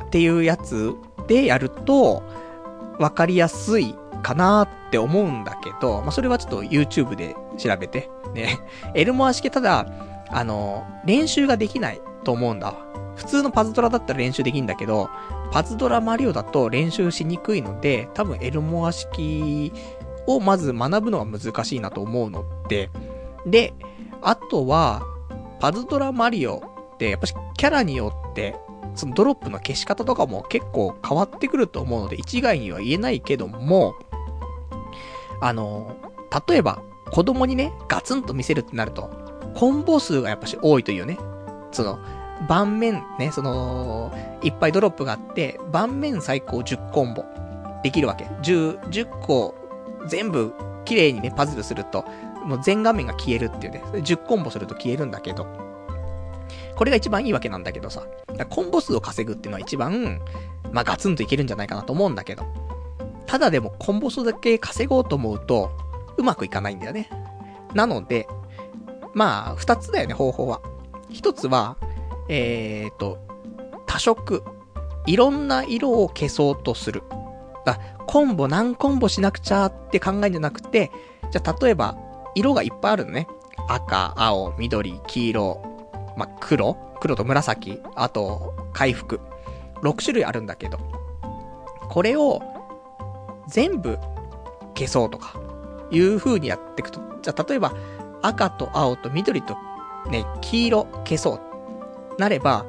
[0.05, 0.93] っていうやつ
[1.27, 2.23] でやると、
[2.99, 8.59] わかりやすいかなって思うんだけど、まあ、それはちょっと YouTube で調べて、ね。
[8.93, 9.87] エルモア式ただ、
[10.29, 12.73] あの、練習ができないと思うんだ。
[13.15, 15.09] 普通のパズドラだったら練習できんだけど、
[15.51, 19.71] パズドラマリオだと練習しにくいので、多分エルモア式
[20.27, 22.89] をまず学ぶのが難しいなと思うので、
[23.45, 23.73] で、
[24.21, 25.03] あとは、
[25.59, 26.61] パズドラマリオ
[26.93, 28.55] って、やっぱしキャラによって、
[28.95, 33.95] そのドロップの消し方とかも結構変わってくると思うので、一概には言えないけども、
[35.41, 35.95] あの、
[36.47, 39.09] 例えば、子供にね、ガツンと見せるってなると、
[39.55, 41.17] コンボ数がやっぱし多いというね、
[41.71, 41.99] その、
[42.47, 47.23] 盤面ね、その、いっぱいドロップがあって、盤面最高10コンボ
[47.83, 48.25] できるわけ。
[48.25, 49.55] 10、10個
[50.07, 50.53] 全部
[50.85, 52.05] 綺麗にね、パズルすると、
[52.45, 55.47] もう全画面が消えるっていうね、10コンボすると消えるんだけど、
[56.75, 58.05] これが一番いいわけなんだけどさ、
[58.49, 60.21] コンボ数を稼ぐっていうのは一番、
[60.71, 62.43] まあガツンといけるんじゃないかなと思うんだけど、
[63.25, 65.71] ただでもコンボ数だけ稼ごうと思うと、
[66.17, 67.09] うまくいかないんだよね。
[67.73, 68.27] なので、
[69.13, 70.61] まあ、二つだよね、方法は。
[71.09, 71.77] 一つは、
[72.29, 73.17] えーと、
[73.85, 74.43] 多色。
[75.07, 77.03] いろんな色を消そうとする。
[77.65, 80.91] あ、コンボ何コンボしなくちゃって考えんじゃなくて、
[81.31, 81.97] じゃあ例えば、
[82.35, 83.27] 色がいっぱいあるのね。
[83.67, 85.61] 赤、青、緑、黄色、
[86.17, 86.77] まあ、黒？
[86.99, 89.19] 黒と紫、あと、回復。
[89.81, 90.79] 6種類あるんだけど、
[91.89, 92.41] これを、
[93.47, 93.97] 全部、
[94.75, 95.39] 消そうとか、
[95.91, 97.73] いう風にやっていくと、じゃ例えば、
[98.21, 99.55] 赤と青と緑と、
[100.09, 102.19] ね、黄色消そう。
[102.19, 102.65] なれば、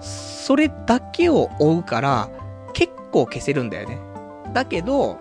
[0.00, 2.28] それだけを追うから、
[2.72, 3.98] 結構消せるんだよね。
[4.52, 5.18] だけど、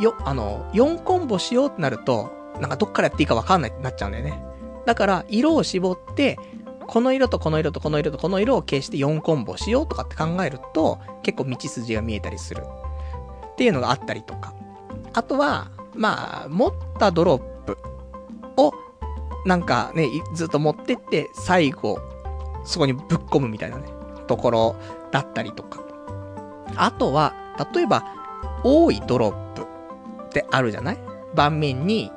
[0.00, 2.30] よ、あの、4コンボしようってなると、
[2.60, 4.42] なんかどっからやっていいかわかんないってなっちゃうんだよね。
[4.86, 6.38] だから、色を絞って、
[6.86, 12.64] この色とこの色とこの色とこの色を消して4コンボしようとかって考えると、結構道筋が見えたりする。
[13.52, 14.54] っていうのがあったりとか。
[15.12, 17.76] あとは、まあ、持ったドロップ
[18.56, 18.72] を、
[19.44, 21.98] なんかね、ずっと持ってって、最後、
[22.64, 23.84] そこにぶっ込むみたいなね、
[24.26, 24.76] ところ
[25.10, 25.80] だったりとか。
[26.76, 27.34] あとは、
[27.74, 28.04] 例えば、
[28.64, 30.98] 多いドロップってあるじゃない？
[31.34, 32.10] 盤面に、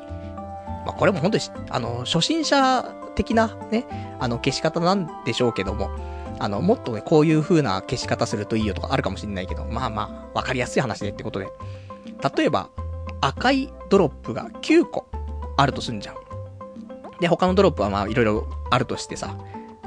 [0.85, 2.83] まあ、これも本当に、あの、初心者
[3.15, 3.85] 的なね、
[4.19, 5.91] あの、消し方なんでしょうけども、
[6.39, 11.49] あの、もっとね、こういう風な消し方するといいよとかあるかもしれないけど、まあまあ、わかりやすい話でってことで。
[12.35, 12.69] 例えば、
[13.21, 15.07] 赤いドロップが9個
[15.57, 16.15] あるとすんじゃん。
[17.19, 19.35] で、他のドロップはまあ、いろいろあるとしてさ。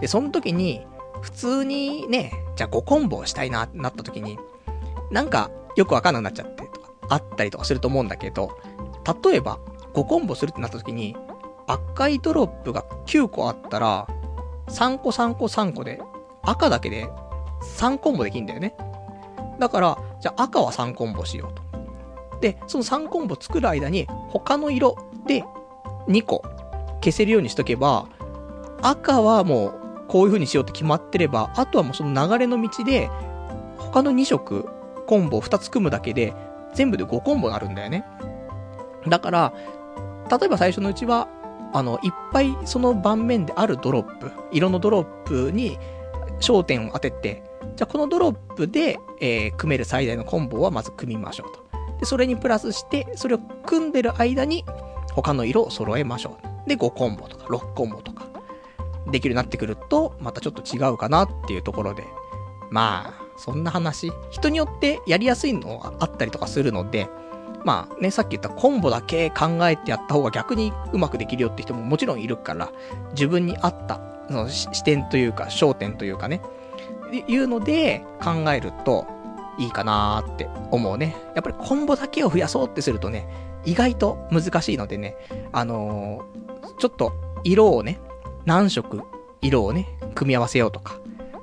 [0.00, 0.86] で、その時に、
[1.23, 4.39] 普通にね、じゃあ5コンボしたいななった時に、
[5.10, 8.56] なんか、よくわかんなくなっちゃってとか、あったりとかすると思うんだけど、
[9.24, 9.58] 例えば、
[9.94, 11.16] 5コンボするってなった時に、
[11.66, 14.06] 赤いドロップが9個あったら、
[14.68, 16.00] 3個3個3個で、
[16.42, 17.08] 赤だけで
[17.78, 18.74] 3コンボできんだよね。
[19.58, 21.62] だから、じゃあ赤は3コンボしようと。
[22.40, 25.44] で、その3コンボ作る間に、他の色で
[26.08, 26.42] 2個
[27.00, 28.06] 消せるようにしとけば、
[28.82, 29.74] 赤はもう
[30.08, 33.08] こういう風にしようって決まってれば、あとはもうその流れの道で、
[33.78, 34.68] 他の2色
[35.06, 36.34] コンボ2つ組むだけで、
[36.74, 38.05] 全部で5コンボになるんだよね。
[39.08, 39.52] だから、
[40.31, 41.28] 例えば最初のうちは、
[41.73, 45.78] あの、いっぱいその盤面であるドロップ、色のドロップに
[46.41, 47.43] 焦点を当てて、
[47.77, 51.65] じゃあこのドロップで、えー、組める最大のコンボはまず組みましょうと。
[51.99, 54.65] で、それにプラスして、それを組んでる間に
[55.12, 56.69] 他の色を揃えましょう。
[56.69, 58.27] で、5コンボとか6コンボとか、
[59.11, 62.05] できるようになってくると、またちょっと違うかなっていうところで、
[62.70, 64.12] まあ、そんな話。
[64.31, 67.09] 人によってやりやすいのがあったりとかするので、
[67.65, 72.70] まあね、さっき言ったコンボだけ考えてやった方が逆にうまくできるよって人ももちろんいるから、
[73.12, 76.41] 自分に合ったその視点というか焦点というかね、
[77.26, 79.07] いうので考えると
[79.59, 81.17] いいかなーって思うね。
[81.34, 83.26] やっぱりコンボだけを増やそうってするとね、
[83.65, 85.17] 意外と難しいのでね、
[85.52, 87.12] あのー、ちょっと
[87.44, 88.01] 色をね、
[88.44, 89.05] 何色
[89.41, 90.99] 色をね、組み合わせようとか、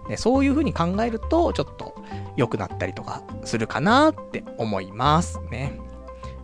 [0.09, 1.95] ね、そういう風に考えると、ちょっと
[2.35, 5.79] 良くなったりとかするかなって思いますね。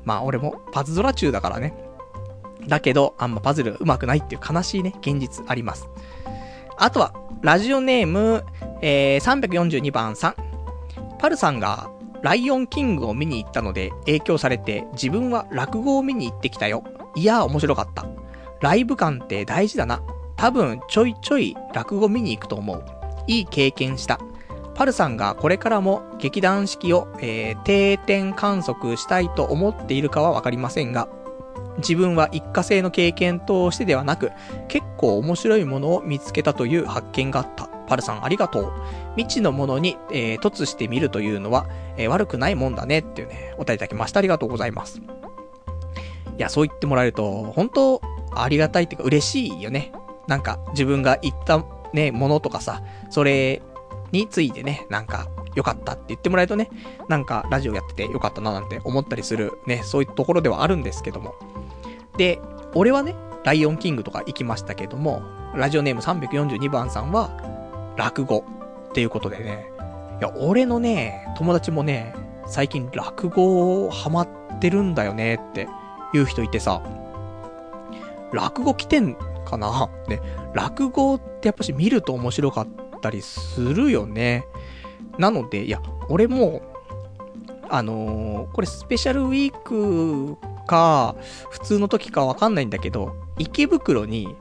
[0.07, 1.73] まあ俺もパズドラ中だからね。
[2.65, 5.89] だけど、あんまパズル上手くないっていう悲しいね、現実あります。
[6.77, 8.45] あとは、ラジオネーム、
[8.81, 10.35] えー、342番さん。
[11.19, 11.89] パルさんが、
[12.21, 16.85] ライオンキングを見に行ったので影響されて、自分は落語を見に行ってきたよ。
[17.15, 18.05] いやー面白かった。
[18.61, 20.01] ライブ感って大事だな。
[20.37, 22.83] 多分、ちょいちょい落語見に行くと思う。
[23.27, 24.19] いい経験した。
[24.77, 31.09] パルさんがこれからも劇団四季を、えー、定点観測したいと思っているかはわかりませんが、
[31.79, 34.31] 自分は一過性の経験としてではなく、
[34.67, 37.65] 結構面白いものを見つけたという発見があった。
[37.87, 38.73] パルさんありがとう。
[39.15, 44.19] 未知のものに、えー、突してみるというのは、えー、悪くないもんだねっていうね、お答えいただきました。
[44.19, 44.99] ありがとうございます。
[44.99, 45.01] い
[46.37, 49.91] や、そう言ってもらえると、本当ありがたいっていうか嬉しいよね。
[50.27, 53.63] なんか、自分が言ったね、ものとかさ、それ
[54.11, 56.69] についてね、なんか、良かったって言ってもらえるとね、
[57.07, 61.35] なんか、ラジオやってて良かったななんて思ったりするね、そういうところではあるんですけども。
[62.17, 62.39] で、
[62.75, 65.21] 俺はね、ライオンキングとか行きましたけども、
[65.55, 67.29] ラジオネーム342番さんは、
[67.97, 68.45] 落語
[68.89, 69.71] っていうことでね、
[70.19, 72.13] いや、俺のね、友達もね、
[72.45, 74.27] 最近落語をハマっ
[74.59, 75.67] てるんだよねって
[76.13, 76.81] 言う人いてさ、
[78.31, 79.89] 落語来てんかな？
[80.07, 80.21] ね、
[80.53, 84.45] 落語ってやっぱし見ると面白かったたりするよね。
[85.17, 86.61] なので、いや、俺も、
[87.69, 91.15] あのー、これスペシャルウィークか、
[91.49, 94.35] 普通の時かわかんないんだけど、池袋に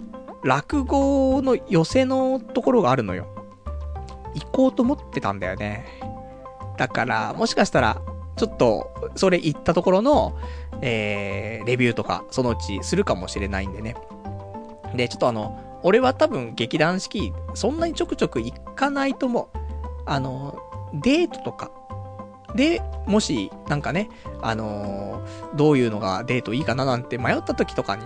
[0.44, 3.26] 落語の寄せのところがあるのよ。
[4.34, 5.86] 行こうと思ってたんだよね。
[6.76, 8.02] だから、もしかしたら、
[8.36, 10.36] ちょっと、それ行ったところの、
[10.82, 13.96] えー、レビューとか、そのうちするかもしれないんでね。
[14.94, 19.58] で、ちょっとあの、俺は多分劇団四季、そんなにちょくちょく行かないと思う。
[20.04, 20.58] あの、
[20.94, 21.70] デートとか、
[22.56, 24.08] で、もし、なんかね、
[24.42, 28.04] あのー、どういうのがデートいいかななんて迷った時とかに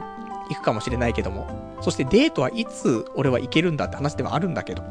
[0.51, 1.49] 行くかもしれないけども、
[1.81, 4.83] そしてデートはいつ俺は行けるんだって話ではあるんだけど、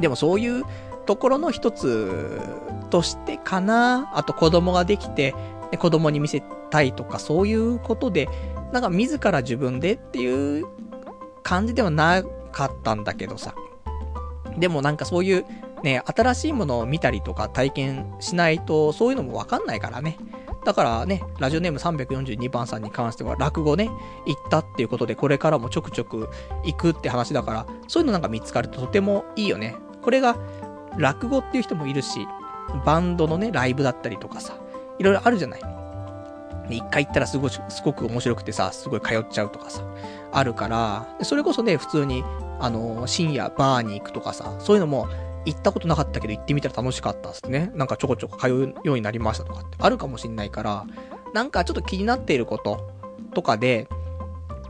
[0.00, 0.64] でもそういう
[1.06, 2.40] ところの一つ
[2.90, 5.32] としてかな、あと子供ができて、
[5.78, 8.28] 子供に見せたいとかそういうことで、
[8.72, 10.66] なんか自ら自分でっていう
[11.44, 13.54] 感じではなかったんだけどさ。
[14.58, 15.44] でもなんかそういう
[15.84, 20.18] ね、新しいものを見たりとか体験しないと、そういうのもわかんないからね。
[20.64, 23.90] だからね、ラジオネーム342番さんに関しては落語ね、
[24.26, 26.30] 行ったっていうことでこれからもちょくちょく
[26.64, 29.76] 行くって話だから、そういうのなんか見つかるととてもいいよね。
[30.00, 30.36] これが
[30.96, 32.26] 落語っていう人もいるし、
[32.86, 34.56] バンドのね、ライブだったりとかさ、
[34.98, 35.60] いろいろあるじゃない。
[36.70, 39.82] 一回行ったらすご、すごく面白くてさ、すごい通っちゃうとかさ、
[40.34, 42.24] あるから、それこそね、普通に、
[42.60, 45.08] あの、深夜バーに行くとかさ、そういうのも、
[45.46, 47.70] 行ったことなかったけど行ってみたら楽しかったっすね。
[47.74, 50.86] なんかちょこちょこ通うようになりましたとかってあるかもしんないから、
[51.34, 52.90] なんかちょっと気になっていること
[53.34, 53.86] とかで、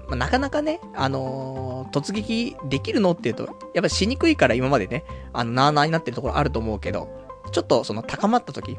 [0.08, 7.08] まあ、なかなかね、あのー、突撃できるのっていうと、やっぱしにくいから今までね、あの、なーなーになってるところあると思うけど、
[7.52, 8.76] ちょっとその高まった時、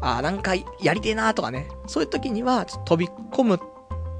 [0.00, 3.58] ああ、なんかやりてえなーとかね、そういう時には、飛び込むっ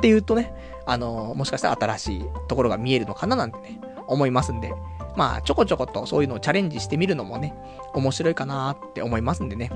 [0.01, 0.55] ていうとね、
[0.87, 4.73] あの、もしかしたら新しいところが見えるのかななんてね、思いますんで、
[5.17, 7.55] まあ、ちょこちょことそういうのをチャレンジしてみるのもね、
[7.95, 9.71] 面白いかなって思いますんでね。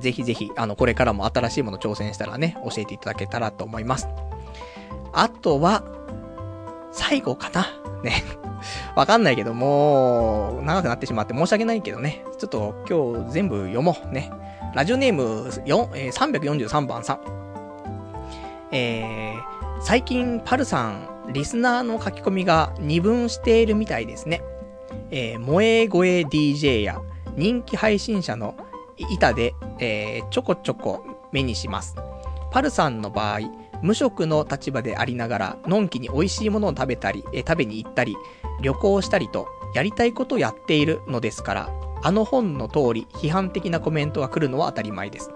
[0.00, 4.08] ぜひぜひ、あの、これからも新しいもの挑戦したらね、教えていただけたらと思います。
[5.12, 5.84] あとは、
[6.92, 7.66] 最後かな。
[8.02, 8.22] ね。
[8.96, 12.24] わかんないけど、もう、長くなってしまって申し訳ないけどね。
[12.38, 14.12] ちょっと今日全部読もう。
[14.12, 14.30] ね。
[14.74, 17.20] ラジオネーム4、えー、343番さん。
[18.72, 19.53] えー、
[19.84, 24.42] 最近パルさん、リスナーの書き込みが二分しているみたいですね。
[25.10, 27.02] えー、萌え声 DJ や
[27.36, 28.56] 人気配信者の
[28.96, 31.96] 板で、えー、ちょこちょこ目にします。
[32.50, 33.40] パルさんの場合、
[33.82, 38.16] 無職の立場でありながら、のんきに美味しいものを食べたり、え食べに行ったり、
[38.62, 41.70] 旅行したりと、やりたいことをやっているのですから、
[42.02, 45.30] あの本の通り、批判的なコメントが来るのは当たり前です。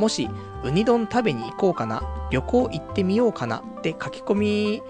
[0.00, 0.30] もし、
[0.64, 4.82] ウニ丼食べに行こうかな、旅行行ってみようかなって書き込み、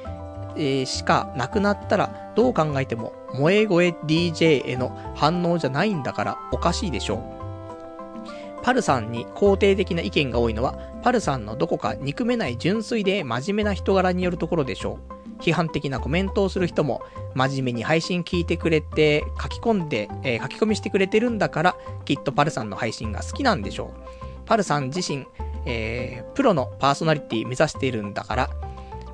[0.56, 8.62] えー、しかなくなったら、どう考えても、萌え声 DJ への反応じゃないんだからおかしいでしょう。
[8.62, 14.98] パルさんに肯定的な意見が多いのは、パルさんのどこか憎めない純粋で真面目な人柄によるところでしょ
[15.38, 15.42] う。
[15.42, 17.02] 批判的なコメントをする人も、
[17.34, 24.19] 真面目に配信聞いてくれて、書き込んで、えー、書き込みしてくれてるんだから、きっとパルさんの配信が好きなんでしょう。
[24.50, 25.28] パルさん自身、
[25.64, 28.50] えー、プロのパーソナリティ目指しているんだから、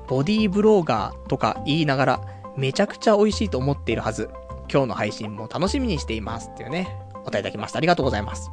[0.07, 2.21] ボディーブローガーとか言いながら、
[2.57, 4.31] めちゃくちゃ美味しいと思っているはず。
[4.67, 6.49] 今日の配信も楽しみにしています。
[6.51, 7.77] っていうね、お答えいただきました。
[7.77, 8.49] ありがとうございます。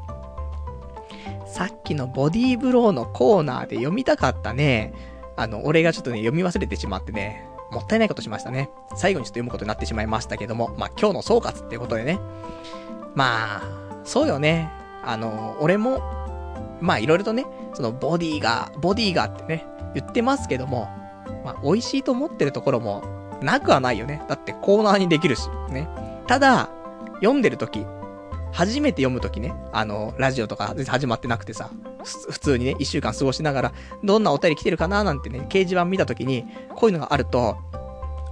[1.46, 4.92] さっきのボディーブローのコーナーで読みたかったね。
[5.36, 8.68] あの、俺がちょっとね、読み忘れてしまってね、もったいないことしましたね。
[8.94, 12.20] 最後にちょっと読むことになってしまいましたけども、まあ、今日の総括っていうことでね。
[13.14, 13.62] まあ、
[14.04, 14.68] そうよね。
[15.02, 16.23] あの、俺も、
[16.80, 20.88] まあ、いろいろとね、そのボディーが、ボディーがってね、言ってますけども、
[21.44, 23.02] まあ、美味しいと思ってるところも、
[23.42, 24.22] なくはないよね。
[24.28, 25.88] だってコーナーにできるし、ね。
[26.26, 26.70] ただ、
[27.16, 27.84] 読んでるとき、
[28.52, 31.70] 初めて読むときね、あの、ラジオとか始まってなくてさ、
[32.30, 33.72] 普通にね、一週間過ごしながら、
[34.02, 36.44] どんなお便り来てるかななんてね、掲示板見たときに、
[36.76, 37.56] こういうのがあると、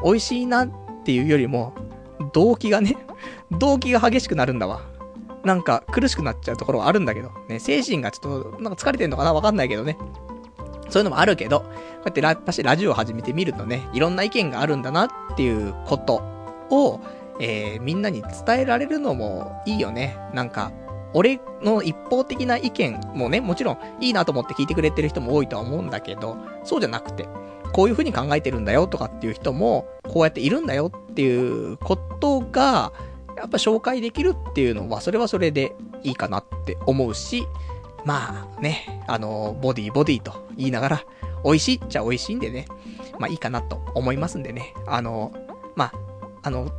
[0.05, 0.71] 美味しいなっ
[1.05, 1.75] ていうよりも、
[2.33, 2.97] 動機がね、
[3.51, 4.83] 動機が激しくなるんだわ。
[5.45, 9.99] なんか苦しくなっちゃうところはあるんだけど、ね、精神がちょっと、なんか疲れてんのかなわかんないけどね。
[10.89, 11.71] そういうのもあるけど、こう
[12.07, 16.23] やってラ、私ラジオを始めてみるとね、いろんな意見があるんだなっていうこと
[16.71, 17.01] を、
[17.41, 20.19] えー、みんなに伝えられるのもいいよね。
[20.35, 20.71] なんか、
[21.15, 27.29] 俺の一方的な意見もね、もちろんいいなと思って聞いてくれてる人も多いとは思うんだけど、そうじゃなくて、
[27.73, 32.93] こういう風に考えてるんだよとかっていう人も、こうやっているんだよっていうことが、
[33.43, 37.45] やっぱ紹介できるっていうのは、それはそれでいいかなって思うし、
[38.05, 41.05] まあね、あの、ボディボディと言いながら、
[41.45, 42.67] 美味しいっちゃ美味しいんでね、
[43.19, 45.33] まあいいかなと思いますんでね、あの、
[45.75, 45.93] まあ、
[46.45, 46.71] あの、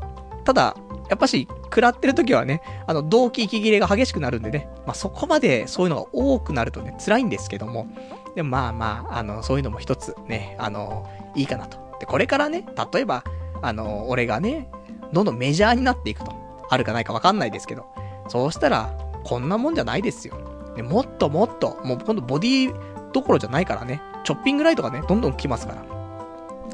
[0.45, 0.75] ただ、
[1.09, 7.87] やっぱし、食らってる時はね、あの、動機息切れが激しくなるんでね、まあ、そこまでそういうのが多くなるとね、辛いんですけども、
[8.35, 11.77] でもまあまあ、あの、そういうのも一つね、あの、いいかなと。
[11.99, 13.25] で、これからね、例えば、
[13.61, 14.69] あの、俺がね、
[15.13, 16.42] どんどんメジャーになっていくと、
[16.73, 17.85] あるかないかわかんないですけど、
[18.27, 18.93] そうしたら、
[19.23, 20.35] こんなもんじゃないですよ。
[20.75, 22.73] でもっともっと、もう今度ボディ
[23.13, 25.83] どころじゃないからね、チョッピングライトがね、どんどん来ますから。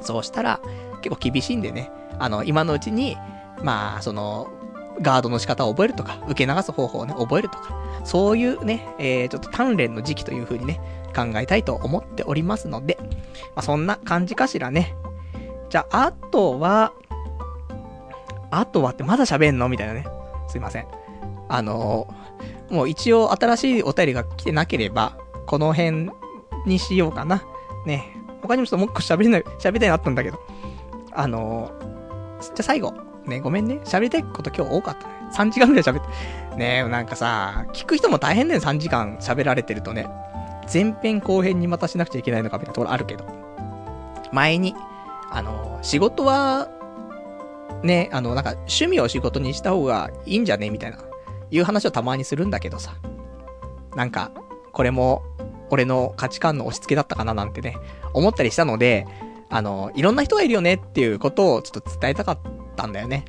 [0.01, 0.59] そうしたら、
[1.01, 3.17] 結構厳しいんでね、あの、今のうちに、
[3.61, 4.47] まあ、その、
[5.01, 10.79] ガードの仕方を覚えるとか、受け流す方法をね、覚えるとか、そういうね、えー、ちょっと鍛錬の時期という風にね、
[11.15, 13.07] 考えたいと思っておりますので、ま
[13.57, 14.95] あ、そんな感じかしらね。
[15.69, 16.93] じゃあ、あとは、
[18.51, 19.69] あとはってまだ喋んの？
[19.69, 20.05] みたいなね。
[20.47, 20.87] すいません。
[21.47, 26.09] あのー、もう一応新しいお便りが来てなければ、この辺
[26.65, 27.43] にしようかな。
[27.85, 28.15] ね。
[28.41, 30.39] 他にもちょっともう一個喋りない、喋りたいなったんだけど。
[31.11, 32.93] あのー、じゃあ最後。
[33.25, 33.79] ね、ごめんね。
[33.83, 35.13] 喋りたいこと今日多かったね。
[35.33, 36.55] 3時間くらい喋って。
[36.57, 40.07] ねなんかさ、聞く人も大変だよ、3時間喋られてるとね。
[40.71, 43.25] 前編後編にまたしなくちゃいけないのかみたいなところあるけど。
[44.31, 44.75] 前に、
[45.31, 46.67] あの、仕事は、
[47.83, 50.69] ね、あの、なんか趣味を仕事にした方がいいんじゃね？
[50.69, 50.99] みたいな、
[51.51, 52.93] いう話をたまにするんだけどさ。
[53.95, 54.31] なんか、
[54.71, 55.23] これも、
[55.71, 57.77] 俺の価値観の押し付けだったかななんてね、
[58.13, 59.05] 思ったりしたので、
[59.49, 62.39] あの、いろんな人がいるよねっていうことをちょっと伝えたかっ
[62.75, 63.25] たんだよね。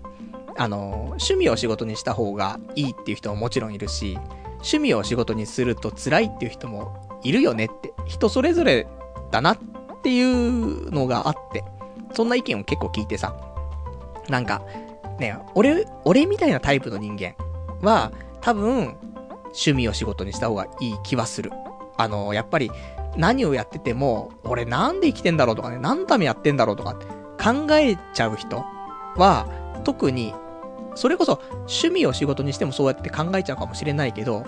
[0.57, 4.19] あの、趣味を仕事にした方がいいっていう人ももちろんいるし、
[4.55, 8.87] 趣味を仕事にすると辛いっていう人もいるよねって、人それぞれ
[9.31, 9.59] だなっ
[10.03, 11.65] ていうのがあって、
[12.13, 13.35] そんな意見を結構聞いてさ、
[14.31, 14.63] なんか、
[15.19, 17.35] ね、俺、俺みたいなタイプの人間
[17.83, 18.97] は、多分、
[19.47, 21.51] 趣味を仕事にした方がいい気はする。
[21.97, 22.71] あの、やっぱり、
[23.17, 27.07] 何をやってても、俺なんで生きてんだろうとかね、何のためやってんだろうとかって、
[27.43, 28.65] 考えちゃう人
[29.17, 29.47] は、
[29.85, 30.35] 特に、
[30.95, 34.45] それこそ趣味を仕事にしてもそうやって考えちゃうかもしれないけど、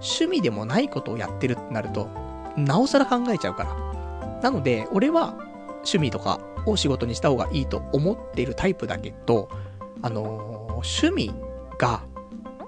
[0.00, 2.08] 趣味でもないことをやってるってなると、
[2.56, 4.40] なおさら考えちゃうから。
[4.42, 5.34] なので、俺は
[5.86, 9.48] 趣味とかを仕事にした方がいいと思っているタイプだけど、
[10.02, 11.34] あのー、趣味
[11.78, 12.02] が、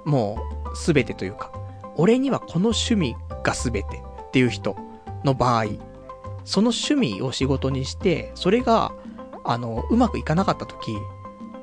[0.05, 0.39] も
[0.73, 1.53] う、すべてというか、
[1.97, 4.77] 俺にはこの趣味がすべてっていう人
[5.25, 5.65] の場合、
[6.45, 8.93] その趣味を仕事にして、それが、
[9.45, 10.97] あの、うまくいかなかった時、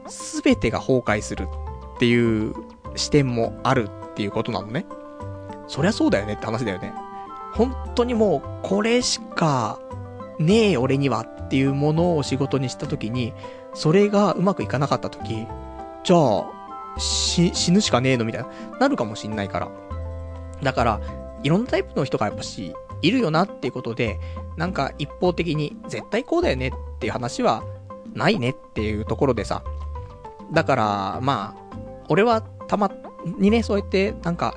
[0.07, 1.47] すべてが崩壊する
[1.95, 2.53] っていう
[2.95, 4.85] 視点もあるっていうことなのね。
[5.67, 6.93] そりゃそうだよねって話だよね。
[7.53, 9.79] 本当にもう、これしか
[10.39, 13.33] ねえ俺にはっていうものを仕事にした時に、
[13.73, 15.47] それがうまくいかなかった時、
[16.03, 19.69] じゃあ、し、死ぬしかねえのみたいな、なるかもしんないから。
[20.61, 21.01] だから、
[21.43, 24.19] いろんなタイプの人がやっぱし、いるよなっていうことで、
[24.57, 27.63] なんか一方的に、絶対こうだよねっていう話は、
[28.13, 29.63] ないねっていうところでさ。
[30.51, 32.91] だから、まあ、俺はたま
[33.37, 34.55] にね、そうやって、なんか、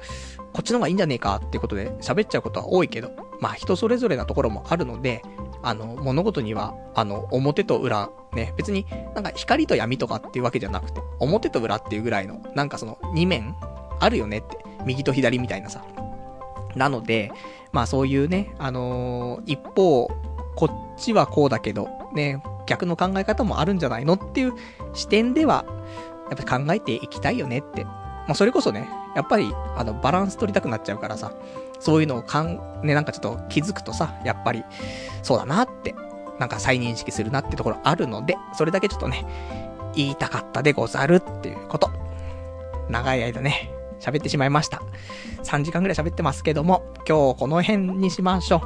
[0.52, 5.22] こっちの方がいいんじゃねえかっていうことで喋っちゃうことは多いけど、まあ人それぞれなところもあるので、
[5.62, 13.56] あの、物事には、あの、表と裏、ね、別になんか光と闇とかっていうわけじゃなくて、表と裏っていうぐらいの、なんかその二面
[14.00, 15.84] あるよねって、右と左みたいなさ。
[16.76, 17.32] なので、
[17.72, 20.08] まあそういうね、あのー、一方、
[20.54, 24.52] こっちはこうだけど、ね、逆の考え方もあるんじゃないのっていう
[24.94, 25.64] 視点では、
[26.30, 27.84] やっぱ考えていきたいよねって。
[27.84, 31.32] まあそれこそね、やっぱり、あの、バランス取りたくなっちゃうからさ、
[31.80, 34.64] そういうのをかん、ね、なんかちょっと気づくとさ、やっぱり、
[35.22, 35.94] そうだなって、
[36.38, 39.24] なんか再認識するなってところあるので、それだけちょっとね、
[39.94, 41.90] 言いたかったでござるっていうこと。
[42.88, 44.82] 長い間ね、喋ってしまいました。
[45.44, 48.60] 3時間ぐらい喋ってますけども、今日この辺にしましょう。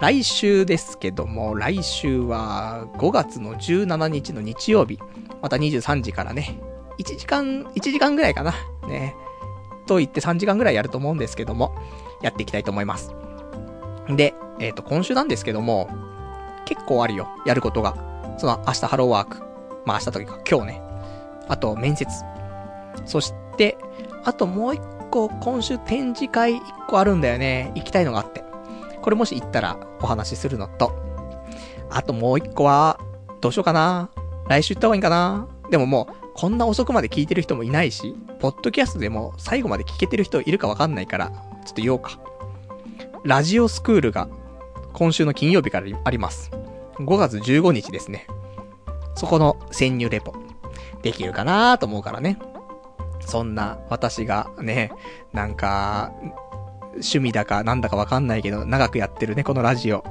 [0.00, 4.98] 来週ですけども、来週は5月の17日の日曜日、
[5.42, 6.60] また23時からね、
[6.98, 8.54] 1時間、1時間ぐらいかな。
[8.88, 9.14] ね。
[9.86, 11.74] と言って3時間ぐらいやると思うんですけども、
[12.22, 13.14] やっていきたいと思います。
[14.08, 15.88] で、えっ、ー、と、今週なんですけども、
[16.64, 17.96] 結構あるよ、やることが。
[18.38, 19.42] その、明日ハローワーク。
[19.84, 20.82] まあ明日というか、今日ね。
[21.48, 22.06] あと、面接。
[23.04, 23.78] そして、
[24.24, 27.72] あともう一個、今週展示会一個あるんだよね。
[27.74, 28.44] 行きたいのがあって。
[29.00, 30.92] これもし行ったらお話しするのと、
[31.90, 32.98] あともう一個は、
[33.40, 34.10] どうしようかな。
[34.48, 35.48] 来週行った方がいいかな。
[35.70, 41.32] でももう、こんな遅くまで聞いてる人もいないし、ポッドキャストでも最後まで聞けてる人いるかわかんないから、
[41.68, 42.18] ちょっと言おうか。
[43.24, 44.26] ラジオスクールが
[44.94, 46.50] 今週の金曜日からあります。
[46.96, 48.26] 5月15日ですね。
[49.14, 50.32] そこの潜入レポ、
[51.02, 52.38] できるかなと思うからね。
[53.20, 54.92] そんな私がね、
[55.34, 56.14] なんか、
[56.92, 60.02] 趣味だかなんだかわかんないけど、長くやってるね、このラジオ。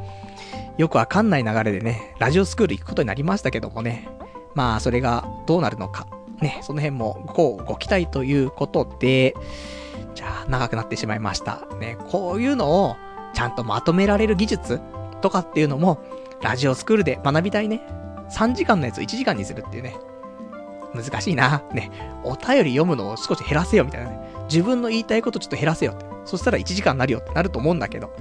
[0.77, 4.07] よくわかんない流れでね、ラジオスクール行くことになりましたけどもね。
[4.53, 6.05] まあ、それがどうなるのか。
[6.39, 9.33] ね、その辺もご、ご期待ということで、
[10.17, 11.67] じゃあ、長くなってしまいました。
[11.79, 12.95] ね、こういうのを、
[13.35, 14.81] ちゃんとまとめられる技術
[15.21, 15.99] とかっていうのも、
[16.41, 17.83] ラジオスクールで学びたいね。
[18.31, 19.95] 3時間のやつを1時間にするっていうね。
[20.95, 21.61] 難しいな。
[21.71, 21.91] ね。
[22.23, 24.19] お便り読むのを少し減らせよみたいなね。
[24.49, 26.05] 自分の言いたいことちょっと減らせよって。
[26.25, 28.11] そしたら1時間になるよってなると思うんだけど。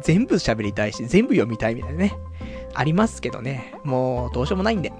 [0.00, 2.18] 全部喋りたいし、全部読みたいみたいなね。
[2.74, 3.72] ありますけどね。
[3.84, 4.92] もう、どうしようもないんで。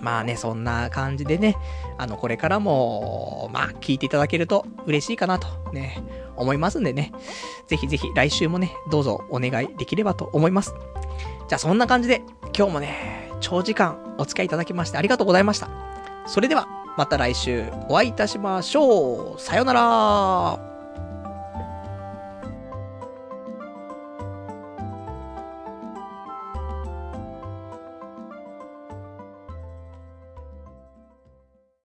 [0.00, 1.56] まあね、そんな感じでね、
[1.98, 6.02] あの、これからも、まあ、聞いていただけると嬉しいかなと、ね、
[6.36, 7.12] 思いますんでね。
[7.66, 10.74] ぜひぜひ来週もね、どうぞお願いできればと思います。
[11.48, 12.22] じゃあそんな感じで、
[12.56, 15.68] 今日もね、長時間お付き合いいただきましてありがとうございました。
[16.26, 19.40] それでは、また来週お会いいたしましょう。
[19.40, 20.69] さよなら